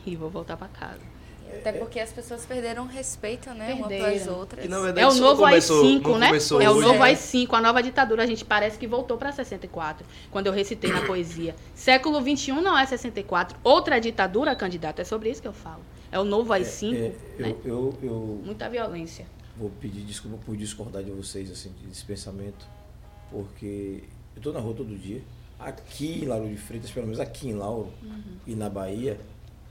e 0.05 0.15
vou 0.15 0.29
voltar 0.29 0.55
para 0.55 0.69
casa. 0.69 1.01
Até 1.55 1.73
porque 1.73 1.99
as 1.99 2.11
pessoas 2.13 2.45
perderam 2.45 2.87
respeito, 2.87 3.49
né? 3.53 3.73
Uma 3.73 3.87
Perderam. 3.89 4.11
pelas 4.13 4.27
outras. 4.27 4.69
Na 4.69 4.79
verdade, 4.79 5.01
É 5.01 5.07
o 5.07 5.13
novo 5.15 5.43
começou- 5.43 5.83
AI-5, 5.83 6.03
não 6.07 6.17
né? 6.17 6.29
É 6.63 6.69
o 6.69 6.79
novo 6.79 6.93
né? 6.99 6.99
AI-5, 7.11 7.53
a 7.53 7.61
nova 7.61 7.83
ditadura. 7.83 8.23
A 8.23 8.25
gente 8.25 8.45
parece 8.45 8.79
que 8.79 8.87
voltou 8.87 9.17
para 9.17 9.31
64, 9.31 10.07
quando 10.31 10.47
eu 10.47 10.53
recitei 10.53 10.89
na 10.89 11.01
poesia. 11.01 11.53
Século 11.75 12.21
XXI 12.21 12.53
não 12.53 12.77
é 12.77 12.85
64. 12.85 13.59
Outra 13.61 13.99
ditadura, 13.99 14.55
candidato, 14.55 14.99
é 15.01 15.03
sobre 15.03 15.29
isso 15.29 15.41
que 15.41 15.47
eu 15.47 15.53
falo. 15.53 15.81
É 16.13 16.19
o 16.19 16.23
novo 16.23 16.53
AI-5, 16.53 16.93
É, 16.95 17.41
né? 17.41 17.55
eu, 17.65 17.65
eu, 17.65 17.97
eu 18.03 18.41
Muita 18.45 18.69
violência. 18.69 19.25
vou 19.57 19.71
pedir 19.81 20.01
desculpa 20.01 20.37
por 20.45 20.55
discordar 20.55 21.03
de 21.03 21.09
vocês, 21.09 21.49
assim, 21.49 21.71
desse 21.87 22.05
pensamento, 22.05 22.67
porque 23.31 24.03
eu 24.35 24.37
estou 24.39 24.53
na 24.53 24.59
rua 24.59 24.75
todo 24.75 24.95
dia. 24.95 25.21
Aqui 25.59 26.23
em 26.23 26.25
Lauro 26.25 26.47
de 26.47 26.55
Freitas, 26.57 26.91
pelo 26.91 27.07
menos 27.07 27.19
aqui 27.19 27.49
em 27.49 27.53
Lauro 27.53 27.91
e 28.45 28.53
na 28.53 28.69
Bahia, 28.69 29.19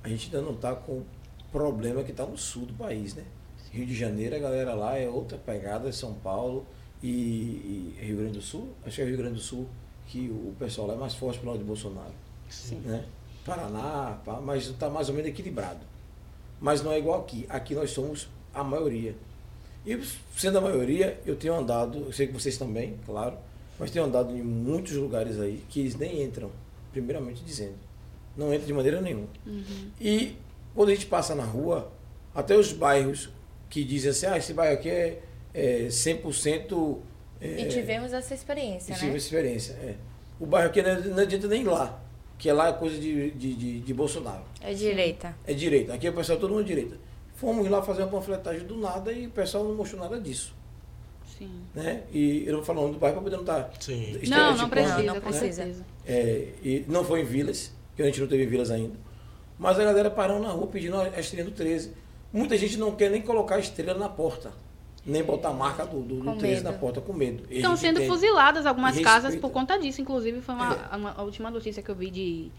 a 0.02 0.08
gente 0.08 0.26
ainda 0.34 0.42
não 0.44 0.54
está 0.54 0.74
com 0.74 0.92
o 0.94 1.06
problema 1.52 2.02
que 2.02 2.10
está 2.10 2.26
no 2.26 2.36
sul 2.36 2.66
do 2.66 2.74
país, 2.74 3.14
né? 3.14 3.24
Rio 3.70 3.86
de 3.86 3.94
Janeiro, 3.94 4.34
a 4.34 4.38
galera 4.40 4.74
lá 4.74 4.98
é 4.98 5.08
outra 5.08 5.38
pegada, 5.38 5.92
São 5.92 6.12
Paulo 6.14 6.66
e, 7.02 7.08
e 7.08 7.98
Rio 8.00 8.16
Grande 8.16 8.32
do 8.38 8.42
Sul. 8.42 8.68
Acho 8.84 8.96
que 8.96 9.02
é 9.02 9.04
Rio 9.04 9.16
Grande 9.16 9.34
do 9.34 9.40
Sul 9.40 9.68
que 10.08 10.28
o 10.28 10.52
pessoal 10.58 10.88
lá 10.88 10.94
é 10.94 10.96
mais 10.96 11.14
forte 11.14 11.38
pro 11.38 11.50
lado 11.50 11.58
de 11.60 11.64
Bolsonaro. 11.64 12.12
Sim. 12.48 12.80
Né? 12.84 13.04
Paraná, 13.44 14.18
mas 14.42 14.66
está 14.66 14.90
mais 14.90 15.08
ou 15.08 15.14
menos 15.14 15.30
equilibrado. 15.30 15.91
Mas 16.62 16.80
não 16.80 16.92
é 16.92 16.98
igual 16.98 17.20
aqui. 17.20 17.44
Aqui 17.48 17.74
nós 17.74 17.90
somos 17.90 18.28
a 18.54 18.62
maioria. 18.62 19.16
E 19.84 20.00
sendo 20.36 20.58
a 20.58 20.60
maioria, 20.60 21.20
eu 21.26 21.34
tenho 21.34 21.54
andado, 21.54 21.98
eu 22.06 22.12
sei 22.12 22.28
que 22.28 22.32
vocês 22.32 22.56
também, 22.56 22.96
claro, 23.04 23.36
mas 23.80 23.90
tenho 23.90 24.04
andado 24.04 24.30
em 24.30 24.42
muitos 24.42 24.92
lugares 24.92 25.40
aí 25.40 25.60
que 25.68 25.80
eles 25.80 25.96
nem 25.96 26.22
entram, 26.22 26.52
primeiramente 26.92 27.42
dizendo. 27.42 27.74
Não 28.36 28.54
entra 28.54 28.64
de 28.64 28.72
maneira 28.72 29.00
nenhuma. 29.00 29.26
E 30.00 30.36
quando 30.72 30.90
a 30.90 30.94
gente 30.94 31.06
passa 31.06 31.34
na 31.34 31.42
rua, 31.42 31.90
até 32.32 32.56
os 32.56 32.72
bairros 32.72 33.28
que 33.68 33.82
dizem 33.82 34.12
assim, 34.12 34.26
ah, 34.26 34.38
esse 34.38 34.54
bairro 34.54 34.74
aqui 34.74 34.88
é, 34.88 35.20
é 35.52 35.86
100% 35.88 36.98
é, 37.40 37.62
E 37.62 37.68
tivemos 37.68 38.12
essa 38.12 38.34
experiência, 38.34 38.92
eu 38.92 38.96
tive 38.96 39.10
né? 39.10 39.16
essa 39.16 39.26
experiência. 39.26 39.72
É. 39.72 39.96
O 40.38 40.46
bairro 40.46 40.68
aqui 40.68 40.80
não, 40.80 41.00
não 41.00 41.22
adianta 41.22 41.48
nem 41.48 41.62
ir 41.62 41.66
lá, 41.66 42.00
que 42.42 42.50
lá 42.50 42.70
é 42.70 42.72
coisa 42.72 42.98
de, 42.98 43.30
de, 43.30 43.54
de, 43.54 43.80
de 43.82 43.94
Bolsonaro. 43.94 44.42
É 44.60 44.74
direita. 44.74 45.32
É 45.46 45.54
direita. 45.54 45.94
Aqui 45.94 46.08
é 46.08 46.10
o 46.10 46.12
pessoal 46.12 46.40
todo 46.40 46.52
mundo 46.52 46.64
direita. 46.64 46.98
Fomos 47.36 47.70
lá 47.70 47.80
fazer 47.80 48.02
uma 48.02 48.10
panfletagem 48.10 48.66
do 48.66 48.76
nada 48.76 49.12
e 49.12 49.28
o 49.28 49.30
pessoal 49.30 49.62
não 49.62 49.76
mostrou 49.76 50.02
nada 50.02 50.20
disso. 50.20 50.52
Sim. 51.38 51.62
Né? 51.72 52.02
E 52.12 52.42
eu 52.44 52.54
não 52.54 52.56
vou 52.56 52.64
falar 52.64 52.80
o 52.80 52.82
nome 52.82 52.94
do 52.94 52.98
bairro 52.98 53.14
para 53.14 53.22
poder 53.22 53.36
não 53.36 53.44
estar. 53.44 53.70
Sim. 53.78 53.94
Não, 53.94 54.56
não 54.56 54.66
estereotipando, 54.66 54.70
precisa, 54.70 55.02
não 55.04 55.14
com 55.14 55.20
precisa. 55.20 55.52
certeza. 55.52 55.86
É, 56.04 56.48
e 56.64 56.84
não 56.88 57.04
foi 57.04 57.20
em 57.20 57.24
vilas, 57.24 57.72
que 57.94 58.02
a 58.02 58.06
gente 58.06 58.20
não 58.20 58.26
teve 58.26 58.44
vilas 58.44 58.72
ainda. 58.72 58.96
Mas 59.56 59.78
a 59.78 59.84
galera 59.84 60.10
parando 60.10 60.42
na 60.42 60.50
rua 60.50 60.66
pedindo 60.66 60.96
a 61.00 61.20
estrela 61.20 61.48
do 61.48 61.54
13. 61.54 61.92
Muita 62.32 62.56
gente 62.56 62.76
não 62.76 62.90
quer 62.96 63.08
nem 63.08 63.22
colocar 63.22 63.54
a 63.54 63.60
estrela 63.60 63.96
na 63.96 64.08
porta. 64.08 64.52
Nem 65.04 65.22
botar 65.24 65.48
a 65.48 65.52
marca 65.52 65.84
do, 65.84 66.00
do, 66.00 66.16
do 66.16 66.24
Com 66.24 66.36
13 66.38 66.62
medo. 66.62 66.72
na 66.72 66.78
porta 66.78 67.00
com 67.00 67.12
medo. 67.12 67.44
E 67.50 67.54
a 67.54 67.56
Estão 67.56 67.76
sendo 67.76 68.00
fuziladas 68.06 68.66
algumas 68.66 68.98
casas 69.00 69.34
por 69.36 69.50
conta 69.50 69.76
disso. 69.78 70.00
Inclusive, 70.00 70.40
foi 70.40 70.54
uma, 70.54 70.96
uma- 70.96 71.14
a 71.16 71.22
última 71.22 71.50
notícia 71.50 71.82
que 71.82 71.90
eu 71.90 71.94
vi 71.96 72.08
de, 72.10 72.50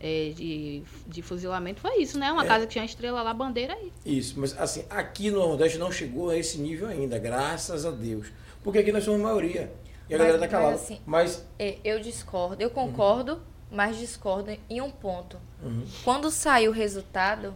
é, 0.00 0.32
de, 0.34 0.82
de 1.06 1.20
fuzilamento 1.20 1.80
foi 1.80 2.00
isso, 2.00 2.18
né? 2.18 2.32
Uma 2.32 2.44
É. 2.44 2.48
casa 2.48 2.66
que 2.66 2.72
tinha 2.72 2.84
estrela 2.86 3.22
lá, 3.22 3.34
bandeira 3.34 3.74
aí. 3.74 3.92
Isso, 4.06 4.40
mas 4.40 4.58
assim, 4.58 4.84
aqui 4.88 5.30
no 5.30 5.40
Nordeste 5.40 5.76
não 5.76 5.92
chegou 5.92 6.30
a 6.30 6.36
esse 6.38 6.58
nível 6.58 6.88
ainda, 6.88 7.18
graças 7.18 7.84
a 7.84 7.90
Deus. 7.90 8.28
Porque 8.64 8.78
aqui 8.78 8.92
nós 8.92 9.04
somos 9.04 9.20
maioria. 9.20 9.70
E 10.08 10.14
a 10.14 10.18
Mas- 10.18 10.26
galera 10.26 10.38
tá 10.38 10.48
calada. 10.48 10.70
mas 10.72 10.82
assim- 10.82 11.00
Mas, 11.06 11.46
É, 11.58 11.76
Eu 11.84 12.00
discordo. 12.00 12.62
Eu 12.62 12.70
concordo, 12.70 13.40
mas 13.70 13.98
discordo 13.98 14.50
em 14.70 14.80
um 14.80 14.90
ponto. 14.90 15.36
Uhum. 15.62 15.84
Quando 16.02 16.30
sair 16.30 16.66
o 16.68 16.72
resultado, 16.72 17.54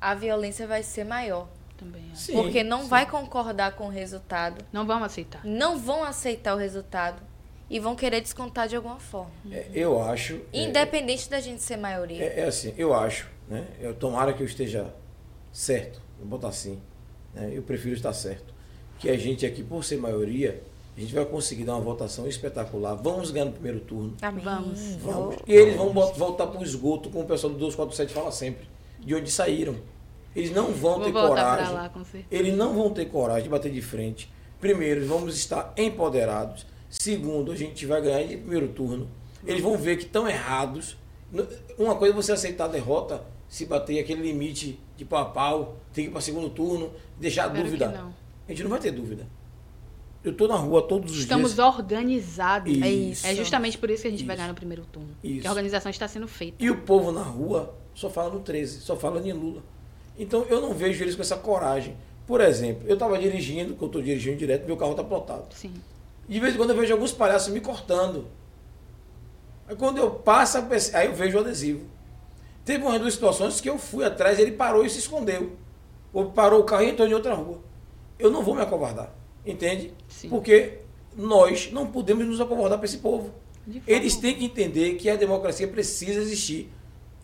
a 0.00 0.12
violência 0.14 0.66
vai 0.66 0.82
ser 0.82 1.04
maior. 1.04 1.48
Também. 1.76 2.02
é. 2.12 2.14
sim, 2.14 2.32
porque 2.32 2.62
não 2.62 2.82
sim. 2.82 2.88
vai 2.88 3.08
concordar 3.08 3.72
com 3.76 3.86
o 3.86 3.90
resultado. 3.90 4.64
Não 4.72 4.86
vamos 4.86 5.04
aceitar. 5.06 5.44
Não 5.44 5.78
vão 5.78 6.04
aceitar 6.04 6.54
o 6.54 6.58
resultado. 6.58 7.22
E 7.68 7.80
vão 7.80 7.96
querer 7.96 8.20
descontar 8.20 8.68
de 8.68 8.76
alguma 8.76 9.00
forma. 9.00 9.32
É, 9.50 9.66
eu 9.74 10.00
acho. 10.00 10.40
é, 10.52 10.62
Independente 10.62 11.28
da 11.28 11.40
gente 11.40 11.60
ser 11.62 11.76
maioria. 11.76 12.22
É, 12.22 12.40
é 12.40 12.44
assim, 12.44 12.72
eu 12.78 12.94
acho, 12.94 13.28
né? 13.48 13.66
Eu, 13.80 13.92
tomara 13.92 14.32
que 14.32 14.40
eu 14.40 14.46
esteja 14.46 14.94
certo, 15.52 16.00
vou 16.18 16.28
botar 16.28 16.48
assim. 16.48 16.80
Né? 17.34 17.50
Eu 17.52 17.62
prefiro 17.62 17.94
estar 17.94 18.12
certo. 18.12 18.54
Que 19.00 19.10
a 19.10 19.18
gente 19.18 19.44
aqui, 19.44 19.64
por 19.64 19.82
ser 19.82 19.96
maioria, 19.96 20.62
a 20.96 21.00
gente 21.00 21.12
vai 21.12 21.24
conseguir 21.26 21.64
dar 21.64 21.74
uma 21.74 21.82
votação 21.82 22.26
espetacular. 22.26 22.94
Vamos 22.94 23.30
ganhar 23.30 23.46
no 23.46 23.52
primeiro 23.52 23.80
turno. 23.80 24.16
Amém. 24.22 24.44
Vamos. 24.44 24.80
Vamos. 24.96 25.36
E 25.46 25.52
eles 25.52 25.76
vão 25.76 25.92
voltar 25.92 26.46
para 26.46 26.60
o 26.60 26.64
esgoto, 26.64 27.10
como 27.10 27.24
o 27.24 27.26
pessoal 27.26 27.52
do 27.52 27.58
247 27.58 28.14
fala 28.14 28.30
sempre, 28.30 28.66
de 29.00 29.14
onde 29.14 29.30
saíram. 29.30 29.76
Eles 30.36 30.50
não 30.50 30.70
vão 30.70 30.96
Vou 30.96 31.04
ter 31.04 31.12
coragem. 31.12 31.72
lá. 31.74 31.90
Eles 32.30 32.54
não 32.54 32.74
vão 32.74 32.90
ter 32.90 33.06
coragem 33.06 33.44
de 33.44 33.48
bater 33.48 33.72
de 33.72 33.80
frente. 33.80 34.30
Primeiro, 34.60 35.06
vamos 35.06 35.34
estar 35.36 35.72
empoderados. 35.78 36.66
Segundo, 36.90 37.50
a 37.52 37.56
gente 37.56 37.86
vai 37.86 38.02
ganhar 38.02 38.22
de 38.22 38.36
primeiro 38.36 38.68
turno. 38.68 39.08
Eles 39.46 39.62
vão 39.62 39.78
ver 39.78 39.96
que 39.96 40.04
estão 40.04 40.28
errados. 40.28 40.98
Uma 41.78 41.94
coisa 41.96 42.12
é 42.12 42.16
você 42.16 42.32
aceitar 42.32 42.66
a 42.66 42.68
derrota, 42.68 43.24
se 43.48 43.64
bater 43.64 43.98
aquele 43.98 44.22
limite 44.22 44.78
de 44.96 45.04
pau 45.06 45.22
a 45.22 45.24
pau, 45.24 45.76
tem 45.92 46.04
que 46.04 46.10
ir 46.10 46.12
para 46.12 46.20
segundo 46.20 46.50
turno, 46.50 46.92
deixar 47.18 47.44
a 47.44 47.46
Espero 47.46 47.64
dúvida. 47.64 48.04
A 48.46 48.50
gente 48.50 48.62
não 48.62 48.70
vai 48.70 48.78
ter 48.78 48.90
dúvida. 48.90 49.26
Eu 50.22 50.32
estou 50.32 50.48
na 50.48 50.56
rua 50.56 50.82
todos 50.82 51.12
os 51.12 51.18
Estamos 51.20 51.54
dias. 51.54 51.66
organizados. 51.66 52.72
Isso. 52.72 52.84
É 52.84 52.90
isso. 52.90 53.26
É 53.26 53.34
justamente 53.34 53.78
por 53.78 53.88
isso 53.90 54.02
que 54.02 54.08
a 54.08 54.10
gente 54.10 54.24
vai 54.24 54.34
Isso. 54.34 54.42
ganhar 54.42 54.48
no 54.48 54.54
primeiro 54.54 54.84
turno. 54.84 55.16
Isso. 55.24 55.40
Que 55.40 55.46
a 55.46 55.50
organização 55.50 55.88
está 55.88 56.06
sendo 56.06 56.28
feita. 56.28 56.62
E 56.62 56.70
o 56.70 56.82
povo 56.82 57.10
na 57.10 57.22
rua 57.22 57.74
só 57.94 58.10
fala 58.10 58.30
no 58.34 58.40
13, 58.40 58.80
só 58.80 58.96
fala 58.96 59.20
em 59.26 59.32
Lula. 59.32 59.62
Então 60.18 60.44
eu 60.48 60.60
não 60.60 60.72
vejo 60.72 61.02
eles 61.02 61.14
com 61.14 61.22
essa 61.22 61.36
coragem. 61.36 61.96
Por 62.26 62.40
exemplo, 62.40 62.84
eu 62.86 62.94
estava 62.94 63.18
dirigindo, 63.18 63.74
que 63.74 63.82
eu 63.82 63.86
estou 63.86 64.02
dirigindo 64.02 64.36
direto, 64.36 64.66
meu 64.66 64.76
carro 64.76 64.92
está 64.92 65.04
plotado. 65.04 65.46
Sim. 65.54 65.72
De 66.28 66.40
vez 66.40 66.54
em 66.54 66.56
quando 66.56 66.70
eu 66.70 66.76
vejo 66.76 66.92
alguns 66.92 67.12
palhaços 67.12 67.52
me 67.52 67.60
cortando. 67.60 68.26
Aí 69.68 69.76
quando 69.76 69.98
eu 69.98 70.10
passo, 70.10 70.58
aí 70.94 71.06
eu 71.06 71.14
vejo 71.14 71.36
o 71.36 71.40
adesivo. 71.40 71.86
Teve 72.64 72.82
umas 72.84 73.00
duas 73.00 73.14
situações 73.14 73.60
que 73.60 73.70
eu 73.70 73.78
fui 73.78 74.04
atrás, 74.04 74.38
ele 74.40 74.50
parou 74.52 74.84
e 74.84 74.90
se 74.90 74.98
escondeu. 74.98 75.52
Ou 76.12 76.32
parou 76.32 76.60
o 76.60 76.64
carro 76.64 76.82
e 76.82 76.90
entrou 76.90 77.06
em 77.06 77.14
outra 77.14 77.34
rua. 77.34 77.60
Eu 78.18 78.30
não 78.30 78.42
vou 78.42 78.54
me 78.54 78.62
acovardar, 78.62 79.14
entende? 79.44 79.92
Sim. 80.08 80.28
Porque 80.28 80.78
nós 81.16 81.70
não 81.70 81.86
podemos 81.86 82.26
nos 82.26 82.40
acovardar 82.40 82.78
para 82.78 82.86
esse 82.86 82.98
povo. 82.98 83.32
Eles 83.86 84.16
têm 84.16 84.34
que 84.34 84.44
entender 84.44 84.94
que 84.94 85.10
a 85.10 85.16
democracia 85.16 85.66
precisa 85.66 86.20
existir. 86.20 86.70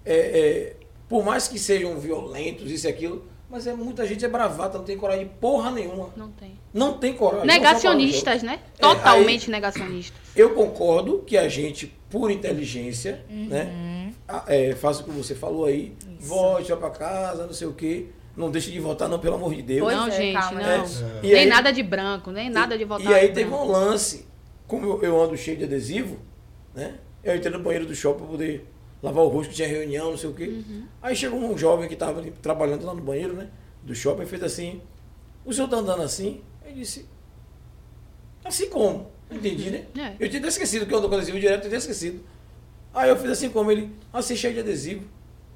É, 0.04 0.14
é, 0.14 0.76
por 1.12 1.22
mais 1.22 1.46
que 1.46 1.58
sejam 1.58 1.98
violentos, 2.00 2.70
isso 2.70 2.86
e 2.86 2.88
aquilo, 2.88 3.26
mas 3.50 3.66
é, 3.66 3.74
muita 3.74 4.06
gente 4.06 4.24
é 4.24 4.28
bravata, 4.28 4.78
não 4.78 4.84
tem 4.86 4.96
coragem 4.96 5.26
de 5.26 5.30
porra 5.34 5.70
nenhuma. 5.70 6.08
Não 6.16 6.30
tem. 6.30 6.58
Não 6.72 6.96
tem 6.96 7.12
coragem. 7.12 7.46
Negacionistas, 7.46 8.42
né? 8.42 8.60
É, 8.78 8.80
Totalmente 8.80 9.50
negacionistas. 9.50 10.18
eu 10.34 10.54
concordo 10.54 11.18
que 11.26 11.36
a 11.36 11.46
gente, 11.50 11.94
por 12.08 12.30
inteligência, 12.30 13.26
né, 13.28 14.10
ah, 14.26 14.44
é, 14.46 14.74
faça 14.74 15.02
o 15.02 15.04
que 15.04 15.10
você 15.10 15.34
falou 15.34 15.66
aí, 15.66 15.94
volte, 16.18 16.70
vá 16.70 16.78
pra 16.78 16.88
casa, 16.88 17.44
não 17.46 17.52
sei 17.52 17.66
o 17.66 17.74
quê. 17.74 18.06
Não 18.34 18.50
deixe 18.50 18.70
de 18.70 18.80
votar, 18.80 19.06
não, 19.06 19.18
pelo 19.18 19.34
amor 19.34 19.54
de 19.54 19.60
Deus. 19.60 19.82
Pois 19.82 19.94
não, 19.94 20.06
é, 20.08 20.10
gente, 20.12 20.32
calma, 20.40 20.60
não. 20.62 20.66
né? 20.66 21.20
E 21.22 21.26
Nem 21.26 21.36
aí- 21.40 21.46
nada 21.46 21.70
de 21.70 21.82
branco, 21.82 22.30
nem 22.30 22.48
nada 22.48 22.78
de 22.78 22.86
votar 22.86 23.04
E 23.12 23.14
aí 23.14 23.28
teve 23.28 23.50
branco. 23.50 23.64
um 23.66 23.70
lance, 23.70 24.26
como 24.66 24.86
eu, 24.86 25.02
eu 25.02 25.22
ando 25.22 25.36
cheio 25.36 25.58
de 25.58 25.64
adesivo, 25.64 26.16
né? 26.74 26.94
Eu 27.22 27.36
entrei 27.36 27.52
no 27.52 27.62
banheiro 27.62 27.84
do 27.84 27.94
shopping 27.94 28.20
para 28.20 28.26
poder 28.28 28.71
lavar 29.02 29.24
o 29.24 29.28
rosto, 29.28 29.50
que 29.50 29.56
tinha 29.56 29.68
reunião, 29.68 30.10
não 30.10 30.16
sei 30.16 30.30
o 30.30 30.34
quê. 30.34 30.44
Uhum. 30.44 30.86
Aí 31.02 31.16
chegou 31.16 31.38
um 31.38 31.58
jovem 31.58 31.88
que 31.88 31.94
estava 31.94 32.22
trabalhando 32.40 32.86
lá 32.86 32.94
no 32.94 33.02
banheiro, 33.02 33.34
né? 33.34 33.48
Do 33.82 33.94
shopping, 33.94 34.26
fez 34.26 34.42
assim, 34.42 34.80
o 35.44 35.52
senhor 35.52 35.68
tá 35.68 35.76
andando 35.76 36.02
assim? 36.02 36.40
Eu 36.64 36.72
disse, 36.72 37.06
assim 38.44 38.70
como? 38.70 39.10
Eu 39.28 39.38
Entendi, 39.38 39.70
né? 39.70 39.86
É. 39.98 40.24
Eu 40.24 40.28
tinha 40.28 40.46
esquecido 40.46 40.86
que 40.86 40.94
eu 40.94 40.98
ando 40.98 41.08
com 41.08 41.16
adesivo 41.16 41.40
direto, 41.40 41.64
eu 41.64 41.68
tinha 41.68 41.78
esquecido. 41.78 42.22
Aí 42.94 43.08
eu 43.08 43.16
fiz 43.16 43.30
assim 43.30 43.48
como 43.48 43.72
ele, 43.72 43.90
assim, 44.12 44.36
cheio 44.36 44.54
de 44.54 44.60
adesivo. 44.60 45.04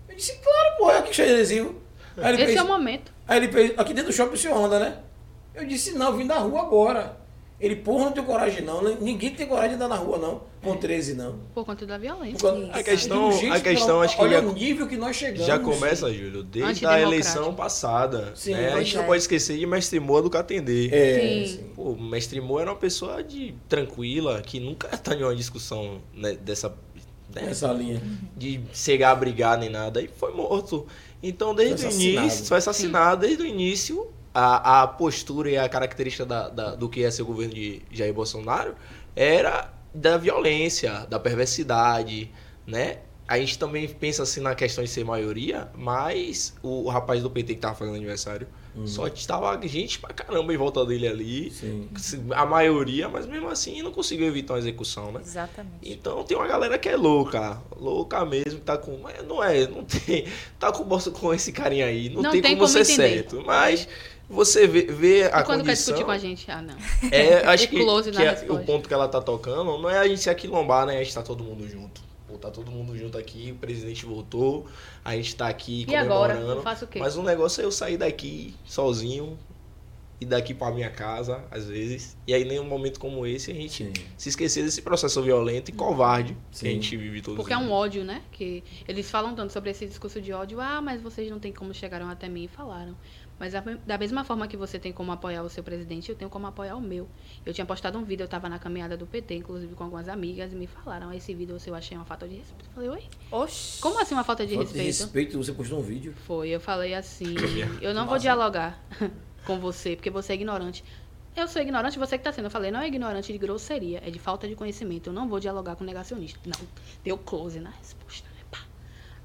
Eu 0.08 0.16
disse, 0.16 0.38
claro, 0.38 0.76
pô, 0.78 0.90
é 0.90 0.98
aqui 0.98 1.14
cheio 1.14 1.28
de 1.28 1.34
adesivo. 1.34 1.74
Aí 2.16 2.34
ele 2.34 2.42
Esse 2.42 2.46
fez, 2.46 2.56
é 2.58 2.62
o 2.62 2.66
momento. 2.66 3.12
Aí 3.28 3.36
ele 3.36 3.52
fez, 3.52 3.78
aqui 3.78 3.92
dentro 3.92 4.10
do 4.10 4.14
shopping 4.14 4.34
o 4.34 4.38
senhor 4.38 4.56
anda, 4.56 4.80
né? 4.80 4.98
Eu 5.54 5.66
disse, 5.66 5.92
não, 5.92 6.06
eu 6.06 6.16
vim 6.16 6.26
da 6.26 6.38
rua 6.38 6.62
agora. 6.62 7.16
Ele, 7.58 7.74
porra, 7.76 8.04
não 8.06 8.12
tenho 8.12 8.26
coragem 8.26 8.62
não. 8.62 8.82
né? 8.82 8.98
Ninguém 9.00 9.30
tem 9.30 9.46
coragem 9.46 9.70
de 9.70 9.76
andar 9.76 9.88
na 9.88 9.96
rua, 9.96 10.18
não. 10.18 10.42
Com 10.62 10.76
13, 10.76 11.14
não. 11.14 11.36
Por 11.54 11.64
conta 11.64 11.86
da 11.86 11.96
violência. 11.96 12.38
Causa- 12.38 12.70
A 12.70 12.82
questão- 12.82 13.30
a 13.52 13.60
questão, 13.60 14.02
acho 14.02 14.14
que 14.16 14.22
olha 14.22 14.40
já- 14.42 14.46
o 14.46 14.52
nível 14.52 14.86
que 14.86 14.96
nós 14.96 15.16
chegamos. 15.16 15.46
Já 15.46 15.58
começa, 15.58 16.12
Júlio, 16.12 16.42
desde 16.42 16.84
a 16.84 17.00
eleição 17.00 17.54
passada. 17.54 18.32
Sim, 18.34 18.52
né? 18.52 18.74
A 18.74 18.78
gente 18.82 18.94
é. 18.94 18.98
não 18.98 19.06
pode 19.06 19.22
esquecer 19.22 19.56
de 19.56 19.64
Mestre 19.64 19.98
Moa 19.98 20.20
do 20.20 20.28
Catendê. 20.28 20.88
É, 20.92 21.46
Sim. 21.46 21.56
sim. 21.56 21.64
Pô, 21.74 21.92
o 21.92 22.00
Mestre 22.02 22.40
Moa 22.42 22.60
era 22.60 22.70
uma 22.72 22.76
pessoa 22.78 23.22
de 23.24 23.54
tranquila, 23.68 24.42
que 24.42 24.60
nunca 24.60 24.88
tá 24.98 25.14
em 25.14 25.22
uma 25.22 25.34
discussão 25.34 26.02
né, 26.14 26.34
dessa. 26.34 26.68
né, 27.34 27.46
Essa 27.50 27.72
linha. 27.72 28.02
de 28.36 28.60
chegar 28.74 29.12
a 29.12 29.14
brigar 29.14 29.56
nem 29.58 29.70
nada, 29.70 30.02
e 30.02 30.08
foi 30.08 30.32
morto. 30.34 30.86
Então, 31.22 31.54
desde 31.54 31.86
o 31.86 31.90
início, 31.90 32.44
foi 32.44 32.58
assassinado, 32.58 33.22
desde 33.22 33.42
o 33.42 33.46
início, 33.46 34.08
a, 34.38 34.82
a 34.82 34.86
postura 34.86 35.50
e 35.50 35.56
a 35.56 35.68
característica 35.68 36.26
da, 36.26 36.48
da- 36.48 36.74
do 36.74 36.88
que 36.88 37.00
ia 37.00 37.10
ser 37.10 37.22
o 37.22 37.26
governo 37.26 37.54
de 37.54 37.80
Jair 37.90 38.12
Bolsonaro 38.12 38.74
era 39.14 39.72
da 39.94 40.18
violência, 40.18 41.06
da 41.08 41.18
perversidade, 41.18 42.30
né? 42.66 42.98
A 43.28 43.38
gente 43.38 43.58
também 43.58 43.88
pensa 43.88 44.22
assim 44.22 44.40
na 44.40 44.54
questão 44.54 44.84
de 44.84 44.90
ser 44.90 45.04
maioria, 45.04 45.68
mas 45.74 46.54
o, 46.62 46.84
o 46.84 46.88
rapaz 46.88 47.22
do 47.22 47.30
PT 47.30 47.54
que 47.54 47.60
tava 47.60 47.74
fazendo 47.74 47.96
aniversário, 47.96 48.46
só 48.84 49.06
estava 49.06 49.58
gente 49.66 49.98
pra 49.98 50.12
caramba 50.12 50.52
em 50.52 50.56
volta 50.58 50.84
dele 50.84 51.08
ali. 51.08 51.50
Sim. 51.50 51.88
A 52.34 52.44
maioria, 52.44 53.08
mas 53.08 53.24
mesmo 53.26 53.48
assim 53.48 53.80
não 53.82 53.90
conseguiu 53.90 54.26
evitar 54.26 54.52
uma 54.52 54.58
execução, 54.60 55.10
né? 55.12 55.20
Exatamente. 55.24 55.78
Então 55.82 56.22
tem 56.24 56.36
uma 56.36 56.46
galera 56.46 56.78
que 56.78 56.86
é 56.90 56.94
louca, 56.94 57.58
louca 57.74 58.22
mesmo, 58.26 58.58
que 58.60 58.66
tá 58.66 58.76
com. 58.76 59.00
Não 59.26 59.42
é, 59.42 59.66
não 59.66 59.82
tem. 59.82 60.26
Tá 60.58 60.70
com, 60.70 60.84
com 61.10 61.32
esse 61.34 61.52
carinha 61.52 61.86
aí, 61.86 62.10
não, 62.10 62.20
Não 62.20 62.30
tem, 62.30 62.42
tem 62.42 62.50
como, 62.54 62.70
como 62.70 62.84
ser 62.84 62.92
entender. 62.92 63.14
certo. 63.30 63.42
Mas 63.46 63.88
você 64.28 64.66
vê, 64.66 64.82
vê 64.82 65.22
a 65.24 65.40
e 65.40 65.44
quando 65.44 65.60
quer 65.60 65.66
condição. 65.68 65.74
discutir 65.94 66.04
com 66.04 66.10
a 66.10 66.18
gente? 66.18 66.50
Ah, 66.50 66.60
não. 66.62 66.74
É, 67.10 67.46
acho 67.46 67.64
O 67.64 67.68
que, 67.68 67.80
close 67.80 68.10
na 68.10 68.20
que 68.34 68.46
é- 68.46 68.52
o 68.52 68.58
ponto 68.64 68.88
que 68.88 68.94
ela 68.94 69.06
tá 69.08 69.20
tocando 69.20 69.78
não 69.78 69.88
é 69.88 69.98
a 69.98 70.06
gente 70.08 70.20
se 70.20 70.30
aquilombar, 70.30 70.86
né? 70.86 70.98
A 70.98 71.02
gente 71.02 71.14
tá 71.14 71.22
todo 71.22 71.42
mundo 71.44 71.68
junto. 71.68 72.00
Pô, 72.28 72.36
tá 72.36 72.50
todo 72.50 72.70
mundo 72.70 72.96
junto 72.98 73.16
aqui, 73.16 73.52
o 73.52 73.54
presidente 73.54 74.04
voltou, 74.04 74.66
a 75.04 75.14
gente 75.14 75.36
tá 75.36 75.46
aqui 75.46 75.86
E 75.88 75.94
agora? 75.94 76.32
comemorando. 76.34 76.58
Eu 76.60 76.62
faço 76.64 76.84
o 76.84 76.88
quê? 76.88 76.98
Mas 76.98 77.16
o 77.16 77.22
negócio 77.22 77.60
é 77.60 77.64
eu 77.64 77.70
sair 77.70 77.96
daqui 77.96 78.52
sozinho 78.64 79.38
e 80.20 80.24
daqui 80.24 80.52
pra 80.54 80.70
minha 80.72 80.90
casa, 80.90 81.44
às 81.50 81.66
vezes. 81.68 82.16
E 82.26 82.34
aí, 82.34 82.42
em 82.42 82.58
um 82.58 82.64
momento 82.64 82.98
como 82.98 83.24
esse, 83.26 83.50
a 83.52 83.54
gente 83.54 83.84
Sim. 83.84 83.92
se 84.16 84.28
esquecer 84.30 84.64
desse 84.64 84.82
processo 84.82 85.22
violento 85.22 85.68
e 85.68 85.72
covarde 85.72 86.36
que 86.50 86.58
Sim. 86.58 86.68
a 86.68 86.70
gente 86.72 86.96
vive 86.96 87.20
todos 87.22 87.36
Porque 87.36 87.52
é 87.52 87.58
um 87.58 87.70
ódio, 87.70 88.02
né? 88.02 88.22
Que 88.32 88.64
eles 88.88 89.08
falam 89.08 89.34
tanto 89.34 89.52
sobre 89.52 89.70
esse 89.70 89.86
discurso 89.86 90.20
de 90.20 90.32
ódio. 90.32 90.60
Ah, 90.60 90.80
mas 90.82 91.00
vocês 91.00 91.30
não 91.30 91.38
têm 91.38 91.52
como 91.52 91.72
chegaram 91.72 92.08
até 92.08 92.28
mim 92.28 92.44
e 92.44 92.48
falaram. 92.48 92.96
Mas 93.38 93.54
a- 93.54 93.60
da 93.86 93.98
mesma 93.98 94.24
forma 94.24 94.48
que 94.48 94.56
você 94.56 94.78
tem 94.78 94.92
como 94.92 95.12
apoiar 95.12 95.42
o 95.42 95.48
seu 95.50 95.62
presidente, 95.62 96.08
eu 96.08 96.16
tenho 96.16 96.30
como 96.30 96.46
apoiar 96.46 96.74
o 96.76 96.80
meu. 96.80 97.06
Eu 97.44 97.52
tinha 97.52 97.66
postado 97.66 97.98
um 97.98 98.04
vídeo, 98.04 98.22
eu 98.22 98.26
estava 98.26 98.48
na 98.48 98.58
caminhada 98.58 98.96
do 98.96 99.06
PT, 99.06 99.34
inclusive 99.36 99.74
com 99.74 99.84
algumas 99.84 100.08
amigas, 100.08 100.52
e 100.52 100.56
me 100.56 100.66
falaram, 100.66 101.12
esse 101.12 101.34
vídeo 101.34 101.56
eu 101.66 101.74
achei 101.74 101.96
uma 101.96 102.06
falta 102.06 102.26
de 102.26 102.36
respeito. 102.36 102.64
Eu 102.68 102.72
falei, 102.72 102.88
oi? 102.88 103.02
Oxi. 103.30 103.80
Como 103.80 104.00
assim 104.00 104.14
uma 104.14 104.24
falta 104.24 104.46
de 104.46 104.54
Falta 104.54 104.72
de 104.72 104.78
respeito? 104.78 105.02
respeito, 105.04 105.36
você 105.38 105.52
postou 105.52 105.78
um 105.78 105.82
vídeo. 105.82 106.14
Foi, 106.26 106.48
eu 106.48 106.60
falei 106.60 106.94
assim, 106.94 107.34
eu 107.82 107.92
não 107.92 108.06
vou 108.06 108.18
dialogar 108.18 108.82
com 109.44 109.58
você, 109.60 109.96
porque 109.96 110.08
você 110.10 110.32
é 110.32 110.36
ignorante. 110.36 110.82
Eu 111.36 111.46
sou 111.46 111.60
ignorante, 111.60 111.98
você 111.98 112.16
que 112.16 112.22
está 112.22 112.32
sendo. 112.32 112.46
Eu 112.46 112.50
falei, 112.50 112.70
não 112.70 112.80
é 112.80 112.88
ignorante 112.88 113.30
de 113.30 113.36
grosseria, 113.38 114.02
é 114.02 114.10
de 114.10 114.18
falta 114.18 114.48
de 114.48 114.54
conhecimento. 114.54 115.10
Eu 115.10 115.12
não 115.12 115.28
vou 115.28 115.38
dialogar 115.38 115.76
com 115.76 115.84
negacionista. 115.84 116.40
Não, 116.46 116.66
deu 117.04 117.18
close 117.18 117.60
na 117.60 117.68
resposta. 117.68 118.25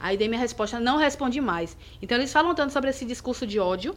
Aí 0.01 0.17
dei 0.17 0.27
minha 0.27 0.39
resposta, 0.41 0.79
não 0.79 0.97
respondi 0.97 1.39
mais. 1.39 1.77
Então 2.01 2.17
eles 2.17 2.31
falam 2.33 2.53
tanto 2.55 2.73
sobre 2.73 2.89
esse 2.89 3.05
discurso 3.05 3.45
de 3.45 3.59
ódio, 3.59 3.95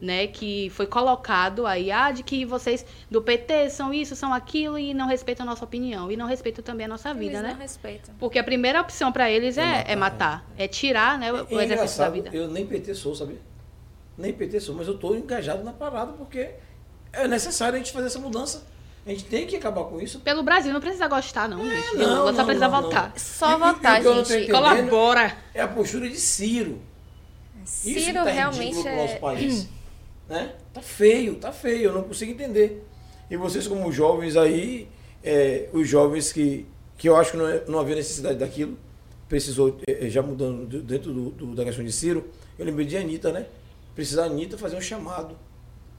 né, 0.00 0.26
que 0.26 0.68
foi 0.70 0.86
colocado 0.86 1.66
aí, 1.66 1.90
ah, 1.90 2.10
de 2.10 2.22
que 2.22 2.44
vocês 2.44 2.84
do 3.10 3.22
PT 3.22 3.70
são 3.70 3.94
isso, 3.94 4.14
são 4.14 4.34
aquilo 4.34 4.78
e 4.78 4.92
não 4.92 5.06
respeitam 5.06 5.46
a 5.46 5.50
nossa 5.50 5.64
opinião 5.64 6.10
e 6.10 6.16
não 6.16 6.26
respeitam 6.26 6.62
também 6.62 6.84
a 6.84 6.88
nossa 6.88 7.14
vida, 7.14 7.32
Eles 7.38 7.42
né? 7.42 7.52
não 7.52 7.58
respeitam. 7.60 8.14
Porque 8.18 8.38
a 8.38 8.44
primeira 8.44 8.80
opção 8.80 9.10
para 9.12 9.30
eles 9.30 9.56
é, 9.56 9.84
é 9.86 9.96
matar, 9.96 10.44
é 10.58 10.68
tirar, 10.68 11.18
né, 11.18 11.32
o, 11.32 11.36
É 11.36 11.42
o 11.42 11.60
exercício 11.60 11.98
da 11.98 12.10
vida. 12.10 12.30
eu 12.32 12.48
nem 12.48 12.66
PT 12.66 12.94
sou, 12.94 13.14
sabia? 13.14 13.38
Nem 14.18 14.32
PT 14.32 14.60
sou, 14.60 14.74
mas 14.74 14.86
eu 14.88 14.98
tô 14.98 15.14
engajado 15.14 15.62
na 15.64 15.72
parada 15.72 16.12
porque 16.12 16.50
é 17.12 17.26
necessário 17.26 17.76
a 17.76 17.78
gente 17.78 17.92
fazer 17.92 18.08
essa 18.08 18.18
mudança. 18.18 18.66
A 19.06 19.10
gente 19.10 19.24
tem 19.24 19.46
que 19.46 19.56
acabar 19.56 19.84
com 19.84 20.00
isso. 20.00 20.20
Pelo 20.20 20.42
Brasil, 20.42 20.72
não 20.72 20.80
precisa 20.80 21.06
gostar, 21.08 21.46
não, 21.48 21.62
gente. 21.68 21.96
não, 21.96 22.18
Lula 22.20 22.32
só 22.32 22.38
não, 22.38 22.44
precisa 22.46 22.68
não, 22.68 22.82
votar. 22.82 23.12
Só 23.18 23.50
E- 23.50 23.54
e- 23.54 23.58
votar, 23.58 24.00
e 24.00 24.04
não 24.04 24.24
gente. 24.24 24.50
Colabora. 24.50 25.36
É 25.52 25.60
a 25.60 25.68
postura 25.68 26.08
de 26.08 26.16
Ciro. 26.16 26.80
Isso 27.64 27.82
que 27.84 28.00
Ciro 28.00 28.24
tá 28.24 28.30
realmente 28.30 28.80
pro 28.82 28.96
nosso 28.96 29.12
é. 29.14 29.16
país. 29.18 29.68
né? 30.28 30.54
Tá 30.72 30.80
feio, 30.80 31.34
tá 31.36 31.52
feio, 31.52 31.84
eu 31.90 31.92
não 31.92 32.02
consigo 32.02 32.32
entender. 32.32 32.82
E 33.30 33.36
vocês 33.36 33.66
como 33.68 33.92
jovens 33.92 34.36
aí, 34.36 34.88
é, 35.22 35.68
os 35.72 35.86
jovens 35.86 36.32
que, 36.32 36.66
que 36.96 37.06
eu 37.08 37.16
acho 37.16 37.32
que 37.32 37.36
não, 37.36 37.46
é- 37.48 37.62
não 37.68 37.78
havia 37.78 37.94
necessidade 37.96 38.38
daquilo, 38.38 38.76
precisou, 39.28 39.78
é, 39.86 40.06
é, 40.06 40.10
já 40.10 40.22
mudando 40.22 40.66
do- 40.66 40.82
dentro 40.82 41.12
do, 41.12 41.30
do- 41.30 41.54
da 41.54 41.62
questão 41.64 41.84
de 41.84 41.92
Ciro, 41.92 42.26
eu 42.58 42.64
lembrei 42.64 42.86
de 42.86 42.96
Anitta, 42.96 43.32
né? 43.32 43.46
Precisa 43.94 44.22
a 44.22 44.26
Anitta 44.26 44.56
fazer 44.56 44.76
um 44.76 44.80
chamado. 44.80 45.36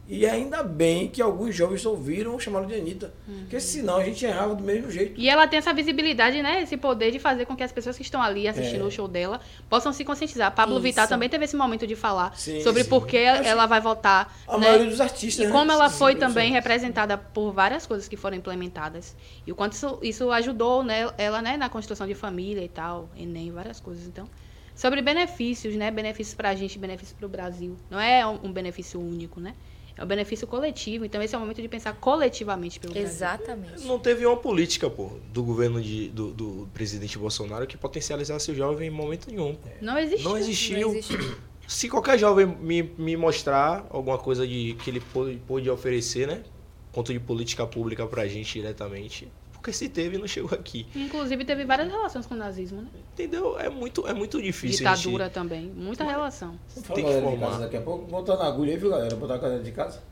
E 0.07 0.25
ainda 0.25 0.61
bem 0.61 1.07
que 1.07 1.21
alguns 1.21 1.55
jovens 1.55 1.83
ouviram 1.85 2.35
o 2.35 2.39
chamado 2.39 2.67
de 2.67 2.75
Anitta. 2.75 3.13
Porque 3.25 3.59
senão 3.59 3.97
a 3.97 4.03
gente 4.03 4.23
errava 4.23 4.53
do 4.53 4.63
mesmo 4.63 4.91
jeito. 4.91 5.19
E 5.19 5.27
ela 5.27 5.47
tem 5.47 5.57
essa 5.57 5.73
visibilidade, 5.73 6.41
né? 6.43 6.61
Esse 6.61 6.77
poder 6.77 7.11
de 7.11 7.17
fazer 7.17 7.45
com 7.45 7.55
que 7.55 7.63
as 7.63 7.71
pessoas 7.71 7.97
que 7.97 8.03
estão 8.03 8.21
ali 8.21 8.47
assistindo 8.47 8.83
É. 8.83 8.87
o 8.87 8.91
show 8.91 9.07
dela 9.07 9.41
possam 9.67 9.91
se 9.91 10.05
conscientizar. 10.05 10.53
Pablo 10.53 10.75
Isso. 10.75 10.83
Vittar 10.83 11.07
também 11.07 11.27
teve 11.27 11.45
esse 11.45 11.55
momento 11.55 11.87
de 11.87 11.95
falar 11.95 12.37
Sim, 12.37 12.61
sobre 12.61 12.83
sim. 12.83 12.89
por 12.89 13.07
que 13.07 13.17
ela 13.17 13.65
vai 13.65 13.81
votar. 13.81 14.31
A 14.47 14.57
né? 14.57 14.67
maioria 14.67 14.89
dos 14.89 15.01
artistas. 15.01 15.45
E 15.45 15.47
né? 15.47 15.51
como 15.51 15.71
ela 15.71 15.89
Sim, 15.89 15.97
foi 15.97 16.13
sim, 16.13 16.19
também 16.19 16.47
sim. 16.49 16.53
representada 16.53 17.17
por 17.17 17.51
várias 17.51 17.87
coisas 17.87 18.07
que 18.07 18.15
foram 18.15 18.37
implementadas. 18.37 19.15
E 19.45 19.51
o 19.51 19.55
quanto 19.55 19.73
isso, 19.73 19.99
isso 20.03 20.31
ajudou 20.31 20.83
né, 20.83 21.09
ela 21.17 21.41
né, 21.41 21.57
na 21.57 21.67
construção 21.67 22.05
de 22.05 22.13
família 22.13 22.63
e 22.63 22.69
tal, 22.69 23.09
Enem, 23.17 23.51
várias 23.51 23.79
coisas. 23.79 24.05
Então, 24.05 24.29
sobre 24.75 25.01
benefícios, 25.01 25.75
né? 25.75 25.89
Benefícios 25.89 26.35
pra 26.35 26.53
gente, 26.53 26.77
benefícios 26.77 27.17
pro 27.17 27.27
Brasil. 27.27 27.75
Não 27.89 27.99
é 27.99 28.25
um 28.25 28.51
benefício 28.51 28.99
único, 28.99 29.39
né? 29.39 29.55
É 29.97 30.03
um 30.03 30.07
benefício 30.07 30.45
coletivo. 30.45 31.05
Então, 31.05 31.21
esse 31.21 31.33
é 31.33 31.37
o 31.37 31.41
momento 31.41 31.61
de 31.61 31.67
pensar 31.67 31.93
coletivamente 31.93 32.79
pelo 32.79 32.93
Brasil. 32.93 33.09
Exatamente. 33.09 33.85
Não 33.85 33.97
teve 33.97 34.25
uma 34.25 34.35
política, 34.35 34.89
pô, 34.89 35.11
do 35.31 35.41
governo 35.41 35.81
de, 35.81 36.09
do, 36.09 36.31
do 36.31 36.67
presidente 36.73 37.17
Bolsonaro 37.17 37.65
que 37.65 37.77
potencializasse 37.77 38.51
o 38.51 38.55
jovem 38.55 38.87
em 38.87 38.91
momento 38.91 39.29
nenhum. 39.29 39.55
pô. 39.55 39.69
Não 39.81 39.97
existe. 39.97 40.23
Não 40.23 40.37
existiu. 40.37 40.79
Não 40.89 40.95
existe. 40.95 41.37
Se 41.67 41.89
qualquer 41.89 42.19
jovem 42.19 42.45
me, 42.45 42.83
me 42.97 43.17
mostrar 43.17 43.87
alguma 43.89 44.17
coisa 44.17 44.45
de 44.45 44.75
que 44.83 44.89
ele 44.89 44.99
pôde, 44.99 45.41
pôde 45.47 45.69
oferecer, 45.69 46.27
né? 46.27 46.43
Quanto 46.91 47.11
de 47.11 47.19
política 47.19 47.65
pública 47.65 48.05
pra 48.05 48.27
gente 48.27 48.53
diretamente. 48.59 49.27
Porque 49.65 49.73
se 49.75 49.89
teve, 49.89 50.15
não 50.19 50.27
chegou 50.27 50.51
aqui. 50.53 50.85
Inclusive, 50.95 51.43
teve 51.43 51.65
várias 51.65 51.87
relações 51.89 52.27
com 52.27 52.35
o 52.35 52.37
nazismo, 52.37 52.83
né? 52.83 52.87
Entendeu? 53.13 53.57
É 53.59 53.67
muito, 53.67 54.07
é 54.07 54.13
muito 54.13 54.39
difícil. 54.39 54.87
a 54.87 54.91
gente- 54.93 54.99
Ditadura 55.05 55.27
também. 55.27 55.71
Muita 55.75 56.03
relação. 56.03 56.49
Vamos 56.69 56.85
falar 56.87 56.95
Tem 57.01 57.05
que 57.05 57.21
formar. 57.21 57.47
casa 57.47 57.59
daqui 57.61 57.77
a 57.77 57.81
pouco. 57.81 58.05
Botar 58.05 58.35
na 58.37 58.45
agulha 58.45 58.73
aí, 58.73 58.77
viu, 58.77 58.91
galera? 58.91 59.15
Botar 59.15 59.33
a 59.33 59.37
galera 59.39 59.63
de 59.63 59.71
casa. 59.71 60.03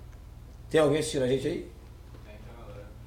Tem 0.72 0.82
alguém 0.82 0.98
assistindo 0.98 1.22
a 1.22 1.28
gente 1.28 1.48
aí? 1.48 1.72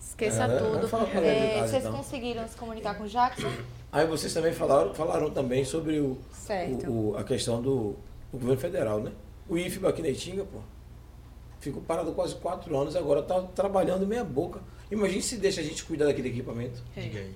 Esqueça 0.01 0.45
É, 0.45 0.57
tudo. 0.59 0.87
É, 1.19 1.55
casa, 1.59 1.69
vocês 1.69 1.85
então. 1.85 1.97
conseguiram 1.97 2.47
se 2.47 2.57
comunicar 2.57 2.95
com 2.95 3.03
o 3.03 3.09
Jackson? 3.09 3.51
Aí 3.91 4.07
vocês 4.07 4.33
também 4.33 4.53
falaram, 4.53 4.95
falaram 4.95 5.29
também 5.31 5.65
sobre 5.65 5.99
o, 5.99 6.17
Certo. 6.31 6.89
o- 6.89 7.11
o- 7.11 7.17
a 7.19 7.25
questão 7.25 7.61
do, 7.61 7.97
do 8.33 8.39
governo 8.39 8.57
federal, 8.61 9.01
né? 9.01 9.11
O 9.49 9.59
IFBA 9.59 9.89
aqui 9.89 10.01
na 10.01 10.11
Itinga, 10.11 10.45
pô, 10.45 10.59
ficou 11.61 11.83
parado 11.83 12.13
quase 12.13 12.35
quatro 12.37 12.77
anos, 12.79 12.95
agora 12.97 13.23
tá 13.23 13.41
trabalhando 13.55 14.07
meia 14.07 14.25
boca. 14.25 14.61
Imagine 14.91 15.23
se 15.23 15.37
deixa 15.37 15.61
a 15.61 15.65
gente 15.65 15.85
cuidar 15.85 16.07
daquele 16.07 16.29
equipamento. 16.29 16.83
É. 16.97 17.01
Diga 17.01 17.19
aí. 17.21 17.35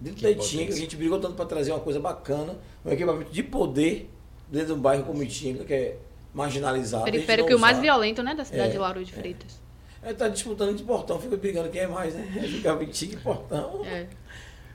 Dentro 0.00 0.16
Que 0.18 0.22
da 0.24 0.30
Itinga, 0.30 0.62
potência. 0.62 0.74
a 0.74 0.78
gente 0.78 0.96
brigou 0.96 1.20
tanto 1.20 1.34
para 1.34 1.44
trazer 1.46 1.70
uma 1.72 1.80
coisa 1.80 2.00
bacana, 2.00 2.58
um 2.84 2.90
equipamento 2.90 3.30
de 3.30 3.42
poder 3.42 4.10
dentro 4.50 4.68
de 4.68 4.72
um 4.74 4.80
bairro 4.80 5.04
como 5.04 5.22
Itinga, 5.22 5.64
que 5.64 5.72
é 5.72 5.96
marginalizado. 6.34 7.04
Periférico 7.04 7.50
e 7.50 7.54
o 7.54 7.58
mais 7.58 7.78
violento, 7.78 8.22
né? 8.22 8.34
Da 8.34 8.44
cidade 8.44 8.68
É, 8.68 8.72
de 8.72 8.78
Lauro 8.78 9.04
de 9.04 9.12
Freitas. 9.12 9.60
É, 10.02 10.12
tá 10.12 10.26
disputando 10.28 10.74
de 10.76 10.82
portão, 10.82 11.20
fica 11.20 11.36
brigando 11.36 11.68
quem 11.68 11.82
é 11.82 11.86
mais, 11.86 12.14
né? 12.14 12.26
Fica 12.50 12.82
Itinga 12.82 13.14
e 13.14 13.16
portão. 13.18 13.84
É. 13.84 14.06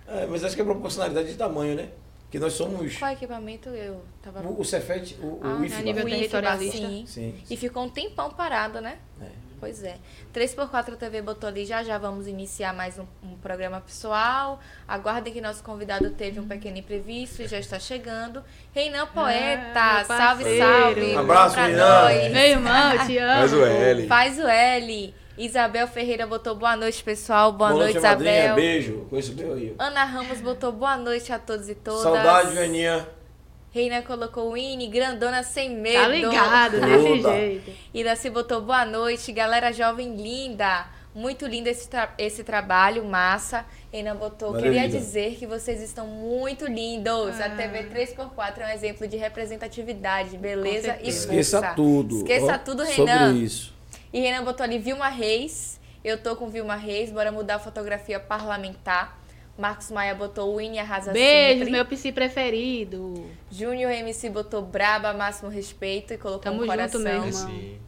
É, 0.07 0.25
mas 0.25 0.41
acho 0.45 0.55
que 0.55 0.61
é 0.61 0.65
proporcionalidade 0.65 1.27
de 1.27 1.35
tamanho, 1.35 1.75
né? 1.75 1.89
Que 2.29 2.39
nós 2.39 2.53
somos. 2.53 2.97
Qual 2.97 3.11
equipamento 3.11 3.69
eu 3.69 4.03
tava... 4.21 4.41
O, 4.41 4.59
o 4.61 4.65
Cefet, 4.65 5.15
o, 5.21 5.39
Ah, 5.41 5.55
o 5.59 5.63
IFBA. 5.65 5.77
a 5.79 5.81
nível 5.81 6.05
territorialista. 6.05 6.77
sim. 6.77 7.03
Sim. 7.07 7.35
E 7.49 7.55
ficou 7.55 7.83
um 7.85 7.89
tempão 7.89 8.29
parado, 8.31 8.81
né? 8.81 8.97
É. 9.21 9.47
Pois 9.59 9.81
é. 9.83 9.95
3x4 10.35 10.97
TV 10.97 11.19
botou 11.21 11.47
ali, 11.49 11.65
já 11.65 11.81
já 11.83 11.97
vamos 11.97 12.27
iniciar 12.27 12.73
mais 12.75 12.99
um, 12.99 13.05
um 13.23 13.35
programa 13.37 13.81
pessoal. 13.81 14.59
Aguardem 14.87 15.33
que 15.33 15.41
nosso 15.41 15.63
convidado 15.63 16.11
teve 16.11 16.39
um 16.39 16.47
pequeno 16.47 16.77
imprevisto 16.77 17.41
e 17.41 17.47
já 17.47 17.57
está 17.57 17.79
chegando. 17.79 18.43
Reinan 18.71 19.07
Poeta, 19.07 19.71
Ah, 19.79 20.03
salve, 20.05 20.43
parceiro. 20.43 20.65
salve. 20.67 21.15
Um 21.15 21.19
abraço, 21.19 21.55
Reinan. 21.55 22.01
nós. 22.03 22.31
Meu 22.31 22.41
irmão, 22.43 23.05
te 23.07 23.17
amo. 23.17 23.33
Faz 23.39 23.53
o 23.53 23.65
L. 23.65 24.07
Faz 24.07 24.37
o 24.39 24.47
L. 24.47 25.15
Isabel 25.37 25.87
Ferreira 25.87 26.25
botou 26.25 26.55
boa 26.55 26.75
noite, 26.75 27.03
pessoal. 27.03 27.51
Boa, 27.51 27.69
Boa 27.71 27.83
noite, 27.83 27.99
madrinha. 27.99 28.31
Isabel. 28.39 28.55
Beijo. 28.55 29.05
Conheço 29.09 29.33
bem 29.33 29.51
aí. 29.53 29.75
Ana 29.77 30.03
Ramos 30.03 30.41
botou 30.41 30.71
boa 30.71 30.97
noite 30.97 31.31
a 31.31 31.37
todos 31.37 31.69
e 31.69 31.75
todas. 31.75 32.01
Saudade, 32.01 32.55
Veninha. 32.55 33.07
Reina 33.71 34.01
colocou 34.01 34.53
Winnie, 34.53 34.87
grandona 34.87 35.43
sem 35.43 35.69
medo. 35.69 36.01
Tá 36.01 36.07
ligado, 36.07 36.79
Toda. 36.79 36.87
desse 36.87 37.21
jeito. 37.21 37.71
Iraci 37.93 38.29
botou 38.29 38.61
boa 38.61 38.83
noite, 38.85 39.31
galera 39.31 39.71
jovem 39.71 40.15
linda. 40.15 40.87
Muito 41.13 41.45
lindo 41.47 41.67
esse, 41.67 41.87
tra- 41.89 42.13
esse 42.17 42.43
trabalho, 42.43 43.03
massa. 43.05 43.65
Reina 43.91 44.13
botou, 44.15 44.51
Valeu, 44.53 44.63
queria 44.71 44.87
dizer 44.87 45.35
que 45.35 45.45
vocês 45.45 45.81
estão 45.81 46.05
muito 46.07 46.65
lindos. 46.65 47.39
A 47.41 47.45
Ah. 47.45 47.49
TV 47.49 47.83
3x4 47.83 48.61
é 48.61 48.65
um 48.67 48.69
exemplo 48.69 49.07
de 49.07 49.17
representatividade, 49.17 50.37
beleza 50.37 50.95
e 51.01 51.05
força. 51.05 51.09
Esqueça 51.09 51.61
tudo. 51.75 52.17
Esqueça 52.17 52.57
tudo, 52.59 52.85
Sobre 52.85 53.11
Renan. 53.11 53.33
isso. 53.35 53.75
E 54.13 54.19
Renan 54.19 54.43
botou 54.43 54.63
ali 54.63 54.77
Vilma 54.79 55.09
Reis. 55.09 55.79
Eu 56.03 56.21
tô 56.21 56.35
com 56.35 56.47
Vilma 56.49 56.75
Reis, 56.75 57.11
bora 57.11 57.31
mudar 57.31 57.55
a 57.55 57.59
fotografia 57.59 58.19
parlamentar. 58.19 59.19
Marcos 59.57 59.89
Maia 59.89 60.13
botou 60.13 60.55
Winnie 60.57 60.79
arrasa 60.79 61.11
Beijo, 61.11 61.59
sempre. 61.59 61.71
meu 61.71 61.85
psi 61.85 62.11
preferido. 62.11 63.27
Júnior 63.51 63.91
MC 63.91 64.29
botou 64.29 64.61
braba, 64.61 65.13
máximo 65.13 65.49
respeito 65.49 66.13
e 66.13 66.17
colocou 66.17 66.41
Tamo 66.43 66.57
um 66.57 66.59
junto, 66.65 66.71
coração. 66.71 67.01
irmão. 67.01 67.27
Esse- 67.27 67.81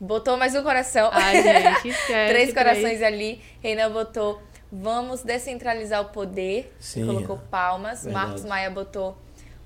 Botou 0.00 0.36
mais 0.36 0.54
um 0.54 0.62
coração. 0.62 1.08
Ai, 1.12 1.42
gente, 1.42 1.88
esquece. 1.96 2.32
Três 2.32 2.52
corações 2.52 3.00
ali. 3.02 3.40
Renan 3.62 3.90
botou 3.90 4.42
vamos 4.70 5.22
descentralizar 5.22 6.02
o 6.02 6.06
poder. 6.06 6.74
Sim. 6.78 7.06
colocou 7.06 7.38
palmas. 7.50 8.04
Verdade. 8.04 8.26
Marcos 8.26 8.44
Maia 8.44 8.70
botou 8.70 9.16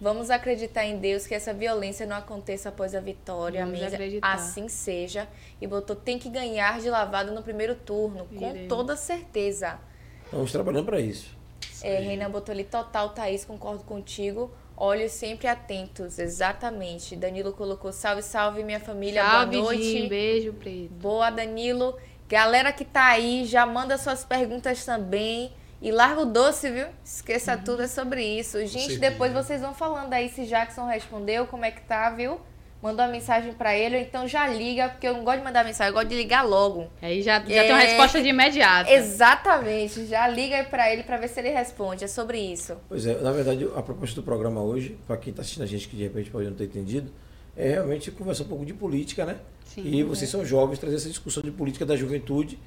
vamos 0.01 0.31
acreditar 0.31 0.85
em 0.85 0.99
Deus 0.99 1.27
que 1.27 1.35
essa 1.35 1.53
violência 1.53 2.07
não 2.07 2.17
aconteça 2.17 2.69
após 2.69 2.95
a 2.95 3.01
vitória. 3.01 3.65
Vamos 3.65 3.81
Amém. 3.81 3.95
acreditar. 3.95 4.33
Assim 4.33 4.69
seja. 4.69 5.29
E 5.61 5.67
botou 5.67 5.97
tem 5.97 6.19
que 6.19 6.29
ganhar 6.29 6.81
de 6.81 6.89
lavado 6.89 7.33
no 7.33 7.43
primeiro 7.43 7.75
turno. 7.75 8.27
Com 8.27 8.69
toda 8.69 8.97
certeza. 8.97 9.79
Estamos 10.25 10.53
trabalhando 10.53 10.85
para 10.85 11.01
isso. 11.01 11.37
É, 11.83 12.01
Renan 12.01 12.31
botou 12.31 12.53
ali 12.53 12.65
total, 12.65 13.11
Thaís, 13.11 13.45
concordo 13.45 13.85
contigo. 13.85 14.51
Olhos 14.77 15.13
sempre 15.13 15.49
atentos, 15.49 16.19
exatamente. 16.19 17.17
Danilo 17.17 17.53
colocou 17.53 17.93
salve, 17.93 18.23
salve, 18.23 18.63
minha 18.63 18.79
família, 18.79 19.25
Salve, 19.25 19.57
boa 19.57 19.73
noite. 19.73 19.83
Jim, 19.83 20.09
beijo, 20.09 20.53
preto. 20.53 20.93
Boa, 20.95 21.31
Danilo. 21.31 21.97
Galera 22.29 22.73
que 22.73 22.85
tá 22.85 23.07
aí, 23.07 23.45
já 23.45 23.67
manda 23.67 23.99
suas 23.99 24.25
perguntas 24.25 24.85
também. 24.85 25.53
E 25.81 25.93
larga 25.93 26.23
o 26.23 26.27
doce, 26.27 26.71
viu? 26.71 26.87
Esqueça 27.05 27.55
Uhum. 27.57 27.63
tudo, 27.65 27.83
é 27.83 27.87
sobre 27.89 28.23
isso. 28.25 28.65
Gente, 28.67 28.99
depois 28.99 29.33
vocês 29.33 29.61
vão 29.61 29.73
falando 29.75 30.13
aí 30.13 30.29
se 30.29 30.45
Jackson 30.47 30.87
respondeu, 30.87 31.47
como 31.47 31.65
é 31.65 31.71
que 31.71 31.81
tá, 31.83 32.11
viu? 32.11 32.41
Mandou 32.83 33.05
uma 33.05 33.11
mensagem 33.11 33.53
pra 33.53 33.77
ele, 33.77 33.97
ou 33.97 34.03
então 34.03 34.27
já 34.29 34.47
liga, 34.47 34.89
porque 34.89 35.07
eu 35.09 35.13
não 35.13 35.25
gosto 35.25 35.39
de 35.39 35.45
mandar 35.45 35.65
mensagem, 35.65 35.91
eu 35.91 35.95
gosto 35.95 36.09
de 36.09 36.15
ligar 36.17 36.43
logo. 36.43 36.87
Aí 37.03 37.23
já, 37.23 37.41
já 37.41 37.55
É. 37.57 37.63
tem 37.65 37.73
uma 37.73 37.79
resposta 37.81 38.21
de 38.23 38.29
imediato. 38.29 38.89
Exatamente, 38.91 40.07
já 40.07 40.27
liga 40.29 40.57
aí 40.57 40.65
pra 40.65 40.93
ele 40.93 41.03
pra 41.03 41.17
ver 41.17 41.29
se 41.29 41.41
ele 41.41 41.51
responde. 41.51 42.05
É 42.05 42.09
sobre 42.09 42.39
isso. 42.39 42.77
Pois 42.89 43.05
é, 43.07 43.17
na 43.21 43.33
verdade, 43.33 43.69
a 43.77 43.83
proposta 43.83 44.15
do 44.17 44.23
programa 44.25 44.61
hoje, 44.61 44.97
para 45.07 45.17
quem 45.17 45.31
está 45.31 45.43
assistindo 45.43 45.63
a 45.65 45.67
gente 45.67 45.89
que 45.89 45.97
de 45.97 46.05
repente 46.05 46.31
pode 46.31 46.47
não 46.49 46.55
ter 46.57 46.65
entendido, 46.65 47.13
é 47.57 47.71
realmente 47.71 48.11
conversar 48.13 48.45
um 48.45 48.49
pouco 48.49 48.65
de 48.65 48.73
política, 48.75 49.25
né? 49.27 49.37
Sim. 49.65 49.83
E 49.85 50.03
vocês 50.05 50.31
são 50.31 50.45
jovens, 50.45 50.79
trazer 50.79 50.97
essa 50.97 51.09
discussão 51.09 51.43
de 51.43 51.51
política 51.51 51.85
da 51.85 51.97
juventude 51.97 52.59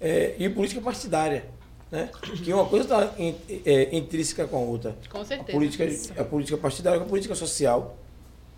é, 0.00 0.34
e 0.38 0.46
política 0.50 0.80
partidária, 0.82 1.46
né? 1.90 2.10
Que 2.42 2.52
uma 2.52 2.66
coisa 2.66 2.84
está 2.84 3.14
intrínseca 3.92 4.46
com 4.46 4.56
a 4.56 4.60
outra. 4.60 4.96
Com 5.08 5.20
A 5.20 5.24
certeza. 5.24 5.52
política, 5.52 6.20
a 6.20 6.24
política 6.24 6.58
partidária 6.58 6.98
com 6.98 7.06
a 7.06 7.08
política 7.08 7.34
social, 7.34 7.96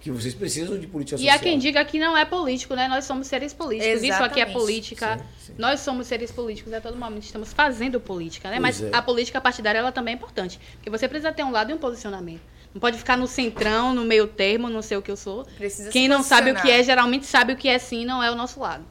que 0.00 0.10
vocês 0.10 0.34
precisam 0.34 0.78
de 0.78 0.86
política 0.86 1.16
E 1.16 1.18
social. 1.20 1.36
há 1.36 1.38
quem 1.38 1.58
diga 1.58 1.84
que 1.84 1.98
não 1.98 2.16
é 2.16 2.24
político, 2.24 2.74
né? 2.74 2.86
Nós 2.88 3.04
somos 3.04 3.26
seres 3.26 3.52
políticos. 3.52 4.02
Isso 4.02 4.12
aqui 4.22 4.40
é 4.40 4.44
Exatamente. 4.44 4.52
política. 4.52 5.18
Sim, 5.18 5.24
sim. 5.46 5.52
Nós 5.58 5.80
somos 5.80 6.06
seres 6.06 6.30
políticos 6.30 6.72
a 6.72 6.80
todo 6.80 6.96
momento. 6.96 7.24
Estamos 7.24 7.52
fazendo 7.52 8.00
política, 8.00 8.48
né? 8.50 8.60
Pois 8.60 8.80
Mas 8.80 8.92
é. 8.92 8.96
a 8.96 9.02
política 9.02 9.40
partidária 9.40 9.78
ela 9.78 9.92
também 9.92 10.12
é 10.14 10.16
importante. 10.16 10.60
Porque 10.74 10.90
você 10.90 11.08
precisa 11.08 11.32
ter 11.32 11.42
um 11.42 11.50
lado 11.50 11.70
e 11.70 11.74
um 11.74 11.78
posicionamento. 11.78 12.42
Não 12.72 12.80
pode 12.80 12.98
ficar 12.98 13.16
no 13.16 13.26
centrão, 13.26 13.94
no 13.94 14.04
meio 14.04 14.26
termo, 14.26 14.68
não 14.68 14.82
sei 14.82 14.98
o 14.98 15.02
que 15.02 15.10
eu 15.10 15.16
sou. 15.16 15.44
Precisa 15.56 15.90
Quem 15.90 16.08
não 16.08 16.22
sabe 16.22 16.50
o 16.52 16.54
que 16.54 16.70
é, 16.70 16.82
geralmente 16.84 17.24
sabe 17.24 17.54
o 17.54 17.56
que 17.56 17.68
é 17.68 17.78
sim, 17.78 18.04
não 18.04 18.22
é 18.22 18.30
o 18.30 18.34
nosso 18.34 18.60
lado. 18.60 18.84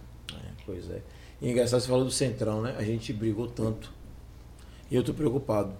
Pois 0.65 0.89
é. 0.89 1.01
E 1.39 1.47
é 1.47 1.51
engraçado, 1.51 1.81
você 1.81 1.87
falou 1.87 2.03
do 2.03 2.09
Centrão, 2.11 2.63
né? 2.63 2.75
A 2.79 2.83
gente 2.83 3.13
brigou 3.13 3.47
tanto. 3.47 3.93
E 4.89 4.95
eu 4.95 5.03
tô 5.03 5.13
preocupado 5.13 5.73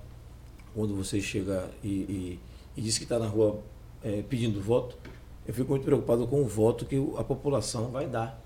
quando 0.74 0.96
você 0.96 1.22
chega 1.22 1.70
e, 1.84 1.88
e, 1.88 2.40
e 2.78 2.82
diz 2.82 2.98
que 2.98 3.04
está 3.04 3.20
na 3.20 3.28
rua 3.28 3.60
é, 4.04 4.24
pedindo 4.24 4.62
voto. 4.62 4.98
Eu 5.48 5.54
fico 5.54 5.70
muito 5.70 5.84
preocupado 5.84 6.28
com 6.28 6.42
o 6.42 6.48
voto 6.48 6.86
que 6.86 6.96
a 7.18 7.24
população 7.24 7.90
vai 7.90 8.08
dar. 8.08 8.44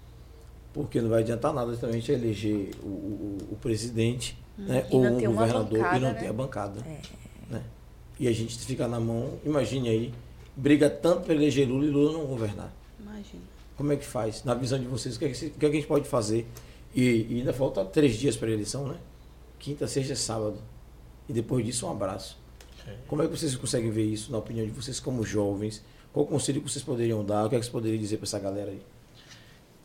Porque 0.74 1.01
não 1.01 1.10
vai 1.10 1.22
adiantar 1.22 1.53
nada 1.53 1.76
também 1.78 1.95
a 1.95 1.99
gente 1.99 2.12
eleger 2.12 2.72
o, 2.84 2.88
o, 2.88 3.38
o 3.51 3.55
presidente 3.55 4.38
né? 4.60 4.86
E 4.91 4.95
ou 4.95 5.05
um 5.05 5.22
governador 5.22 5.80
e 5.80 5.82
bancada, 5.82 5.99
não 5.99 6.14
né? 6.14 6.20
ter 6.20 6.28
a 6.28 6.34
bancada. 6.34 6.82
Né? 7.49 7.64
E 8.20 8.28
a 8.28 8.32
gente 8.32 8.57
fica 8.60 8.88
na 8.88 8.99
mão, 8.99 9.39
imagine 9.45 9.89
aí, 9.89 10.14
briga 10.55 10.89
tanto 10.89 11.24
para 11.24 11.34
eleger 11.34 11.68
Lula 11.68 11.86
e 11.86 11.89
Lula 11.89 12.14
não 12.14 12.26
governar. 12.26 12.74
Imagina. 12.99 13.41
Como 13.78 13.93
é 13.93 13.95
que 13.95 14.05
faz? 14.05 14.43
Na 14.43 14.53
visão 14.53 14.78
de 14.78 14.86
vocês, 14.86 15.16
o 15.16 15.20
que, 15.20 15.26
é 15.26 15.30
que, 15.30 15.45
o 15.45 15.51
que 15.51 15.66
é 15.66 15.70
que 15.70 15.78
a 15.78 15.80
gente 15.80 15.88
pode 15.88 16.07
fazer? 16.07 16.45
E, 16.93 17.28
e 17.30 17.38
ainda 17.39 17.53
falta 17.53 17.86
três 17.86 18.16
dias 18.16 18.36
para 18.36 18.49
a 18.49 18.51
eleição, 18.51 18.88
né? 18.88 18.97
Quinta, 19.60 19.88
sexta 19.88 20.14
e 20.14 20.16
sábado. 20.16 20.62
E 21.28 21.34
depois 21.34 21.66
disso, 21.66 21.86
um 21.86 21.91
abraço. 21.91 22.38
Como 23.07 23.22
é 23.22 23.28
que 23.28 23.38
vocês 23.38 23.55
conseguem 23.55 23.91
ver 23.91 24.05
isso, 24.05 24.32
na 24.32 24.38
opinião 24.38 24.66
de 24.66 24.72
vocês, 24.72 24.99
como 24.99 25.24
jovens? 25.24 25.84
Qual 26.12 26.26
conselho 26.26 26.62
que 26.62 26.72
vocês 26.72 26.84
poderiam 26.84 27.24
dar? 27.24 27.45
O 27.45 27.49
que 27.49 27.55
é 27.55 27.60
que 27.60 27.66
vocês 27.66 27.72
poderiam 27.72 27.99
dizer 27.99 28.18
para 28.18 28.26
essa 28.26 28.39
galera 28.39 28.72
aí? 28.72 28.82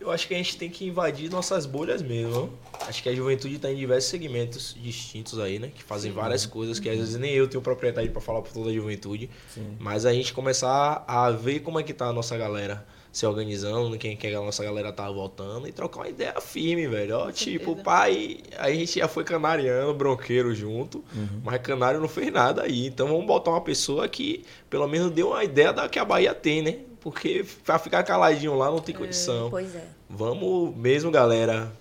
Eu 0.00 0.10
acho 0.10 0.28
que 0.28 0.34
a 0.34 0.36
gente 0.36 0.56
tem 0.56 0.68
que 0.68 0.86
invadir 0.86 1.30
nossas 1.30 1.64
bolhas 1.64 2.02
mesmo. 2.02 2.52
Acho 2.80 3.02
que 3.02 3.08
a 3.08 3.14
juventude 3.14 3.56
está 3.56 3.70
em 3.70 3.76
diversos 3.76 4.10
segmentos 4.10 4.76
distintos 4.78 5.38
aí, 5.38 5.58
né? 5.58 5.70
Que 5.74 5.82
fazem 5.82 6.12
várias 6.12 6.44
coisas 6.44 6.78
que 6.78 6.88
às 6.88 6.98
vezes 6.98 7.16
nem 7.16 7.32
eu 7.32 7.48
tenho 7.48 7.62
propriedade 7.62 8.10
para 8.10 8.20
falar 8.20 8.42
por 8.42 8.52
toda 8.52 8.70
a 8.70 8.72
juventude. 8.72 9.30
Sim. 9.48 9.76
Mas 9.78 10.04
a 10.04 10.12
gente 10.12 10.34
começar 10.34 11.04
a 11.06 11.30
ver 11.30 11.60
como 11.60 11.78
é 11.78 11.82
que 11.82 11.94
tá 11.94 12.06
a 12.06 12.12
nossa 12.12 12.36
galera 12.36 12.86
se 13.14 13.24
organizando, 13.24 13.96
quem 13.96 14.16
que 14.16 14.26
a 14.26 14.40
nossa 14.40 14.64
galera 14.64 14.92
tá 14.92 15.08
voltando 15.08 15.68
e 15.68 15.72
trocar 15.72 16.00
uma 16.00 16.08
ideia 16.08 16.34
firme, 16.40 16.88
velho. 16.88 17.16
Ó, 17.16 17.30
tipo, 17.30 17.66
certeza. 17.66 17.84
pai, 17.84 18.38
a 18.58 18.68
gente 18.72 18.98
já 18.98 19.06
foi 19.06 19.22
canariano, 19.22 19.94
bronqueiro 19.94 20.52
junto, 20.52 21.04
mas 21.44 21.62
canário 21.62 22.00
não 22.00 22.08
fez 22.08 22.32
nada 22.32 22.62
aí. 22.62 22.88
Então 22.88 23.06
vamos 23.06 23.24
botar 23.24 23.52
uma 23.52 23.60
pessoa 23.60 24.08
que 24.08 24.44
pelo 24.68 24.88
menos 24.88 25.12
dê 25.12 25.22
uma 25.22 25.44
ideia 25.44 25.72
da 25.72 25.88
que 25.88 25.96
a 25.96 26.04
Bahia 26.04 26.34
tem, 26.34 26.60
né? 26.60 26.78
Porque 27.00 27.46
pra 27.64 27.78
ficar 27.78 28.02
caladinho 28.02 28.56
lá 28.56 28.68
não 28.68 28.80
tem 28.80 28.92
condição. 28.92 29.48
Pois 29.48 29.76
é. 29.76 29.86
Vamos 30.10 30.74
mesmo, 30.74 31.08
galera, 31.12 31.72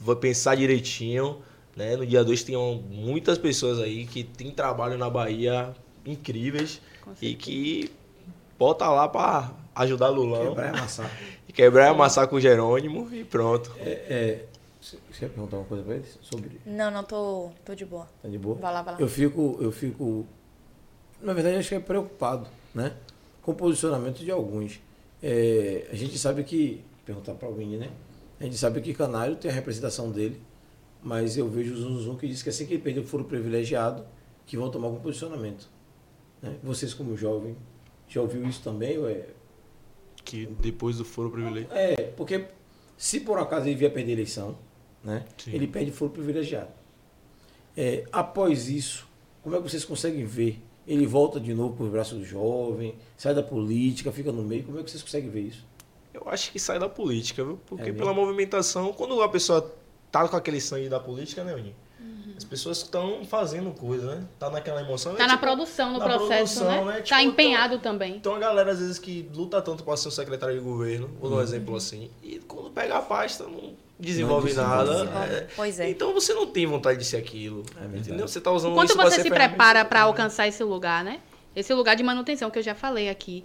vou 0.00 0.16
pensar 0.16 0.54
direitinho, 0.54 1.42
né? 1.76 1.96
No 1.96 2.06
dia 2.06 2.24
2 2.24 2.44
tem 2.44 2.56
muitas 2.88 3.36
pessoas 3.36 3.78
aí 3.78 4.06
que 4.06 4.24
tem 4.24 4.50
trabalho 4.50 4.96
na 4.96 5.10
Bahia 5.10 5.74
incríveis 6.06 6.80
e 7.20 7.34
que 7.34 7.90
bota 8.58 8.88
lá 8.88 9.06
pra 9.06 9.52
ajudar 9.82 10.08
Lulão 10.08 10.48
Quebrar 10.48 10.74
e 10.74 10.78
amassar. 10.78 11.10
e 11.48 11.52
quebrar 11.52 11.86
e 11.86 11.88
amassar 11.88 12.28
com 12.28 12.36
o 12.36 12.40
Jerônimo 12.40 13.08
e 13.14 13.24
pronto. 13.24 13.74
É, 13.78 13.90
é, 13.90 14.44
você 14.80 14.96
quer 15.18 15.28
perguntar 15.28 15.56
uma 15.56 15.64
coisa 15.64 15.84
para 15.84 15.94
eles? 15.94 16.18
Sobre. 16.22 16.60
Não, 16.66 16.90
não, 16.90 17.04
tô, 17.04 17.50
tô 17.64 17.74
de 17.74 17.84
boa. 17.84 18.08
Tá 18.22 18.28
de 18.28 18.38
boa? 18.38 18.56
Vai 18.56 18.72
lá, 18.72 18.82
vai 18.82 18.94
lá. 18.94 19.00
Eu 19.00 19.08
fico, 19.08 19.58
eu 19.60 19.72
fico, 19.72 20.26
na 21.20 21.32
verdade, 21.32 21.56
acho 21.56 21.68
que 21.68 21.74
é 21.74 21.80
preocupado, 21.80 22.48
né? 22.74 22.94
Com 23.42 23.52
o 23.52 23.54
posicionamento 23.54 24.18
de 24.18 24.30
alguns. 24.30 24.80
É, 25.22 25.88
a 25.90 25.96
gente 25.96 26.18
sabe 26.18 26.44
que, 26.44 26.84
perguntar 27.04 27.34
para 27.34 27.48
o 27.48 27.54
Vini, 27.54 27.76
né? 27.76 27.90
A 28.40 28.44
gente 28.44 28.56
sabe 28.56 28.80
que 28.80 28.94
Canário 28.94 29.34
tem 29.36 29.50
a 29.50 29.54
representação 29.54 30.10
dele, 30.10 30.40
mas 31.02 31.36
eu 31.36 31.48
vejo 31.48 31.74
o 31.74 31.76
Zum 31.76 31.98
Zum 31.98 32.16
que 32.16 32.28
diz 32.28 32.42
que 32.42 32.48
assim 32.48 32.66
que 32.66 32.74
ele 32.74 32.82
perdeu 32.82 33.02
for 33.02 33.24
privilegiado, 33.24 34.04
que 34.46 34.56
vão 34.56 34.70
tomar 34.70 34.86
algum 34.86 35.00
posicionamento. 35.00 35.68
Né? 36.40 36.54
Vocês 36.62 36.94
como 36.94 37.16
jovem, 37.16 37.56
já 38.08 38.20
ouviu 38.20 38.46
isso 38.46 38.62
também? 38.62 38.96
Ou 38.96 39.08
é, 39.08 39.26
Que 40.24 40.46
depois 40.46 40.96
do 40.98 41.04
foro 41.04 41.30
privilégio. 41.30 41.68
é, 41.72 41.94
porque 42.16 42.44
se 42.96 43.20
por 43.20 43.38
acaso 43.38 43.66
ele 43.66 43.76
vier 43.76 43.92
perder 43.92 44.10
a 44.10 44.14
eleição, 44.14 44.56
né? 45.02 45.24
Sim. 45.38 45.52
Ele 45.54 45.66
perde 45.66 45.90
foro 45.90 46.10
privilegiado. 46.10 46.68
É, 47.76 48.04
após 48.10 48.68
isso, 48.68 49.06
como 49.42 49.54
é 49.54 49.58
que 49.62 49.68
vocês 49.68 49.84
conseguem 49.84 50.24
ver? 50.24 50.60
Ele 50.86 51.06
volta 51.06 51.38
de 51.38 51.54
novo 51.54 51.76
para 51.76 51.84
os 51.84 51.90
braços 51.90 52.18
do 52.18 52.24
jovem, 52.24 52.94
sai 53.16 53.34
da 53.34 53.42
política, 53.42 54.10
fica 54.10 54.32
no 54.32 54.42
meio. 54.42 54.64
Como 54.64 54.78
é 54.78 54.82
que 54.82 54.90
vocês 54.90 55.02
conseguem 55.02 55.30
ver 55.30 55.42
isso? 55.42 55.64
Eu 56.12 56.22
acho 56.26 56.50
que 56.50 56.58
sai 56.58 56.78
da 56.78 56.88
política, 56.88 57.44
viu? 57.44 57.54
É 57.54 57.68
Porque 57.68 57.84
mesmo? 57.84 57.98
pela 57.98 58.12
movimentação, 58.12 58.92
quando 58.92 59.22
a 59.22 59.28
pessoa 59.28 59.74
tá 60.10 60.26
com 60.26 60.36
aquele 60.36 60.60
sangue 60.60 60.88
da 60.88 60.98
política, 60.98 61.44
né, 61.44 61.54
Uninho? 61.54 61.74
As 62.38 62.44
pessoas 62.44 62.78
estão 62.78 63.24
fazendo 63.24 63.70
coisa, 63.72 64.14
né? 64.14 64.24
Tá 64.38 64.48
naquela 64.48 64.80
emoção. 64.80 65.14
Tá 65.16 65.24
É 65.24 65.26
na 65.26 65.34
tipo, 65.34 65.40
produção, 65.44 65.92
no 65.92 65.98
na 65.98 66.04
processo, 66.04 66.60
produção, 66.60 66.84
né? 66.86 66.92
né? 66.92 66.96
Tá 66.98 67.02
Tipo, 67.02 67.20
empenhado 67.20 67.78
também. 67.80 68.14
Então 68.16 68.34
a 68.34 68.38
galera 68.38 68.70
às 68.70 68.78
vezes 68.78 68.98
que 68.98 69.28
luta 69.34 69.60
tanto 69.60 69.82
para 69.84 69.96
ser 69.96 70.08
um 70.08 70.12
secretário 70.12 70.54
de 70.54 70.60
governo, 70.60 71.08
vou 71.20 71.28
dar 71.28 71.36
Uhum. 71.36 71.42
um 71.42 71.44
exemplo 71.44 71.76
assim, 71.76 72.10
e 72.22 72.38
quando 72.38 72.70
pega 72.70 72.96
a 72.96 73.02
pasta 73.02 73.42
não 73.44 73.74
desenvolve, 73.98 74.46
desenvolve. 74.48 74.76
nada. 74.76 74.92
Desenvolve. 75.04 75.34
é. 75.34 75.48
Pois 75.56 75.80
é. 75.80 75.90
Então 75.90 76.14
você 76.14 76.32
não 76.32 76.46
tem 76.46 76.64
vontade 76.64 76.98
de 77.00 77.04
ser 77.04 77.16
aquilo. 77.16 77.64
entendeu? 77.92 78.26
Você 78.28 78.40
tá 78.40 78.52
usando 78.52 78.74
Quanto 78.74 78.90
isso 78.90 78.96
você 78.96 79.20
se 79.20 79.28
prepara 79.30 79.84
para 79.84 80.02
alcançar 80.02 80.46
esse 80.46 80.62
lugar, 80.62 81.02
né? 81.02 81.20
Esse 81.56 81.74
lugar 81.74 81.96
de 81.96 82.04
manutenção 82.04 82.50
que 82.50 82.58
eu 82.60 82.62
já 82.62 82.74
falei 82.76 83.08
aqui. 83.10 83.44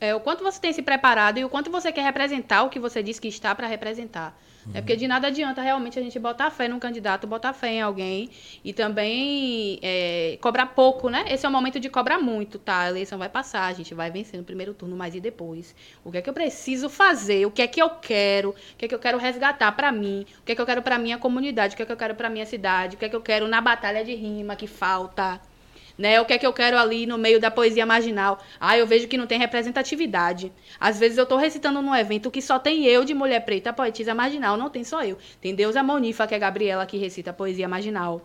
É, 0.00 0.12
o 0.12 0.18
quanto 0.18 0.42
você 0.42 0.58
tem 0.60 0.72
se 0.72 0.82
preparado 0.82 1.38
e 1.38 1.44
o 1.44 1.48
quanto 1.48 1.70
você 1.70 1.92
quer 1.92 2.02
representar 2.02 2.64
o 2.64 2.68
que 2.68 2.80
você 2.80 3.00
diz 3.00 3.20
que 3.20 3.28
está 3.28 3.54
para 3.54 3.68
representar. 3.68 4.36
É 4.72 4.80
porque 4.80 4.96
de 4.96 5.06
nada 5.06 5.26
adianta 5.26 5.60
realmente 5.60 5.98
a 5.98 6.02
gente 6.02 6.18
botar 6.18 6.50
fé 6.50 6.68
num 6.68 6.78
candidato, 6.78 7.26
botar 7.26 7.52
fé 7.52 7.68
em 7.68 7.82
alguém 7.82 8.30
e 8.64 8.72
também 8.72 9.78
é, 9.82 10.38
cobrar 10.40 10.66
pouco, 10.66 11.10
né? 11.10 11.24
Esse 11.28 11.44
é 11.44 11.48
o 11.48 11.52
momento 11.52 11.78
de 11.78 11.90
cobrar 11.90 12.18
muito, 12.18 12.58
tá? 12.58 12.80
A 12.80 12.88
eleição 12.88 13.18
vai 13.18 13.28
passar, 13.28 13.66
a 13.66 13.72
gente 13.72 13.92
vai 13.94 14.10
vencer 14.10 14.38
no 14.38 14.44
primeiro 14.44 14.72
turno, 14.72 14.96
mas 14.96 15.14
e 15.14 15.20
depois? 15.20 15.74
O 16.04 16.10
que 16.10 16.18
é 16.18 16.22
que 16.22 16.30
eu 16.30 16.34
preciso 16.34 16.88
fazer? 16.88 17.46
O 17.46 17.50
que 17.50 17.62
é 17.62 17.66
que 17.66 17.80
eu 17.80 17.90
quero? 17.90 18.50
O 18.50 18.54
que 18.78 18.86
é 18.86 18.88
que 18.88 18.94
eu 18.94 18.98
quero 18.98 19.18
resgatar 19.18 19.72
para 19.72 19.92
mim? 19.92 20.26
O 20.40 20.44
que 20.44 20.52
é 20.52 20.54
que 20.54 20.60
eu 20.60 20.66
quero 20.66 20.82
para 20.82 20.98
minha 20.98 21.18
comunidade? 21.18 21.74
O 21.74 21.76
que 21.76 21.82
é 21.82 21.86
que 21.86 21.92
eu 21.92 21.96
quero 21.96 22.14
para 22.14 22.30
minha 22.30 22.46
cidade? 22.46 22.96
O 22.96 22.98
que 22.98 23.04
é 23.04 23.08
que 23.08 23.16
eu 23.16 23.22
quero 23.22 23.46
na 23.46 23.60
batalha 23.60 24.04
de 24.04 24.14
rima 24.14 24.56
que 24.56 24.66
falta? 24.66 25.40
Né? 25.96 26.20
O 26.20 26.24
que 26.24 26.32
é 26.32 26.38
que 26.38 26.46
eu 26.46 26.52
quero 26.52 26.76
ali 26.76 27.06
no 27.06 27.16
meio 27.16 27.40
da 27.40 27.50
poesia 27.50 27.86
marginal? 27.86 28.38
Ah, 28.58 28.76
eu 28.76 28.86
vejo 28.86 29.06
que 29.06 29.16
não 29.16 29.26
tem 29.26 29.38
representatividade. 29.38 30.52
Às 30.78 30.98
vezes 30.98 31.18
eu 31.18 31.26
tô 31.26 31.36
recitando 31.36 31.80
num 31.80 31.94
evento 31.94 32.30
que 32.30 32.42
só 32.42 32.58
tem 32.58 32.84
eu 32.84 33.04
de 33.04 33.14
mulher 33.14 33.44
preta, 33.44 33.72
poetisa 33.72 34.14
marginal, 34.14 34.56
não 34.56 34.68
tem 34.70 34.82
só 34.82 35.04
eu. 35.04 35.16
Tem 35.40 35.54
Deusa 35.54 35.82
Monifa, 35.82 36.26
que 36.26 36.34
é 36.34 36.36
a 36.36 36.40
Gabriela, 36.40 36.86
que 36.86 36.98
recita 36.98 37.32
poesia 37.32 37.68
marginal. 37.68 38.20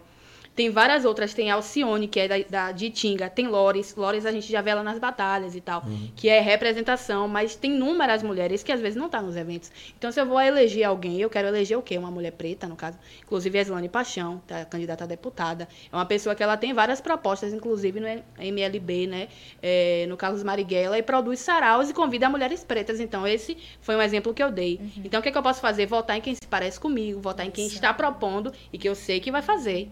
Tem 0.60 0.70
várias 0.70 1.06
outras, 1.06 1.34
tem 1.34 1.50
Alcione, 1.50 2.06
que 2.06 2.20
é 2.20 2.28
da, 2.28 2.36
da, 2.50 2.72
de 2.74 2.90
Tinga, 2.90 3.30
tem 3.30 3.48
Lores, 3.48 3.96
Lores 3.96 4.26
a 4.26 4.32
gente 4.34 4.52
já 4.52 4.62
vê 4.62 4.72
ela 4.72 4.84
nas 4.84 5.00
batalhas 5.00 5.56
e 5.56 5.62
tal, 5.62 5.86
que 6.18 6.28
é 6.28 6.42
representação, 6.42 7.30
mas 7.30 7.56
tem 7.56 7.78
inúmeras 7.78 8.22
mulheres 8.22 8.62
que 8.62 8.70
às 8.70 8.82
vezes 8.82 8.98
não 8.98 9.06
estão 9.06 9.22
nos 9.22 9.38
eventos. 9.38 9.72
Então, 9.98 10.12
se 10.12 10.20
eu 10.20 10.26
vou 10.26 10.38
eleger 10.42 10.84
alguém, 10.84 11.22
eu 11.22 11.30
quero 11.30 11.48
eleger 11.48 11.78
o 11.78 11.82
quê? 11.82 11.98
Uma 11.98 12.12
mulher 12.12 12.34
preta, 12.34 12.68
no 12.68 12.76
caso. 12.76 13.00
Inclusive, 13.24 13.58
a 13.58 13.62
Islane 13.62 13.88
Paixão, 13.88 14.42
tá, 14.46 14.66
candidata 14.66 15.06
a 15.06 15.08
deputada. 15.08 15.66
É 15.90 15.96
uma 15.96 16.06
pessoa 16.06 16.36
que 16.36 16.44
ela 16.44 16.58
tem 16.58 16.74
várias 16.74 17.00
propostas, 17.00 17.54
inclusive 17.54 18.02
no 18.02 18.08
MLB, 18.38 19.08
né? 19.08 19.30
É, 19.62 20.08
no 20.10 20.18
Carlos 20.18 20.44
Marighella, 20.44 20.98
e 20.98 21.02
produz 21.02 21.40
saraus 21.40 21.90
e 21.90 21.94
convida 21.94 22.30
mulheres 22.30 22.66
pretas. 22.66 23.00
Então, 23.00 23.26
esse 23.26 23.58
foi 23.80 23.96
um 23.96 24.02
exemplo 24.02 24.34
que 24.34 24.44
eu 24.44 24.52
dei. 24.52 24.78
Então, 25.06 25.22
o 25.22 25.24
que, 25.24 25.30
é 25.30 25.32
que 25.32 25.38
eu 25.38 25.42
posso 25.42 25.62
fazer? 25.62 25.86
Votar 25.86 26.18
em 26.18 26.22
quem 26.22 26.36
se 26.36 26.46
parece 26.50 26.78
comigo, 26.78 27.22
votar 27.22 27.46
em 27.46 27.50
quem 27.50 27.66
está 27.66 27.94
propondo 27.94 28.52
e 28.74 28.78
que 28.78 28.90
eu 28.90 28.94
sei 28.94 29.22
que 29.22 29.32
vai 29.32 29.42
fazer 29.42 29.90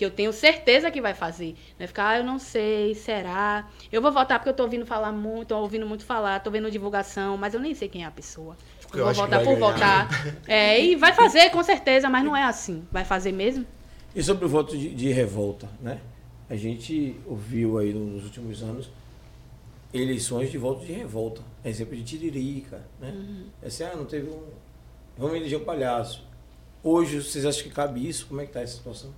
que 0.00 0.04
eu 0.06 0.10
tenho 0.10 0.32
certeza 0.32 0.90
que 0.90 0.98
vai 0.98 1.12
fazer. 1.12 1.54
Não 1.78 1.84
é 1.84 1.86
ficar, 1.86 2.08
ah, 2.08 2.18
eu 2.20 2.24
não 2.24 2.38
sei, 2.38 2.94
será? 2.94 3.68
Eu 3.92 4.00
vou 4.00 4.10
votar 4.10 4.38
porque 4.38 4.48
eu 4.48 4.54
tô 4.54 4.62
ouvindo 4.62 4.86
falar 4.86 5.12
muito, 5.12 5.48
tô 5.48 5.58
ouvindo 5.58 5.84
muito 5.84 6.06
falar, 6.06 6.40
tô 6.40 6.50
vendo 6.50 6.70
divulgação, 6.70 7.36
mas 7.36 7.52
eu 7.52 7.60
nem 7.60 7.74
sei 7.74 7.86
quem 7.86 8.04
é 8.04 8.06
a 8.06 8.10
pessoa. 8.10 8.56
Eu 8.94 9.00
eu 9.00 9.04
vou 9.04 9.10
acho 9.10 9.22
que 9.22 9.28
votar 9.28 9.44
vai 9.44 9.44
por 9.44 9.58
ganhar. 9.58 9.74
votar. 9.74 10.08
É, 10.48 10.82
e 10.82 10.96
vai 10.96 11.12
fazer, 11.12 11.50
com 11.50 11.62
certeza, 11.62 12.08
mas 12.08 12.24
não 12.24 12.34
é 12.34 12.44
assim. 12.44 12.82
Vai 12.90 13.04
fazer 13.04 13.30
mesmo? 13.30 13.66
E 14.14 14.22
sobre 14.22 14.46
o 14.46 14.48
voto 14.48 14.74
de, 14.74 14.94
de 14.94 15.12
revolta, 15.12 15.68
né? 15.82 16.00
A 16.48 16.56
gente 16.56 17.20
ouviu 17.26 17.76
aí 17.76 17.92
nos 17.92 18.24
últimos 18.24 18.62
anos 18.62 18.90
eleições 19.92 20.50
de 20.50 20.56
voto 20.56 20.82
de 20.82 20.92
revolta. 20.94 21.42
Exemplo 21.62 21.94
de 21.94 22.02
Tiririca, 22.04 22.82
né? 22.98 23.14
Esse 23.62 23.82
ano 23.82 24.06
teve 24.06 24.30
um. 24.30 24.44
Vamos 25.18 25.36
eleger 25.36 25.60
um 25.60 25.64
palhaço. 25.64 26.24
Hoje, 26.82 27.20
vocês 27.20 27.44
acham 27.44 27.64
que 27.64 27.68
cabe 27.68 28.08
isso? 28.08 28.26
Como 28.26 28.40
é 28.40 28.46
que 28.46 28.52
tá 28.52 28.62
essa 28.62 28.78
situação? 28.78 29.12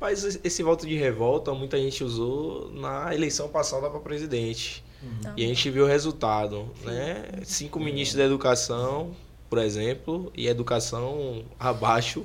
Mas 0.00 0.40
esse 0.42 0.62
voto 0.62 0.86
de 0.86 0.96
revolta 0.96 1.52
muita 1.52 1.76
gente 1.78 2.02
usou 2.02 2.70
na 2.72 3.14
eleição 3.14 3.48
passada 3.48 3.90
para 3.90 4.00
presidente. 4.00 4.82
E 5.36 5.44
a 5.44 5.48
gente 5.48 5.70
viu 5.70 5.84
o 5.84 5.86
resultado, 5.86 6.68
né? 6.84 7.24
Cinco 7.44 7.78
ministros 7.80 8.16
da 8.18 8.24
educação, 8.24 9.14
por 9.48 9.58
exemplo, 9.58 10.30
e 10.36 10.46
educação 10.46 11.42
abaixo, 11.58 12.24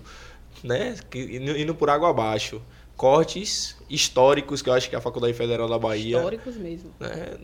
né? 0.63 0.95
Indo 1.13 1.73
por 1.76 1.89
água 1.89 2.09
abaixo. 2.09 2.61
Cortes 2.97 3.76
históricos, 3.89 4.61
que 4.61 4.69
eu 4.69 4.73
acho 4.73 4.89
que 4.89 4.95
a 4.95 5.01
Faculdade 5.01 5.34
Federal 5.34 5.67
da 5.67 5.78
Bahia 5.78 6.15
Históricos 6.17 6.55
mesmo. 6.55 6.91
né, 6.97 7.38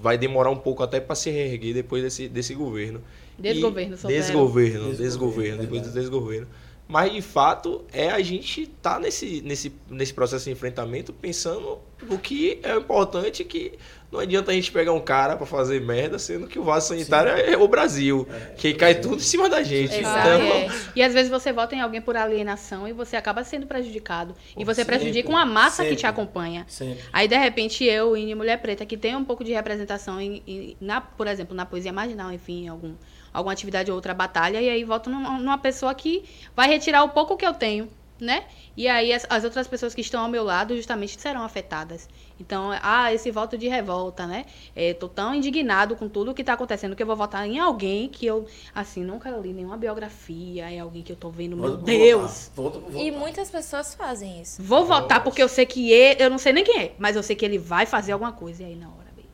vai 0.00 0.16
demorar 0.16 0.48
um 0.48 0.56
pouco 0.56 0.82
até 0.82 0.98
para 1.00 1.14
se 1.14 1.30
reerguer 1.30 1.74
depois 1.74 2.02
desse, 2.02 2.28
desse 2.28 2.54
governo. 2.54 3.02
Desgoverno, 3.38 3.94
E-. 3.94 4.06
Desgoverno, 4.06 4.08
Desgoverno, 4.08 4.94
desgoverno, 4.94 5.62
depois 5.62 5.82
do 5.82 5.92
desgoverno. 5.92 6.46
Mas 6.88 7.12
de 7.12 7.20
fato 7.20 7.84
é 7.92 8.10
a 8.10 8.20
gente 8.22 8.66
tá 8.80 9.00
nesse, 9.00 9.40
nesse, 9.42 9.72
nesse 9.90 10.14
processo 10.14 10.44
de 10.44 10.52
enfrentamento 10.52 11.12
pensando 11.12 11.78
o 12.08 12.16
que 12.16 12.60
é 12.62 12.76
importante 12.76 13.42
que 13.42 13.72
não 14.12 14.20
adianta 14.20 14.52
a 14.52 14.54
gente 14.54 14.70
pegar 14.70 14.92
um 14.92 15.00
cara 15.00 15.36
para 15.36 15.44
fazer 15.46 15.80
merda, 15.80 16.16
sendo 16.16 16.46
que 16.46 16.60
o 16.60 16.62
vaso 16.62 16.86
sanitário 16.88 17.32
é 17.32 17.56
o 17.56 17.66
Brasil, 17.66 18.26
que 18.56 18.72
cai 18.72 18.94
tudo 18.94 19.16
em 19.16 19.18
cima 19.18 19.48
da 19.48 19.64
gente. 19.64 19.96
Exato. 19.96 20.28
Então, 20.28 20.40
É. 20.56 20.68
E 20.94 21.02
às 21.02 21.12
vezes 21.12 21.28
você 21.28 21.52
vota 21.52 21.74
em 21.74 21.80
alguém 21.80 22.00
por 22.00 22.16
alienação 22.16 22.86
e 22.86 22.92
você 22.92 23.16
acaba 23.16 23.42
sendo 23.42 23.66
prejudicado. 23.66 24.36
E 24.56 24.64
você 24.64 24.82
Sempre, 24.84 24.98
prejudica 24.98 25.28
uma 25.28 25.44
massa 25.44 25.82
que 25.82 25.90
te 25.96 26.02
sempre. 26.02 26.06
acompanha. 26.06 26.64
Sempre. 26.68 27.02
Aí, 27.12 27.26
de 27.26 27.36
repente, 27.36 27.82
eu, 27.84 28.16
Ine 28.16 28.36
Mulher 28.36 28.62
Preta, 28.62 28.86
que 28.86 28.96
tem 28.96 29.16
um 29.16 29.24
pouco 29.24 29.42
de 29.42 29.52
representação, 29.52 30.20
em, 30.20 30.40
em- 30.46 30.76
na, 30.80 31.00
por 31.00 31.26
exemplo, 31.26 31.54
na 31.56 31.66
poesia 31.66 31.92
marginal, 31.92 32.32
enfim, 32.32 32.66
em 32.66 32.68
algum, 32.68 32.94
alguma 33.36 33.52
atividade 33.52 33.90
ou 33.90 33.96
outra 33.96 34.14
batalha, 34.14 34.60
e 34.60 34.68
aí 34.68 34.82
voto 34.82 35.10
numa, 35.10 35.38
numa 35.38 35.58
pessoa 35.58 35.94
que 35.94 36.24
vai 36.54 36.68
retirar 36.68 37.04
o 37.04 37.10
pouco 37.10 37.36
que 37.36 37.46
eu 37.46 37.52
tenho, 37.52 37.88
né? 38.18 38.44
E 38.74 38.88
aí 38.88 39.12
as, 39.12 39.26
as 39.28 39.44
outras 39.44 39.66
pessoas 39.66 39.94
que 39.94 40.00
estão 40.00 40.22
ao 40.22 40.28
meu 40.28 40.42
lado 40.42 40.74
justamente 40.74 41.20
serão 41.20 41.42
afetadas. 41.42 42.08
Então, 42.40 42.70
ah, 42.82 43.12
esse 43.12 43.30
voto 43.30 43.56
de 43.56 43.68
revolta, 43.68 44.26
né? 44.26 44.44
É, 44.74 44.92
tô 44.94 45.08
tão 45.08 45.34
indignado 45.34 45.96
com 45.96 46.08
tudo 46.08 46.34
que 46.34 46.44
tá 46.44 46.54
acontecendo 46.54 46.96
que 46.96 47.02
eu 47.02 47.06
vou 47.06 47.16
votar 47.16 47.46
em 47.46 47.58
alguém 47.58 48.08
que 48.08 48.26
eu, 48.26 48.46
assim, 48.74 49.02
nunca 49.02 49.30
li 49.30 49.52
nenhuma 49.52 49.76
biografia, 49.76 50.70
é 50.70 50.78
alguém 50.78 51.02
que 51.02 51.12
eu 51.12 51.16
tô 51.16 51.30
vendo, 51.30 51.56
meu 51.56 51.76
por 51.76 51.84
Deus! 51.84 52.50
votar. 52.54 52.80
Por 52.80 52.90
votar. 52.90 53.02
E 53.02 53.10
muitas 53.10 53.50
pessoas 53.50 53.94
fazem 53.94 54.40
isso. 54.40 54.62
Vou 54.62 54.84
votar 54.84 55.22
porque 55.22 55.42
eu 55.42 55.48
sei 55.48 55.64
que 55.64 55.90
ele, 55.90 56.22
eu 56.22 56.30
não 56.30 56.38
sei 56.38 56.52
nem 56.52 56.64
quem 56.64 56.80
é, 56.80 56.94
mas 56.98 57.16
eu 57.16 57.22
sei 57.22 57.36
que 57.36 57.44
ele 57.44 57.58
vai 57.58 57.86
fazer 57.86 58.12
alguma 58.12 58.32
coisa. 58.32 58.62
E 58.62 58.66
aí 58.66 58.76
na 58.76 58.88
hora, 58.88 59.10
bem, 59.14 59.26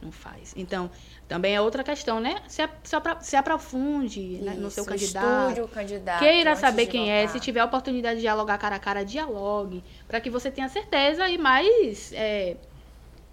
não 0.00 0.12
faz. 0.12 0.54
Então, 0.56 0.90
também 1.28 1.54
é 1.56 1.60
outra 1.60 1.82
questão, 1.82 2.20
né? 2.20 2.36
Se, 2.46 2.62
se, 2.84 2.94
apro- 2.96 3.16
se 3.20 3.34
aprofunde 3.36 4.38
né, 4.42 4.54
no 4.54 4.70
seu 4.70 4.82
Isso, 4.84 4.90
candidato. 4.90 5.48
estude 5.48 5.60
o 5.60 5.68
candidato. 5.68 6.18
Queira 6.20 6.54
saber 6.56 6.86
quem 6.86 7.10
é. 7.10 7.26
Se 7.26 7.40
tiver 7.40 7.60
a 7.60 7.64
oportunidade 7.64 8.16
de 8.16 8.20
dialogar 8.22 8.58
cara 8.58 8.76
a 8.76 8.78
cara, 8.78 9.04
dialogue. 9.04 9.82
Para 10.06 10.20
que 10.20 10.30
você 10.30 10.50
tenha 10.50 10.68
certeza 10.68 11.28
e 11.28 11.36
mais. 11.36 12.12
é, 12.12 12.56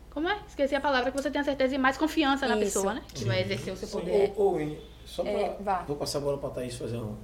como 0.09 0.27
é? 0.27 0.37
Esqueci 0.47 0.73
a 0.75 0.81
palavra. 0.81 1.11
Que 1.11 1.17
você 1.21 1.29
tenha 1.29 1.43
certeza 1.43 1.75
e 1.75 1.77
mais 1.77 1.97
confiança 1.97 2.47
na 2.47 2.55
Isso. 2.55 2.63
pessoa, 2.65 2.93
né? 2.95 3.01
Que 3.13 3.25
vai 3.25 3.41
exercer 3.41 3.73
o 3.73 3.77
seu 3.77 3.87
Sim, 3.87 3.99
poder. 3.99 4.33
Ô, 4.35 4.41
ô, 4.43 4.55
Winnie, 4.57 4.79
só 5.05 5.21
pra, 5.23 5.31
É. 5.31 5.57
Vou 5.87 5.95
passar 5.95 6.17
a 6.17 6.21
bola 6.21 6.37
pra 6.37 6.49
Thaís 6.49 6.75
fazer 6.75 6.97
um. 6.97 7.15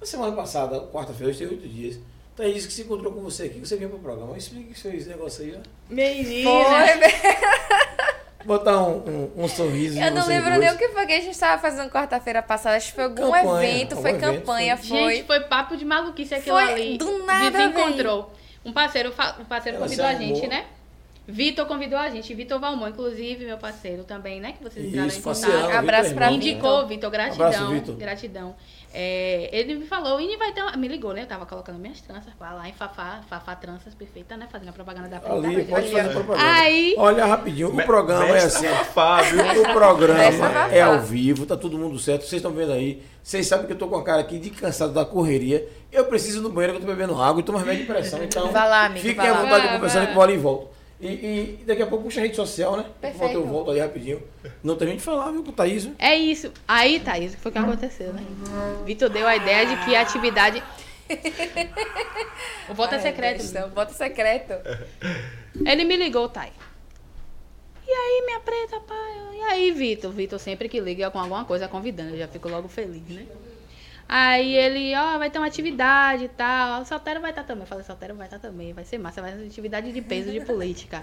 Na 0.00 0.06
semana 0.06 0.34
passada, 0.36 0.80
quarta-feira, 0.92 1.30
hoje 1.30 1.38
tem 1.40 1.48
oito 1.48 1.66
dias. 1.68 1.98
Thaís 2.36 2.54
disse 2.54 2.66
que 2.66 2.72
se 2.74 2.82
encontrou 2.82 3.12
com 3.12 3.20
você 3.20 3.44
aqui, 3.44 3.60
que 3.60 3.66
você 3.66 3.76
vinha 3.76 3.88
pro 3.88 3.98
programa. 4.00 4.36
Explica 4.36 4.72
esse 4.72 4.88
esse 4.88 5.08
negócio 5.08 5.44
aí, 5.44 5.56
ó. 5.56 5.60
Menina! 5.88 6.50
Foi, 6.50 6.98
Botar 8.44 8.82
um, 8.82 9.30
um, 9.36 9.44
um 9.44 9.48
sorriso. 9.48 9.98
eu 9.98 10.10
não 10.12 10.26
lembro 10.26 10.50
dois. 10.50 10.60
nem 10.60 10.72
o 10.72 10.78
que 10.78 10.88
foi 10.88 11.06
que 11.06 11.12
a 11.12 11.20
gente 11.20 11.30
estava 11.30 11.60
fazendo 11.60 11.90
quarta-feira 11.90 12.42
passada. 12.42 12.76
Acho 12.76 12.88
que 12.88 12.94
foi 12.94 13.04
algum 13.04 13.30
Campanha, 13.30 13.70
evento, 13.70 13.92
algum 13.92 14.02
foi 14.02 14.10
evento, 14.10 14.38
campanha, 14.38 14.76
Gente, 14.76 14.88
foi. 14.88 15.22
foi 15.24 15.40
papo 15.40 15.76
de 15.76 15.84
maluquice 15.84 16.34
aquilo 16.34 16.58
Foi 16.58 16.72
ali. 16.72 16.98
do 16.98 17.24
nada, 17.24 17.44
Vivi 17.44 17.56
véi. 17.56 17.66
encontrou. 17.66 18.32
Um 18.64 18.72
parceiro, 18.72 19.12
um 19.40 19.44
parceiro 19.44 19.76
Ela 19.78 19.86
convidou 19.86 20.06
a 20.06 20.14
gente, 20.14 20.46
né? 20.46 20.64
Vitor 21.26 21.66
convidou 21.66 21.98
a 21.98 22.10
gente. 22.10 22.34
Vitor 22.34 22.60
Valmont, 22.60 22.90
inclusive, 22.92 23.46
meu 23.46 23.56
parceiro 23.56 24.04
também, 24.04 24.40
né? 24.40 24.52
Que 24.52 24.62
vocês 24.62 24.84
entraram 24.86 25.08
Isso, 25.08 25.18
em 25.20 25.22
contato. 25.22 25.76
Abraço 25.76 26.10
Vitor 26.10 26.10
é 26.10 26.14
pra 26.14 26.30
né? 26.30 26.32
Indicou, 26.36 26.86
Vitor, 26.86 27.10
gratidão. 27.10 27.46
Abraço, 27.46 27.68
Vitor. 27.70 27.96
Gratidão. 27.96 28.56
É, 28.96 29.48
ele 29.52 29.74
me 29.74 29.86
falou, 29.86 30.20
e 30.20 30.36
vai 30.36 30.52
ter 30.52 30.62
uma... 30.62 30.76
Me 30.76 30.86
ligou, 30.86 31.12
né? 31.12 31.22
Eu 31.22 31.26
tava 31.26 31.44
colocando 31.46 31.80
minhas 31.80 32.00
tranças 32.00 32.32
lá 32.38 32.68
em 32.68 32.72
Fafá, 32.72 33.22
Fafá 33.28 33.56
Tranças, 33.56 33.92
perfeita, 33.92 34.36
né? 34.36 34.46
Fazendo 34.52 34.68
a 34.68 34.72
propaganda 34.72 35.08
da 35.08 35.16
Ali, 35.32 35.54
Preta 35.54 35.68
pode 35.70 35.86
Rede. 35.88 35.96
fazer 35.96 36.14
propaganda. 36.14 36.52
Aí- 36.52 36.94
Olha 36.96 37.26
rapidinho, 37.26 37.68
o 37.76 37.84
programa 37.84 38.28
é 38.28 38.44
assim. 38.44 38.68
Fafá, 38.68 39.22
viu? 39.22 39.62
O 39.62 39.72
programa 39.72 40.22
é 40.70 40.80
ao 40.80 41.00
vivo, 41.00 41.44
tá 41.44 41.56
todo 41.56 41.76
mundo 41.76 41.98
certo. 41.98 42.20
Vocês 42.22 42.34
estão 42.34 42.52
vendo 42.52 42.70
aí. 42.72 43.02
Vocês 43.20 43.44
sabem 43.48 43.66
que 43.66 43.72
eu 43.72 43.78
tô 43.78 43.88
com 43.88 43.96
a 43.96 44.04
cara 44.04 44.20
aqui 44.20 44.38
de 44.38 44.50
cansado 44.50 44.92
da 44.92 45.04
correria. 45.04 45.66
Eu 45.90 46.04
preciso 46.04 46.38
ir 46.38 46.42
no 46.42 46.50
banheiro 46.50 46.74
que 46.74 46.82
eu 46.82 46.86
tô 46.86 46.92
bebendo 46.94 47.20
água 47.20 47.40
e 47.40 47.42
tomo 47.42 47.58
remédio 47.58 47.80
de 47.86 47.92
pressão. 47.92 48.22
Então, 48.22 48.52
Vai 48.52 48.68
lá, 48.68 48.84
amigo, 48.86 49.00
fiquem 49.00 49.16
vai 49.16 49.28
à 49.28 49.32
vontade 49.34 49.62
de 49.62 49.66
Vai, 49.68 49.76
conversar 49.76 49.98
vai. 49.98 50.06
que 50.06 50.10
eu 50.12 50.14
vou 50.14 50.22
ali 50.22 50.34
e 50.34 50.38
volto. 50.38 50.73
E, 51.00 51.06
e 51.60 51.64
daqui 51.66 51.82
a 51.82 51.86
pouco 51.86 52.04
puxa 52.04 52.20
a 52.20 52.22
rede 52.22 52.36
social, 52.36 52.76
né? 52.76 52.86
Perfeito. 53.00 53.34
Eu 53.34 53.46
volto 53.46 53.70
ali 53.70 53.80
rapidinho. 53.80 54.22
Não 54.62 54.76
tem 54.76 54.88
gente 54.88 54.98
de 54.98 55.04
falar, 55.04 55.30
viu, 55.32 55.42
com 55.42 55.50
o 55.50 55.52
Thaís. 55.52 55.84
viu? 55.84 55.94
É 55.98 56.14
isso. 56.16 56.52
Aí, 56.66 57.00
Thaís, 57.00 57.32
o 57.32 57.36
que 57.36 57.42
foi 57.42 57.52
que 57.52 57.58
aconteceu, 57.58 58.12
né? 58.12 58.24
Vitor 58.86 59.10
deu 59.10 59.26
a 59.26 59.36
ideia 59.36 59.66
de 59.66 59.84
que 59.84 59.94
a 59.94 60.00
atividade. 60.00 60.62
O 62.68 62.74
voto 62.74 62.94
é 62.94 62.98
secreto. 62.98 63.38
Do 63.38 63.42
céu, 63.44 63.68
Voto 63.70 63.92
secreto. 63.92 64.54
Ele 65.66 65.84
me 65.84 65.96
ligou, 65.96 66.28
Thay. 66.28 66.52
E 67.86 67.90
aí, 67.90 68.22
minha 68.24 68.40
preta, 68.40 68.80
pai? 68.80 69.36
E 69.36 69.40
aí, 69.42 69.70
Vitor? 69.72 70.10
Vitor 70.10 70.38
sempre 70.38 70.68
que 70.68 70.80
liga 70.80 71.10
com 71.10 71.18
alguma 71.18 71.44
coisa 71.44 71.68
convidando, 71.68 72.10
eu 72.10 72.18
já 72.18 72.28
fico 72.28 72.48
logo 72.48 72.66
feliz, 72.68 73.06
né? 73.08 73.26
Aí 74.08 74.54
ele, 74.54 74.94
ó, 74.94 75.18
vai 75.18 75.30
ter 75.30 75.38
uma 75.38 75.46
atividade 75.46 76.24
e 76.24 76.28
tal. 76.28 76.82
O 76.82 76.84
Saltero 76.84 77.20
vai 77.20 77.30
estar 77.30 77.44
também. 77.44 77.62
Eu 77.62 77.66
falei, 77.66 77.84
Saltero 77.84 78.14
vai 78.14 78.26
estar 78.26 78.38
também. 78.38 78.72
Vai 78.72 78.84
ser 78.84 78.98
massa, 78.98 79.22
vai 79.22 79.32
ser 79.32 79.46
atividade 79.46 79.92
de 79.92 80.00
peso 80.02 80.30
de 80.30 80.40
política. 80.40 81.02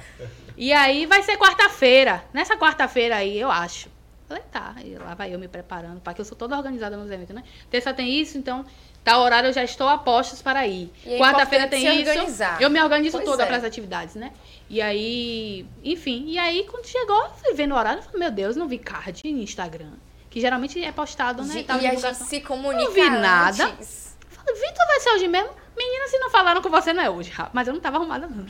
E 0.56 0.72
aí 0.72 1.06
vai 1.06 1.24
ser 1.24 1.38
quarta-feira. 1.38 2.24
Nessa 2.34 2.56
quarta-feira 2.58 3.16
aí, 3.16 3.39
eu 3.39 3.49
acho. 3.49 3.89
Falei, 4.28 4.43
tá. 4.49 4.76
E 4.86 4.95
lá 4.95 5.14
vai 5.14 5.34
eu 5.34 5.39
me 5.39 5.47
preparando, 5.49 5.99
porque 5.99 6.22
eu 6.22 6.26
sou 6.26 6.38
toda 6.38 6.56
organizada 6.56 6.95
nos 6.95 7.12
eventos, 7.12 7.36
né? 7.36 7.43
Terça 7.70 7.93
tem 7.93 8.10
isso, 8.10 8.38
então 8.38 8.66
tal 9.04 9.22
horário 9.22 9.49
eu 9.49 9.54
já 9.54 9.64
estou 9.64 9.89
a 9.89 9.97
postos 9.97 10.41
para 10.41 10.66
ir. 10.66 10.89
É 11.06 11.18
Quarta-feira 11.18 11.68
tem 11.68 11.86
isso. 11.86 12.10
organizar. 12.10 12.62
Eu 12.62 12.70
me 12.70 12.82
organizo 12.82 13.18
Pois 13.18 13.26
toda 13.26 13.43
é. 13.43 13.45
para 13.45 13.58
as 13.58 13.64
atividades, 13.66 14.16
né? 14.16 14.32
E 14.70 14.82
aí, 14.82 15.66
enfim, 15.84 16.26
e 16.28 16.38
aí 16.38 16.66
quando 16.70 16.86
chegou, 16.86 17.22
eu 17.24 17.32
fui 17.32 17.54
vendo 17.54 17.74
o 17.74 17.78
horário, 17.78 17.99
eu 17.99 18.04
falei, 18.04 18.20
meu 18.20 18.32
Deus, 18.32 18.56
não 18.56 18.70
vi 18.70 18.78
card 18.78 19.22
no 19.26 19.41
Instagram. 19.41 19.91
Que 20.32 20.42
geralmente 20.42 20.84
é 20.84 20.92
postado, 20.92 21.44
né? 21.44 21.64
Tal 21.68 21.80
e 21.80 21.86
a 21.86 21.94
gente 21.94 22.16
se 22.16 22.42
comunica 22.42 22.84
Não 22.86 22.92
vi 22.92 23.08
nada. 23.10 23.66
antes. 23.66 24.18
Falei, 24.30 24.56
Vitor, 24.56 24.88
vai 24.88 25.00
ser 25.02 25.10
hoje 25.12 25.28
mesmo? 25.28 25.50
Menina, 25.78 26.08
se 26.08 26.18
não 26.18 26.30
falaram 26.32 26.62
com 26.62 26.70
você, 26.70 26.94
não 26.94 27.04
é 27.04 27.10
hoje. 27.10 27.32
Mas 27.54 27.68
eu 27.68 27.74
não 27.74 27.80
tava 27.82 27.98
arrumada, 27.98 28.28
não. 28.28 28.46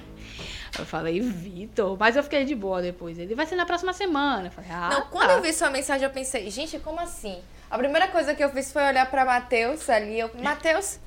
Eu 0.79 0.85
falei, 0.85 1.19
Vitor. 1.19 1.97
Mas 1.99 2.15
eu 2.15 2.23
fiquei 2.23 2.45
de 2.45 2.55
boa 2.55 2.81
depois. 2.81 3.19
Ele 3.19 3.35
vai 3.35 3.45
ser 3.45 3.55
na 3.55 3.65
próxima 3.65 3.91
semana. 3.93 4.47
Eu 4.47 4.51
falei, 4.51 4.69
ah, 4.71 4.89
Não, 4.89 5.01
quando 5.07 5.27
tá. 5.27 5.33
eu 5.33 5.41
vi 5.41 5.51
sua 5.51 5.69
mensagem, 5.69 6.05
eu 6.05 6.11
pensei, 6.13 6.49
gente, 6.49 6.79
como 6.79 6.99
assim? 6.99 7.41
A 7.69 7.77
primeira 7.77 8.07
coisa 8.07 8.33
que 8.35 8.43
eu 8.43 8.49
fiz 8.51 8.71
foi 8.71 8.83
olhar 8.83 9.09
pra 9.09 9.25
Matheus 9.25 9.89
ali. 9.89 10.19
Eu, 10.19 10.29
Matheus, 10.41 10.99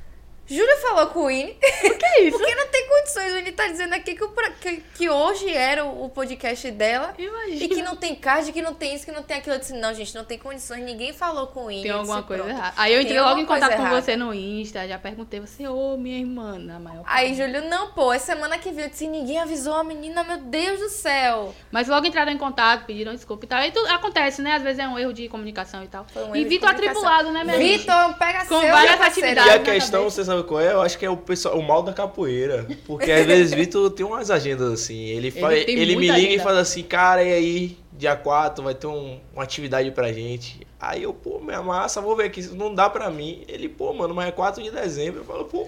Júlia 0.47 0.77
falou 0.79 1.07
com 1.09 1.21
o 1.21 1.27
Winnie. 1.27 1.53
O 1.85 1.99
que 1.99 2.05
é 2.07 2.23
isso? 2.25 2.37
Porque 2.39 2.55
não 2.55 2.69
tem 2.69 2.84
condições. 3.05 3.33
O 3.33 3.37
Winnie 3.37 3.53
tá 3.53 3.67
dizendo 3.67 3.95
aqui 3.95 4.15
que, 4.15 4.25
o 4.25 4.33
que, 4.61 4.83
que 4.95 5.11
hoje 5.11 5.53
era 5.53 5.85
o 5.85 6.05
o 6.05 6.09
podcast 6.09 6.71
dela. 6.71 7.15
Imagina. 7.19 7.65
E 7.65 7.69
que 7.69 7.83
não 7.83 7.97
tem 7.97 8.15
card, 8.15 8.53
que 8.53 8.63
não 8.63 8.75
tem 8.75 8.95
isso, 8.95 9.05
que 9.05 9.13
não 9.13 9.23
tem 9.23 9.39
aquilo. 9.39 9.57
Eu 9.57 9.61
disse, 9.61 9.73
não, 9.73 9.95
gente, 9.95 10.15
não 10.15 10.25
tem 10.25 10.39
condições. 10.39 10.85
Ninguém 10.85 11.13
falou 11.13 11.47
com 11.49 11.65
o 11.65 11.67
Winnie. 11.67 11.83
Tem 11.83 11.91
alguma 11.91 12.23
coisa 12.23 12.43
pronto. 12.43 12.57
errada. 12.57 12.75
Aí 12.77 12.95
eu 12.95 13.01
entrei 13.01 13.21
logo 13.21 13.41
em 13.41 13.47
contato 13.47 13.71
coisa 13.71 13.77
com 13.77 13.83
errada. 13.83 14.03
você 14.03 14.17
no 14.17 14.35
Insta. 14.35 14.87
Já 14.87 14.99
perguntei, 14.99 15.41
você, 15.41 15.67
ô, 15.67 15.97
minha 15.97 16.19
irmã, 16.19 16.59
na 16.59 16.79
maior 16.79 17.05
Aí. 17.07 17.35
Júlio, 17.35 17.69
não, 17.69 17.91
pô, 17.93 18.13
é 18.13 18.19
semana 18.19 18.59
que 18.59 18.71
vem. 18.71 18.85
Eu 18.85 18.91
disse, 18.91 19.09
ninguém 19.09 19.39
avisou 19.39 19.75
a 19.75 19.85
menina, 19.85 20.23
meu 20.23 20.39
Deus 20.39 20.79
do 20.79 20.89
céu. 20.89 21.55
Mas 21.71 21.89
logo 21.89 22.07
entraram 22.07 22.31
em 22.31 22.39
contato, 22.39 22.85
pediram 22.85 23.15
desculpa 23.15 23.45
e 23.45 23.49
tal. 23.49 23.59
Aí 23.59 23.73
tudo 23.73 23.89
acontece, 23.89 24.43
né? 24.43 24.55
Às 24.55 24.63
vezes 24.63 24.79
é 24.79 24.87
um 24.87 24.99
erro 24.99 25.13
de 25.13 25.29
comunicação 25.29 25.83
e 25.83 25.89
tal. 25.89 26.07
Foi 26.13 26.23
um 26.23 26.27
erro 26.27 26.37
e 26.37 26.45
Vitor 26.45 26.69
atribulado, 26.69 27.31
né, 27.33 27.43
minha? 27.45 27.57
Vitor, 27.59 28.15
pega 28.19 28.45
Com 28.47 28.61
seu, 28.61 28.71
várias 28.71 29.01
atividades. 29.01 29.53
E 29.53 29.57
a 29.57 29.59
questão, 29.59 30.05
você 30.05 30.25
sabe 30.25 30.43
qual 30.45 30.61
é? 30.61 30.73
Eu 30.73 30.83
acho 30.83 30.99
que 30.99 31.07
é 31.07 31.11
o, 31.11 31.17
pessoal, 31.17 31.59
o 31.59 31.63
mal 31.63 31.83
da 31.83 31.93
capoeira. 31.93 32.67
Porque 32.97 33.11
às 33.13 33.27
vezes 33.27 33.53
Vitor 33.55 33.91
tem 33.91 34.05
umas 34.05 34.31
agendas 34.31 34.73
assim. 34.73 35.05
Ele, 35.05 35.29
Ele 35.29 35.65
tem 35.65 35.79
ele 35.79 35.97
me 35.97 36.03
liga 36.03 36.19
e 36.19 36.27
agenda. 36.27 36.43
fala 36.43 36.61
assim, 36.61 36.83
cara, 36.83 37.23
e 37.23 37.33
aí, 37.33 37.79
dia 37.93 38.17
4 38.17 38.63
vai 38.65 38.75
ter 38.75 38.87
um- 38.87 39.21
uma 39.33 39.43
atividade 39.43 39.91
pra 39.91 40.13
gente. 40.13 40.67
Aí 40.81 41.03
eu, 41.03 41.15
pô, 41.15 41.41
minha 41.41 41.63
massa, 41.63 42.01
vou 42.01 42.15
ver 42.17 42.25
aqui, 42.25 42.43
não 42.55 42.75
dá 42.75 42.91
pra 42.91 43.11
mim. 43.11 43.43
Ele, 43.49 43.69
pô, 43.69 43.93
mano, 43.95 44.15
mas 44.15 44.29
é 44.29 44.33
4 44.33 44.63
de 44.63 44.71
dezembro. 44.71 45.21
Eu 45.21 45.25
falo, 45.25 45.45
pô. 45.45 45.67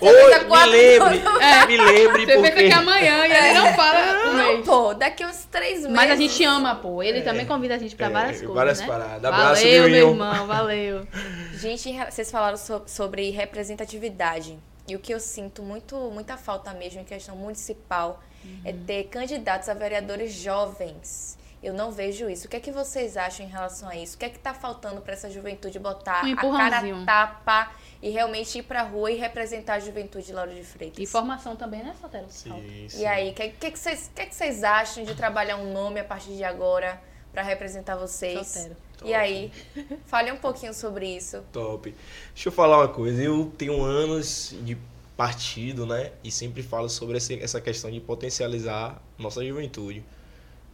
Pensa 0.00 0.44
me 0.44 0.66
lembre, 0.66 1.22
É. 1.40 1.66
me 1.66 1.76
lembre, 1.76 2.26
Você 2.26 2.34
porque. 2.34 2.50
pensa 2.50 2.56
que 2.56 2.72
é 2.72 2.72
amanhã 2.72 3.26
e 3.26 3.32
ele 3.32 3.58
não 3.58 3.74
fala 3.74 4.34
mês. 4.34 4.64
pô, 4.66 4.94
daqui 4.94 5.24
uns 5.24 5.44
três 5.50 5.80
meses. 5.80 5.90
Mas 5.94 6.10
a 6.10 6.16
gente 6.16 6.44
ama, 6.44 6.74
pô. 6.74 7.02
Ele 7.02 7.22
também 7.22 7.46
convida 7.46 7.74
a 7.74 7.78
gente 7.78 7.94
pra 7.94 8.06
É, 8.06 8.10
várias 8.10 8.36
coisas, 8.38 8.54
várias 8.54 8.80
né? 8.80 8.86
paradas. 8.86 9.24
Abraço, 9.24 9.62
valeu, 9.62 9.88
meu 9.88 10.08
irmão, 10.10 10.46
valeu. 10.46 11.06
Gente, 11.54 11.92
vocês 12.10 12.30
falaram 12.30 12.56
so- 12.56 12.82
sobre 12.86 13.30
representatividade. 13.30 14.58
E 14.86 14.94
o 14.94 14.98
que 14.98 15.12
eu 15.14 15.20
sinto 15.20 15.62
muito, 15.62 15.96
muita 16.10 16.36
falta 16.36 16.72
mesmo 16.74 17.00
em 17.00 17.04
questão 17.04 17.36
municipal 17.36 18.22
é 18.64 18.72
Uhum. 18.72 18.84
ter 18.84 19.04
candidatos 19.04 19.68
a 19.70 19.74
vereadores 19.74 20.32
jovens. 20.32 21.38
Eu 21.62 21.72
não 21.72 21.90
vejo 21.90 22.28
isso. 22.28 22.46
O 22.46 22.50
que 22.50 22.56
é 22.56 22.60
que 22.60 22.70
vocês 22.70 23.16
acham 23.16 23.46
em 23.46 23.48
relação 23.48 23.88
a 23.88 23.96
isso? 23.96 24.16
O 24.16 24.18
que 24.18 24.26
é 24.26 24.28
que 24.28 24.38
tá 24.38 24.52
faltando 24.52 25.00
para 25.00 25.14
essa 25.14 25.30
juventude 25.30 25.78
botar 25.78 26.22
Um 26.26 26.34
a 26.34 26.36
cara 26.58 26.78
a 26.80 27.04
tapa 27.06 27.72
e 28.02 28.10
realmente 28.10 28.58
ir 28.58 28.62
pra 28.64 28.82
rua 28.82 29.10
e 29.10 29.16
representar 29.16 29.74
a 29.76 29.80
juventude 29.80 30.26
de 30.26 30.32
Lauro 30.34 30.54
de 30.54 30.62
Freitas? 30.62 30.98
E 31.02 31.06
formação 31.06 31.56
também, 31.56 31.82
né, 31.82 31.94
Sotero? 31.98 32.26
Sim, 32.28 32.84
E 32.84 32.90
sim. 32.90 33.06
aí, 33.06 33.30
o 33.30 33.34
que, 33.34 33.48
que, 33.48 33.70
que, 33.70 33.78
vocês, 33.78 34.10
que, 34.14 34.26
que 34.26 34.34
vocês 34.34 34.62
acham 34.62 35.04
de 35.04 35.14
trabalhar 35.14 35.56
um 35.56 35.72
nome 35.72 35.98
a 36.00 36.04
partir 36.04 36.36
de 36.36 36.44
agora 36.44 37.00
para 37.32 37.40
representar 37.40 37.96
vocês? 37.96 38.46
Sotero. 38.46 38.76
E 39.04 39.14
aí, 39.14 39.50
fale 40.06 40.30
um 40.30 40.36
pouquinho 40.36 40.74
sobre 40.74 41.16
isso. 41.16 41.42
Top. 41.52 41.94
Deixa 42.34 42.48
eu 42.48 42.52
falar 42.52 42.78
uma 42.78 42.88
coisa. 42.88 43.22
Eu 43.22 43.52
tenho 43.56 43.82
anos 43.82 44.54
de 44.62 44.76
partido, 45.16 45.86
né? 45.86 46.12
E 46.22 46.30
sempre 46.30 46.62
falo 46.62 46.88
sobre 46.88 47.16
essa 47.16 47.60
questão 47.60 47.90
de 47.90 48.00
potencializar 48.00 49.00
nossa 49.18 49.44
juventude. 49.44 50.04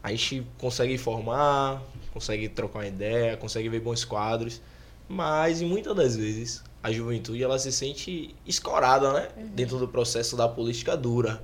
A 0.03 0.11
gente 0.11 0.47
consegue 0.59 0.97
formar, 0.97 1.83
consegue 2.12 2.49
trocar 2.49 2.81
uma 2.81 2.87
ideia, 2.87 3.37
consegue 3.37 3.68
ver 3.68 3.81
bons 3.81 4.05
quadros, 4.05 4.61
mas 5.09 5.61
e 5.61 5.64
muitas 5.64 5.95
das 5.95 6.16
vezes 6.16 6.64
a 6.83 6.91
juventude 6.91 7.43
ela 7.43 7.59
se 7.59 7.71
sente 7.71 8.35
escorada, 8.47 9.12
né? 9.12 9.29
Dentro 9.55 9.79
do 9.79 9.87
processo 9.87 10.37
da 10.37 10.49
política 10.49 10.97
dura, 10.97 11.43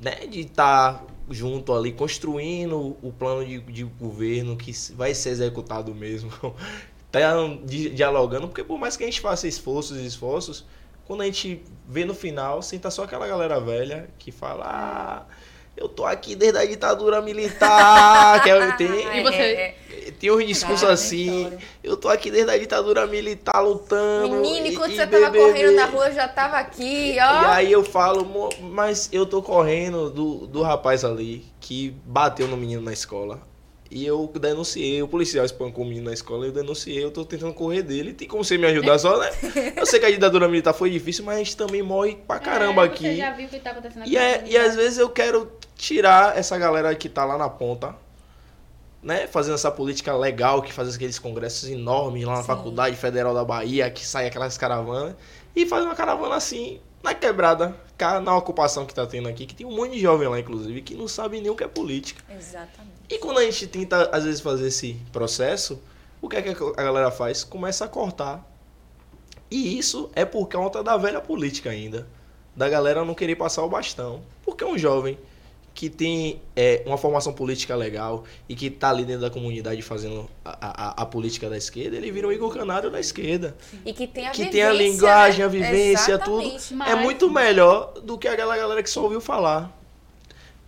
né? 0.00 0.26
De 0.26 0.40
estar 0.40 1.04
junto 1.30 1.72
ali 1.72 1.92
construindo 1.92 2.96
o 3.02 3.12
plano 3.16 3.44
de, 3.44 3.60
de 3.60 3.84
governo 3.84 4.56
que 4.56 4.72
vai 4.94 5.14
ser 5.14 5.30
executado 5.30 5.94
mesmo. 5.94 6.30
tá 7.10 7.20
di- 7.64 7.90
dialogando, 7.90 8.46
porque 8.48 8.62
por 8.64 8.78
mais 8.78 8.96
que 8.96 9.02
a 9.02 9.06
gente 9.06 9.20
faça 9.20 9.48
esforços 9.48 9.98
e 9.98 10.06
esforços, 10.06 10.64
quando 11.06 11.22
a 11.22 11.24
gente 11.24 11.60
vê 11.88 12.04
no 12.04 12.14
final, 12.14 12.62
senta 12.62 12.90
só 12.90 13.02
aquela 13.04 13.26
galera 13.26 13.58
velha 13.60 14.08
que 14.18 14.30
fala, 14.30 14.64
ah, 14.64 15.34
eu 15.76 15.88
tô 15.88 16.04
aqui 16.04 16.36
desde 16.36 16.58
a 16.58 16.64
ditadura 16.64 17.20
militar, 17.20 18.42
que 18.42 18.50
é, 18.50 18.72
tem, 18.76 18.86
E 19.18 19.22
você- 19.22 19.36
É, 19.36 19.52
é. 19.62 19.76
Tem 20.18 20.30
uns 20.30 20.46
discursos 20.46 20.88
assim, 20.88 21.44
chore. 21.44 21.58
eu 21.82 21.96
tô 21.96 22.08
aqui 22.08 22.30
desde 22.30 22.50
a 22.50 22.58
ditadura 22.58 23.06
militar 23.06 23.60
lutando. 23.60 24.36
Menino, 24.36 24.66
e- 24.66 24.72
enquanto 24.74 24.92
e 24.92 24.96
você 24.96 25.06
tava 25.06 25.30
BBB. 25.30 25.38
correndo 25.44 25.72
na 25.76 25.84
rua, 25.86 26.08
eu 26.08 26.14
já 26.14 26.28
tava 26.28 26.56
aqui, 26.56 27.12
E 27.14 27.18
ó. 27.20 27.48
aí 27.48 27.70
eu 27.72 27.84
falo, 27.84 28.24
"Mo- 28.24 28.50
mas 28.60 29.08
eu 29.12 29.26
tô 29.26 29.42
correndo 29.42 30.10
do, 30.10 30.46
do 30.46 30.62
rapaz 30.62 31.04
ali 31.04 31.44
que 31.60 31.94
bateu 32.04 32.48
no 32.48 32.56
menino 32.56 32.82
na 32.82 32.92
escola. 32.92 33.48
E 33.92 34.06
eu 34.06 34.30
denunciei, 34.40 35.02
o 35.02 35.08
policial 35.08 35.44
espancou 35.44 35.84
o 35.84 35.88
menino 35.88 36.06
na 36.06 36.12
escola, 36.14 36.46
eu 36.46 36.52
denunciei, 36.52 37.02
eu 37.02 37.10
tô 37.10 37.24
tentando 37.24 37.52
correr 37.52 37.82
dele. 37.82 38.12
Tem 38.12 38.28
como 38.28 38.44
você 38.44 38.56
me 38.56 38.64
ajudar 38.68 39.00
só, 39.00 39.18
né? 39.18 39.28
Eu 39.76 39.84
sei 39.84 39.98
que 39.98 40.06
a 40.06 40.10
ditadura 40.12 40.46
militar 40.46 40.72
foi 40.72 40.90
difícil, 40.90 41.24
mas 41.24 41.34
a 41.34 41.38
gente 41.38 41.56
também 41.56 41.82
morre 41.82 42.16
pra 42.24 42.38
caramba 42.38 42.84
É, 42.84 42.88
Você 42.88 42.94
aqui. 42.94 43.16
já 43.16 43.32
viu 43.32 43.46
o 43.46 43.48
que 43.48 43.58
tá 43.58 43.70
acontecendo 43.72 44.02
aqui? 44.02 44.12
E, 44.12 44.16
é, 44.16 44.44
e 44.46 44.56
às 44.56 44.76
vezes 44.76 44.96
eu 44.98 45.08
quero 45.10 45.50
tirar 45.74 46.38
essa 46.38 46.56
galera 46.56 46.94
que 46.94 47.08
tá 47.08 47.24
lá 47.24 47.36
na 47.36 47.48
ponta, 47.48 47.96
né? 49.02 49.26
Fazendo 49.26 49.54
essa 49.54 49.70
política 49.70 50.14
legal, 50.16 50.62
que 50.62 50.72
faz 50.72 50.94
aqueles 50.94 51.18
congressos 51.18 51.68
enormes 51.68 52.24
lá 52.24 52.36
na 52.36 52.40
Sim. 52.42 52.46
Faculdade 52.46 52.96
Federal 52.96 53.34
da 53.34 53.44
Bahia, 53.44 53.90
que 53.90 54.06
sai 54.06 54.26
aquelas 54.26 54.58
caravanas, 54.58 55.14
e 55.54 55.66
faz 55.66 55.84
uma 55.84 55.94
caravana 55.94 56.34
assim, 56.34 56.80
na 57.02 57.14
quebrada, 57.14 57.74
na 58.22 58.36
ocupação 58.36 58.86
que 58.86 58.94
tá 58.94 59.06
tendo 59.06 59.28
aqui, 59.28 59.46
que 59.46 59.54
tem 59.54 59.66
um 59.66 59.74
monte 59.74 59.92
de 59.92 60.00
jovem 60.00 60.28
lá, 60.28 60.38
inclusive, 60.38 60.82
que 60.82 60.94
não 60.94 61.08
sabe 61.08 61.40
nem 61.40 61.50
o 61.50 61.56
que 61.56 61.64
é 61.64 61.68
política. 61.68 62.22
Exatamente. 62.32 62.90
E 63.08 63.18
quando 63.18 63.38
a 63.38 63.44
gente 63.44 63.66
tenta, 63.66 64.08
às 64.10 64.24
vezes, 64.24 64.40
fazer 64.40 64.68
esse 64.68 64.94
processo, 65.12 65.80
o 66.20 66.28
que 66.28 66.36
é 66.36 66.42
que 66.42 66.50
a 66.50 66.82
galera 66.82 67.10
faz? 67.10 67.42
Começa 67.42 67.84
a 67.84 67.88
cortar. 67.88 68.46
E 69.50 69.78
isso 69.78 70.10
é 70.14 70.24
por 70.24 70.48
conta 70.48 70.82
da 70.82 70.96
velha 70.96 71.20
política 71.20 71.70
ainda. 71.70 72.06
Da 72.54 72.68
galera 72.68 73.04
não 73.04 73.14
querer 73.14 73.36
passar 73.36 73.64
o 73.64 73.68
bastão. 73.68 74.22
Porque 74.44 74.64
um 74.64 74.78
jovem 74.78 75.18
que 75.80 75.88
tem 75.88 76.42
é, 76.54 76.82
uma 76.84 76.98
formação 76.98 77.32
política 77.32 77.74
legal 77.74 78.24
e 78.46 78.54
que 78.54 78.68
tá 78.68 78.90
ali 78.90 79.02
dentro 79.02 79.22
da 79.22 79.30
comunidade 79.30 79.80
fazendo 79.80 80.28
a, 80.44 80.90
a, 81.00 81.02
a 81.02 81.06
política 81.06 81.48
da 81.48 81.56
esquerda, 81.56 81.96
ele 81.96 82.12
vira 82.12 82.28
um 82.28 82.32
Igor 82.32 82.52
Canário 82.52 82.90
da 82.90 83.00
esquerda. 83.00 83.56
E 83.86 83.94
que 83.94 84.06
tem 84.06 84.26
a 84.26 84.30
que 84.30 84.44
vivência, 84.44 84.50
tem 84.52 84.62
a 84.62 84.72
linguagem, 84.74 85.42
a 85.42 85.48
né? 85.48 85.50
vivência, 85.50 86.18
tudo. 86.18 86.42
Mas- 86.72 86.90
É 86.90 86.94
muito 86.96 87.30
melhor 87.30 87.94
do 88.02 88.18
que 88.18 88.28
aquela 88.28 88.54
galera 88.58 88.82
que 88.82 88.90
só 88.90 89.02
ouviu 89.04 89.22
falar. 89.22 89.74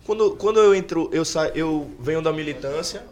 Quando, 0.03 0.31
quando 0.31 0.59
eu 0.59 0.73
entro, 0.73 1.07
eu, 1.13 1.23
sa, 1.23 1.47
eu 1.49 1.91
venho 1.99 2.19
da 2.19 2.33
militância, 2.33 3.05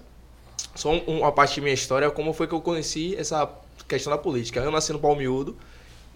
só 0.73 0.89
um- 0.93 1.19
uma 1.19 1.31
parte 1.31 1.57
da 1.57 1.61
minha 1.61 1.75
história, 1.75 2.09
como 2.09 2.33
foi 2.33 2.47
que 2.47 2.53
eu 2.55 2.61
conheci 2.61 3.15
essa 3.15 3.47
questão 3.87 4.09
da 4.09 4.17
política. 4.17 4.59
Eu 4.59 4.71
nasci 4.71 4.91
no 4.91 4.97
Palmiúdo, 4.97 5.55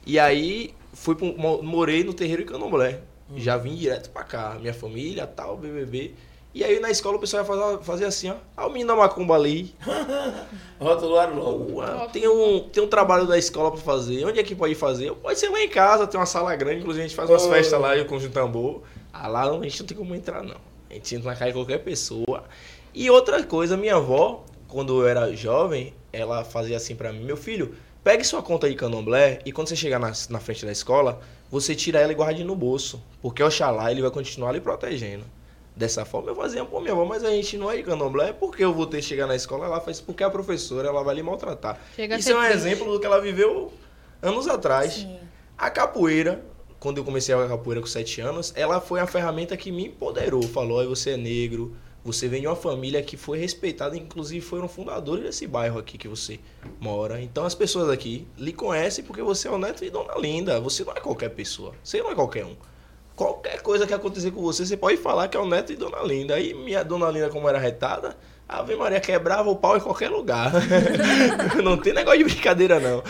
e 0.03 0.17
aí 0.17 0.73
fui 0.93 1.13
pro, 1.13 1.27
mo- 1.37 1.61
morei 1.61 2.03
no 2.03 2.11
terreiro 2.11 2.43
de 2.43 2.49
Candomblé. 2.51 3.01
Já 3.35 3.57
vim 3.57 3.75
direto 3.75 4.09
pra 4.11 4.23
cá, 4.23 4.57
minha 4.59 4.73
família, 4.73 5.25
tal, 5.25 5.57
BBB. 5.57 6.13
E 6.53 6.63
aí 6.63 6.79
na 6.79 6.89
escola 6.89 7.17
o 7.17 7.19
pessoal 7.19 7.43
ia 7.43 7.47
fazer, 7.47 7.83
fazer 7.83 8.05
assim, 8.05 8.29
ó. 8.29 8.35
Ah, 8.55 8.65
o 8.67 8.69
menino 8.69 8.87
da 8.89 8.95
macumba 8.95 9.35
ali, 9.35 9.73
Rotularam 10.79 11.35
logo. 11.35 11.81
Tem 12.11 12.27
um, 12.27 12.59
tem 12.69 12.83
um 12.83 12.87
trabalho 12.87 13.25
da 13.27 13.37
escola 13.37 13.71
pra 13.71 13.79
fazer. 13.81 14.25
Onde 14.25 14.39
é 14.39 14.43
que 14.43 14.55
pode 14.55 14.75
fazer? 14.75 15.11
Pode 15.15 15.39
ser 15.39 15.49
lá 15.49 15.61
em 15.61 15.69
casa, 15.69 16.07
tem 16.07 16.19
uma 16.19 16.25
sala 16.25 16.55
grande, 16.55 16.79
inclusive 16.81 17.03
a 17.03 17.07
gente 17.07 17.15
faz 17.15 17.29
umas 17.29 17.43
Oh. 17.45 17.49
festas 17.49 17.79
lá 17.79 18.03
com 18.05 18.15
o 18.17 18.29
tambor. 18.29 18.81
Ah, 19.11 19.27
lá 19.27 19.49
a 19.49 19.63
gente 19.63 19.79
não 19.81 19.87
tem 19.87 19.97
como 19.97 20.15
entrar, 20.15 20.43
não. 20.43 20.57
A 20.89 20.93
gente 20.93 21.15
entra 21.15 21.31
na 21.31 21.35
casa 21.35 21.51
de 21.51 21.57
qualquer 21.57 21.79
pessoa. 21.79 22.43
E 22.93 23.09
outra 23.09 23.43
coisa, 23.43 23.75
minha 23.75 23.95
avó, 23.95 24.43
quando 24.67 25.01
eu 25.01 25.07
era 25.07 25.33
jovem, 25.35 25.93
ela 26.13 26.43
fazia 26.43 26.77
assim 26.77 26.95
pra 26.95 27.11
mim, 27.11 27.23
meu 27.23 27.37
filho, 27.37 27.75
pegue 28.05 28.23
sua 28.23 28.43
conta 28.43 28.69
de 28.69 28.75
candomblé 28.75 29.39
e 29.45 29.51
quando 29.51 29.67
você 29.67 29.75
chegar 29.75 29.97
na, 29.99 30.13
na 30.29 30.39
frente 30.39 30.63
da 30.63 30.71
escola, 30.71 31.19
você 31.49 31.73
tira 31.73 31.99
ela 31.99 32.11
e 32.11 32.15
guarde 32.15 32.43
no 32.43 32.55
bolso. 32.55 33.01
Porque 33.19 33.41
Oxalá 33.41 33.91
ele 33.91 34.01
vai 34.01 34.11
continuar 34.11 34.51
lhe 34.51 34.61
protegendo. 34.61 35.25
dessa 35.75 36.05
forma, 36.05 36.29
eu 36.29 36.35
fazia, 36.35 36.63
pô, 36.63 36.79
minha 36.79 36.93
avó, 36.93 37.03
mas 37.03 37.23
a 37.23 37.31
gente 37.31 37.57
não 37.57 37.69
é 37.69 37.75
de 37.77 37.83
candomblé, 37.83 38.31
por 38.31 38.55
que 38.55 38.63
eu 38.63 38.73
vou 38.73 38.85
ter 38.85 38.97
que 38.97 39.03
chegar 39.03 39.25
na 39.27 39.35
escola? 39.35 39.65
Ela 39.65 39.81
faz, 39.81 39.99
porque 39.99 40.23
a 40.23 40.29
professora, 40.29 40.87
ela 40.87 41.03
vai 41.03 41.15
lhe 41.15 41.23
maltratar. 41.23 41.77
Chega 41.95 42.15
Isso 42.17 42.31
é 42.31 42.35
um 42.35 42.39
triste. 42.39 42.55
exemplo 42.55 42.91
do 42.93 42.99
que 42.99 43.05
ela 43.05 43.19
viveu 43.19 43.73
anos 44.21 44.47
atrás. 44.47 44.93
Sim. 44.93 45.17
A 45.57 45.69
capoeira, 45.69 46.45
quando 46.79 46.99
eu 46.99 47.03
comecei 47.03 47.33
a 47.33 47.47
capoeira 47.47 47.81
com 47.81 47.87
7 47.87 48.21
anos, 48.21 48.53
ela 48.55 48.79
foi 48.79 48.99
a 49.01 49.07
ferramenta 49.07 49.57
que 49.57 49.71
me 49.71 49.87
empoderou. 49.87 50.43
Falou, 50.43 50.77
"Olha, 50.77 50.87
você 50.87 51.11
é 51.11 51.17
negro, 51.17 51.75
você 52.05 52.27
vem 52.27 52.41
de 52.41 52.47
uma 52.47 52.55
família 52.55 53.01
que 53.01 53.17
foi 53.17 53.39
respeitada, 53.39 53.97
inclusive 53.97 54.39
foram 54.45 54.67
fundadores 54.67 55.23
desse 55.23 55.47
bairro 55.47 55.79
aqui 55.79 55.97
que 55.97 56.07
você 56.07 56.39
mora. 56.79 57.19
Então 57.19 57.43
as 57.43 57.55
pessoas 57.55 57.89
aqui 57.89 58.27
lhe 58.37 58.53
conhecem 58.53 59.03
porque 59.03 59.23
você 59.23 59.47
é 59.47 59.51
o 59.51 59.57
neto 59.57 59.83
de 59.83 59.89
Dona 59.89 60.15
Linda. 60.15 60.59
Você 60.61 60.83
não 60.83 60.93
é 60.93 60.99
qualquer 60.99 61.29
pessoa, 61.29 61.73
você 61.83 62.01
não 62.03 62.11
é 62.11 62.15
qualquer 62.15 62.45
um. 62.45 62.55
Qualquer 63.15 63.61
coisa 63.61 63.87
que 63.87 63.93
acontecer 63.93 64.29
com 64.29 64.41
você, 64.41 64.63
você 64.65 64.77
pode 64.77 64.97
falar 64.97 65.27
que 65.29 65.35
é 65.35 65.39
o 65.39 65.47
neto 65.47 65.67
de 65.69 65.77
Dona 65.77 66.03
Linda. 66.03 66.35
Aí 66.35 66.53
minha 66.53 66.83
Dona 66.83 67.09
Linda, 67.09 67.29
como 67.29 67.49
era 67.49 67.57
retada, 67.57 68.15
a 68.47 68.59
Ave 68.59 68.75
Maria 68.75 68.99
quebrava 68.99 69.49
o 69.49 69.55
pau 69.55 69.75
em 69.75 69.79
qualquer 69.79 70.09
lugar. 70.11 70.51
não 71.63 71.75
tem 71.77 71.91
negócio 71.91 72.19
de 72.19 72.25
brincadeira, 72.25 72.79
não. 72.79 73.01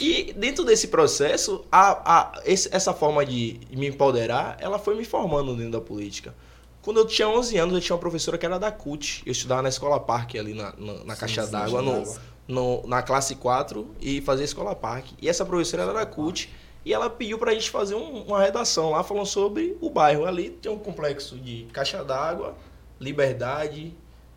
E 0.00 0.32
dentro 0.32 0.64
desse 0.64 0.88
processo, 0.88 1.64
a, 1.72 2.18
a, 2.18 2.42
esse- 2.46 2.68
essa 2.72 2.94
forma 2.94 3.26
de 3.26 3.58
me 3.72 3.88
empoderar, 3.88 4.56
ela 4.60 4.78
foi 4.78 4.94
me 4.94 5.04
formando 5.04 5.54
dentro 5.56 5.72
da 5.72 5.80
política. 5.80 6.32
Quando 6.88 7.00
eu 7.00 7.06
tinha 7.06 7.28
11 7.28 7.54
anos, 7.58 7.74
eu 7.74 7.80
tinha 7.82 7.94
uma 7.94 8.00
professora 8.00 8.38
que 8.38 8.46
era 8.46 8.58
da 8.58 8.72
CUT. 8.72 9.22
Eu 9.26 9.32
estudava 9.32 9.60
na 9.60 9.68
Escola 9.68 10.00
Parque, 10.00 10.38
ali 10.38 10.54
na, 10.54 10.72
na, 10.78 11.04
na 11.04 11.16
Caixa 11.16 11.46
d'Água, 11.46 11.82
no, 11.82 12.02
no- 12.48 12.82
na 12.86 13.02
classe 13.02 13.34
4, 13.34 13.86
e 14.00 14.22
fazia 14.22 14.46
Escola 14.46 14.74
Parque. 14.74 15.14
E 15.20 15.28
essa 15.28 15.44
professora 15.44 15.82
era 15.82 15.92
da 15.92 16.06
CUT, 16.06 16.48
e 16.86 16.94
ela 16.94 17.10
pediu 17.10 17.36
pra 17.38 17.52
gente 17.52 17.68
fazer 17.68 17.94
um- 17.94 18.22
uma 18.22 18.40
redação 18.42 18.88
lá, 18.92 19.04
falando 19.04 19.26
sobre 19.26 19.76
o 19.82 19.90
bairro. 19.90 20.24
Ali 20.24 20.56
tinha 20.62 20.72
um 20.72 20.78
complexo 20.78 21.36
de 21.36 21.66
Caixa 21.74 22.02
d'Água, 22.02 22.54
Liberdade, 22.98 23.92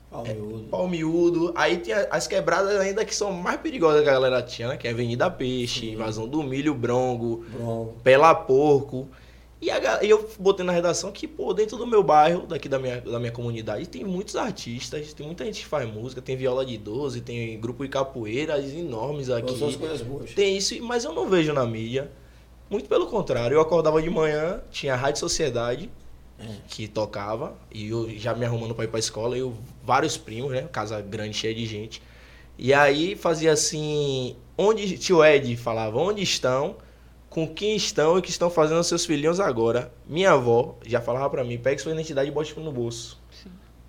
Pau 0.09 0.25
miúdo. 0.25 0.63
pau 0.69 0.87
miúdo. 0.89 1.53
Aí 1.55 1.77
tem 1.77 1.93
a- 1.93 2.09
as 2.11 2.27
quebradas 2.27 2.77
ainda 2.81 3.05
que 3.05 3.15
são 3.15 3.31
mais 3.31 3.61
perigosas 3.61 4.03
que 4.03 4.09
a 4.09 4.11
galera 4.11 4.41
tinha, 4.41 4.67
né? 4.67 4.75
Que 4.75 4.89
é 4.89 4.91
Avenida 4.91 5.31
Peixe, 5.31 5.79
Sim. 5.79 5.93
Invasão 5.93 6.27
do 6.27 6.43
Milho 6.43 6.73
Brongo, 6.75 7.45
Bronco. 7.49 7.95
Pela 8.03 8.35
Porco. 8.35 9.07
E, 9.61 9.69
a 9.69 10.03
e 10.03 10.09
eu 10.09 10.27
botei 10.39 10.65
na 10.65 10.71
redação 10.71 11.11
que, 11.11 11.27
pô, 11.27 11.53
dentro 11.53 11.77
do 11.77 11.85
meu 11.85 12.01
bairro, 12.01 12.47
daqui 12.47 12.67
da 12.67 12.79
minha, 12.79 12.99
da 12.99 13.19
minha 13.19 13.31
comunidade, 13.31 13.87
tem 13.87 14.03
muitos 14.03 14.35
artistas, 14.35 15.13
tem 15.13 15.23
muita 15.25 15.45
gente 15.45 15.61
que 15.61 15.67
faz 15.67 15.87
música, 15.87 16.19
tem 16.19 16.35
viola 16.35 16.65
de 16.65 16.77
12, 16.79 17.21
tem 17.21 17.59
grupo 17.59 17.83
de 17.83 17.89
capoeiras 17.89 18.73
enormes 18.73 19.29
aqui. 19.29 19.55
São 19.57 19.67
as 19.67 19.75
coisas 19.75 20.01
boas. 20.01 20.31
Tem 20.31 20.57
isso, 20.57 20.81
mas 20.81 21.03
eu 21.05 21.13
não 21.13 21.29
vejo 21.29 21.53
na 21.53 21.63
mídia. 21.65 22.09
Muito 22.71 22.89
pelo 22.89 23.05
contrário, 23.05 23.53
eu 23.55 23.61
acordava 23.61 24.01
de 24.01 24.09
manhã, 24.09 24.61
tinha 24.71 24.93
a 24.93 24.97
Rádio 24.97 25.19
Sociedade, 25.19 25.91
É. 26.39 26.45
que 26.67 26.87
tocava, 26.87 27.55
e 27.71 27.89
eu 27.89 28.09
já 28.17 28.33
me 28.33 28.43
arrumando 28.45 28.73
pra 28.73 28.85
ir 28.85 28.87
pra 28.87 28.97
escola, 28.97 29.37
eu, 29.37 29.53
vários 29.83 30.17
primos, 30.17 30.51
né? 30.51 30.67
Casa 30.71 30.99
grande, 31.01 31.35
cheia 31.37 31.53
de 31.53 31.65
gente. 31.67 32.01
E 32.57 32.73
aí 32.73 33.15
fazia 33.15 33.51
assim, 33.51 34.35
onde, 34.57 34.97
tio 34.97 35.23
Ed 35.23 35.55
falava, 35.57 35.99
onde 35.99 36.23
estão, 36.23 36.77
com 37.31 37.47
quem 37.47 37.77
estão 37.77 38.17
e 38.17 38.19
o 38.19 38.21
que 38.21 38.29
estão 38.29 38.49
fazendo 38.49 38.83
seus 38.83 39.05
filhinhos 39.05 39.39
agora. 39.39 39.91
Minha 40.05 40.33
avó 40.33 40.77
já 40.85 40.99
falava 40.99 41.29
pra 41.29 41.45
mim, 41.45 41.57
pegue 41.57 41.81
sua 41.81 41.93
identidade 41.93 42.27
e 42.27 42.31
bote 42.31 42.59
no 42.59 42.73
bolso. 42.73 43.17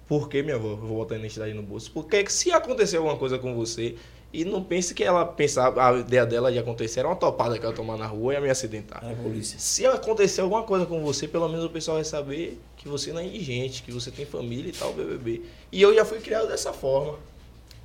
Por 0.07 0.29
que, 0.29 0.43
minha 0.45 0.55
avó, 0.55 0.69
eu 0.69 0.77
vou 0.77 0.99
botar 0.99 1.17
a 1.17 1.19
identidade 1.19 1.53
no 1.53 1.63
bolso? 1.63 1.91
Porque 1.91 2.25
se 2.31 2.53
acontecer 2.53 2.99
alguma 2.99 3.17
coisa 3.17 3.41
com 3.41 3.53
você, 3.57 3.97
e 4.33 4.45
não 4.45 4.63
pense 4.63 4.95
que 4.95 5.03
ela 5.03 5.27
pensava, 5.27 5.85
a 5.85 5.99
ideia 5.99 6.25
dela 6.25 6.53
de 6.53 6.59
acontecer 6.59 7.01
era 7.01 7.09
uma 7.09 7.17
topada 7.17 7.59
que 7.59 7.65
ela 7.65 7.73
ia 7.73 7.77
tomar 7.77 7.99
na 7.99 8.07
rua 8.07 8.33
e 8.33 8.37
ia 8.37 8.41
me 8.41 8.49
acidentar. 8.49 9.05
É 9.05 9.13
a 9.13 9.17
polícia. 9.17 9.59
Se 9.59 9.85
acontecer 9.87 10.41
alguma 10.41 10.63
coisa 10.63 10.87
com 10.87 11.03
você, 11.03 11.27
pelo 11.27 11.49
menos 11.49 11.65
o 11.65 11.71
pessoal 11.71 11.97
vai 11.97 12.05
saber 12.05 12.61
que 12.77 12.89
você 12.89 13.13
não 13.13 13.21
é 13.21 13.27
indigente, 13.27 13.83
que 13.83 13.91
você 13.91 14.13
tem 14.13 14.25
família 14.25 14.71
e 14.71 14.73
tal, 14.73 14.93
BBB. 14.93 15.43
E 15.73 15.83
eu 15.83 15.93
já 15.93 16.05
fui 16.05 16.21
criado 16.21 16.47
dessa 16.47 16.73
forma. 16.73 17.19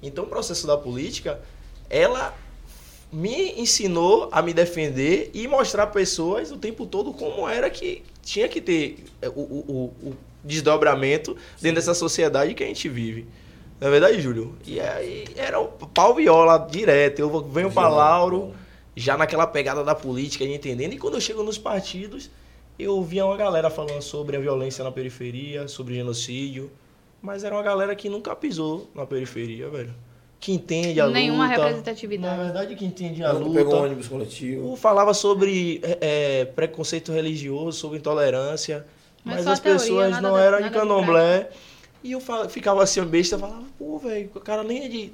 Então 0.04 0.26
o 0.26 0.28
processo 0.28 0.68
da 0.68 0.78
política, 0.78 1.42
ela 1.90 2.38
me 3.12 3.54
ensinou 3.60 4.28
a 4.32 4.42
me 4.42 4.54
defender 4.54 5.32
e 5.34 5.48
mostrar 5.48 5.88
pessoas 5.88 6.52
o 6.52 6.58
tempo 6.58 6.86
todo 6.86 7.14
como 7.14 7.48
era 7.48 7.70
que 7.70 8.04
tinha 8.22 8.48
que 8.50 8.60
ter 8.60 9.04
é, 9.22 9.30
o, 9.30 9.32
o, 9.32 9.94
o- 10.04 10.14
desdobramento 10.44 11.36
dentro 11.62 11.76
dessa 11.76 11.94
sociedade 11.94 12.54
que 12.54 12.64
a 12.64 12.68
gente 12.68 12.88
vive. 12.90 13.26
Na 13.80 13.90
verdade, 13.90 14.20
Júlio? 14.22 14.56
E 14.66 14.80
aí 14.80 15.26
era 15.36 15.60
o 15.60 15.68
pau 15.68 16.16
viola 16.16 16.58
direto. 16.58 17.20
Eu 17.20 17.42
venho 17.44 17.72
pra 17.72 17.88
Lauro, 17.90 18.54
já 18.96 19.18
naquela 19.18 19.46
pegada 19.46 19.84
da 19.84 19.94
política, 19.94 20.46
de 20.46 20.54
entendendo. 20.54 20.94
E 20.94 20.98
quando 20.98 21.16
eu 21.16 21.22
chego 21.22 21.44
nos 21.44 21.58
partidos, 21.58 22.30
eu 22.80 23.02
via 23.04 23.26
uma 23.26 23.38
galera 23.38 23.70
falando 23.70 24.02
sobre 24.02 24.36
a 24.38 24.40
violência 24.40 24.84
na 24.84 24.92
periferia, 24.92 25.68
sobre 25.68 25.96
genocídio. 25.96 26.72
Mas 27.22 27.44
era 27.44 27.54
uma 27.56 27.64
galera 27.64 27.96
que 27.96 28.10
nunca 28.10 28.36
pisou 28.36 28.90
na 28.96 29.06
periferia, 29.06 29.70
velho. 29.70 29.94
Que 30.40 30.52
entende 30.54 31.02
a 31.02 31.08
Nenhuma 31.08 31.48
luta. 31.48 31.62
representatividade. 31.62 32.38
Na 32.38 32.44
verdade, 32.44 32.76
que 32.76 32.86
entende 32.86 33.24
a 33.24 33.32
Quando 33.32 33.48
luta. 33.48 33.58
pegou 33.60 33.76
um 33.76 33.84
ônibus 33.86 34.08
coletivo. 34.08 34.72
O 34.72 34.76
falava 34.76 35.14
sobre 35.14 35.82
é, 35.84 35.98
é, 36.42 36.46
preconceito 36.46 37.12
religioso, 37.12 37.78
sobre 37.80 37.98
intolerância, 37.98 38.86
Mas 39.26 39.38
mas, 39.38 39.44
só 39.46 39.52
as 39.52 39.60
teoria, 39.60 39.80
pessoas 39.82 40.22
não 40.22 40.34
da- 40.34 40.42
eram 40.42 40.62
de 40.62 40.70
candomblé. 40.70 41.50
E 42.04 42.12
eu 42.12 42.20
fa- 42.22 42.48
ficava 42.48 42.84
assim, 42.84 43.04
besta, 43.04 43.38
falava, 43.38 43.64
pô, 43.80 43.98
velho, 43.98 44.30
o 44.36 44.40
cara 44.40 44.64
nem 44.64 44.86
é 44.86 44.88
de. 44.88 45.12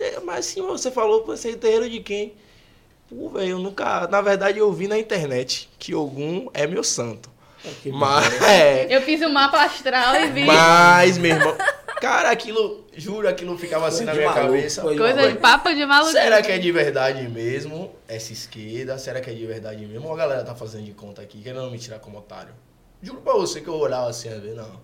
É, 0.00 0.18
mas 0.20 0.40
assim, 0.40 0.60
você 0.60 0.90
falou, 0.90 1.24
você 1.24 1.50
é 1.50 1.56
terreiro 1.56 1.88
de 1.88 2.00
quem? 2.00 2.32
Pô, 3.08 3.28
velho, 3.28 3.50
eu 3.50 3.58
nunca. 3.60 4.08
Na 4.08 4.20
verdade, 4.20 4.58
eu 4.58 4.72
vi 4.72 4.88
na 4.88 4.98
internet 4.98 5.68
que 5.78 5.94
Ogum 5.94 6.48
é 6.52 6.66
meu 6.66 6.82
santo. 6.82 7.30
Que 7.82 7.90
Mas. 7.92 8.26
É, 8.42 8.94
Eu 8.94 9.00
fiz 9.02 9.22
o 9.22 9.28
mapa 9.30 9.62
astral 9.62 10.16
e 10.16 10.26
vi 10.32 10.44
mas, 10.44 11.16
meu 11.16 11.30
irmão. 11.36 11.56
Cara, 12.04 12.30
aquilo. 12.30 12.84
Juro, 12.96 13.26
aquilo 13.26 13.56
ficava 13.56 13.86
assim 13.88 14.04
Coisa 14.04 14.12
na 14.12 14.14
minha 14.18 14.28
maluco, 14.30 14.46
cabeça. 14.56 14.82
coisa 14.82 14.98
coisa 15.02 15.32
de 15.32 15.38
papo 15.38 15.74
de 15.74 15.86
maluco. 15.86 16.12
Será 16.12 16.42
que 16.42 16.52
é 16.52 16.58
de 16.58 16.70
verdade 16.70 17.26
mesmo 17.28 17.94
essa 18.06 18.30
esquerda? 18.32 18.98
Será 18.98 19.20
que 19.22 19.30
é 19.30 19.32
de 19.32 19.46
verdade 19.46 19.86
mesmo? 19.86 20.06
Ou 20.08 20.12
a 20.14 20.16
galera 20.16 20.44
tá 20.44 20.54
fazendo 20.54 20.84
de 20.84 20.92
conta 20.92 21.22
aqui, 21.22 21.40
querendo 21.40 21.70
me 21.70 21.78
tirar 21.78 21.98
como 22.00 22.18
otário? 22.18 22.52
Juro 23.02 23.20
pra 23.22 23.32
você 23.32 23.60
que 23.62 23.68
eu 23.68 23.74
olhava 23.74 24.10
assim 24.10 24.28
a 24.30 24.36
ver, 24.38 24.54
não. 24.54 24.80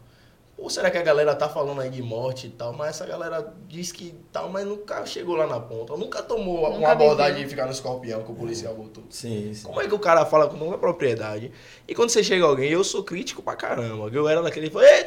Ou 0.56 0.68
será 0.70 0.90
que 0.90 0.98
a 0.98 1.02
galera 1.02 1.34
tá 1.34 1.48
falando 1.48 1.80
aí 1.80 1.88
de 1.90 2.02
morte 2.02 2.46
e 2.46 2.50
tal, 2.50 2.72
mas 2.72 2.90
essa 2.90 3.06
galera 3.06 3.52
diz 3.68 3.92
que 3.92 4.14
tal, 4.32 4.48
mas 4.50 4.66
nunca 4.66 5.04
chegou 5.06 5.34
lá 5.36 5.46
na 5.46 5.60
ponta. 5.60 5.96
Nunca 5.96 6.22
tomou 6.22 6.62
Nunca 6.68 6.78
uma 6.78 6.90
abordagem 6.92 7.42
de 7.42 7.48
ficar 7.48 7.64
no 7.66 7.72
escorpião 7.72 8.22
que 8.22 8.30
o 8.30 8.34
policial 8.34 8.74
botou. 8.74 9.04
Sim, 9.10 9.52
sim. 9.54 9.62
Como 9.62 9.80
é 9.80 9.86
que 9.88 9.94
o 9.94 9.98
cara 9.98 10.24
fala 10.26 10.48
com 10.48 10.58
toda 10.58 10.74
a 10.74 10.78
propriedade? 10.78 11.50
E 11.88 11.94
quando 11.94 12.10
você 12.10 12.22
chega 12.22 12.44
alguém, 12.44 12.70
eu 12.70 12.82
sou 12.84 13.02
crítico 13.02 13.42
pra 13.42 13.56
caramba. 13.56 14.10
que 14.10 14.16
Eu 14.16 14.28
era 14.28 14.42
daquele. 14.42 14.66
"Ei, 14.66 15.04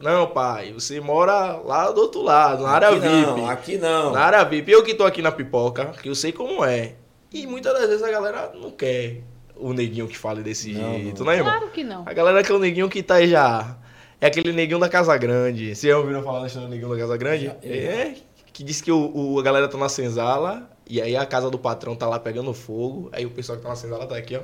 Não, 0.00 0.26
pai, 0.26 0.72
você 0.72 1.00
mora 1.00 1.56
lá 1.64 1.90
do 1.90 2.00
outro 2.00 2.20
lado, 2.22 2.64
na 2.64 2.70
área 2.70 2.88
aqui 2.88 2.98
VIP. 3.00 3.10
não, 3.26 3.48
aqui 3.50 3.78
não. 3.78 4.12
Na 4.12 4.20
área 4.20 4.44
VIP, 4.44 4.70
eu 4.72 4.82
que 4.82 4.94
tô 4.94 5.04
aqui 5.04 5.22
na 5.22 5.30
pipoca, 5.32 5.86
que 6.02 6.08
eu 6.08 6.14
sei 6.14 6.32
como 6.32 6.64
é. 6.64 6.94
E 7.32 7.46
muitas 7.46 7.72
das 7.72 7.86
vezes 7.88 8.02
a 8.02 8.10
galera 8.10 8.52
não 8.54 8.70
quer 8.70 9.20
o 9.56 9.72
neguinho 9.72 10.06
que 10.08 10.16
fale 10.18 10.42
desse 10.42 10.72
Não, 10.72 10.94
jeito, 10.94 11.20
não. 11.24 11.30
né, 11.32 11.38
irmão? 11.38 11.52
Claro 11.52 11.70
que 11.70 11.84
não. 11.84 12.02
A 12.06 12.12
galera 12.12 12.42
que 12.42 12.50
é 12.50 12.54
o 12.54 12.58
neguinho 12.58 12.88
que 12.88 13.02
tá 13.02 13.16
aí 13.16 13.28
já. 13.28 13.76
É 14.20 14.26
aquele 14.26 14.52
neguinho 14.52 14.78
da 14.78 14.88
Casa 14.88 15.16
Grande. 15.16 15.74
Vocês 15.74 15.92
já 15.92 15.98
ouviram 15.98 16.22
falar 16.22 16.46
do 16.48 16.68
neguinho 16.68 16.88
da 16.88 16.96
Casa 16.98 17.16
Grande? 17.16 17.46
Já, 17.46 17.56
eu 17.62 17.72
é. 17.90 18.14
Que 18.52 18.62
diz 18.64 18.80
que 18.80 18.90
o, 18.92 19.10
o- 19.14 19.38
a 19.38 19.42
galera 19.42 19.68
tá 19.68 19.76
na 19.78 19.88
senzala 19.88 20.68
e 20.88 21.00
aí 21.02 21.16
a 21.16 21.26
casa 21.26 21.50
do 21.50 21.58
patrão 21.58 21.94
tá 21.96 22.06
lá 22.08 22.18
pegando 22.18 22.52
fogo. 22.54 23.08
Aí 23.12 23.26
o 23.26 23.30
pessoal 23.30 23.56
que 23.58 23.62
tá 23.64 23.68
na 23.70 23.76
senzala 23.76 24.06
tá 24.06 24.16
aqui, 24.16 24.36
ó. 24.36 24.40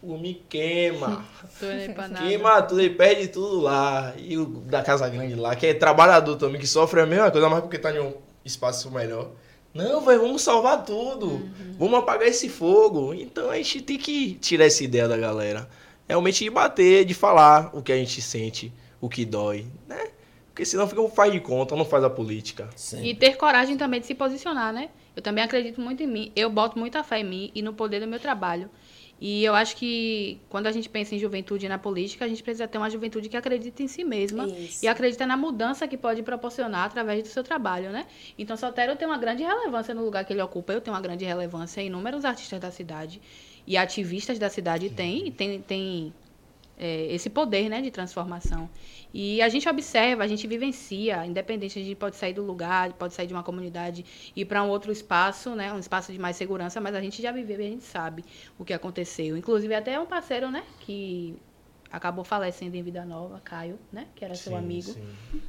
Pô, 0.00 0.16
me 0.18 0.34
queima. 0.48 1.24
Queima 2.18 2.62
tudo 2.62 2.82
e 2.82 2.90
perde 2.90 3.28
tudo 3.28 3.60
lá. 3.60 4.14
E 4.16 4.36
o 4.38 4.46
da 4.46 4.82
Casa 4.82 5.08
Grande 5.08 5.34
lá, 5.34 5.54
que 5.56 5.66
é 5.66 5.74
trabalhador 5.74 6.36
também, 6.36 6.60
que 6.60 6.66
sofre 6.66 7.00
a 7.00 7.06
mesma 7.06 7.30
coisa, 7.30 7.48
mas 7.48 7.60
porque 7.60 7.78
tá 7.78 7.94
em 7.94 8.00
um 8.00 8.14
espaço 8.44 8.90
melhor. 8.90 9.30
Não, 9.74 10.00
velho, 10.00 10.22
vamos 10.22 10.42
salvar 10.42 10.84
tudo. 10.84 11.26
Uhum. 11.26 11.76
Vamos 11.78 11.98
apagar 11.98 12.28
esse 12.28 12.48
fogo. 12.48 13.12
Então 13.12 13.50
a 13.50 13.56
gente 13.56 13.82
tem 13.82 13.98
que 13.98 14.34
tirar 14.34 14.64
essa 14.64 14.82
ideia 14.82 15.06
da 15.06 15.16
galera. 15.16 15.68
Realmente 16.08 16.44
de 16.44 16.50
bater, 16.50 17.04
de 17.04 17.12
falar 17.12 17.70
o 17.74 17.82
que 17.82 17.92
a 17.92 17.96
gente 17.96 18.22
sente, 18.22 18.72
o 19.00 19.08
que 19.08 19.24
dói, 19.24 19.66
né? 19.86 20.08
Porque 20.48 20.64
senão 20.64 20.88
fica 20.88 21.02
um 21.02 21.10
faz 21.10 21.30
de 21.30 21.40
conta, 21.40 21.76
não 21.76 21.84
faz 21.84 22.02
a 22.02 22.08
política. 22.08 22.70
Sim. 22.74 23.04
E 23.04 23.14
ter 23.14 23.36
coragem 23.36 23.76
também 23.76 24.00
de 24.00 24.06
se 24.06 24.14
posicionar, 24.14 24.72
né? 24.72 24.88
Eu 25.14 25.20
também 25.20 25.44
acredito 25.44 25.78
muito 25.80 26.02
em 26.02 26.06
mim. 26.06 26.32
Eu 26.34 26.48
boto 26.48 26.78
muita 26.78 27.04
fé 27.04 27.18
em 27.18 27.24
mim 27.24 27.50
e 27.54 27.60
no 27.60 27.74
poder 27.74 28.00
do 28.00 28.06
meu 28.06 28.18
trabalho. 28.18 28.70
E 29.20 29.44
eu 29.44 29.54
acho 29.54 29.76
que 29.76 30.40
quando 30.48 30.66
a 30.66 30.72
gente 30.72 30.88
pensa 30.88 31.14
em 31.14 31.18
juventude 31.18 31.64
e 31.64 31.68
na 31.68 31.78
política, 31.78 32.24
a 32.24 32.28
gente 32.28 32.42
precisa 32.42 32.68
ter 32.68 32.76
uma 32.76 32.90
juventude 32.90 33.28
que 33.28 33.36
acredita 33.36 33.82
em 33.82 33.88
si 33.88 34.04
mesma 34.04 34.46
Isso. 34.46 34.84
e 34.84 34.88
acredita 34.88 35.26
na 35.26 35.36
mudança 35.36 35.88
que 35.88 35.96
pode 35.96 36.22
proporcionar 36.22 36.84
através 36.84 37.22
do 37.22 37.28
seu 37.28 37.42
trabalho, 37.42 37.90
né? 37.90 38.06
Então, 38.38 38.56
Soltero 38.56 38.94
tem 38.94 39.08
uma 39.08 39.16
grande 39.16 39.42
relevância 39.42 39.94
no 39.94 40.04
lugar 40.04 40.24
que 40.24 40.32
ele 40.32 40.42
ocupa. 40.42 40.72
Eu 40.72 40.80
tenho 40.80 40.94
uma 40.94 41.00
grande 41.00 41.24
relevância. 41.24 41.80
Inúmeros 41.80 42.24
artistas 42.24 42.60
da 42.60 42.70
cidade 42.70 43.20
e 43.66 43.76
ativistas 43.76 44.38
da 44.38 44.50
cidade 44.50 44.90
têm, 44.90 45.32
têm, 45.32 45.60
têm 45.62 46.14
é, 46.78 47.06
esse 47.12 47.30
poder 47.30 47.68
né, 47.68 47.80
de 47.80 47.90
transformação. 47.90 48.68
E 49.12 49.40
a 49.40 49.48
gente 49.48 49.68
observa, 49.68 50.24
a 50.24 50.26
gente 50.26 50.46
vivencia, 50.46 51.24
independente, 51.24 51.78
a 51.78 51.82
gente 51.82 51.94
pode 51.94 52.16
sair 52.16 52.34
do 52.34 52.42
lugar, 52.42 52.92
pode 52.92 53.14
sair 53.14 53.26
de 53.26 53.32
uma 53.32 53.42
comunidade 53.42 54.04
e 54.34 54.42
ir 54.42 54.44
para 54.44 54.62
um 54.62 54.68
outro 54.68 54.92
espaço, 54.92 55.54
né, 55.54 55.72
um 55.72 55.78
espaço 55.78 56.12
de 56.12 56.18
mais 56.18 56.36
segurança, 56.36 56.80
mas 56.80 56.94
a 56.94 57.00
gente 57.00 57.22
já 57.22 57.32
viveu 57.32 57.60
e 57.60 57.66
a 57.66 57.70
gente 57.70 57.84
sabe 57.84 58.24
o 58.58 58.64
que 58.64 58.72
aconteceu. 58.72 59.36
Inclusive, 59.36 59.74
até 59.74 59.98
um 59.98 60.06
parceiro 60.06 60.50
né, 60.50 60.62
que 60.80 61.36
acabou 61.90 62.24
falecendo 62.24 62.76
em 62.76 62.82
Vida 62.82 63.04
Nova, 63.04 63.40
Caio, 63.42 63.78
né? 63.92 64.06
Que 64.14 64.24
era 64.24 64.34
seu 64.34 64.52
Sim, 64.52 64.58
amigo. 64.58 64.90
sim. 64.90 65.02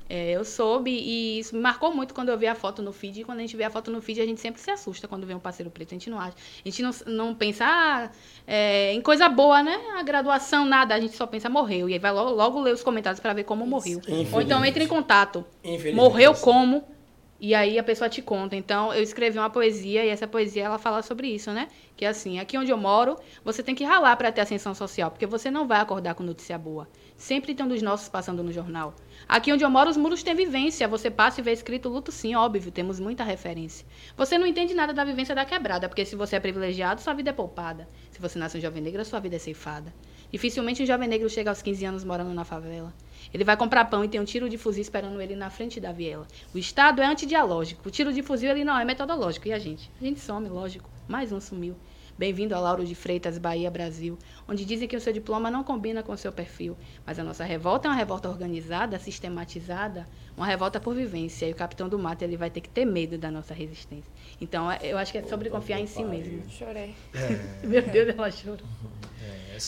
É, 0.10 0.32
eu 0.32 0.46
soube 0.46 0.92
e 0.92 1.40
isso 1.40 1.56
me 1.56 1.62
marcou 1.62 1.94
muito 1.94 2.14
quando 2.14 2.30
eu 2.30 2.38
vi 2.38 2.48
a 2.48 2.56
foto 2.56 2.82
no 2.82 2.92
feed. 2.92 3.22
E 3.22 3.24
quando 3.24 3.40
a 3.40 3.42
gente 3.42 3.56
vê 3.58 3.64
a 3.64 3.70
foto 3.70 3.92
no 3.92 4.02
feed, 4.02 4.22
a 4.22 4.26
gente 4.26 4.40
sempre 4.40 4.62
se 4.62 4.70
assusta 4.72 5.08
quando 5.08 5.26
vê 5.26 5.34
um 5.34 5.40
parceiro 5.40 5.70
preto. 5.70 5.92
A 5.92 5.96
gente 5.96 6.10
não 6.10 6.20
acha. 6.20 6.36
A 6.64 6.70
gente 6.70 6.82
não, 6.82 6.92
não 7.08 7.36
pensa 7.36 7.66
ah, 7.66 8.10
é, 8.46 8.94
em 8.94 9.02
coisa 9.02 9.28
boa, 9.30 9.62
né? 9.64 9.78
A 9.98 10.04
graduação, 10.04 10.66
nada. 10.66 10.96
A 10.96 11.00
gente 11.00 11.16
só 11.16 11.26
pensa 11.26 11.50
morreu. 11.50 11.90
E 11.90 11.94
aí 11.94 12.00
vai 12.00 12.12
logo, 12.12 12.32
logo 12.32 12.62
ler 12.62 12.74
os 12.74 12.84
comentários 12.84 13.20
para 13.20 13.34
ver 13.34 13.44
como 13.44 13.66
morreu. 13.66 14.02
Ou 14.32 14.42
então 14.42 14.64
entra 14.64 14.84
em 14.84 14.88
contato. 14.88 15.46
Morreu 15.94 16.34
como? 16.36 16.97
E 17.40 17.54
aí 17.54 17.78
a 17.78 17.84
pessoa 17.84 18.10
te 18.10 18.22
conta. 18.22 18.56
Então, 18.56 18.92
eu 18.94 19.04
escrevi 19.04 19.38
uma 19.38 19.50
poesia 19.50 20.04
e 20.04 20.10
essa 20.10 20.28
poesia 20.28 20.64
ela 20.64 20.80
fala 20.80 21.04
sobre 21.04 21.28
isso, 21.28 21.52
né? 21.52 21.68
Que 21.96 22.04
é 22.04 22.08
assim, 22.08 22.40
aqui 22.40 22.58
onde 22.58 22.72
eu 22.72 22.78
moro, 22.78 23.16
você 23.44 23.62
tem 23.62 23.76
que 23.76 23.84
ralar 23.84 24.16
para 24.16 24.32
ter 24.32 24.42
ascensão 24.42 24.74
social, 24.74 25.12
porque 25.12 25.26
você 25.26 25.52
não 25.52 25.68
vai 25.68 25.80
acordar 25.80 26.16
com 26.16 26.24
notícia 26.24 26.58
boa. 26.58 26.88
Sempre 27.16 27.54
tem 27.54 27.66
um 27.66 27.70
dos 27.70 27.82
nossos 27.82 28.10
passando 28.10 28.44
no 28.44 28.52
jornal. 28.52 28.96
Aqui 29.28 29.54
onde 29.54 29.64
eu 29.64 29.70
moro, 29.70 29.90
os 29.90 29.98
muros 29.98 30.24
têm 30.24 30.36
vivência. 30.36 30.88
Você 30.88 31.12
passa 31.12 31.40
e 31.40 31.44
vê 31.44 31.52
escrito 31.52 31.90
luto 31.90 32.12
sim, 32.12 32.36
óbvio, 32.36 32.72
temos 32.72 33.00
muita 33.00 33.24
referência. 33.24 33.86
Você 34.16 34.38
não 34.38 34.48
entende 34.48 34.74
nada 34.74 34.94
da 34.94 35.04
vivência 35.04 35.36
da 35.36 35.46
quebrada, 35.46 35.88
porque 35.88 36.06
se 36.06 36.16
você 36.16 36.38
é 36.38 36.40
privilegiado, 36.40 37.02
sua 37.02 37.14
vida 37.14 37.30
é 37.30 37.34
poupada. 37.34 37.88
Se 38.12 38.20
você 38.20 38.40
nasce 38.40 38.58
um 38.58 38.62
jovem 38.62 38.82
negro, 38.82 39.04
sua 39.06 39.20
vida 39.20 39.36
é 39.36 39.40
ceifada. 39.40 39.94
Dificilmente 40.32 40.84
um 40.84 40.86
jovem 40.86 41.08
negro 41.08 41.30
chega 41.30 41.52
aos 41.52 41.62
15 41.62 41.86
anos 41.86 42.04
morando 42.04 42.34
na 42.34 42.44
favela. 42.44 42.94
Ele 43.34 43.44
vai 43.44 43.56
comprar 43.58 43.86
pão 43.86 44.04
e 44.04 44.08
tem 44.08 44.20
um 44.20 44.26
tiro 44.26 44.50
de 44.50 44.58
fuzil 44.58 44.82
esperando 44.82 45.22
ele 45.22 45.36
na 45.36 45.50
frente 45.50 45.80
da 45.80 45.92
viela. 45.92 46.28
O 46.54 46.58
Estado 46.58 47.02
é 47.02 47.06
antidialógico. 47.06 47.88
O 47.88 47.92
tiro 47.92 48.12
de 48.14 48.22
fuzil 48.24 48.50
ele 48.50 48.64
não 48.64 48.78
é 48.80 48.86
metodológico. 48.86 49.48
E 49.48 49.54
a 49.54 49.60
gente? 49.60 49.92
A 50.00 50.04
gente 50.04 50.20
some, 50.20 50.48
lógico. 50.50 50.90
Mais 51.08 51.32
um 51.32 51.40
sumiu. 51.40 51.76
Bem-vindo 52.18 52.56
a 52.56 52.60
Lauro 52.60 52.84
de 52.84 52.96
Freitas, 52.96 53.38
Bahia, 53.38 53.70
Brasil, 53.70 54.18
onde 54.48 54.66
dizem 54.66 54.88
que 54.88 54.96
o 54.96 55.00
seu 55.00 55.14
diploma 55.14 55.52
não 55.52 55.64
combina 55.64 56.02
com 56.02 56.12
o 56.12 56.18
seu 56.18 56.32
perfil. 56.32 56.76
Mas 57.06 57.20
a 57.20 57.24
nossa 57.24 57.44
revolta 57.44 57.88
é 57.88 57.92
uma 57.92 57.96
revolta 57.98 58.28
organizada, 58.28 58.98
sistematizada, 58.98 60.08
uma 60.36 60.48
revolta 60.48 60.80
por 60.80 60.96
vivência. 60.96 61.46
E 61.46 61.52
o 61.52 61.56
capitão 61.56 61.88
do 61.88 62.00
mato 62.00 62.24
ele 62.24 62.36
vai 62.36 62.50
ter 62.50 62.62
que 62.62 62.70
ter 62.70 62.86
medo 62.86 63.20
da 63.20 63.30
nossa 63.30 63.54
resistência. 63.54 64.12
Então, 64.42 64.72
é- 64.72 64.80
eu 64.82 64.98
acho 64.98 65.12
que 65.12 65.20
é 65.20 65.24
sobre 65.24 65.50
confiar 65.52 65.80
em 65.80 65.86
si 65.86 66.04
mesmo. 66.04 66.42
Chorei. 66.50 66.96
Meu 67.64 67.84
Deus, 67.84 68.10
ela 68.10 68.32
chorou. 68.32 68.66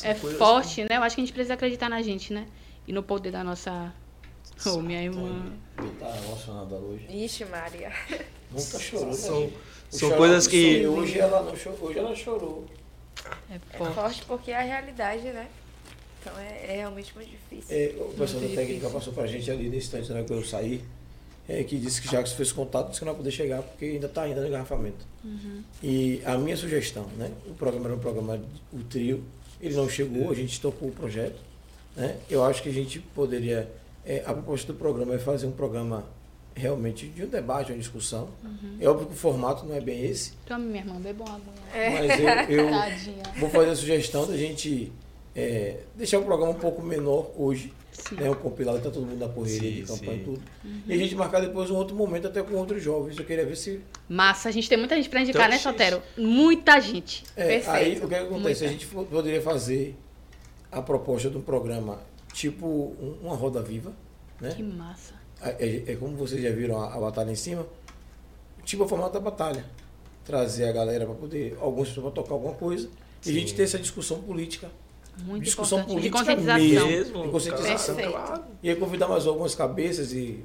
É, 0.03 0.09
É 0.11 0.15
forte, 0.15 0.81
né? 0.85 0.97
Eu 0.97 1.03
acho 1.03 1.15
que 1.15 1.21
a 1.21 1.25
gente 1.25 1.33
precisa 1.33 1.53
acreditar 1.53 1.87
na 1.87 2.01
gente, 2.01 2.33
né? 2.33 2.47
E 2.89 2.91
no 2.91 3.03
poder 3.03 3.31
da 3.31 3.43
nossa. 3.43 3.93
Oh, 4.65 4.81
minha 4.81 5.03
irmã. 5.03 5.53
Ele 5.77 5.91
tá 5.99 6.09
emocionada 6.25 6.75
hoje. 6.75 7.05
Ixi, 7.07 7.45
Maria. 7.45 7.91
Nunca 8.51 8.79
chorou, 8.79 9.05
né, 9.05 9.13
São? 9.13 9.43
O 9.43 9.51
são 9.91 10.11
coisas 10.17 10.47
que. 10.47 10.87
Hoje 10.87 11.19
ela, 11.19 11.43
não 11.43 11.55
chorou, 11.55 11.87
hoje 11.87 11.99
ela 11.99 12.15
chorou. 12.15 12.65
É 13.47 13.55
É 13.55 13.77
forte. 13.77 13.93
forte 13.93 14.25
porque 14.25 14.49
é 14.49 14.55
a 14.55 14.61
realidade, 14.63 15.21
né? 15.21 15.47
Então 16.19 16.33
é, 16.39 16.65
é 16.67 16.75
realmente 16.77 17.13
muito 17.15 17.29
difícil. 17.29 17.77
É, 17.77 17.93
o 17.99 18.05
pessoal 18.05 18.41
da 18.41 18.47
técnica 18.47 18.65
difícil. 18.65 18.89
passou 18.89 19.13
pra 19.13 19.27
gente 19.27 19.51
ali 19.51 19.69
nesse 19.69 19.85
instante, 19.85 20.11
né, 20.11 20.23
que 20.23 20.33
eu 20.33 20.43
saí, 20.43 20.83
é, 21.47 21.63
que 21.63 21.77
disse 21.77 22.01
que 22.01 22.11
já 22.11 22.23
que 22.23 22.35
fez 22.35 22.51
contato, 22.51 22.87
disse 22.87 22.99
que 23.01 23.05
não 23.05 23.13
vai 23.13 23.19
poder 23.19 23.31
chegar 23.31 23.61
porque 23.61 23.85
ainda 23.85 24.07
está 24.07 24.23
ainda 24.23 24.41
no 24.41 24.47
engarrafamento. 24.47 25.05
E 25.83 26.23
a 26.25 26.39
minha 26.39 26.57
sugestão, 26.57 27.05
né? 27.17 27.31
O 27.45 27.53
programa 27.53 27.85
era 27.85 27.95
um 27.95 27.99
programa, 27.99 28.41
o 28.73 28.79
trio, 28.83 29.23
ele 29.61 29.75
não 29.75 29.87
chegou, 29.87 30.31
a 30.31 30.33
gente 30.33 30.59
tocou 30.59 30.89
o 30.89 30.91
projeto. 30.91 31.48
Né? 31.99 32.15
Eu 32.29 32.43
acho 32.43 32.63
que 32.63 32.69
a 32.69 32.73
gente 32.73 32.99
poderia. 32.99 33.69
é, 34.05 34.23
a 34.25 34.33
proposta 34.33 34.71
do 34.71 34.79
programa 34.79 35.13
é 35.13 35.19
fazer 35.19 35.45
um 35.45 35.51
programa 35.51 36.05
realmente 36.55 37.07
de 37.07 37.23
um 37.23 37.27
debate, 37.27 37.71
uma 37.71 37.77
discussão. 37.77 38.29
É 38.79 38.87
óbvio 38.87 39.07
que 39.07 39.13
o 39.13 39.17
formato 39.17 39.65
não 39.65 39.75
é 39.75 39.81
bem 39.81 40.05
esse, 40.05 40.33
Tome, 40.45 40.65
minha 40.65 40.81
irmã, 40.83 40.95
beba 40.99 41.23
uma 41.23 41.35
aguinha. 41.35 41.53
É. 41.73 41.89
mas 41.89 42.49
eu, 42.49 42.57
eu 42.57 42.69
vou 43.39 43.49
fazer 43.49 43.69
a 43.69 43.75
sugestão 43.75 44.25
da 44.25 44.35
gente 44.35 44.91
é, 45.35 45.77
deixar 45.95 46.19
o 46.19 46.23
programa 46.23 46.51
um 46.51 46.59
pouco 46.59 46.81
menor 46.81 47.31
hoje, 47.37 47.71
Sim. 47.91 48.15
né, 48.15 48.29
um 48.29 48.33
compilado, 48.35 48.79
tá 48.79 48.89
todo 48.89 49.05
mundo 49.05 49.19
na 49.19 49.29
correria 49.29 49.59
Sim, 49.69 49.75
de 49.75 49.83
campanha 49.83 50.13
sim. 50.13 50.21
e 50.21 50.23
tudo. 50.23 50.41
E 50.87 50.93
a 50.93 50.97
gente 50.97 51.15
marcar 51.15 51.39
depois 51.41 51.69
um 51.69 51.75
outro 51.75 51.95
momento 51.95 52.27
até 52.27 52.41
com 52.41 52.55
outros 52.55 52.81
jovens. 52.83 53.17
Eu 53.17 53.25
queria 53.25 53.45
ver 53.45 53.55
se. 53.55 53.79
Massa, 54.09 54.49
a 54.49 54.51
gente 54.51 54.67
tem 54.67 54.77
muita 54.77 54.95
gente 54.95 55.09
pra 55.09 55.21
indicar, 55.21 55.47
Então, 55.47 55.55
né. 55.55 55.61
Sotero? 55.61 56.01
Muita 56.17 56.79
gente. 56.81 57.23
É, 57.35 57.45
Perfeito. 57.47 57.69
aí 57.69 57.99
o 58.03 58.07
que, 58.07 58.15
é 58.15 58.19
que 58.19 58.25
acontece? 58.25 58.63
Muita. 58.63 58.65
A 58.65 58.67
gente 58.67 58.85
poderia 58.87 59.41
fazer 59.41 59.95
a 60.71 60.81
proposta 60.81 61.29
de 61.29 61.37
um 61.37 61.41
programa 61.41 61.99
tipo 62.33 62.65
um- 62.67 63.17
uma 63.23 63.35
roda 63.35 63.61
viva, 63.61 63.91
né? 64.39 64.53
Que 64.55 64.63
massa. 64.63 65.13
É, 65.41 65.83
é 65.91 65.95
como 65.95 66.15
vocês 66.15 66.41
já 66.41 66.51
viram 66.51 66.79
a, 66.81 66.93
a 66.93 66.99
batalha 66.99 67.31
em 67.31 67.35
cima, 67.35 67.65
tipo 68.63 68.83
o 68.83 68.87
formato 68.87 69.13
da 69.13 69.19
batalha. 69.19 69.65
Trazer 70.25 70.65
a 70.65 70.71
galera 70.71 71.05
para 71.05 71.15
poder, 71.15 71.57
algumas 71.59 71.87
pessoas 71.89 72.05
para 72.05 72.21
tocar 72.21 72.33
alguma 72.35 72.53
coisa, 72.53 72.87
e 73.25 73.29
a 73.29 73.33
gente 73.33 73.49
Sim. 73.51 73.55
ter 73.55 73.63
essa 73.63 73.79
discussão 73.79 74.21
política. 74.21 74.69
Muito 75.23 75.43
Discussão 75.43 75.79
importante. 75.79 76.03
De 76.03 76.09
política 76.11 76.35
conscientização. 76.35 76.87
Mesmo, 76.87 77.23
De 77.23 77.29
conscientização. 77.29 77.95
Claro. 77.95 78.43
E 78.63 78.69
aí 78.69 78.75
convidar 78.75 79.07
mais 79.07 79.25
algumas 79.27 79.53
cabeças 79.55 80.13
e 80.13 80.43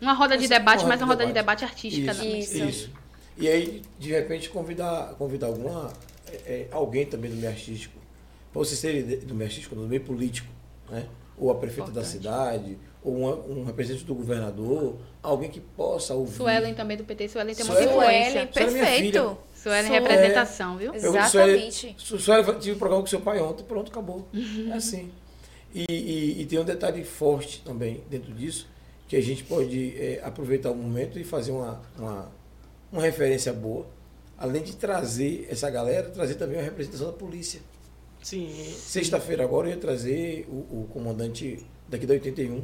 Uma 0.00 0.12
roda 0.12 0.36
de 0.36 0.44
Essa 0.44 0.58
debate, 0.58 0.82
roda 0.82 0.88
mas 0.90 1.00
uma 1.00 1.06
de 1.16 1.22
roda 1.22 1.26
de 1.26 1.32
debate. 1.32 1.58
debate 1.60 1.64
artística. 1.64 2.12
Isso, 2.12 2.22
né? 2.24 2.38
Isso. 2.38 2.64
isso. 2.64 2.90
E 3.38 3.48
aí, 3.48 3.82
de 3.98 4.10
repente, 4.12 4.48
convidar, 4.50 5.14
convidar 5.18 5.46
alguma, 5.48 5.90
é, 6.30 6.34
é, 6.46 6.68
alguém 6.70 7.06
também 7.06 7.30
do 7.30 7.36
meio 7.36 7.48
artístico, 7.48 7.98
para 8.56 8.64
vocês 8.64 8.80
terem 8.80 9.02
do 9.18 9.42
artístico, 9.42 9.74
do 9.74 9.82
meio 9.86 10.00
político, 10.02 10.48
né? 10.90 11.06
ou 11.38 11.50
a 11.50 11.54
prefeita 11.56 11.90
da 11.90 12.00
Importante. 12.00 12.08
cidade, 12.22 12.78
ou 13.02 13.14
uma- 13.14 13.34
um 13.36 13.64
representante 13.64 14.04
do 14.06 14.14
governador, 14.14 14.96
alguém 15.22 15.50
que 15.50 15.60
possa 15.60 16.14
ouvir. 16.14 16.34
Suelen 16.36 16.72
também 16.74 16.96
do 16.96 17.04
PT. 17.04 17.28
Suelen 17.28 17.54
tem 17.54 17.64
muita 17.66 17.82
Suelen- 17.82 17.96
influência. 17.98 18.30
Suelen, 18.30 18.52
Suelen 18.70 18.82
perfeito. 18.82 19.38
Suelen 19.54 19.86
Suelen. 19.86 19.92
representação, 19.92 20.76
viu? 20.78 20.94
Exatamente. 20.94 21.94
Sueli, 21.98 22.22
Sueli, 22.22 22.58
tive 22.58 22.76
um 22.76 22.78
programa 22.78 23.02
com 23.02 23.06
seu 23.08 23.20
pai 23.20 23.38
ontem, 23.40 23.62
pronto, 23.64 23.90
acabou. 23.92 24.26
Uhum. 24.32 24.70
É 24.72 24.76
assim. 24.76 25.10
E, 25.74 25.84
e- 25.90 26.40
e 26.42 26.46
tem 26.46 26.58
um 26.58 26.64
detalhe 26.64 27.04
forte 27.04 27.60
também 27.62 28.02
dentro 28.08 28.32
disso, 28.32 28.66
que 29.06 29.14
a 29.16 29.20
gente 29.22 29.44
pode 29.44 29.94
é, 30.00 30.20
aproveitar 30.24 30.70
o 30.70 30.74
momento 30.74 31.18
e 31.18 31.24
fazer 31.24 31.52
uma, 31.52 31.82
uma, 31.98 32.32
uma 32.90 33.02
referência 33.02 33.52
boa. 33.52 33.86
Além 34.38 34.62
de 34.62 34.74
trazer 34.74 35.46
essa 35.50 35.68
galera, 35.68 36.08
trazer 36.08 36.34
também 36.36 36.56
uma 36.56 36.64
representação 36.64 37.08
da 37.08 37.12
polícia. 37.12 37.60
Sim. 38.26 38.74
Sexta-feira 38.76 39.44
agora 39.44 39.68
eu 39.68 39.74
ia 39.74 39.76
trazer 39.76 40.48
o, 40.48 40.80
o 40.80 40.88
comandante 40.92 41.64
daqui 41.88 42.04
da 42.04 42.14
81 42.14 42.60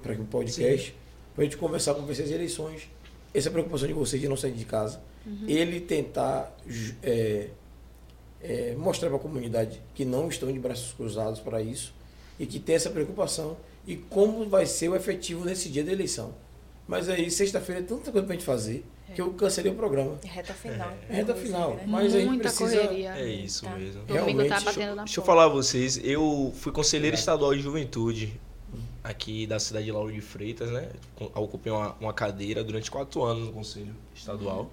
para 0.00 0.12
aqui 0.12 0.22
um 0.22 0.26
podcast, 0.26 0.94
para 1.34 1.42
a 1.42 1.44
gente 1.44 1.56
conversar 1.56 1.94
com 1.94 2.02
vocês 2.02 2.28
as 2.28 2.32
eleições. 2.32 2.88
Essa 3.34 3.50
preocupação 3.50 3.88
de 3.88 3.94
vocês 3.94 4.22
de 4.22 4.28
não 4.28 4.36
sair 4.36 4.52
de 4.52 4.64
casa. 4.64 5.00
Ele 5.48 5.80
tentar 5.80 6.56
é, 7.02 7.48
é, 8.40 8.76
mostrar 8.76 9.08
para 9.08 9.18
a 9.18 9.20
comunidade 9.20 9.82
que 9.92 10.04
não 10.04 10.28
estão 10.28 10.52
de 10.52 10.58
braços 10.60 10.92
cruzados 10.92 11.40
para 11.40 11.60
isso 11.60 11.92
e 12.38 12.46
que 12.46 12.60
tem 12.60 12.76
essa 12.76 12.88
preocupação 12.88 13.56
e 13.88 13.96
como 13.96 14.48
vai 14.48 14.66
ser 14.66 14.88
o 14.88 14.94
efetivo 14.94 15.44
nesse 15.44 15.68
dia 15.68 15.82
da 15.82 15.90
eleição. 15.90 16.32
Mas 16.88 17.08
aí, 17.08 17.30
sexta-feira, 17.30 17.80
é 17.80 17.84
tanta 17.84 18.12
coisa 18.12 18.24
para 18.26 18.34
a 18.34 18.36
gente 18.38 18.46
fazer 18.46 18.84
que 19.14 19.20
eu 19.20 19.32
cancelei 19.32 19.72
o 19.72 19.74
programa. 19.74 20.18
Reta 20.24 20.54
final. 20.54 20.92
É 21.08 21.14
reta 21.16 21.34
final. 21.34 21.74
né? 21.74 21.84
Mas 21.86 22.14
a 22.14 22.18
gente 22.18 22.28
Muita 22.28 22.42
precisa. 22.44 22.76
correria. 22.80 23.10
É 23.16 23.28
isso 23.28 23.64
Tá. 23.64 23.70
mesmo. 23.76 24.02
Tá 24.04 24.14
Realmente, 24.14 24.48
batendo 24.64 24.94
na 24.94 25.04
Deixa 25.04 25.20
eu 25.20 25.24
porta. 25.24 25.26
falar 25.26 25.44
a 25.44 25.48
vocês, 25.48 26.00
eu 26.04 26.52
fui 26.56 26.70
conselheiro 26.72 27.16
estadual 27.16 27.54
de 27.54 27.60
juventude 27.62 28.38
aqui 29.02 29.46
da 29.46 29.58
cidade 29.58 29.86
de 29.86 29.92
Lauro 29.92 30.12
de 30.12 30.20
Freitas, 30.20 30.70
né? 30.70 30.88
Ocupei 31.34 31.72
uma, 31.72 31.94
uma 32.00 32.12
cadeira 32.12 32.62
durante 32.64 32.90
quatro 32.90 33.22
anos 33.22 33.46
no 33.46 33.52
conselho 33.52 33.94
estadual. 34.14 34.70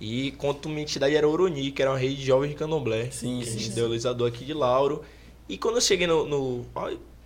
E 0.00 0.32
quanto 0.32 0.68
minha 0.68 0.82
entidade 0.82 1.14
era 1.16 1.26
Oroni, 1.28 1.70
que 1.72 1.82
era 1.82 1.90
uma 1.90 1.98
rede 1.98 2.16
de 2.16 2.24
jovens 2.26 2.50
de 2.50 2.54
candomblé. 2.56 3.10
Sim, 3.10 3.38
que 3.38 3.42
a 3.42 3.46
sim, 3.46 3.58
gente 3.58 3.68
sim. 3.70 3.74
deu 3.74 3.84
idealizador 3.86 4.28
aqui 4.28 4.44
de 4.44 4.54
Lauro. 4.54 5.02
E 5.48 5.56
quando 5.58 5.76
eu 5.76 5.80
cheguei 5.80 6.06
no, 6.06 6.26
no 6.26 6.64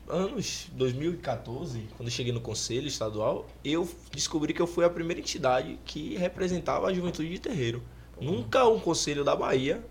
anos 0.09 0.69
2014, 0.73 1.89
quando 1.97 2.09
eu 2.09 2.13
cheguei 2.13 2.33
no 2.33 2.41
conselho 2.41 2.87
estadual, 2.87 3.47
eu 3.65 3.89
descobri 4.13 4.53
que 4.53 4.61
eu 4.61 4.67
fui 4.67 4.85
a 4.85 4.91
primeira 4.91 5.21
entidade 5.21 5.79
que 5.85 6.17
representava 6.17 6.87
a 6.87 6.95
juventude 6.95 7.29
de 7.29 7.39
terreiro. 7.39 7.83
Nunca 8.21 8.67
um 8.69 8.79
conselho 8.79 9.25
da 9.25 9.35
Bahia 9.35 9.85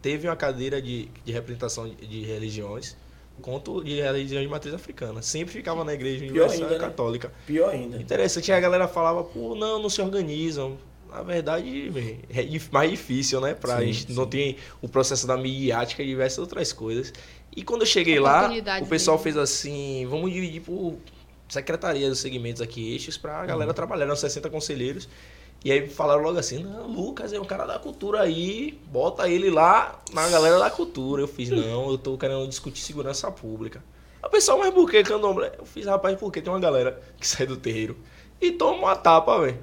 teve 0.00 0.28
uma 0.28 0.36
cadeira 0.36 0.80
de, 0.80 1.08
de 1.24 1.32
representação 1.32 1.88
de, 1.88 2.06
de 2.06 2.24
religiões 2.24 2.96
quanto 3.40 3.82
de 3.82 4.00
religiões 4.00 4.44
de 4.44 4.50
matriz 4.50 4.74
africana. 4.74 5.22
Sempre 5.22 5.52
ficava 5.54 5.84
na 5.84 5.92
igreja 5.94 6.24
universal 6.24 6.52
ainda, 6.52 6.70
né? 6.70 6.78
católica. 6.78 7.32
Pior 7.46 7.70
ainda. 7.70 8.00
Interessante, 8.00 8.52
a 8.52 8.60
galera 8.60 8.88
falava, 8.88 9.24
pô, 9.24 9.54
não, 9.54 9.80
não 9.80 9.88
se 9.88 10.00
organizam. 10.00 10.78
Na 11.10 11.22
verdade, 11.22 11.92
é 12.30 12.60
mais 12.72 12.90
difícil, 12.90 13.40
né? 13.40 13.54
Pra 13.54 13.78
Sim, 13.78 13.86
gente 13.86 14.06
sim. 14.12 14.14
não 14.14 14.26
tem 14.26 14.56
o 14.82 14.88
processo 14.88 15.26
da 15.28 15.36
midiática 15.36 16.02
e 16.02 16.06
diversas 16.06 16.38
outras 16.38 16.72
coisas. 16.72 17.12
E 17.56 17.62
quando 17.62 17.82
eu 17.82 17.86
cheguei 17.86 18.18
lá, 18.18 18.50
o 18.82 18.86
pessoal 18.86 19.16
mesmo. 19.16 19.22
fez 19.22 19.36
assim, 19.36 20.06
vamos 20.08 20.32
dividir 20.32 20.60
por 20.62 20.96
secretaria 21.48 22.08
dos 22.08 22.18
segmentos 22.18 22.60
aqui, 22.60 22.92
eixos, 22.92 23.16
pra 23.16 23.44
galera 23.46 23.70
Uhum. 23.70 23.74
trabalhar, 23.74 24.04
eram 24.04 24.16
60 24.16 24.50
conselheiros. 24.50 25.08
E 25.64 25.70
aí 25.72 25.88
falaram 25.88 26.22
logo 26.22 26.38
assim, 26.38 26.62
não, 26.62 26.86
Lucas 26.88 27.32
é 27.32 27.40
um 27.40 27.44
cara 27.44 27.64
da 27.64 27.78
cultura 27.78 28.20
aí, 28.20 28.78
bota 28.92 29.28
ele 29.28 29.48
lá 29.50 29.98
na 30.12 30.28
galera 30.28 30.58
da 30.58 30.70
cultura. 30.70 31.22
Eu 31.22 31.28
fiz, 31.28 31.48
não, 31.48 31.90
eu 31.90 31.96
tô 31.96 32.18
querendo 32.18 32.46
discutir 32.48 32.80
segurança 32.82 33.30
pública. 33.30 33.82
A 34.22 34.28
pessoa, 34.28 34.58
mas 34.58 34.74
por 34.74 34.90
que 34.90 35.02
candomblé? 35.02 35.52
Eu 35.58 35.64
fiz, 35.64 35.86
rapaz, 35.86 36.18
porque 36.18 36.42
tem 36.42 36.52
uma 36.52 36.60
galera 36.60 37.00
que 37.18 37.26
sai 37.26 37.46
do 37.46 37.56
terreiro 37.56 37.96
e 38.40 38.50
toma 38.52 38.78
uma 38.78 38.96
tapa, 38.96 39.38
velho. 39.40 39.58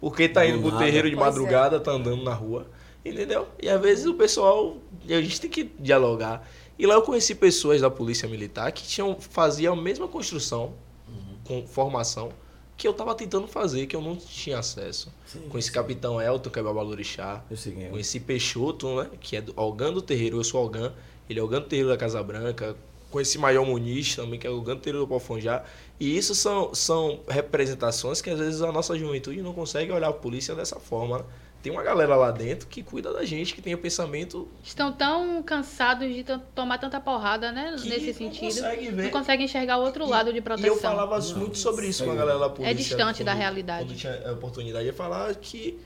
Porque 0.00 0.28
tá 0.28 0.42
Do 0.42 0.48
indo 0.48 0.60
pro 0.68 0.78
terreiro 0.78 1.08
de 1.08 1.16
é. 1.16 1.18
madrugada, 1.18 1.78
tá 1.80 1.92
andando 1.92 2.22
na 2.24 2.32
rua, 2.34 2.66
entendeu? 3.04 3.46
E 3.62 3.68
às 3.68 3.80
vezes 3.80 4.06
o 4.06 4.14
pessoal, 4.14 4.76
a 5.08 5.20
gente 5.20 5.40
tem 5.40 5.50
que 5.50 5.64
dialogar. 5.78 6.48
E 6.78 6.86
lá 6.86 6.94
eu 6.94 7.02
conheci 7.02 7.34
pessoas 7.34 7.80
da 7.80 7.90
polícia 7.90 8.28
militar 8.28 8.70
que 8.72 8.82
tinham 8.82 9.16
faziam 9.20 9.74
a 9.74 9.76
mesma 9.76 10.08
construção, 10.08 10.74
com 11.44 11.66
formação, 11.66 12.32
que 12.76 12.88
eu 12.88 12.90
estava 12.90 13.14
tentando 13.14 13.46
fazer, 13.46 13.86
que 13.86 13.94
eu 13.94 14.00
não 14.00 14.16
tinha 14.16 14.58
acesso. 14.58 15.12
Sim. 15.26 15.42
Conheci 15.48 15.70
capitão 15.70 16.20
Elton, 16.20 16.50
que 16.50 16.58
é 16.58 16.62
Babalorixá. 16.62 17.44
É. 17.84 17.88
Conheci 17.88 18.18
Peixoto, 18.18 18.96
né? 18.96 19.10
Que 19.20 19.36
é 19.36 19.40
do 19.40 19.52
Algan 19.56 19.92
do 19.92 20.02
Terreiro, 20.02 20.38
eu 20.38 20.44
sou 20.44 20.60
Algan. 20.60 20.92
Ele 21.28 21.38
é 21.38 21.42
Algan 21.42 21.60
do 21.60 21.66
Terreiro 21.66 21.88
da 21.88 21.96
Casa 21.96 22.22
Branca. 22.22 22.76
Conheci 23.10 23.38
Maior 23.38 23.64
Muniz 23.64 24.16
também, 24.16 24.40
que 24.40 24.46
é 24.46 24.50
o 24.50 24.54
Algan 24.54 24.74
do 24.74 24.80
Terreiro 24.80 25.04
do 25.04 25.08
Pofonjá. 25.08 25.64
E 26.00 26.16
isso 26.16 26.34
são, 26.34 26.74
são 26.74 27.20
representações 27.28 28.20
que 28.20 28.28
às 28.30 28.38
vezes 28.40 28.60
a 28.60 28.72
nossa 28.72 28.98
juventude 28.98 29.40
não 29.40 29.54
consegue 29.54 29.92
olhar 29.92 30.08
a 30.08 30.12
polícia 30.12 30.54
dessa 30.54 30.80
forma. 30.80 31.18
né? 31.18 31.24
Tem 31.64 31.72
uma 31.72 31.82
galera 31.82 32.14
lá 32.14 32.30
dentro 32.30 32.68
que 32.68 32.82
cuida 32.82 33.10
da 33.10 33.24
gente, 33.24 33.54
que 33.54 33.62
tem 33.62 33.72
o 33.72 33.78
pensamento 33.78 34.46
Estão 34.62 34.92
tão 34.92 35.42
cansados 35.42 36.14
de 36.14 36.22
tomar 36.54 36.76
tanta 36.76 37.00
porrada, 37.00 37.50
né? 37.50 37.74
que 37.80 37.88
nesse 37.88 38.06
não 38.08 38.12
sentido. 38.14 38.44
consegue 38.54 38.90
ver. 38.90 39.02
Não 39.04 39.10
conseguem 39.10 39.46
enxergar 39.46 39.78
o 39.78 39.82
outro 39.82 40.06
lado 40.06 40.30
de 40.30 40.40
E 40.40 40.42
proteção. 40.42 40.74
eu 40.74 40.78
falava 40.78 41.18
Não, 41.18 41.36
muito 41.38 41.56
sobre 41.56 41.86
isso 41.86 42.04
com 42.04 42.10
a 42.10 42.14
galera 42.14 42.38
da 42.38 42.50
polícia. 42.50 42.70
É 42.70 42.74
distante 42.74 43.24
da 43.24 43.32
quando- 43.32 43.38
realidade. 43.40 43.86
Quando 43.86 43.96
tinha 43.96 44.28
a 44.28 44.32
oportunidade 44.32 44.84
de 44.84 44.92
falar 44.92 45.34
que 45.36 45.80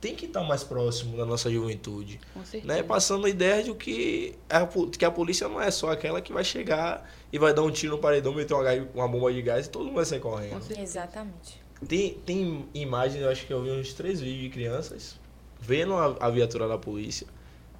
tem 0.00 0.14
que 0.14 0.26
estar 0.26 0.44
mais 0.44 0.62
próximo 0.62 1.16
da 1.16 1.26
nossa 1.26 1.50
juventude. 1.50 2.20
Com 2.32 2.44
certeza. 2.44 2.72
né, 2.72 2.84
passando 2.84 3.26
a 3.26 3.28
ideia 3.28 3.60
de 3.64 3.74
que 3.74 4.36
a, 4.48 4.64
que 4.96 5.04
a 5.04 5.10
polícia 5.10 5.48
não 5.48 5.60
é 5.60 5.68
só 5.72 5.90
aquela 5.90 6.20
que 6.20 6.32
vai 6.32 6.44
chegar 6.44 7.10
e 7.32 7.40
vai 7.40 7.52
dar 7.52 7.62
um 7.62 7.72
tiro 7.72 7.96
no 7.96 7.98
paredão, 8.00 8.32
meter 8.32 8.54
uma, 8.54 8.70
uma 8.94 9.08
bomba 9.08 9.32
de 9.32 9.42
gás 9.42 9.66
e 9.66 9.68
todo 9.70 9.86
mundo 9.86 9.96
vai 9.96 10.04
sair 10.04 10.20
correndo. 10.20 10.60
Exatamente. 10.78 11.60
Tem, 11.88 12.14
tem 12.24 12.68
imagens, 12.72 13.20
eu 13.20 13.28
acho 13.28 13.44
que 13.44 13.52
eu 13.52 13.60
vi 13.64 13.72
uns 13.72 13.92
três 13.94 14.20
vídeos 14.20 14.42
de 14.44 14.48
crianças 14.50 15.23
vendo 15.66 15.94
a, 15.94 16.16
a 16.20 16.30
viatura 16.30 16.68
da 16.68 16.76
polícia 16.78 17.26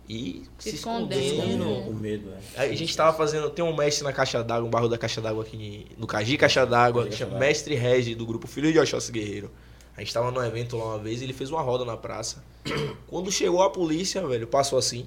e 0.08 0.42
Se 0.58 0.70
se, 0.70 0.76
escondendo. 0.76 1.20
escondendo. 1.20 1.68
O 1.90 1.94
medo, 1.94 2.30
é. 2.30 2.60
Aí 2.60 2.72
A 2.72 2.76
gente 2.76 2.94
tava 2.96 3.16
fazendo, 3.16 3.48
tem 3.50 3.64
um 3.64 3.74
mestre 3.74 4.04
na 4.04 4.12
caixa 4.12 4.42
d'água, 4.42 4.66
um 4.66 4.70
barro 4.70 4.88
da 4.88 4.98
caixa 4.98 5.20
d'água 5.20 5.42
aqui 5.42 5.86
no 5.96 6.06
Caji 6.06 6.36
Caixa 6.36 6.66
d'Água, 6.66 7.06
que 7.06 7.16
chama. 7.16 7.38
Mestre 7.38 7.74
Regi, 7.74 8.14
do 8.14 8.26
grupo 8.26 8.46
Filho 8.46 8.72
de 8.72 8.78
Oxóssi 8.78 9.10
Guerreiro. 9.10 9.50
A 9.96 10.00
gente 10.00 10.12
tava 10.12 10.30
num 10.30 10.42
evento 10.44 10.76
lá 10.76 10.86
uma 10.86 10.98
vez 10.98 11.20
e 11.20 11.24
ele 11.24 11.32
fez 11.32 11.50
uma 11.50 11.62
roda 11.62 11.84
na 11.84 11.96
praça. 11.96 12.44
Quando 13.06 13.30
chegou 13.30 13.62
a 13.62 13.70
polícia, 13.70 14.26
velho, 14.26 14.46
passou 14.46 14.78
assim. 14.78 15.06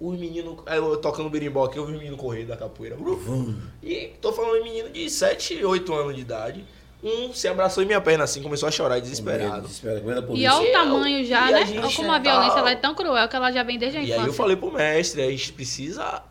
Os 0.00 0.16
meninos, 0.16 0.60
aí 0.64 0.78
eu 0.78 0.96
tocando 0.96 1.28
berimbau 1.28 1.64
aqui, 1.64 1.76
eu 1.76 1.84
vi 1.84 1.92
o 1.92 1.98
menino 1.98 2.16
correr 2.16 2.44
da 2.44 2.56
capoeira. 2.56 2.96
E 3.82 4.12
tô 4.20 4.32
falando 4.32 4.62
de 4.62 4.70
menino 4.70 4.90
de 4.90 5.10
7, 5.10 5.64
8 5.64 5.92
anos 5.92 6.14
de 6.14 6.20
idade. 6.20 6.64
Um 7.02 7.32
se 7.32 7.46
abraçou 7.46 7.82
em 7.82 7.86
minha 7.86 8.00
perna 8.00 8.24
assim, 8.24 8.42
começou 8.42 8.68
a 8.68 8.72
chorar 8.72 8.98
desesperado. 9.00 9.68
E 10.34 10.46
olha 10.48 10.68
o 10.68 10.72
tamanho 10.72 11.24
já, 11.24 11.48
E 11.48 11.52
né? 11.52 11.66
gente 11.66 11.78
Olha 11.78 11.92
como 11.94 12.10
a 12.12 12.18
tá- 12.18 12.30
violência 12.32 12.58
ela 12.58 12.70
é 12.72 12.74
tão 12.76 12.94
cruel 12.94 13.28
que 13.28 13.36
ela 13.36 13.52
já 13.52 13.62
vem 13.62 13.78
desde 13.78 13.98
a 13.98 14.00
E 14.00 14.04
infância. 14.06 14.22
aí 14.22 14.28
eu 14.28 14.32
falei 14.34 14.56
pro 14.56 14.72
mestre, 14.72 15.22
a 15.22 15.30
gente 15.30 15.52
precisa 15.52 16.22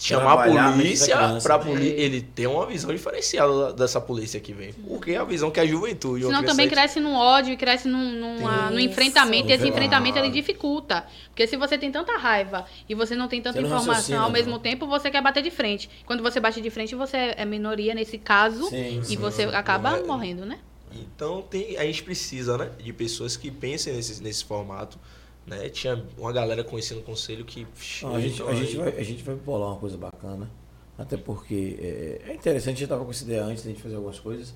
chamar 0.00 0.32
a 0.46 0.72
polícia 0.72 1.16
poli 1.64 1.88
É. 1.90 2.00
ele 2.00 2.22
ter 2.22 2.46
uma 2.46 2.64
visão 2.66 2.92
diferenciada 2.92 3.52
da- 3.66 3.72
dessa 3.72 4.00
polícia 4.00 4.38
que 4.38 4.52
vem. 4.52 4.72
Porque 4.72 5.10
é 5.10 5.16
a 5.16 5.24
visão 5.24 5.50
que 5.50 5.58
a 5.58 5.66
juventude. 5.66 6.24
Senão 6.24 6.44
também 6.44 6.68
cresce 6.68 7.00
num 7.00 7.14
ódio 7.14 7.52
e 7.52 7.56
cresce 7.56 7.88
num, 7.88 8.12
numa, 8.12 8.70
no 8.70 8.78
Isso. 8.78 8.88
enfrentamento. 8.90 9.48
E 9.48 9.52
esse 9.52 9.64
Ah. 9.64 9.68
enfrentamento 9.68 10.16
ele 10.18 10.30
dificulta. 10.30 11.04
Porque 11.30 11.46
se 11.48 11.56
você 11.56 11.76
tem 11.76 11.90
tanta 11.90 12.16
raiva 12.16 12.64
e 12.88 12.94
você 12.94 13.16
não 13.16 13.26
tem 13.28 13.42
tanta 13.42 13.60
não 13.60 13.68
informação 13.68 14.22
ao 14.22 14.30
mesmo 14.30 14.52
não. 14.52 14.58
tempo, 14.60 14.86
você 14.86 15.10
quer 15.10 15.20
bater 15.20 15.42
de 15.42 15.50
frente. 15.50 15.90
Quando 16.06 16.22
você 16.22 16.38
bate 16.38 16.60
de 16.60 16.70
frente, 16.70 16.94
você 16.94 17.34
é 17.36 17.44
minoria 17.44 17.92
nesse 17.94 18.18
caso 18.18 18.68
Sim, 18.68 19.00
e 19.00 19.04
sim. 19.04 19.16
você 19.16 19.42
acaba 19.44 19.98
é- 19.98 20.02
morrendo, 20.04 20.46
né? 20.46 20.58
Então 20.92 21.42
tem, 21.42 21.76
a 21.76 21.82
gente 21.84 22.02
precisa, 22.02 22.56
né, 22.56 22.70
de 22.82 22.92
pessoas 22.92 23.36
que 23.36 23.50
pensem 23.50 23.92
nesse, 23.92 24.22
nesse 24.22 24.44
formato. 24.44 24.98
Né? 25.48 25.68
Tinha 25.68 26.04
uma 26.16 26.32
galera 26.32 26.62
conhecendo 26.62 27.00
o 27.00 27.02
conselho 27.02 27.44
que. 27.44 27.66
Não, 28.02 28.14
a, 28.14 28.20
gente, 28.20 28.42
a, 28.42 28.54
gente 28.54 28.76
vai, 28.76 28.88
a 28.88 29.02
gente 29.02 29.22
vai 29.22 29.34
bolar 29.34 29.70
uma 29.70 29.78
coisa 29.78 29.96
bacana. 29.96 30.50
Até 30.96 31.16
porque 31.16 31.78
é, 31.80 32.30
é 32.30 32.34
interessante, 32.34 32.68
a 32.68 32.78
gente 32.78 32.84
estava 32.84 33.04
com 33.04 33.10
essa 33.10 33.24
ideia 33.24 33.44
antes 33.44 33.62
de 33.62 33.68
a 33.68 33.72
gente 33.72 33.82
fazer 33.82 33.94
algumas 33.94 34.18
coisas. 34.18 34.52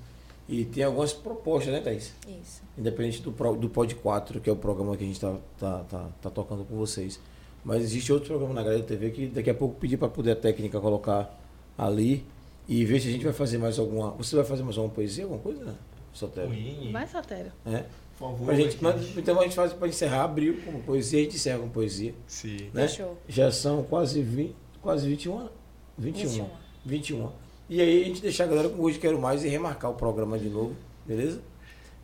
E 0.47 0.65
tem 0.65 0.83
algumas 0.83 1.13
propostas, 1.13 1.73
né, 1.73 1.79
Thaís? 1.79 2.13
Isso. 2.27 2.61
Independente 2.77 3.21
do, 3.21 3.31
do 3.55 3.69
Pod 3.69 3.95
4, 3.95 4.41
que 4.41 4.49
é 4.49 4.53
o 4.53 4.55
programa 4.55 4.97
que 4.97 5.03
a 5.03 5.07
gente 5.07 5.15
está 5.15 5.37
tá, 5.57 5.79
tá, 5.89 6.09
tá 6.21 6.29
tocando 6.29 6.65
com 6.65 6.75
vocês. 6.75 7.19
Mas 7.63 7.81
existe 7.81 8.11
outro 8.11 8.27
programa 8.27 8.53
na 8.53 8.61
grade 8.61 8.81
da 8.81 8.87
TV 8.87 9.11
que 9.11 9.27
daqui 9.27 9.49
a 9.49 9.53
pouco 9.53 9.79
pedir 9.79 9.95
para 9.95 10.09
poder 10.09 10.31
a 10.31 10.35
técnica 10.35 10.81
colocar 10.81 11.39
ali 11.77 12.25
e 12.67 12.83
ver 12.83 12.99
se 12.99 13.07
a 13.07 13.11
gente 13.11 13.23
vai 13.23 13.33
fazer 13.33 13.57
mais 13.57 13.79
alguma. 13.79 14.11
Você 14.11 14.35
vai 14.35 14.43
fazer 14.43 14.63
mais 14.63 14.77
alguma 14.77 14.93
poesia, 14.93 15.23
alguma 15.23 15.41
coisa, 15.41 15.63
né? 15.63 15.73
Sotero? 16.11 16.51
Vai, 16.91 17.07
Sotero. 17.07 17.51
É? 17.65 17.85
Favor. 18.31 18.45
Pra 18.45 18.55
gente, 18.55 18.77
mas, 18.81 19.17
então 19.17 19.39
a 19.39 19.43
gente 19.43 19.55
faz 19.55 19.73
para 19.73 19.87
encerrar, 19.87 20.23
abriu 20.23 20.61
com 20.61 20.79
poesia, 20.81 21.19
a 21.19 21.23
gente 21.23 21.35
encerra 21.35 21.59
com 21.59 21.69
poesia. 21.69 22.13
Sim. 22.27 22.69
Né? 22.73 22.87
Fechou. 22.87 23.17
Já 23.27 23.51
são 23.51 23.83
quase 23.83 24.21
20, 24.21 24.55
quase 24.81 25.07
21 25.07 25.37
anos. 25.37 25.51
21. 25.97 26.29
21. 26.29 26.49
21. 26.85 27.29
E 27.69 27.81
aí 27.81 28.01
a 28.01 28.05
gente 28.05 28.21
deixar 28.21 28.43
a 28.43 28.47
galera 28.47 28.69
com 28.69 28.81
hoje 28.81 28.99
quero 28.99 29.19
mais 29.19 29.43
e 29.43 29.47
remarcar 29.47 29.89
o 29.89 29.95
programa 29.95 30.37
de 30.37 30.49
novo, 30.49 30.75
beleza? 31.05 31.41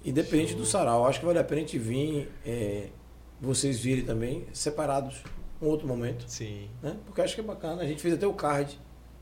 Independente 0.04 0.56
do 0.56 0.66
sarau, 0.66 1.06
acho 1.06 1.20
que 1.20 1.26
vale 1.26 1.40
a 1.40 1.44
pena 1.44 1.62
a 1.62 1.64
gente 1.66 1.78
vir, 1.78 2.30
é, 2.46 2.88
vocês 3.42 3.80
virem 3.80 4.06
também, 4.06 4.46
separados, 4.54 5.22
um 5.62 5.68
outro 5.68 5.86
momento, 5.88 6.24
Sim. 6.28 6.70
né? 6.82 6.96
Porque 7.06 7.22
acho 7.22 7.36
que 7.36 7.42
é 7.42 7.44
bacana. 7.44 7.82
A 7.82 7.86
gente 7.86 8.02
fez 8.02 8.14
até 8.14 8.26
o 8.26 8.34
card. 8.34 8.80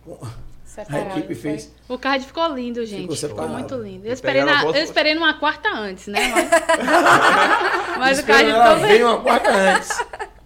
A 0.07 0.27
Separado, 0.67 1.09
equipe 1.11 1.33
não 1.33 1.41
foi? 1.41 1.51
fez. 1.51 1.73
O 1.87 1.97
card 1.97 2.25
ficou 2.25 2.47
lindo, 2.53 2.85
gente. 2.85 3.13
Ficou 3.13 3.29
Ficou, 3.29 3.47
muito 3.47 3.75
lindo. 3.75 4.05
Eu 4.05 4.13
esperei, 4.13 4.43
na, 4.43 4.59
a 4.59 4.65
eu 4.65 4.83
esperei 4.83 5.15
numa 5.15 5.33
quarta 5.33 5.69
antes, 5.69 6.07
né? 6.07 6.19
Mas, 6.29 7.97
mas 7.97 8.19
o 8.19 8.23
card 8.25 8.51
ficou 8.51 8.87
veio 8.87 9.07
uma 9.07 9.21
quarta 9.21 9.49
antes. 9.49 9.89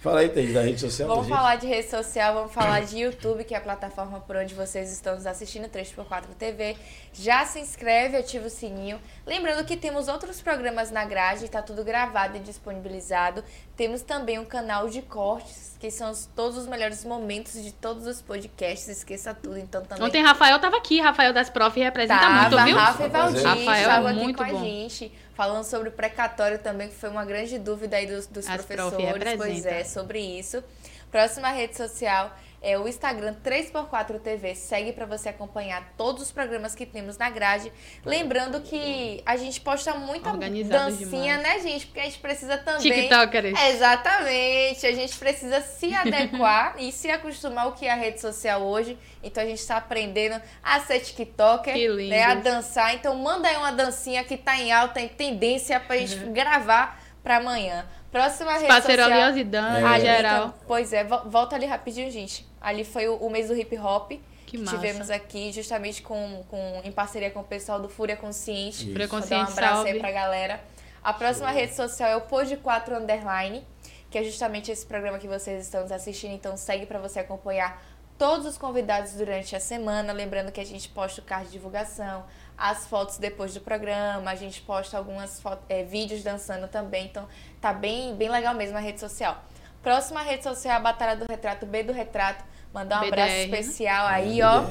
Fala 0.00 0.20
aí, 0.20 0.28
Thaís, 0.28 0.54
da 0.54 0.62
rede 0.62 0.80
social. 0.80 1.08
Vamos 1.08 1.28
falar 1.28 1.56
de 1.56 1.66
rede 1.66 1.90
social, 1.90 2.32
vamos 2.32 2.52
falar 2.54 2.80
de 2.84 2.98
YouTube, 3.00 3.42
que 3.42 3.52
é 3.52 3.58
a 3.58 3.60
plataforma 3.60 4.20
por 4.20 4.36
onde 4.36 4.54
vocês 4.54 4.92
estão 4.92 5.16
nos 5.16 5.26
assistindo, 5.26 5.66
3x4 5.68 6.34
TV. 6.38 6.76
Já 7.12 7.44
se 7.44 7.58
inscreve, 7.58 8.16
ativa 8.16 8.46
o 8.46 8.50
sininho. 8.50 9.00
Lembrando 9.26 9.64
que 9.66 9.76
temos 9.76 10.06
outros 10.06 10.40
programas 10.40 10.92
na 10.92 11.04
grade, 11.04 11.46
está 11.46 11.60
tudo 11.62 11.82
gravado 11.82 12.36
e 12.36 12.40
disponibilizado. 12.40 13.42
Temos 13.76 14.00
também 14.02 14.38
um 14.38 14.44
canal 14.44 14.88
de 14.88 15.02
cortes, 15.02 15.76
que 15.80 15.90
são 15.90 16.12
os- 16.12 16.26
todos 16.34 16.56
os 16.56 16.66
melhores 16.68 17.04
momentos 17.04 17.60
de 17.60 17.72
todos 17.72 18.06
os 18.06 18.22
podcasts, 18.22 18.86
esqueça 18.88 19.34
tudo. 19.34 19.58
Então 19.58 19.82
também 19.82 20.04
Ontem 20.06 20.22
Rafael 20.22 20.60
tava 20.60 20.76
aqui, 20.76 21.00
Rafael 21.00 21.32
das 21.32 21.50
Prof 21.50 21.76
representa 21.80 22.20
Tava, 22.20 22.40
muito, 22.50 22.64
viu? 22.64 22.76
Rafa 22.76 23.02
e 23.02 23.06
Rafael 23.08 23.24
Valdir 23.32 23.68
é 23.72 23.80
estavam 23.80 24.06
aqui 24.10 24.18
muito 24.20 24.36
com 24.36 24.44
a 24.44 24.46
bom. 24.46 24.60
gente, 24.64 25.12
falando 25.38 25.62
sobre 25.62 25.88
o 25.88 25.92
precatório 25.92 26.58
também, 26.58 26.88
que 26.88 26.96
foi 26.96 27.08
uma 27.08 27.24
grande 27.24 27.60
dúvida 27.60 27.96
aí 27.96 28.08
dos, 28.08 28.26
dos 28.26 28.44
As 28.48 28.64
prof 28.64 28.90
professores. 28.90 29.36
Pois 29.36 29.64
é, 29.64 29.84
sobre 29.84 30.18
isso. 30.18 30.64
Próxima 31.12 31.50
rede 31.50 31.76
social 31.76 32.36
é 32.60 32.76
o 32.78 32.88
Instagram 32.88 33.36
3x4 33.44 34.18
TV. 34.20 34.54
Segue 34.54 34.92
para 34.92 35.06
você 35.06 35.28
acompanhar 35.28 35.92
todos 35.96 36.22
os 36.24 36.32
programas 36.32 36.74
que 36.74 36.84
temos 36.84 37.16
na 37.16 37.30
grade. 37.30 37.72
Lembrando 38.04 38.60
que 38.60 39.22
a 39.24 39.36
gente 39.36 39.60
posta 39.60 39.94
muita 39.94 40.30
Organizados 40.30 40.98
dancinha, 40.98 41.36
demais. 41.38 41.62
né, 41.64 41.70
gente? 41.70 41.86
Porque 41.86 42.00
a 42.00 42.04
gente 42.04 42.18
precisa 42.18 42.58
também. 42.58 42.80
TikTokers. 42.80 43.58
Exatamente, 43.68 44.86
a 44.86 44.92
gente 44.92 45.16
precisa 45.16 45.60
se 45.60 45.94
adequar 45.94 46.74
e 46.78 46.90
se 46.92 47.10
acostumar 47.10 47.64
ao 47.66 47.72
que 47.72 47.86
é 47.86 47.90
a 47.92 47.94
rede 47.94 48.20
social 48.20 48.62
hoje. 48.62 48.98
Então 49.22 49.42
a 49.42 49.46
gente 49.46 49.58
está 49.60 49.76
aprendendo 49.76 50.40
a 50.62 50.80
ser 50.80 51.00
TikToker, 51.00 51.74
Que 51.74 51.88
lindo. 51.88 52.10
né, 52.10 52.22
a 52.24 52.34
dançar. 52.34 52.94
Então 52.94 53.14
manda 53.16 53.48
aí 53.48 53.56
uma 53.56 53.72
dancinha 53.72 54.24
que 54.24 54.36
tá 54.36 54.56
em 54.56 54.72
alta, 54.72 55.00
em 55.00 55.08
tendência 55.08 55.78
pra 55.80 55.96
gente 55.96 56.16
Uhum. 56.16 56.32
gravar 56.32 57.00
pra 57.22 57.36
amanhã. 57.36 57.84
Próxima 58.10 58.52
rede 58.54 58.66
Parceiro 58.68 59.02
social. 59.02 59.20
ali, 59.20 59.32
Osidan, 59.32 59.76
É. 59.94 59.98
em 59.98 60.00
geral. 60.00 60.54
Pois 60.66 60.92
é, 60.94 61.04
vo- 61.04 61.28
volta 61.28 61.56
ali 61.56 61.66
rapidinho, 61.66 62.10
gente. 62.10 62.47
Ali 62.60 62.84
foi 62.84 63.08
o, 63.08 63.16
o 63.16 63.30
mês 63.30 63.48
do 63.48 63.56
hip 63.56 63.76
hop. 63.78 64.12
Que 64.46 64.56
que 64.56 64.64
tivemos 64.64 65.10
aqui 65.10 65.52
justamente 65.52 66.00
com, 66.00 66.42
com, 66.48 66.80
em 66.82 66.90
parceria 66.90 67.30
com 67.30 67.40
o 67.40 67.44
pessoal 67.44 67.78
do 67.80 67.88
Fúria 67.88 68.16
Consciente. 68.16 68.82
Isso. 68.84 68.92
Fúria 68.92 69.06
Vou 69.06 69.20
dar 69.20 69.26
um 69.26 69.28
Consciente, 69.44 69.52
abraço 69.52 69.76
aí 69.80 69.84
salve. 69.84 70.00
pra 70.00 70.10
galera. 70.10 70.60
A 71.04 71.12
próxima 71.12 71.50
rede 71.50 71.74
social 71.74 72.08
é 72.08 72.16
o 72.16 72.22
Pod 72.22 72.56
4 72.56 72.96
Underline, 72.96 73.62
que 74.10 74.16
é 74.16 74.24
justamente 74.24 74.70
esse 74.70 74.86
programa 74.86 75.18
que 75.18 75.28
vocês 75.28 75.62
estão 75.64 75.82
nos 75.82 75.92
assistindo. 75.92 76.32
Então 76.32 76.56
segue 76.56 76.86
pra 76.86 76.98
você 76.98 77.20
acompanhar 77.20 77.82
todos 78.16 78.46
os 78.46 78.56
convidados 78.56 79.12
durante 79.12 79.54
a 79.54 79.60
semana. 79.60 80.14
Lembrando 80.14 80.50
que 80.50 80.60
a 80.60 80.64
gente 80.66 80.88
posta 80.88 81.20
o 81.20 81.24
card 81.24 81.46
de 81.46 81.52
divulgação, 81.52 82.24
as 82.56 82.86
fotos 82.86 83.18
depois 83.18 83.52
do 83.52 83.60
programa, 83.60 84.30
a 84.30 84.34
gente 84.34 84.62
posta 84.62 84.96
algumas 84.96 85.40
fo- 85.42 85.58
eh, 85.68 85.84
vídeos 85.84 86.22
dançando 86.22 86.66
também. 86.68 87.04
Então 87.04 87.28
tá 87.60 87.72
bem, 87.74 88.16
bem 88.16 88.30
legal 88.30 88.54
mesmo 88.54 88.78
a 88.78 88.80
rede 88.80 88.98
social. 88.98 89.44
Próxima 89.82 90.22
rede 90.22 90.42
social 90.42 90.74
é 90.74 90.76
a 90.76 90.80
Batalha 90.80 91.16
do 91.16 91.26
Retrato, 91.28 91.66
B 91.66 91.82
do 91.82 91.92
Retrato. 91.92 92.44
Mandar 92.72 92.98
um 92.98 93.00
BDR, 93.00 93.12
abraço 93.12 93.32
né? 93.32 93.44
especial 93.44 94.06
aí, 94.06 94.42
ó, 94.42 94.64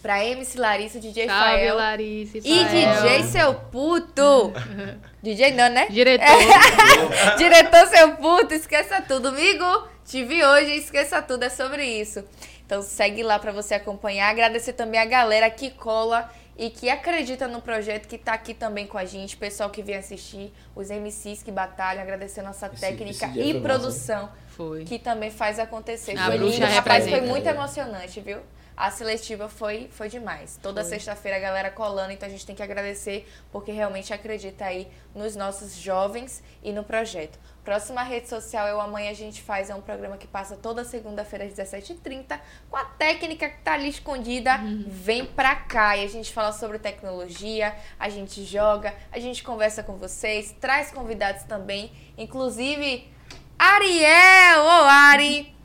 pra 0.00 0.24
MC 0.24 0.58
Larissa, 0.58 0.98
DJ 0.98 1.26
Salve, 1.26 1.42
Fael. 1.42 1.76
Larissa. 1.76 2.38
E 2.38 2.42
Fael. 2.42 2.68
DJ 2.68 3.22
seu 3.24 3.54
puto! 3.54 4.52
DJ 5.22 5.52
não, 5.52 5.68
né? 5.68 5.86
Diretor. 5.90 6.26
Diretor 7.36 7.86
seu 7.88 8.16
puto, 8.16 8.54
esqueça 8.54 9.02
tudo. 9.02 9.28
Amigo, 9.28 9.88
te 10.04 10.24
vi 10.24 10.42
hoje, 10.42 10.76
esqueça 10.76 11.20
tudo, 11.20 11.42
é 11.42 11.50
sobre 11.50 11.84
isso. 11.84 12.24
Então 12.64 12.82
segue 12.82 13.22
lá 13.22 13.38
pra 13.38 13.52
você 13.52 13.74
acompanhar. 13.74 14.30
Agradecer 14.30 14.72
também 14.72 15.00
a 15.00 15.04
galera 15.04 15.50
que 15.50 15.70
cola 15.70 16.30
e 16.58 16.70
que 16.70 16.88
acredita 16.88 17.46
no 17.46 17.60
projeto, 17.60 18.06
que 18.08 18.16
tá 18.16 18.32
aqui 18.34 18.54
também 18.54 18.86
com 18.86 18.96
a 18.96 19.04
gente, 19.04 19.36
pessoal 19.36 19.68
que 19.70 19.82
vem 19.82 19.96
assistir, 19.96 20.52
os 20.74 20.88
MCs 20.90 21.42
que 21.42 21.52
batalham, 21.52 22.02
agradecer 22.02 22.40
a 22.40 22.44
nossa 22.44 22.66
Esse- 22.66 22.80
técnica 22.80 23.26
esse 23.26 23.38
e 23.40 23.54
massa, 23.54 23.60
produção. 23.60 24.28
Foi. 24.48 24.84
que 24.84 24.98
também 24.98 25.30
faz 25.30 25.58
acontecer. 25.58 26.16
A 26.18 26.24
foi 26.26 26.38
bruxa 26.38 26.54
lindo, 26.60 26.66
rapaz, 26.74 27.06
foi 27.06 27.20
muito 27.20 27.46
emocionante, 27.46 28.20
viu? 28.22 28.38
A 28.76 28.90
seletiva 28.90 29.48
foi, 29.48 29.88
foi 29.90 30.08
demais. 30.08 30.58
Toda 30.62 30.84
sexta-feira 30.84 31.38
a 31.38 31.40
galera 31.40 31.70
colando, 31.70 32.12
então 32.12 32.28
a 32.28 32.30
gente 32.30 32.44
tem 32.44 32.54
que 32.54 32.62
agradecer 32.62 33.26
porque 33.50 33.72
realmente 33.72 34.12
acredita 34.12 34.66
aí 34.66 34.86
nos 35.14 35.34
nossos 35.34 35.74
jovens 35.74 36.42
e 36.62 36.72
no 36.72 36.84
projeto. 36.84 37.38
Próxima 37.64 38.02
rede 38.02 38.28
social 38.28 38.68
é 38.68 38.74
o 38.74 38.80
Amanhã 38.80 39.10
a 39.10 39.14
gente 39.14 39.42
faz, 39.42 39.70
é 39.70 39.74
um 39.74 39.80
programa 39.80 40.18
que 40.18 40.26
passa 40.26 40.56
toda 40.56 40.84
segunda-feira 40.84 41.46
às 41.46 41.54
17h30 41.54 42.38
com 42.70 42.76
a 42.76 42.84
técnica 42.84 43.48
que 43.48 43.58
tá 43.62 43.72
ali 43.72 43.88
escondida. 43.88 44.60
Vem 44.86 45.24
pra 45.24 45.56
cá 45.56 45.96
e 45.96 46.04
a 46.04 46.08
gente 46.08 46.30
fala 46.32 46.52
sobre 46.52 46.78
tecnologia, 46.78 47.74
a 47.98 48.10
gente 48.10 48.44
joga, 48.44 48.94
a 49.10 49.18
gente 49.18 49.42
conversa 49.42 49.82
com 49.82 49.96
vocês, 49.96 50.54
traz 50.60 50.92
convidados 50.92 51.44
também, 51.44 51.90
inclusive 52.18 53.10
Ariel, 53.58 54.62
ô 54.62 54.84
Ari, 54.84 55.55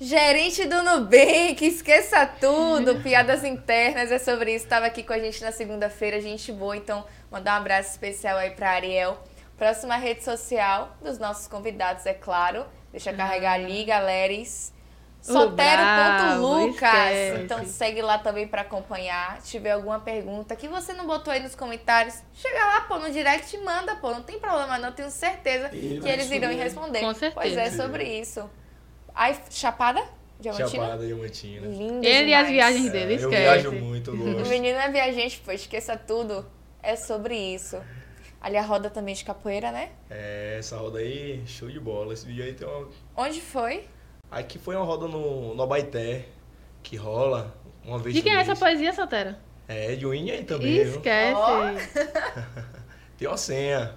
gerente 0.00 0.66
do 0.66 0.82
Nubank, 0.82 1.64
esqueça 1.64 2.26
tudo, 2.26 3.00
piadas 3.02 3.44
internas, 3.44 4.10
é 4.10 4.18
sobre 4.18 4.54
isso. 4.54 4.64
Estava 4.64 4.86
aqui 4.86 5.02
com 5.02 5.12
a 5.12 5.18
gente 5.18 5.42
na 5.42 5.52
segunda-feira, 5.52 6.20
gente 6.20 6.52
boa, 6.52 6.76
então 6.76 7.04
mandar 7.30 7.54
um 7.54 7.58
abraço 7.58 7.90
especial 7.90 8.36
aí 8.36 8.50
para 8.50 8.70
Ariel. 8.70 9.18
Próxima 9.56 9.96
rede 9.96 10.24
social 10.24 10.96
dos 11.00 11.18
nossos 11.18 11.46
convidados, 11.46 12.04
é 12.06 12.14
claro. 12.14 12.66
Deixa 12.90 13.10
eu 13.10 13.16
carregar 13.16 13.54
ali, 13.54 13.84
galeres. 13.84 14.74
Sotero.lucas. 15.24 17.40
Então 17.42 17.64
segue 17.64 18.02
lá 18.02 18.18
também 18.18 18.46
para 18.46 18.60
acompanhar. 18.60 19.40
Se 19.40 19.52
tiver 19.52 19.70
alguma 19.70 19.98
pergunta 19.98 20.54
que 20.54 20.68
você 20.68 20.92
não 20.92 21.06
botou 21.06 21.32
aí 21.32 21.40
nos 21.40 21.54
comentários, 21.54 22.16
chega 22.34 22.58
lá, 22.58 22.82
pô, 22.82 22.98
no 22.98 23.10
direct 23.10 23.56
e 23.56 23.60
manda, 23.60 23.96
pô. 23.96 24.10
Não 24.10 24.22
tem 24.22 24.38
problema, 24.38 24.78
não. 24.78 24.92
Tenho 24.92 25.10
certeza 25.10 25.70
Ele 25.72 26.00
que 26.00 26.08
eles 26.08 26.30
irão 26.30 26.50
responder. 26.50 26.62
responder. 26.62 27.00
Com 27.00 27.14
certeza. 27.14 27.34
Pois 27.34 27.56
é, 27.56 27.70
sobre 27.70 28.04
isso. 28.04 28.50
Ai, 29.14 29.38
Chapada? 29.50 30.02
Diamantina? 30.40 30.68
Chapada 30.68 31.06
Diamantina. 31.06 31.66
Lindo 31.66 32.04
Ele 32.06 32.30
e 32.30 32.34
as 32.34 32.46
demais. 32.46 32.50
viagens 32.50 32.92
dele, 32.92 33.12
É, 33.14 33.16
eu 33.16 33.30
esquece. 33.30 33.42
viajo 33.42 33.72
muito, 33.72 34.10
eu 34.10 34.14
O 34.14 34.34
gosto. 34.34 34.48
menino 34.50 34.78
é 34.78 34.90
viajante, 34.90 35.40
pô, 35.44 35.52
esqueça 35.52 35.96
tudo. 35.96 36.44
É 36.82 36.96
sobre 36.96 37.34
isso. 37.36 37.80
Ali 38.40 38.56
a 38.58 38.62
roda 38.62 38.90
também 38.90 39.14
de 39.14 39.24
capoeira, 39.24 39.72
né? 39.72 39.90
É, 40.10 40.56
essa 40.58 40.76
roda 40.76 40.98
aí, 40.98 41.42
show 41.46 41.70
de 41.70 41.80
bola. 41.80 42.12
Esse 42.12 42.26
vídeo 42.26 42.44
aí 42.44 42.52
tem 42.52 42.68
uma. 42.68 42.88
Onde 43.16 43.40
foi? 43.40 43.84
Aqui 44.30 44.58
foi 44.58 44.74
uma 44.76 44.84
roda 44.84 45.06
no, 45.08 45.54
no 45.54 45.62
Abaité, 45.62 46.26
que 46.82 46.96
rola 46.96 47.56
uma 47.84 47.98
vez 47.98 48.14
De 48.14 48.20
quem 48.20 48.34
é 48.36 48.40
essa 48.40 48.54
poesia, 48.56 48.92
Sotero? 48.92 49.34
É, 49.66 49.94
de 49.94 50.04
Winnie 50.06 50.32
aí 50.32 50.44
também, 50.44 50.84
viu? 50.84 50.96
Esquece. 50.96 51.34
Ó. 51.34 51.62
Tem 53.16 53.28
uma 53.28 53.36
senha. 53.38 53.94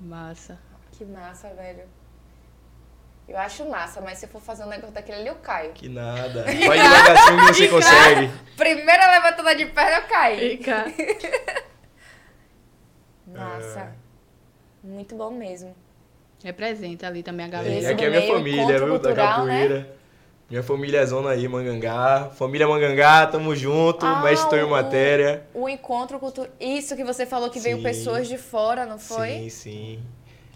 Massa. 0.00 0.58
Que 0.92 1.04
massa, 1.04 1.52
velho. 1.54 1.82
Eu 3.28 3.36
acho 3.38 3.68
massa, 3.68 4.00
mas 4.00 4.18
se 4.18 4.24
eu 4.24 4.30
for 4.30 4.40
fazer 4.40 4.64
um 4.64 4.68
negócio 4.68 4.90
daquele 4.94 5.18
ali, 5.18 5.28
eu 5.28 5.34
caio. 5.36 5.72
Que 5.72 5.86
nada. 5.88 6.44
Vai 6.44 6.78
devagarzinho 6.78 7.38
que 7.46 7.52
você 7.54 7.68
consegue. 7.68 8.30
Primeira 8.56 9.10
levantada 9.12 9.54
de 9.54 9.66
perna, 9.66 9.96
eu 9.98 10.02
caí. 10.08 10.50
Fica. 10.56 10.84
Massa. 13.26 13.92
Muito 14.82 15.14
bom 15.14 15.30
mesmo. 15.30 15.74
Representa 16.42 17.06
ali 17.06 17.22
também 17.22 17.44
a 17.44 17.48
É, 17.48 17.52
galera. 17.52 17.74
Esse 17.74 17.86
aqui 17.88 18.04
é 18.04 18.08
minha 18.08 18.20
meio, 18.20 18.32
família, 18.32 18.66
viu? 18.66 18.78
Da 18.80 18.88
cultural, 18.88 19.44
né? 19.44 19.58
capoeira. 19.60 19.98
Minha 20.48 20.62
família 20.62 21.00
é 21.00 21.04
zona 21.06 21.30
aí, 21.30 21.46
Mangangá. 21.46 22.30
Família 22.34 22.66
Mangangá, 22.66 23.26
tamo 23.26 23.54
junto. 23.54 24.06
Ah, 24.06 24.22
mestre 24.22 24.48
Tonho 24.48 24.66
o- 24.66 24.70
Matéria. 24.70 25.46
O 25.52 25.68
encontro 25.68 26.18
cultural. 26.18 26.50
Isso 26.58 26.96
que 26.96 27.04
você 27.04 27.26
falou 27.26 27.50
que 27.50 27.60
veio 27.60 27.76
Sim. 27.76 27.82
pessoas 27.82 28.26
de 28.28 28.38
fora, 28.38 28.86
não 28.86 28.98
foi? 28.98 29.28
Sim, 29.28 29.48
sim. 29.50 30.02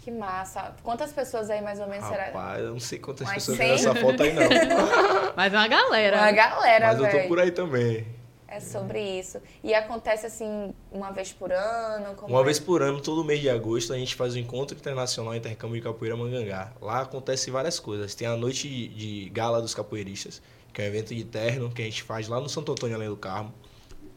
Que 0.03 0.11
massa. 0.11 0.75
Quantas 0.83 1.13
pessoas 1.13 1.49
aí 1.49 1.61
mais 1.61 1.79
ou 1.79 1.87
menos 1.87 2.05
será? 2.05 2.25
Rapaz, 2.25 2.61
eu 2.61 2.71
não 2.71 2.79
sei 2.79 2.99
quantas 2.99 3.31
pessoas 3.31 3.57
cem? 3.57 3.67
tem 3.67 3.77
nessa 3.77 3.95
foto 3.95 4.21
aí, 4.21 4.33
não. 4.33 4.43
Mas 5.33 5.53
uma 5.53 5.65
galera. 5.65 6.17
Uma 6.17 6.31
galera, 6.33 6.87
Mas 6.87 6.99
eu 6.99 7.21
tô 7.21 7.27
por 7.29 7.39
aí 7.39 7.51
também. 7.51 8.05
É 8.45 8.59
sobre 8.59 8.99
isso. 9.01 9.39
E 9.63 9.73
acontece 9.73 10.25
assim, 10.25 10.73
uma 10.91 11.11
vez 11.11 11.31
por 11.31 11.53
ano? 11.53 12.15
Como 12.15 12.33
Uma 12.33 12.41
é? 12.41 12.43
vez 12.43 12.59
por 12.59 12.81
ano, 12.83 12.99
todo 12.99 13.23
mês 13.23 13.39
de 13.39 13.49
agosto, 13.49 13.93
a 13.93 13.97
gente 13.97 14.13
faz 14.13 14.33
o 14.35 14.37
Encontro 14.37 14.77
Internacional 14.77 15.33
Intercâmbio 15.33 15.77
de 15.77 15.83
Capoeira 15.83 16.17
Mangangá. 16.17 16.73
Lá 16.81 16.99
acontece 17.03 17.49
várias 17.49 17.79
coisas. 17.79 18.13
Tem 18.13 18.27
a 18.27 18.35
noite 18.35 18.67
de, 18.67 18.89
de 18.89 19.29
gala 19.29 19.61
dos 19.61 19.73
capoeiristas, 19.73 20.41
que 20.73 20.81
é 20.81 20.83
um 20.83 20.87
evento 20.89 21.15
de 21.15 21.23
terno 21.23 21.71
que 21.71 21.81
a 21.81 21.85
gente 21.85 22.03
faz 22.03 22.27
lá 22.27 22.41
no 22.41 22.49
Santo 22.49 22.73
Antônio, 22.73 22.97
além 22.97 23.07
do 23.07 23.15
Carmo. 23.15 23.53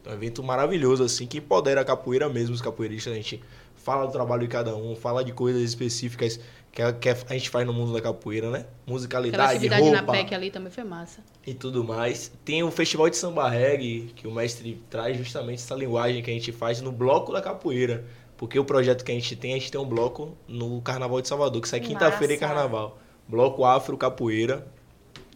É 0.05 0.09
um 0.09 0.13
evento 0.13 0.43
maravilhoso, 0.43 1.03
assim, 1.03 1.25
que 1.25 1.37
empodera 1.37 1.79
a 1.79 1.85
capoeira 1.85 2.27
mesmo, 2.27 2.53
os 2.53 2.61
capoeiristas. 2.61 3.13
A 3.13 3.15
gente 3.15 3.41
fala 3.87 4.05
do 4.05 4.11
trabalho 4.11 4.41
de 4.41 4.49
cada 4.49 4.75
um, 4.75 4.97
fala 4.97 5.23
de 5.23 5.31
coisas 5.31 5.61
específicas 5.61 6.37
que 6.73 6.81
a, 6.81 6.91
que 6.91 7.07
a 7.07 7.33
gente 7.33 7.49
faz 7.49 7.65
no 7.65 7.71
mundo 7.71 7.93
da 7.93 8.01
capoeira, 8.01 8.51
né? 8.51 8.65
Musicalidade, 8.85 9.65
roupa 9.65 10.01
na 10.01 10.03
PEC 10.03 10.35
ali 10.35 10.51
também 10.51 10.69
foi 10.69 10.83
massa. 10.83 11.21
e 11.45 11.53
tudo 11.53 11.85
mais. 11.85 12.29
Tem 12.43 12.61
o 12.63 12.69
Festival 12.69 13.09
de 13.09 13.15
Samba 13.15 13.47
Reggae, 13.47 14.11
que 14.13 14.27
o 14.27 14.31
mestre 14.31 14.83
traz 14.89 15.17
justamente 15.17 15.59
essa 15.59 15.73
linguagem 15.73 16.21
que 16.21 16.29
a 16.29 16.33
gente 16.33 16.51
faz 16.51 16.81
no 16.81 16.91
bloco 16.91 17.31
da 17.31 17.41
capoeira. 17.41 18.03
Porque 18.35 18.59
o 18.59 18.65
projeto 18.65 19.05
que 19.05 19.11
a 19.11 19.15
gente 19.15 19.37
tem, 19.37 19.53
a 19.53 19.57
gente 19.57 19.71
tem 19.71 19.79
um 19.79 19.87
bloco 19.87 20.37
no 20.49 20.81
Carnaval 20.81 21.21
de 21.21 21.29
Salvador, 21.29 21.61
que 21.61 21.69
sai 21.69 21.79
quinta-feira 21.79 22.33
massa. 22.33 22.45
Carnaval. 22.45 22.99
Bloco 23.25 23.63
Afro 23.63 23.97
Capoeira, 23.97 24.67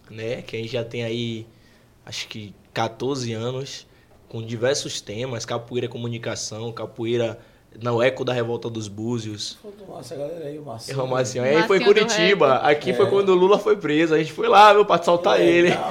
né? 0.10 0.42
Que 0.42 0.58
a 0.58 0.60
gente 0.60 0.74
já 0.74 0.84
tem 0.84 1.06
aí, 1.06 1.48
acho 2.06 2.28
que 2.28 2.54
14 2.74 3.32
anos, 3.32 3.88
com 4.28 4.44
diversos 4.44 5.00
temas. 5.00 5.46
Capoeira 5.46 5.88
comunicação, 5.88 6.70
capoeira 6.74 7.40
no 7.80 8.02
eco 8.02 8.24
da 8.26 8.34
revolta 8.34 8.70
dos 8.70 8.88
búzios. 8.88 9.58
Massa, 9.88 10.16
galera 10.16 10.46
aí, 10.46 10.58
o 10.58 10.64
Marcinho. 10.64 11.08
Marcinho. 11.08 11.44
Aí 11.44 11.64
foi 11.64 11.78
em 11.80 11.84
Curitiba. 11.86 12.56
Aqui 12.58 12.94
foi 12.94 13.06
É. 13.06 13.10
quando 13.10 13.30
o 13.30 13.36
Lula 13.36 13.58
foi 13.60 13.78
preso. 13.78 14.14
A 14.14 14.18
gente 14.18 14.34
foi 14.34 14.48
lá, 14.48 14.74
meu, 14.74 14.86
pra 14.86 15.02
soltar 15.02 15.40
ele. 15.40 15.70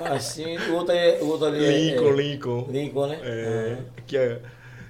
Marcinho, 0.00 0.60
o 0.72 0.74
outro, 0.76 0.94
é, 0.94 1.18
o 1.20 1.26
outro 1.28 1.46
ali 1.46 1.64
é- 1.64 1.70
Lincoln, 1.90 2.08
é, 2.08 2.12
Lincoln. 2.16 2.66
Lincoln, 2.70 3.06
né? 3.06 3.18
É, 3.22 3.78
aqui 3.98 4.16
é 4.16 4.40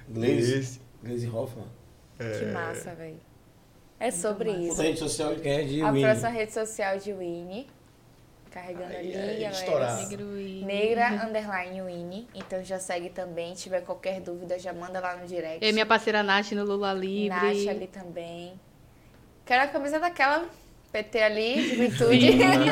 Glaze. 0.09 0.79
Glaze. 1.03 1.27
Hoffman. 1.29 1.65
Que 2.17 2.45
massa, 2.53 2.95
velho. 2.95 3.17
É 3.99 4.11
sobre 4.11 4.51
isso. 4.51 4.69
Outra 4.69 4.83
rede 4.83 4.99
social 4.99 5.35
de 5.35 5.41
quem 5.41 5.51
é 5.53 5.63
de 5.63 5.81
A 5.81 5.89
Winnie. 5.91 6.03
próxima 6.03 6.29
rede 6.29 6.53
social 6.53 6.97
de 6.97 7.13
Winnie. 7.13 7.67
Carregando 8.55 8.85
Aí 8.85 9.13
ali, 9.13 9.43
é 9.43 9.51
galera. 9.51 10.07
e... 10.39 10.63
Negra 10.63 11.09
underline 11.25 11.81
Winnie. 11.81 12.25
Então 12.33 12.63
já 12.63 12.79
segue 12.79 13.09
também. 13.09 13.53
Se 13.53 13.63
tiver 13.63 13.81
qualquer 13.81 14.21
dúvida, 14.21 14.57
já 14.57 14.71
manda 14.71 15.01
lá 15.01 15.17
no 15.17 15.27
direct. 15.27 15.59
E 15.63 15.73
minha 15.73 15.85
parceira 15.85 16.23
Nath 16.23 16.53
no 16.53 16.63
Lula 16.63 16.93
Livre. 16.93 17.27
Nath 17.27 17.67
ali 17.67 17.87
também. 17.87 18.57
Quero 19.45 19.65
a 19.65 19.67
camisa 19.67 19.99
daquela 19.99 20.45
PT 20.89 21.21
ali, 21.21 21.67
juventude. 21.67 22.29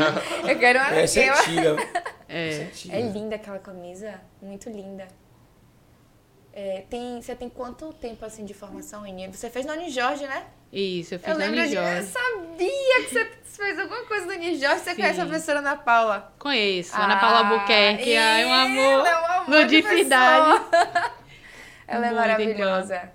Eu 0.47 0.57
quero 0.57 0.79
uma 0.79 0.95
Essa 0.95 1.19
é. 1.19 1.23
É. 1.25 1.27
Essa 1.27 2.61
é 2.61 2.63
antiga. 2.63 2.95
É 2.95 3.01
linda 3.01 3.35
aquela 3.35 3.59
camisa, 3.59 4.21
muito 4.41 4.69
linda. 4.69 5.05
É, 6.53 6.85
tem, 6.89 7.21
você 7.21 7.35
tem 7.35 7.49
quanto 7.49 7.91
tempo 7.91 8.23
assim 8.23 8.45
de 8.45 8.53
formação, 8.53 9.03
Winnie? 9.03 9.27
Você 9.27 9.49
fez 9.49 9.65
no 9.65 9.73
Unijorge, 9.73 10.25
né? 10.27 10.45
Isso, 10.73 11.13
eu 11.15 11.19
fiz 11.19 11.27
eu 11.29 11.37
na 11.37 11.45
lembro 11.45 11.67
de. 11.67 11.75
Eu 11.75 12.03
sabia 12.03 13.03
que 13.03 13.09
você 13.13 13.25
fez 13.43 13.77
alguma 13.79 14.03
coisa 14.05 14.25
no 14.25 14.31
Unijorge. 14.33 14.79
Você 14.79 14.89
Sim. 14.89 14.95
conhece 14.95 15.21
a 15.21 15.25
professora 15.25 15.59
Ana 15.59 15.75
Paula? 15.75 16.33
Conheço, 16.39 16.95
Ana 16.95 17.17
Paula 17.17 17.37
Albuquerque. 17.47 18.15
Ai, 18.17 18.45
um 18.45 18.51
amor. 18.53 19.05
ela 19.05 19.09
é 19.09 19.15
um 19.21 19.25
amor 19.43 19.49
No 19.49 19.67
de 19.67 19.81
de 19.81 19.87
cidade. 19.87 20.59
pessoa. 20.59 21.11
Ela 21.87 22.05
é 22.07 22.09
Muito 22.09 22.19
maravilhosa. 22.19 23.11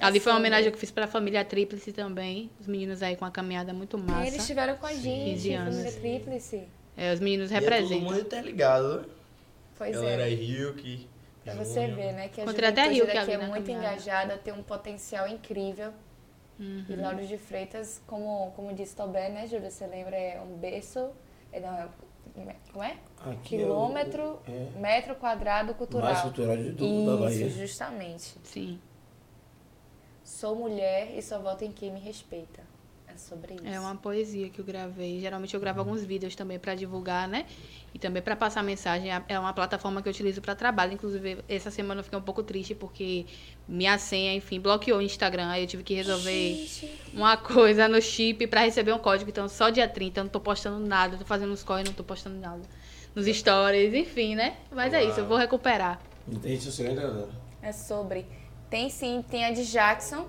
Ali 0.00 0.20
foi 0.20 0.30
uma 0.32 0.38
homenagem 0.38 0.70
que 0.70 0.76
eu 0.76 0.80
fiz 0.80 0.90
pra 0.90 1.06
família 1.06 1.44
Tríplice 1.44 1.90
também. 1.92 2.50
Os 2.60 2.66
meninos 2.66 3.02
aí 3.02 3.16
com 3.16 3.24
a 3.24 3.30
caminhada 3.30 3.72
muito 3.72 3.96
Eles 3.96 4.10
massa. 4.10 4.36
estiveram 4.36 4.76
com 4.76 4.86
a 4.86 4.92
gente, 4.92 5.30
15 5.32 5.52
anos. 5.54 5.74
família 5.76 6.00
Tríplice. 6.00 6.68
É, 6.96 7.12
os 7.12 7.18
meninos 7.20 7.50
E 7.50 7.54
é 7.54 7.60
todo 7.60 7.70
representam. 7.70 8.04
mundo 8.10 8.20
interligado, 8.20 9.00
né? 9.00 9.04
Pois 9.76 9.96
Galera 9.96 10.28
é. 10.28 10.32
Hilke. 10.32 11.08
Pra 11.44 11.54
você 11.54 11.86
ver, 11.88 12.12
né? 12.12 12.28
Que 12.28 12.40
a 12.40 12.44
Encontrei 12.44 12.68
até 12.68 12.82
juventude 12.84 13.00
Rio 13.00 13.06
que 13.10 13.18
daqui 13.18 13.32
é 13.32 13.36
na 13.38 13.46
muito 13.46 13.66
caminhada. 13.66 13.94
engajada, 13.94 14.36
tem 14.38 14.52
um 14.52 14.62
potencial 14.62 15.26
incrível. 15.28 15.92
Uhum. 16.58 16.84
E 16.88 16.96
Lauro 16.96 17.26
de 17.26 17.36
Freitas, 17.36 18.00
como, 18.06 18.50
como 18.52 18.72
disse 18.72 18.96
Tobé, 18.96 19.28
né, 19.28 19.46
Júlia? 19.46 19.70
Você 19.70 19.86
lembra? 19.86 20.16
É 20.16 20.40
um 20.40 20.56
berço. 20.56 21.10
É, 21.52 21.60
não, 21.60 21.70
é, 21.74 21.88
como 22.72 22.84
é? 22.84 22.96
Aqui 23.24 23.56
Quilômetro, 23.58 24.38
É 24.46 24.68
o, 24.76 24.80
metro 24.80 25.14
quadrado 25.16 25.72
é, 25.72 25.74
cultural. 25.74 26.04
mais 26.04 26.20
cultural 26.22 26.56
de 26.56 26.72
tudo 26.72 27.16
da 27.16 27.24
Bahia. 27.24 27.46
Isso, 27.46 27.58
justamente. 27.58 28.34
Sim. 28.44 28.78
Sou 30.24 30.56
mulher 30.56 31.16
e 31.16 31.22
só 31.22 31.38
voto 31.38 31.64
em 31.64 31.72
quem 31.72 31.92
me 31.92 32.00
respeita. 32.00 32.62
É 33.06 33.16
sobre 33.16 33.54
isso. 33.54 33.66
É 33.66 33.78
uma 33.78 33.94
poesia 33.96 34.50
que 34.50 34.60
eu 34.60 34.64
gravei. 34.64 35.20
Geralmente 35.20 35.54
eu 35.54 35.60
gravo 35.60 35.78
alguns 35.80 36.04
vídeos 36.04 36.34
também 36.34 36.58
pra 36.58 36.74
divulgar, 36.74 37.28
né? 37.28 37.46
E 37.96 37.98
também 37.98 38.20
pra 38.20 38.36
passar 38.36 38.62
mensagem. 38.62 39.10
É 39.26 39.40
uma 39.40 39.54
plataforma 39.54 40.02
que 40.02 40.08
eu 40.08 40.10
utilizo 40.10 40.42
pra 40.42 40.54
trabalho. 40.54 40.92
Inclusive, 40.92 41.38
essa 41.48 41.70
semana 41.70 42.00
eu 42.00 42.04
fiquei 42.04 42.18
um 42.18 42.22
pouco 42.22 42.42
triste 42.42 42.74
porque 42.74 43.24
minha 43.66 43.96
senha, 43.96 44.34
enfim, 44.34 44.60
bloqueou 44.60 44.98
o 44.98 45.02
Instagram. 45.02 45.48
Aí 45.48 45.62
eu 45.62 45.66
tive 45.66 45.82
que 45.82 45.94
resolver 45.94 46.56
Gente, 46.56 46.92
uma 47.14 47.38
coisa 47.38 47.88
no 47.88 47.98
chip 48.02 48.46
pra 48.48 48.60
receber 48.60 48.92
um 48.92 48.98
código. 48.98 49.30
Então, 49.30 49.48
só 49.48 49.70
dia 49.70 49.88
30 49.88 50.20
eu 50.20 50.24
não 50.24 50.30
tô 50.30 50.38
postando 50.38 50.78
nada. 50.78 51.14
Eu 51.14 51.20
tô 51.20 51.24
fazendo 51.24 51.50
os 51.54 51.62
corre, 51.62 51.84
não 51.84 51.94
tô 51.94 52.04
postando 52.04 52.38
nada. 52.38 52.60
Nos 53.14 53.24
stories, 53.24 53.94
enfim, 53.94 54.34
né? 54.34 54.58
Mas 54.70 54.92
é 54.92 55.02
isso, 55.02 55.20
eu 55.20 55.26
vou 55.26 55.38
recuperar. 55.38 55.98
Não 56.28 56.38
tem 56.38 56.60
social 56.60 56.90
ainda. 56.90 57.30
É 57.62 57.72
sobre. 57.72 58.26
Tem 58.68 58.90
sim, 58.90 59.24
tem 59.26 59.46
a 59.46 59.52
de 59.52 59.64
Jackson. 59.64 60.28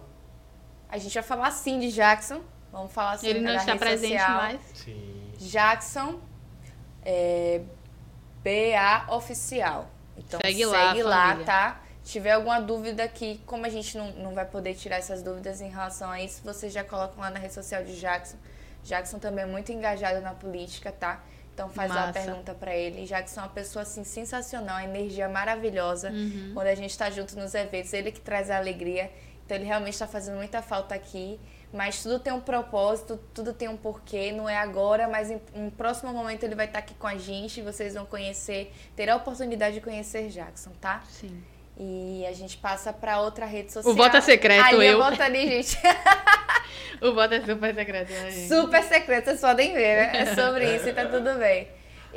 A 0.88 0.98
gente 0.98 1.14
vai 1.14 1.24
falar 1.24 1.52
sim 1.52 1.80
de 1.82 1.92
Jackson. 1.92 2.40
Vamos 2.72 2.94
falar 2.94 3.12
assim 3.12 3.28
Ele 3.28 3.42
não 3.42 3.54
está 3.54 3.76
presente 3.76 4.18
social. 4.18 4.38
mais. 4.38 4.62
Sim. 4.74 5.34
Jackson 5.38 6.22
é, 7.08 7.62
BA 8.44 9.14
Oficial. 9.16 9.90
Então 10.18 10.42
Segue 10.44 10.66
segue, 10.66 11.04
lá, 11.04 11.10
lá, 11.10 11.28
família. 11.28 11.46
tá? 11.46 11.82
Se 12.04 12.12
tiver 12.12 12.32
alguma 12.32 12.60
dúvida 12.60 13.04
aqui, 13.04 13.42
como 13.46 13.66
a 13.66 13.70
gente 13.70 13.98
não, 13.98 14.12
não 14.12 14.34
vai 14.34 14.46
poder 14.46 14.76
tirar 14.76 14.98
essas 14.98 15.24
dúvidas 15.24 15.62
em 15.62 15.70
relação 15.70 16.10
a 16.10 16.22
isso, 16.22 16.42
vocês 16.44 16.74
já 16.74 16.84
colocam 16.84 17.22
lá 17.22 17.30
na 17.30 17.40
rede 17.40 17.54
social 17.54 17.84
de 17.84 17.98
Jackson. 17.98 18.38
Jackson 18.84 19.20
também 19.20 19.44
é 19.44 19.48
muito 19.48 19.72
engajado 19.72 20.22
na 20.22 20.34
política, 20.34 20.92
tá? 20.92 21.24
Então 21.54 21.70
faz 21.70 21.90
lá 21.90 22.04
a 22.04 22.08
Massa. 22.08 22.20
pergunta 22.20 22.54
pra 22.54 22.76
ele. 22.76 23.06
Jackson 23.06 23.40
é 23.40 23.44
uma 23.44 23.50
pessoa 23.50 23.84
assim 23.84 24.04
sensacional, 24.04 24.80
energia 24.80 25.28
maravilhosa. 25.28 26.12
Uhum. 26.12 26.52
Quando 26.54 26.68
a 26.68 26.76
gente 26.76 26.96
tá 26.98 27.10
junto 27.10 27.38
nos 27.38 27.56
eventos, 27.56 27.94
ele 27.94 28.12
que 28.12 28.22
traz 28.22 28.50
a 28.50 28.58
alegria. 28.58 29.12
Então 29.46 29.58
ele 29.58 29.66
realmente 29.66 29.94
está 29.94 30.08
fazendo 30.08 30.36
muita 30.38 30.62
falta 30.62 30.94
aqui. 30.94 31.40
Mas 31.74 32.02
tudo 32.02 32.18
tem 32.20 32.32
um 32.32 32.40
propósito, 32.40 33.20
tudo 33.34 33.54
tem 33.54 33.68
um 33.68 33.76
porquê. 33.76 34.32
Não 34.32 34.48
é 34.48 34.58
agora, 34.58 35.08
mas 35.08 35.30
em 35.30 35.40
um 35.54 35.70
próximo 35.70 36.14
momento 36.14 36.44
ele 36.44 36.56
vai 36.56 36.66
estar 36.66 36.80
aqui 36.80 36.94
com 36.94 37.08
a 37.08 37.18
gente. 37.18 37.62
Vocês 37.62 37.94
vão 37.94 38.06
conhecer, 38.06 38.74
ter 38.96 39.10
a 39.10 39.16
oportunidade 39.16 39.76
de 39.76 39.82
conhecer 39.82 40.30
Jackson, 40.30 40.72
tá? 40.80 41.04
Sim. 41.10 41.44
E 41.80 42.26
a 42.26 42.34
gente 42.34 42.58
passa 42.58 42.92
pra 42.92 43.20
outra 43.20 43.46
rede 43.46 43.72
social. 43.72 43.94
voto 43.96 44.18
é 44.18 44.22
secreto, 44.22 44.66
ali 44.66 44.88
eu. 44.88 44.98
voto 44.98 45.22
ali, 45.22 45.64
gente. 45.64 45.78
O 47.00 47.14
voto 47.14 47.34
é 47.34 47.42
super 47.42 47.76
secreto, 47.76 48.12
né, 48.12 48.32
gente? 48.32 48.48
Super 48.48 48.84
secreto, 48.84 49.26
vocês 49.26 49.42
podem 49.42 49.74
ver, 49.74 49.98
né? 49.98 50.20
É 50.22 50.36
sobre 50.36 50.76
isso 50.76 50.90
e 50.90 50.94
tá 50.94 51.06
tudo 51.06 51.38
bem. 51.38 51.68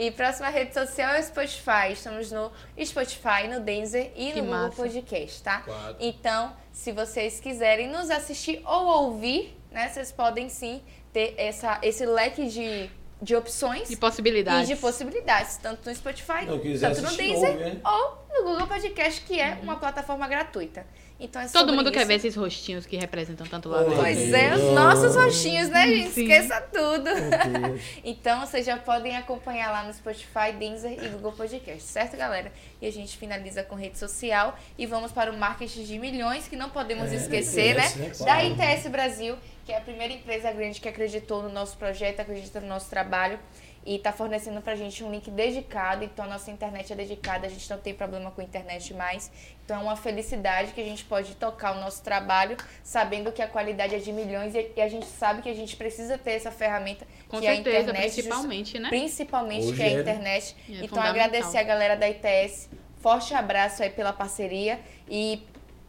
E 0.01 0.11
próxima 0.11 0.49
rede 0.49 0.73
social 0.73 1.13
é 1.13 1.21
o 1.21 1.23
Spotify. 1.23 1.93
Estamos 1.93 2.33
no 2.33 2.51
Spotify, 2.83 3.47
no 3.51 3.61
Deezer 3.61 4.11
e 4.17 4.33
Que 4.33 4.41
no 4.41 4.47
Google 4.47 4.61
massa. 4.63 4.77
Podcast, 4.77 5.43
tá? 5.43 5.61
Claro. 5.61 5.97
Então, 6.01 6.57
se 6.73 6.91
vocês 6.91 7.39
quiserem 7.39 7.87
nos 7.87 8.09
assistir 8.09 8.63
ou 8.65 8.87
ouvir, 8.87 9.55
né? 9.71 9.91
Vocês 9.91 10.11
podem 10.11 10.49
sim 10.49 10.81
ter 11.13 11.35
essa, 11.37 11.79
esse 11.83 12.07
leque 12.07 12.49
de, 12.49 12.89
de 13.21 13.37
opções 13.37 13.89
De 13.89 13.95
e 13.95 13.97
possibilidades. 13.99 14.69
de 14.69 14.77
possibilidades, 14.77 15.59
tanto 15.59 15.87
no 15.87 15.95
Spotify, 15.95 16.47
tanto 16.47 17.03
no 17.03 17.17
Deezer 17.19 17.51
ouve, 17.51 17.65
né? 17.65 17.81
ou 17.85 18.25
no 18.39 18.45
Google 18.51 18.67
Podcast, 18.67 19.21
que 19.21 19.39
é 19.39 19.59
uma 19.63 19.77
plataforma 19.77 20.27
gratuita. 20.27 20.87
Então 21.21 21.41
é. 21.43 21.45
Todo 21.47 21.53
sobre 21.61 21.77
mundo 21.77 21.93
quer 21.93 22.01
isso. 22.01 22.09
ver 22.09 22.15
esses 22.15 22.35
rostinhos 22.35 22.87
que 22.87 22.97
representam 22.97 23.47
tanto 23.47 23.69
lado. 23.69 23.91
Oi. 23.91 23.97
Pois 23.97 24.33
é, 24.33 24.55
os 24.55 24.75
nossos 24.75 25.15
rostinhos, 25.15 25.69
né, 25.69 25.87
gente? 25.87 26.11
Sim. 26.13 26.23
Esqueça 26.23 26.61
tudo. 26.73 27.11
Então 28.03 28.41
vocês 28.41 28.65
já 28.67 28.77
podem 28.77 29.17
acompanhar 29.17 29.71
lá 29.71 29.85
no 29.85 29.93
Spotify, 29.93 30.53
Deezer 30.59 30.93
e 31.05 31.09
Google 31.09 31.33
Podcast, 31.33 31.83
certo, 31.83 32.17
galera? 32.17 32.53
E 32.81 32.87
a 32.87 32.93
gente 32.93 33.17
finaliza 33.17 33.63
com 33.63 33.75
rede 33.75 33.99
social 33.99 34.59
e 34.79 34.87
vamos 34.87 35.13
para 35.13 35.31
o 35.31 35.37
marketing 35.37 35.85
de 35.85 35.99
milhões, 35.99 36.49
que 36.49 36.57
não 36.57 36.71
podemos 36.71 37.13
É, 37.13 37.17
esquecer, 37.17 37.77
ITS, 37.77 37.97
né? 37.97 38.07
né? 38.07 38.13
Da. 38.25 38.45
ITS 38.75 38.87
Brasil, 38.89 39.37
que 39.65 39.73
é 39.73 39.77
a 39.79 39.81
primeira 39.81 40.13
empresa 40.13 40.51
grande 40.53 40.81
que 40.81 40.89
acreditou 40.89 41.43
no 41.43 41.51
nosso 41.51 41.77
projeto, 41.77 42.21
acredita 42.21 42.61
no 42.61 42.67
nosso 42.67 42.89
trabalho 42.89 43.39
e 43.85 43.97
está 43.97 44.13
fornecendo 44.13 44.61
pra 44.61 44.75
gente 44.77 45.03
um 45.03 45.11
link 45.11 45.31
dedicado. 45.31 46.05
Então 46.05 46.25
a 46.25 46.29
nossa 46.29 46.51
internet 46.51 46.93
é 46.93 46.97
dedicada, 46.97 47.47
a 47.47 47.51
gente 47.51 47.69
não 47.71 47.79
tem 47.79 47.95
problema 47.95 48.31
com 48.31 48.43
internet 48.43 48.93
mais. 48.95 49.31
Então 49.65 49.81
é 49.81 49.83
uma 49.83 49.97
felicidade 49.97 50.73
que 50.73 50.81
a 50.81 50.85
gente 50.85 51.05
pode 51.05 51.35
tocar 51.37 51.77
o 51.77 51.81
nosso 51.81 52.03
trabalho, 52.03 52.57
sabendo 52.83 53.33
que 53.33 53.41
a 53.41 53.47
qualidade 53.49 53.95
é 53.95 53.99
de 53.99 54.13
milhões 54.13 54.55
e 54.55 54.81
a 54.81 54.89
gente 54.89 55.07
sabe 55.07 55.43
que 55.43 55.49
a 55.49 55.55
gente 55.55 55.77
precisa 55.77 56.19
ter 56.19 56.33
essa 56.33 56.51
ferramenta 56.51 57.07
Com 57.29 57.39
que 57.41 57.47
é 57.47 57.53
a 57.53 57.55
certeza, 57.55 57.81
internet. 57.83 58.03
just- 58.11 58.15
principalmente, 58.23 58.79
né? 58.79 58.89
Principalmente 58.89 59.67
Hoje 59.67 59.77
que 59.77 59.83
é 59.83 59.87
a 59.87 59.91
é, 59.91 60.01
internet. 60.01 60.57
É 60.69 60.85
então 60.85 61.03
agradecer 61.03 61.59
a 61.59 61.63
galera 61.63 61.97
da 61.97 62.09
ITS. 62.09 62.69
Forte 63.01 63.33
abraço 63.33 63.83
aí 63.83 63.91
pela 63.91 64.13
parceria 64.13 64.79
e 65.09 65.43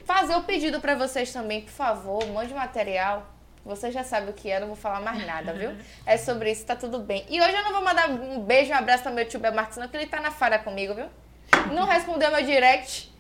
fazer 0.06 0.36
o 0.36 0.44
pedido 0.44 0.80
pra 0.80 0.96
vocês 0.96 1.34
também, 1.34 1.62
por 1.62 1.72
favor, 1.72 2.26
mande 2.28 2.54
material. 2.54 3.28
Você 3.66 3.92
já 3.92 4.04
sabe 4.04 4.32
o 4.32 4.34
que 4.34 4.50
é, 4.50 4.60
não 4.60 4.68
vou 4.68 4.76
falar 4.76 5.00
mais 5.02 5.26
nada, 5.26 5.54
viu? 5.54 5.72
É 6.06 6.18
sobre 6.18 6.52
isso, 6.52 6.66
tá 6.66 6.76
tudo 6.76 7.00
bem. 7.00 7.26
E 7.30 7.40
hoje 7.40 7.54
eu 7.56 7.64
não 7.64 7.72
vou 7.74 7.82
mandar 7.84 8.10
um 8.10 8.40
beijo, 8.42 8.72
um 8.72 8.76
abraço 8.76 9.04
pra 9.04 9.12
meu 9.12 9.26
tio 9.28 9.40
Bel 9.40 9.54
Marques, 9.54 9.78
não, 9.78 9.84
porque 9.84 9.98
ele 9.98 10.08
tá 10.08 10.20
na 10.20 10.32
falha 10.32 10.58
comigo, 10.58 10.96
viu? 10.96 11.06
Não 11.72 11.86
respondeu 11.86 12.32
meu 12.32 12.44
direct. 12.44 13.12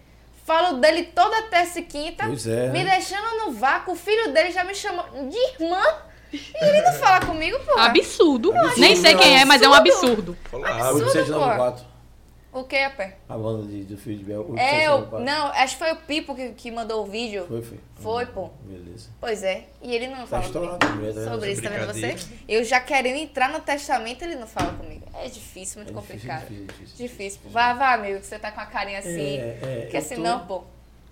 Falo 0.43 0.77
dele 0.79 1.03
toda 1.03 1.43
terça 1.43 1.79
e 1.79 1.83
quinta. 1.83 2.25
Pois 2.25 2.47
é, 2.47 2.69
Me 2.69 2.83
né? 2.83 2.91
deixando 2.95 3.45
no 3.45 3.51
vácuo. 3.51 3.93
O 3.93 3.95
filho 3.95 4.33
dele 4.33 4.51
já 4.51 4.63
me 4.63 4.73
chamou 4.73 5.05
de 5.29 5.37
irmã. 5.61 5.81
E 6.33 6.39
ele 6.59 6.81
não 6.81 6.93
fala 6.93 7.23
comigo, 7.25 7.59
pô. 7.63 7.77
Absurdo. 7.79 8.51
Absurdo, 8.51 8.79
Nem 8.81 8.95
sei 8.95 9.15
quem 9.15 9.37
é, 9.39 9.45
mas 9.45 9.61
é 9.61 9.69
um 9.69 9.73
absurdo. 9.73 10.31
absurdo. 10.31 10.37
Fala 10.49 10.67
Absurdo. 10.69 11.05
rápido. 11.05 11.07
8794. 11.07 11.90
O 12.53 12.65
que, 12.65 12.89
pé? 12.89 13.15
A 13.29 13.37
banda 13.37 13.65
de, 13.65 13.83
do 13.85 13.97
filho 13.97 14.17
de 14.17 14.23
Bel. 14.25 14.41
É, 14.57 14.89
o, 14.91 14.95
8794. 14.99 15.25
não, 15.25 15.47
acho 15.53 15.77
que 15.77 15.83
foi 15.83 15.91
o 15.93 15.95
Pipo 15.95 16.35
que, 16.35 16.49
que 16.51 16.69
mandou 16.69 17.03
o 17.03 17.05
vídeo. 17.05 17.45
Foi, 17.47 17.61
foi. 17.61 17.79
Foi, 17.95 18.25
pô. 18.25 18.49
Beleza. 18.63 19.09
Pois 19.21 19.41
é. 19.41 19.65
E 19.81 19.95
ele 19.95 20.07
não 20.07 20.27
fala 20.27 20.43
estourado, 20.43 20.85
comigo. 20.85 21.13
tá? 21.13 21.23
Sobre 21.31 21.51
isso, 21.53 21.61
tá 21.61 21.69
vendo 21.69 21.87
você? 21.93 22.15
Eu 22.49 22.63
já 22.65 22.81
querendo 22.81 23.15
entrar 23.17 23.49
no 23.49 23.61
testamento, 23.61 24.23
ele 24.23 24.35
não 24.35 24.47
fala 24.47 24.73
comigo. 24.73 25.05
É 25.13 25.29
difícil, 25.29 25.81
muito 25.81 25.97
É 25.97 26.01
difícil, 26.01 26.19
complicado. 26.29 26.41
difícil, 26.49 26.67
difícil. 26.67 26.97
Difícil. 27.07 27.39
Vá, 27.45 27.73
vá, 27.73 27.93
amigo, 27.93 28.19
que 28.19 28.25
você 28.25 28.37
tá 28.37 28.51
com 28.51 28.59
a 28.59 28.65
carinha 28.65 28.99
assim. 28.99 29.37
É, 29.37 29.59
é, 29.61 29.79
porque 29.83 29.97
eu 29.97 30.01
tô- 30.01 30.07
senão, 30.09 30.45
pô, 30.45 30.63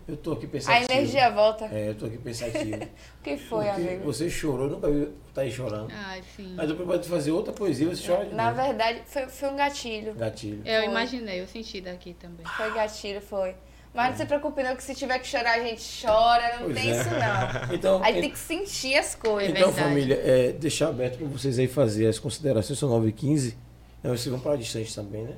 Eu 0.10 0.18
tô 0.18 0.31
aqui 0.34 0.45
a 0.45 0.49
pensativo. 0.49 0.91
energia 0.91 1.30
volta. 1.30 1.65
É, 1.65 1.90
eu 1.90 1.95
tô 1.95 2.06
aqui 2.07 2.18
pensativo. 2.18 2.76
O 3.19 3.22
que 3.23 3.38
foi, 3.38 3.65
Porque 3.65 3.81
amigo? 3.81 4.03
Você 4.06 4.30
chorou, 4.30 4.65
eu 4.68 4.72
nunca 4.72 4.90
vi 4.90 5.07
tá 5.34 5.41
aí 5.41 5.52
chorando. 5.52 5.90
Ai, 5.94 6.23
sim. 6.36 6.53
Mas 6.56 6.68
depois 6.69 6.88
pode 6.88 7.07
fazer 7.07 7.31
outra 7.31 7.52
poesia, 7.53 7.88
você 7.90 8.07
chora 8.07 8.26
de 8.26 8.34
Na 8.34 8.52
novo. 8.52 8.61
verdade, 8.64 9.02
foi, 9.06 9.27
foi 9.27 9.49
um 9.49 9.56
gatilho. 9.57 10.14
Gatilho. 10.15 10.61
Eu 10.65 10.81
Foi. 10.84 10.90
imaginei, 10.90 11.41
eu 11.41 11.48
senti 11.48 11.81
daqui 11.81 12.14
também. 12.14 12.45
Foi 12.45 12.73
gatilho, 12.73 13.22
foi. 13.22 13.56
Mas 13.94 14.11
não 14.11 14.18
se 14.18 14.26
preocupe 14.26 14.64
não, 14.64 14.76
que 14.76 14.84
se 14.84 14.95
tiver 14.95 15.19
que 15.19 15.27
chorar, 15.27 15.60
a 15.60 15.64
gente 15.64 15.84
chora. 16.06 16.57
Não 16.60 16.65
Pois 16.65 16.76
tem 16.76 16.91
é. 16.91 16.95
isso, 17.02 17.10
não. 17.10 17.73
Então, 17.76 18.03
Aí 18.03 18.22
tem 18.22 18.30
que 18.31 18.40
sentir 18.40 18.95
as 18.95 19.15
coisas. 19.15 19.49
então 19.49 19.72
verdade. 19.72 19.90
família, 19.90 20.15
é, 20.23 20.52
deixar 20.53 20.90
aberto 20.90 21.18
para 21.18 21.27
vocês 21.27 21.60
aí 21.60 21.68
fazer 21.68 22.07
as 22.07 22.18
considerações, 22.19 22.80
são 22.80 22.90
9h15. 22.90 23.53
Então, 23.99 24.15
vocês 24.15 24.27
vão 24.27 24.40
para 24.40 24.56
distante 24.56 24.94
também, 24.95 25.23
né? 25.23 25.36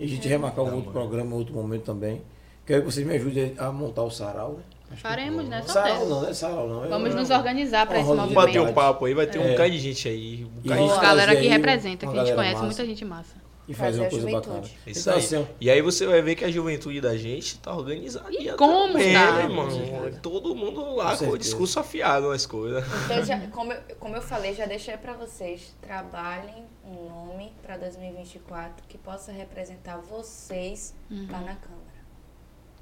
E 0.00 0.04
a 0.04 0.08
gente 0.08 0.26
remarcar 0.26 0.64
um 0.64 0.68
Tá, 0.70 0.74
outro 0.74 0.90
programa, 0.92 1.36
outro 1.36 1.54
momento 1.54 1.84
também. 1.84 2.22
Quero 2.66 2.82
que 2.84 2.92
vocês 2.92 3.06
me 3.06 3.14
ajudem 3.14 3.54
a 3.58 3.70
montar 3.70 4.02
o 4.02 4.10
sarau, 4.10 4.52
né? 4.54 4.62
Acho 4.90 4.96
que- 4.96 5.08
Faremos, 5.08 5.48
né? 5.48 5.62
Sarau 5.66 6.06
não, 6.08 6.20
não 6.22 6.28
é 6.28 6.34
sarau 6.34 6.68
não. 6.68 6.88
Vamos 6.88 7.12
É- 7.12 7.16
nos 7.16 7.30
organizar 7.30 7.86
pra 7.86 7.98
uma 7.98 8.02
esse 8.02 8.10
de 8.10 8.16
Vamos 8.16 8.34
bater 8.34 8.60
um 8.60 8.72
papo 8.72 9.04
aí, 9.06 9.14
vai 9.14 9.26
ter 9.26 9.38
um 9.38 9.44
É. 9.44 9.50
bocado 9.52 9.70
de 9.70 9.78
gente 9.78 10.08
aí. 10.08 10.44
Um 10.44 10.58
E 10.62 10.68
bocado 10.68 10.94
de 10.94 11.00
galera 11.00 11.32
que 11.32 11.42
aí 11.42 11.48
representa, 11.48 12.06
que 12.06 12.18
a 12.18 12.24
gente 12.24 12.34
conhece, 12.34 12.54
massa. 12.54 12.66
muita 12.66 12.86
gente 12.86 13.04
massa. 13.04 13.44
E 13.66 13.72
fazer 13.72 14.00
uma 14.00 14.06
a 14.06 14.10
coisa 14.10 14.26
juventude. 14.28 14.46
bacana. 14.56 14.74
É 14.86 14.90
Isso 14.90 15.00
Então, 15.00 15.12
aí. 15.14 15.18
assim, 15.20 15.46
E 15.58 15.70
aí 15.70 15.80
você 15.80 16.06
vai 16.06 16.20
ver 16.20 16.34
que 16.34 16.44
a 16.44 16.50
juventude 16.50 17.00
da 17.00 17.16
gente 17.16 17.58
tá 17.60 17.74
organizada. 17.74 18.26
E 18.30 18.52
como 18.52 18.88
também, 18.92 19.14
tá? 19.14 19.32
né, 19.32 19.48
Com 19.54 19.70
certeza. 19.70 20.18
Todo 20.20 20.54
mundo 20.54 20.82
Com 20.84 20.94
lá 20.96 21.04
com, 21.06 21.12
o 21.14 21.16
certeza. 21.16 21.38
discurso 21.38 21.80
afiado 21.80 22.28
nas 22.28 22.44
coisas. 22.44 22.84
Então, 23.06 23.24
já, 23.24 23.38
como, 23.50 23.72
eu, 23.72 23.80
como 23.98 24.14
eu 24.16 24.20
falei, 24.22 24.52
já 24.54 24.66
deixei 24.66 24.98
pra 24.98 25.14
vocês. 25.14 25.74
Trabalhem 25.80 26.66
um 26.84 27.08
nome 27.08 27.52
pra 27.62 27.78
2024 27.78 28.84
que 28.86 28.98
possa 28.98 29.32
representar 29.32 29.96
vocês 29.96 30.94
Uhum. 31.10 31.26
lá 31.30 31.38
na 31.40 31.54
Câmara. 31.54 31.93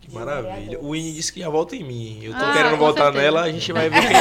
Que 0.02 0.08
De 0.08 0.14
maravilha. 0.14 0.78
O 0.80 0.94
Ine 0.94 1.12
disse 1.12 1.32
que 1.32 1.40
já 1.40 1.48
volta 1.48 1.74
em 1.76 1.84
mim. 1.84 2.18
Eu 2.22 2.32
tô 2.32 2.44
Ah, 2.44 2.52
querendo 2.52 2.76
voltar 2.76 3.04
certeza. 3.04 3.22
nela, 3.24 3.42
a 3.42 3.50
gente 3.52 3.72
vai 3.72 3.88
ver 3.88 4.00
quem 4.00 4.16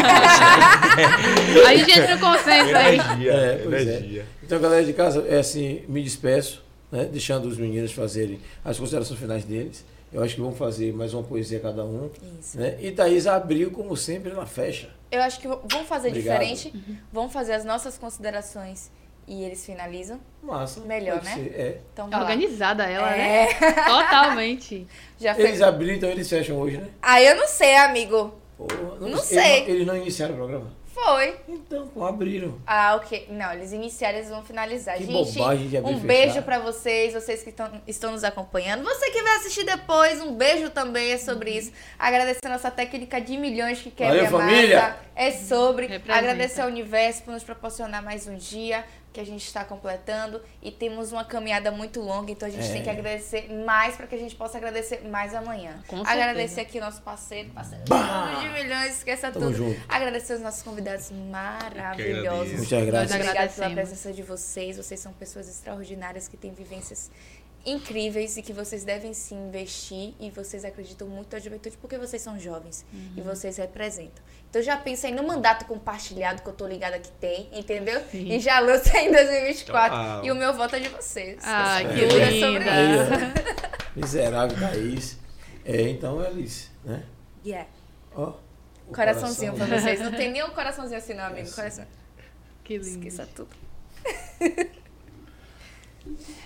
Aí 1.65 1.65
a 1.65 1.77
gente 1.77 1.91
entra 1.99 2.15
no 2.15 2.19
consenso 2.21 2.75
aí. 2.75 2.95
Energia, 2.99 3.33
É, 3.33 3.61
é. 3.61 3.65
energia. 3.65 4.25
Então, 4.43 4.59
galera 4.59 4.85
de 4.85 4.93
casa, 4.93 5.25
é 5.27 5.39
assim, 5.39 5.81
me 5.87 6.01
despeço, 6.03 6.63
né? 6.91 7.05
Deixando 7.05 7.47
os 7.47 7.57
meninos 7.57 7.91
fazerem 7.91 8.39
as 8.63 8.77
considerações 8.77 9.19
finais 9.19 9.43
deles. 9.43 9.83
Eu 10.13 10.21
acho 10.21 10.35
que 10.35 10.41
vão 10.41 10.53
fazer 10.53 10.93
mais 10.93 11.13
uma 11.13 11.23
poesia 11.23 11.59
cada 11.59 11.83
um. 11.85 12.09
Isso. 12.39 12.57
Né? 12.59 12.77
E 12.81 12.91
Thaís 12.91 13.25
abriu, 13.27 13.71
como 13.71 13.95
sempre, 13.97 14.31
na 14.33 14.45
fecha. 14.45 14.89
Eu 15.09 15.21
acho 15.21 15.39
que 15.39 15.47
vamos 15.47 15.87
fazer 15.87 16.09
Obrigado. 16.09 16.39
diferente. 16.41 16.73
Vamos 17.11 17.31
fazer 17.33 17.53
as 17.53 17.63
nossas 17.65 17.97
considerações 17.97 18.91
e 19.31 19.45
eles 19.45 19.65
finalizam. 19.65 20.19
Massa. 20.43 20.81
Melhor, 20.81 21.23
né? 21.23 21.33
ser, 21.33 21.55
É. 21.57 21.77
Então, 21.93 22.09
lá. 22.09 22.19
Organizada 22.19 22.83
ela, 22.83 23.11
né? 23.11 23.43
É. 23.49 23.53
Totalmente. 23.87 24.85
Já. 25.17 25.39
Eles 25.39 25.61
abriram, 25.61 25.95
então 25.95 26.09
eles 26.09 26.27
fecham 26.29 26.57
hoje, 26.59 26.77
né? 26.77 26.89
Ah, 27.01 27.21
eu 27.21 27.33
não 27.37 27.47
sei, 27.47 27.77
amigo. 27.77 28.33
Pô, 28.57 28.67
Não 28.99 29.07
eles 29.07 29.21
sei. 29.21 29.63
Eles 29.69 29.87
não 29.87 29.95
iniciaram 29.95 30.33
o 30.33 30.37
programa? 30.37 30.81
Foi. 30.93 31.35
Então, 31.47 31.87
pô, 31.87 32.05
abriram. 32.05 32.59
Ah, 32.67 32.95
ok. 32.95 33.27
Não, 33.31 33.53
eles 33.53 33.71
iniciaram, 33.71 34.17
eles 34.17 34.29
vão 34.29 34.43
finalizar. 34.43 34.97
Que 34.97 35.05
Gente, 35.05 35.33
bobagem 35.37 35.69
de 35.69 35.77
abrir 35.77 35.93
um 35.93 35.99
beijo 35.99 36.41
pra 36.41 36.59
vocês, 36.59 37.13
vocês 37.13 37.41
que 37.41 37.49
estão, 37.49 37.81
estão 37.87 38.11
nos 38.11 38.25
acompanhando. 38.25 38.83
Você 38.83 39.09
que 39.09 39.23
vai 39.23 39.37
assistir 39.37 39.63
depois, 39.63 40.21
um 40.21 40.35
beijo 40.35 40.69
também 40.69 41.13
é 41.13 41.17
sobre 41.17 41.51
isso. 41.51 41.71
Agradecer 41.97 42.45
a 42.45 42.49
nossa 42.49 42.69
técnica 42.69 43.21
de 43.21 43.37
milhões 43.37 43.79
que 43.79 43.89
quer 43.89 44.07
Valeu, 44.09 44.25
a 44.25 44.29
família. 44.29 44.81
massa. 44.81 44.97
É 45.15 45.31
sobre. 45.31 45.87
Representa. 45.87 46.19
Agradecer 46.19 46.61
ao 46.61 46.67
universo 46.67 47.23
por 47.23 47.31
nos 47.31 47.43
proporcionar 47.43 48.03
mais 48.03 48.27
um 48.27 48.35
dia 48.35 48.83
que 49.13 49.19
a 49.19 49.25
gente 49.25 49.45
está 49.45 49.65
completando 49.65 50.41
e 50.61 50.71
temos 50.71 51.11
uma 51.11 51.25
caminhada 51.25 51.69
muito 51.71 51.99
longa, 52.01 52.31
então 52.31 52.47
a 52.47 52.51
gente 52.51 52.67
É. 52.69 52.71
tem 52.73 52.81
que 52.83 52.89
agradecer 52.89 53.51
mais 53.65 53.95
para 53.95 54.07
que 54.07 54.15
a 54.15 54.17
gente 54.17 54.35
possa 54.35 54.57
agradecer 54.57 55.01
mais 55.07 55.35
amanhã. 55.35 55.83
Com 55.87 55.97
certeza. 55.97 56.11
agradecer 56.23 56.61
aqui 56.61 56.77
o 56.77 56.81
nosso 56.81 57.01
parceiro, 57.01 57.49
parceiro 57.49 57.83
Bah! 57.87 58.39
de 58.41 58.49
milhões, 58.49 58.97
esqueça 58.97 59.31
Tamo 59.31 59.47
tudo. 59.47 59.57
junto. 59.57 59.81
Agradecer 59.89 60.33
os 60.35 60.41
nossos 60.41 60.63
convidados 60.63 61.11
maravilhosos. 61.11 62.53
Muito 62.53 62.75
obrigada 62.75 63.49
pela 63.49 63.69
presença 63.71 64.13
de 64.13 64.23
vocês. 64.23 64.77
Vocês 64.77 64.99
são 64.99 65.11
pessoas 65.13 65.47
extraordinárias 65.49 66.27
que 66.27 66.37
têm 66.37 66.53
vivências 66.53 67.09
incríveis 67.65 68.37
e 68.37 68.41
que 68.41 68.51
vocês 68.53 68.83
devem 68.83 69.13
se 69.13 69.33
investir 69.33 70.13
e 70.19 70.29
vocês 70.31 70.65
acreditam 70.65 71.07
muito 71.07 71.31
na 71.33 71.39
juventude 71.39 71.77
porque 71.77 71.97
vocês 71.97 72.21
são 72.21 72.39
jovens 72.39 72.85
Uhum. 72.93 73.13
e 73.17 73.21
vocês 73.21 73.57
representam. 73.57 74.23
Então 74.49 74.61
já 74.61 74.75
pensa 74.77 75.07
aí 75.07 75.13
no 75.13 75.23
mandato 75.25 75.65
compartilhado 75.65 76.41
que 76.41 76.49
eu 76.49 76.53
tô 76.53 76.67
ligada 76.67 76.99
que 76.99 77.09
tem, 77.11 77.49
entendeu? 77.53 78.01
Sim. 78.11 78.31
E 78.31 78.39
já 78.39 78.59
lança 78.59 78.97
em 78.97 79.11
2024. 79.11 79.95
Tchau. 79.97 80.25
E 80.25 80.31
o 80.31 80.35
meu 80.35 80.53
voto 80.53 80.75
é 80.75 80.79
de 80.79 80.89
vocês. 80.89 81.37
Essa 81.37 81.79
que 81.85 81.99
é 82.03 82.29
linda. 82.29 82.47
sobre 82.47 82.69
Aí, 82.69 82.93
isso. 82.95 83.11
ó. 83.13 83.99
Miserável 83.99 84.57
Thaís. 84.59 85.17
É, 85.63 85.81
então 85.89 86.23
eles, 86.23 86.71
né? 86.83 87.03
Yeah. 87.45 87.69
Ó. 88.15 88.33
o 88.87 88.93
Coraçãozinho 88.93 89.53
coração. 89.53 89.67
pra 89.69 89.79
vocês. 89.79 89.99
Não 90.01 90.11
tem 90.11 90.31
nem 90.31 90.43
um 90.43 90.49
coraçãozinho 90.49 90.97
assim, 90.97 91.13
não, 91.13 91.25
amigo. 91.25 91.49
Coração. 91.51 91.85
Que 92.63 92.77
lindo. 92.77 92.87
Esqueça 92.89 93.27
tudo. 93.35 93.49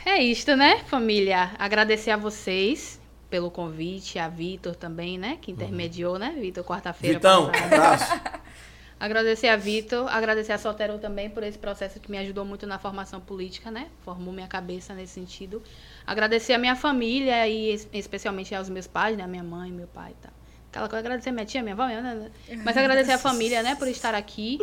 É 0.06 0.22
isto, 0.22 0.56
né, 0.56 0.80
família? 0.86 1.52
Agradecer 1.57 2.11
a 2.11 2.18
vocês 2.18 2.99
pelo 3.30 3.49
convite, 3.49 4.19
a 4.19 4.27
Vitor 4.27 4.76
também, 4.76 5.18
né, 5.18 5.38
que 5.41 5.52
intermediou, 5.52 6.18
né, 6.19 6.36
Vitor, 6.40 6.64
quarta-feira 6.64 7.15
Vitão, 7.15 7.48
passada. 7.52 7.65
abraço. 7.76 8.22
Agradecer 8.98 9.49
a 9.49 9.57
Vitor, 9.57 10.07
agradecer 10.07 10.53
a 10.53 10.57
Soltero 10.57 10.98
também 10.98 11.30
por 11.30 11.44
esse 11.44 11.57
processo 11.57 11.99
que 11.99 12.10
me 12.10 12.18
ajudou 12.18 12.45
muito 12.45 12.65
na 12.65 12.80
formação 12.80 13.19
política, 13.19 13.69
né? 13.69 13.88
Formou 14.06 14.34
minha 14.34 14.48
cabeça 14.48 14.94
nesse 14.94 15.14
sentido. 15.14 15.61
Agradecer 16.07 16.53
a 16.53 16.57
minha 16.57 16.77
família 16.77 17.45
e 17.45 17.72
es- 17.73 17.90
especialmente 17.91 18.56
aos 18.56 18.69
meus 18.69 18.88
pais, 18.88 19.18
né? 19.18 19.23
A 19.23 19.27
minha 19.27 19.44
mãe, 19.44 19.69
meu 19.69 19.88
pai 19.88 20.11
e 20.11 20.22
tal. 20.22 20.32
Aquela 20.72 20.88
coisa, 20.88 20.99
agradecer 21.02 21.30
a 21.30 21.34
minha 21.34 21.45
tia, 21.45 21.61
minha 21.61 21.73
avó, 21.73 21.86
minha... 21.88 22.02
né? 22.02 22.32
mas 22.64 22.77
agradecer 22.77 23.11
a 23.11 23.18
família, 23.18 23.61
né, 23.61 23.76
por 23.76 23.88
estar 23.90 24.15
aqui. 24.15 24.60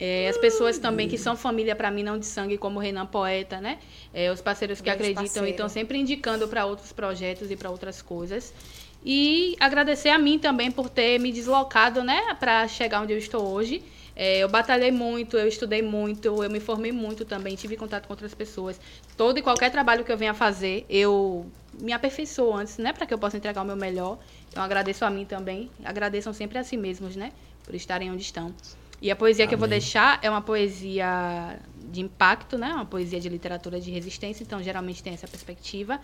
É, 0.00 0.28
as 0.28 0.38
pessoas 0.38 0.78
também 0.78 1.08
que 1.08 1.18
são 1.18 1.36
família 1.36 1.74
para 1.74 1.90
mim, 1.90 2.04
não 2.04 2.18
de 2.18 2.26
sangue, 2.26 2.56
como 2.56 2.78
o 2.78 2.82
Renan 2.82 3.06
Poeta, 3.06 3.60
né? 3.60 3.78
É, 4.14 4.30
os 4.30 4.40
parceiros 4.40 4.80
que 4.80 4.84
Grande 4.84 5.02
acreditam 5.02 5.24
e 5.24 5.28
parceiro. 5.28 5.50
estão 5.50 5.68
sempre 5.68 5.98
indicando 5.98 6.46
para 6.46 6.64
outros 6.66 6.92
projetos 6.92 7.50
e 7.50 7.56
para 7.56 7.68
outras 7.68 8.00
coisas. 8.00 8.54
E 9.04 9.56
agradecer 9.60 10.08
a 10.08 10.18
mim 10.18 10.38
também 10.38 10.70
por 10.70 10.88
ter 10.88 11.18
me 11.18 11.32
deslocado, 11.32 12.02
né, 12.02 12.34
para 12.38 12.66
chegar 12.66 13.02
onde 13.02 13.12
eu 13.12 13.18
estou 13.18 13.46
hoje. 13.46 13.82
É, 14.14 14.38
eu 14.38 14.48
batalhei 14.48 14.90
muito, 14.90 15.36
eu 15.36 15.46
estudei 15.46 15.80
muito, 15.80 16.42
eu 16.42 16.50
me 16.50 16.58
formei 16.58 16.90
muito 16.90 17.24
também, 17.24 17.54
tive 17.54 17.76
contato 17.76 18.06
com 18.06 18.12
outras 18.12 18.34
pessoas. 18.34 18.80
Todo 19.16 19.38
e 19.38 19.42
qualquer 19.42 19.70
trabalho 19.70 20.04
que 20.04 20.10
eu 20.10 20.18
venha 20.18 20.34
fazer, 20.34 20.84
eu 20.90 21.46
me 21.80 21.92
aperfeiçoo 21.92 22.52
antes, 22.52 22.78
né, 22.78 22.92
para 22.92 23.06
que 23.06 23.14
eu 23.14 23.18
possa 23.18 23.36
entregar 23.36 23.62
o 23.62 23.64
meu 23.64 23.76
melhor. 23.76 24.18
Então 24.48 24.62
agradeço 24.62 25.04
a 25.04 25.10
mim 25.10 25.24
também, 25.24 25.70
agradeçam 25.84 26.32
sempre 26.32 26.58
a 26.58 26.64
si 26.64 26.76
mesmos, 26.76 27.14
né, 27.14 27.32
por 27.64 27.76
estarem 27.76 28.10
onde 28.10 28.22
estão. 28.22 28.52
E 29.00 29.10
a 29.10 29.16
poesia 29.16 29.46
que 29.46 29.54
eu 29.54 29.58
vou 29.58 29.66
Amém. 29.66 29.78
deixar 29.78 30.18
é 30.22 30.28
uma 30.28 30.42
poesia 30.42 31.60
de 31.76 32.00
impacto, 32.00 32.58
né? 32.58 32.74
Uma 32.74 32.84
poesia 32.84 33.20
de 33.20 33.28
literatura 33.28 33.80
de 33.80 33.90
resistência, 33.90 34.42
então 34.42 34.62
geralmente 34.62 35.02
tem 35.02 35.14
essa 35.14 35.28
perspectiva. 35.28 36.00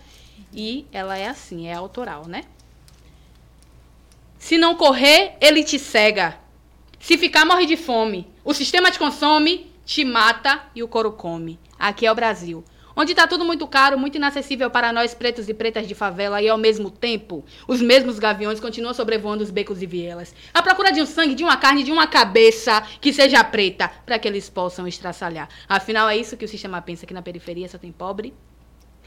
E 0.53 0.85
ela 0.91 1.17
é 1.17 1.27
assim, 1.27 1.67
é 1.67 1.73
autoral, 1.73 2.25
né? 2.27 2.43
Se 4.39 4.57
não 4.57 4.75
correr, 4.75 5.35
ele 5.41 5.63
te 5.63 5.77
cega. 5.77 6.37
Se 6.99 7.17
ficar, 7.17 7.45
morre 7.45 7.65
de 7.65 7.75
fome. 7.75 8.27
O 8.43 8.53
sistema 8.53 8.89
te 8.89 8.97
consome, 8.97 9.71
te 9.85 10.05
mata 10.05 10.63
e 10.73 10.81
o 10.81 10.87
couro 10.87 11.11
come. 11.11 11.59
Aqui 11.77 12.05
é 12.05 12.11
o 12.11 12.15
Brasil. 12.15 12.63
Onde 12.95 13.11
está 13.11 13.27
tudo 13.27 13.43
muito 13.43 13.67
caro, 13.67 13.99
muito 13.99 14.15
inacessível 14.15 14.69
para 14.71 14.93
nós 14.93 15.13
pretos 15.13 15.49
e 15.49 15.53
pretas 15.53 15.87
de 15.87 15.93
favela, 15.93 16.41
e 16.41 16.47
ao 16.47 16.57
mesmo 16.57 16.89
tempo, 16.89 17.43
os 17.67 17.81
mesmos 17.81 18.17
gaviões 18.19 18.59
continuam 18.59 18.93
sobrevoando 18.93 19.43
os 19.43 19.51
becos 19.51 19.81
e 19.81 19.85
vielas. 19.85 20.33
À 20.53 20.61
procura 20.61 20.91
de 20.91 21.01
um 21.01 21.05
sangue, 21.05 21.35
de 21.35 21.43
uma 21.43 21.57
carne, 21.57 21.83
de 21.83 21.91
uma 21.91 22.07
cabeça 22.07 22.81
que 23.01 23.11
seja 23.11 23.43
preta, 23.43 23.89
para 24.05 24.17
que 24.17 24.27
eles 24.27 24.49
possam 24.49 24.87
estraçalhar. 24.87 25.49
Afinal, 25.67 26.07
é 26.07 26.15
isso 26.15 26.37
que 26.37 26.45
o 26.45 26.47
sistema 26.47 26.81
pensa, 26.81 27.05
que 27.05 27.13
na 27.13 27.21
periferia 27.21 27.67
só 27.67 27.77
tem 27.77 27.91
pobre 27.91 28.33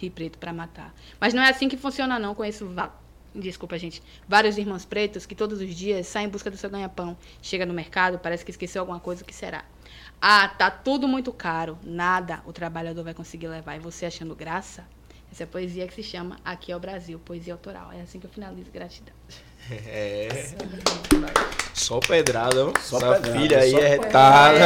e 0.00 0.10
preto 0.10 0.38
para 0.38 0.52
matar. 0.52 0.94
Mas 1.20 1.32
não 1.34 1.42
é 1.42 1.48
assim 1.48 1.68
que 1.68 1.76
funciona, 1.76 2.18
não. 2.18 2.34
Conheço 2.34 2.66
va- 2.66 2.94
Desculpa, 3.34 3.78
gente. 3.78 4.02
Vários 4.26 4.56
irmãos 4.58 4.84
pretos 4.84 5.26
que 5.26 5.34
todos 5.34 5.60
os 5.60 5.74
dias 5.74 6.06
saem 6.06 6.26
em 6.26 6.30
busca 6.30 6.50
do 6.50 6.56
seu 6.56 6.68
ganha-pão. 6.70 7.16
Chega 7.42 7.66
no 7.66 7.74
mercado, 7.74 8.18
parece 8.18 8.44
que 8.44 8.50
esqueceu 8.50 8.80
alguma 8.82 8.98
coisa, 8.98 9.22
o 9.22 9.24
que 9.24 9.34
será? 9.34 9.64
Ah, 10.20 10.48
tá 10.48 10.70
tudo 10.70 11.06
muito 11.06 11.32
caro. 11.32 11.78
Nada 11.82 12.40
o 12.44 12.52
trabalhador 12.52 13.04
vai 13.04 13.14
conseguir 13.14 13.48
levar. 13.48 13.76
E 13.76 13.78
você 13.80 14.06
achando 14.06 14.34
graça? 14.34 14.84
Essa 15.30 15.42
é 15.42 15.44
a 15.44 15.46
poesia 15.46 15.86
que 15.86 15.94
se 15.94 16.02
chama 16.02 16.38
Aqui 16.44 16.72
é 16.72 16.76
o 16.76 16.80
Brasil, 16.80 17.18
poesia 17.18 17.52
autoral. 17.52 17.92
É 17.92 18.00
assim 18.00 18.18
que 18.18 18.26
eu 18.26 18.30
finalizo. 18.30 18.70
Gratidão. 18.72 19.14
É. 19.70 20.28
Só 21.74 22.00
pedrada, 22.00 22.66
ó. 22.66 22.72
Só 22.80 22.96
Essa 22.96 23.14
pedrada, 23.14 23.38
filha 23.38 23.58
aí 23.60 23.70
só 23.70 23.78
é 23.78 23.88
retada. 23.88 24.58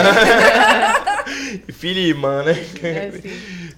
filha 1.73 2.01
e 2.01 2.07
irmã, 2.09 2.43
né? 2.43 2.53
É. 2.83 3.13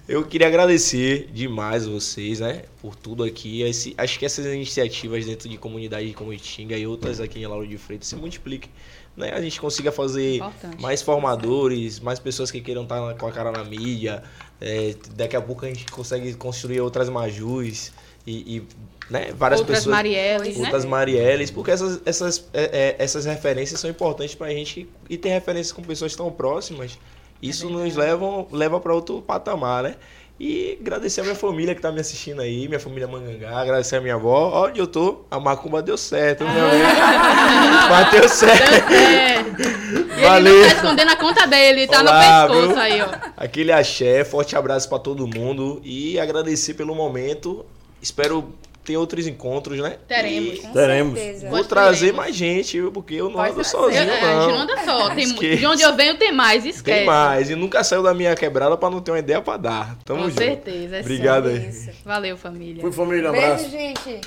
Eu 0.07 0.23
queria 0.25 0.47
agradecer 0.47 1.29
demais 1.33 1.85
vocês, 1.85 2.39
né? 2.39 2.63
Por 2.81 2.95
tudo 2.95 3.23
aqui. 3.23 3.61
Esse- 3.63 3.93
acho 3.97 4.17
que 4.19 4.25
essas 4.25 4.45
iniciativas 4.45 5.25
dentro 5.25 5.49
de 5.49 5.57
comunidade 5.57 6.13
como 6.13 6.31
Itinga 6.31 6.77
e 6.77 6.85
outras 6.87 7.19
aqui 7.19 7.39
em 7.39 7.47
Lauro 7.47 7.67
de 7.67 7.77
Freitas 7.77 8.07
se 8.07 8.15
multipliquem. 8.15 8.69
Né? 9.15 9.31
A 9.31 9.41
gente 9.41 9.59
consiga 9.61 9.91
fazer 9.91 10.37
Importante. 10.37 10.81
mais 10.81 11.01
formadores, 11.01 11.99
mais 11.99 12.19
pessoas 12.19 12.51
que 12.51 12.59
queiram 12.59 12.83
estar 12.83 13.13
com 13.15 13.27
a 13.27 13.31
cara 13.31 13.51
na 13.51 13.63
mídia. 13.63 14.23
É, 14.59 14.95
daqui 15.15 15.35
a 15.35 15.41
pouco 15.41 15.65
a 15.65 15.67
gente 15.69 15.85
consegue 15.85 16.33
construir 16.33 16.81
outras 16.81 17.09
Majus 17.09 17.91
e, 18.27 18.57
e, 18.57 18.67
né? 19.09 19.31
várias 19.33 19.61
Outras 19.61 19.79
pessoas. 19.79 19.95
Marielles, 19.95 20.57
né? 20.57 20.63
Outras 20.63 20.85
Marielles, 20.85 21.51
porque 21.51 21.71
essas, 21.71 22.01
essas, 22.05 22.45
é, 22.53 22.63
é, 22.63 22.95
essas 22.99 23.25
referências 23.25 23.79
são 23.79 23.89
importantes 23.89 24.35
pra 24.35 24.49
gente 24.49 24.87
e 25.09 25.17
ter 25.17 25.29
referências 25.29 25.71
com 25.71 25.81
pessoas 25.81 26.15
tão 26.15 26.31
próximas. 26.31 26.97
Isso 27.41 27.69
nos 27.69 27.95
leva, 27.95 28.45
leva 28.51 28.79
para 28.79 28.93
outro 28.93 29.21
patamar, 29.21 29.83
né? 29.83 29.95
E 30.37 30.77
agradecer 30.81 31.21
a 31.21 31.23
minha 31.23 31.35
família 31.35 31.73
que 31.73 31.81
tá 31.81 31.91
me 31.93 32.01
assistindo 32.01 32.41
aí, 32.41 32.67
minha 32.67 32.79
família 32.79 33.07
Mangangá, 33.07 33.57
agradecer 33.57 33.95
a 33.95 34.01
minha 34.01 34.15
avó. 34.15 34.65
Onde 34.67 34.81
eu 34.81 34.87
tô, 34.87 35.21
a 35.31 35.39
macumba 35.39 35.81
deu 35.81 35.97
certo, 35.97 36.43
meu 36.43 36.65
amigo. 36.65 37.87
Bateu 37.89 38.27
certo. 38.27 38.91
Ele 38.91 40.21
Valeu. 40.21 40.53
não 40.61 40.67
tá 40.69 40.75
escondendo 40.75 41.11
a 41.11 41.15
conta 41.15 41.47
dele, 41.47 41.87
tá 41.87 42.01
Olá, 42.01 42.41
no 42.41 42.47
pescoço 42.47 42.67
viu? 42.73 42.79
aí, 42.79 43.01
ó. 43.01 43.07
Aquele 43.37 43.71
axé, 43.71 44.25
forte 44.25 44.57
abraço 44.57 44.89
pra 44.89 44.99
todo 44.99 45.25
mundo 45.25 45.81
e 45.85 46.19
agradecer 46.19 46.73
pelo 46.73 46.93
momento. 46.93 47.65
Espero 48.01 48.53
ter 48.85 48.97
outros 48.97 49.25
encontros, 49.27 49.79
né? 49.79 49.97
Teremos. 50.07 50.53
E 50.53 50.57
Com 50.61 50.71
Teremos. 50.73 51.19
certeza. 51.19 51.49
Vou 51.49 51.63
trazer 51.63 51.99
teremos. 52.07 52.17
mais 52.17 52.35
gente, 52.35 52.79
viu? 52.79 52.91
porque 52.91 53.15
eu 53.15 53.25
não 53.25 53.33
Pode 53.35 53.45
ando 53.51 53.55
trazer. 53.55 53.69
sozinho, 53.69 54.03
Eu- 54.03 54.13
é, 54.13 54.13
a 54.13 54.19
gente 54.19 54.25
não. 54.25 54.47
não 54.51 54.57
anda 54.59 54.77
só. 54.85 55.09
Tem, 55.15 55.23
Esquece. 55.25 55.57
de 55.57 55.65
onde 55.65 55.81
eu 55.83 55.95
venho 55.95 56.17
tem 56.17 56.31
mais, 56.31 56.65
esquece. 56.65 56.83
Tem 56.99 57.05
mais. 57.05 57.49
E 57.49 57.55
nunca 57.55 57.83
saiu 57.83 58.03
da 58.03 58.13
minha 58.13 58.35
quebrada 58.35 58.77
pra 58.77 58.89
não 58.89 59.01
ter 59.01 59.11
uma 59.11 59.19
ideia 59.19 59.41
pra 59.41 59.57
dar. 59.57 59.97
Tamo 60.05 60.23
Com 60.23 60.29
junto. 60.29 60.37
certeza. 60.41 60.97
é 60.97 60.99
Obrigado 61.01 61.47
aí. 61.49 61.67
Isso. 61.69 61.89
Valeu, 62.05 62.37
família. 62.37 62.81
Fui 62.81 62.91
família, 62.91 63.29
um 63.29 63.31
Beijo, 63.31 63.45
abraço. 63.47 63.69
gente. 63.71 64.21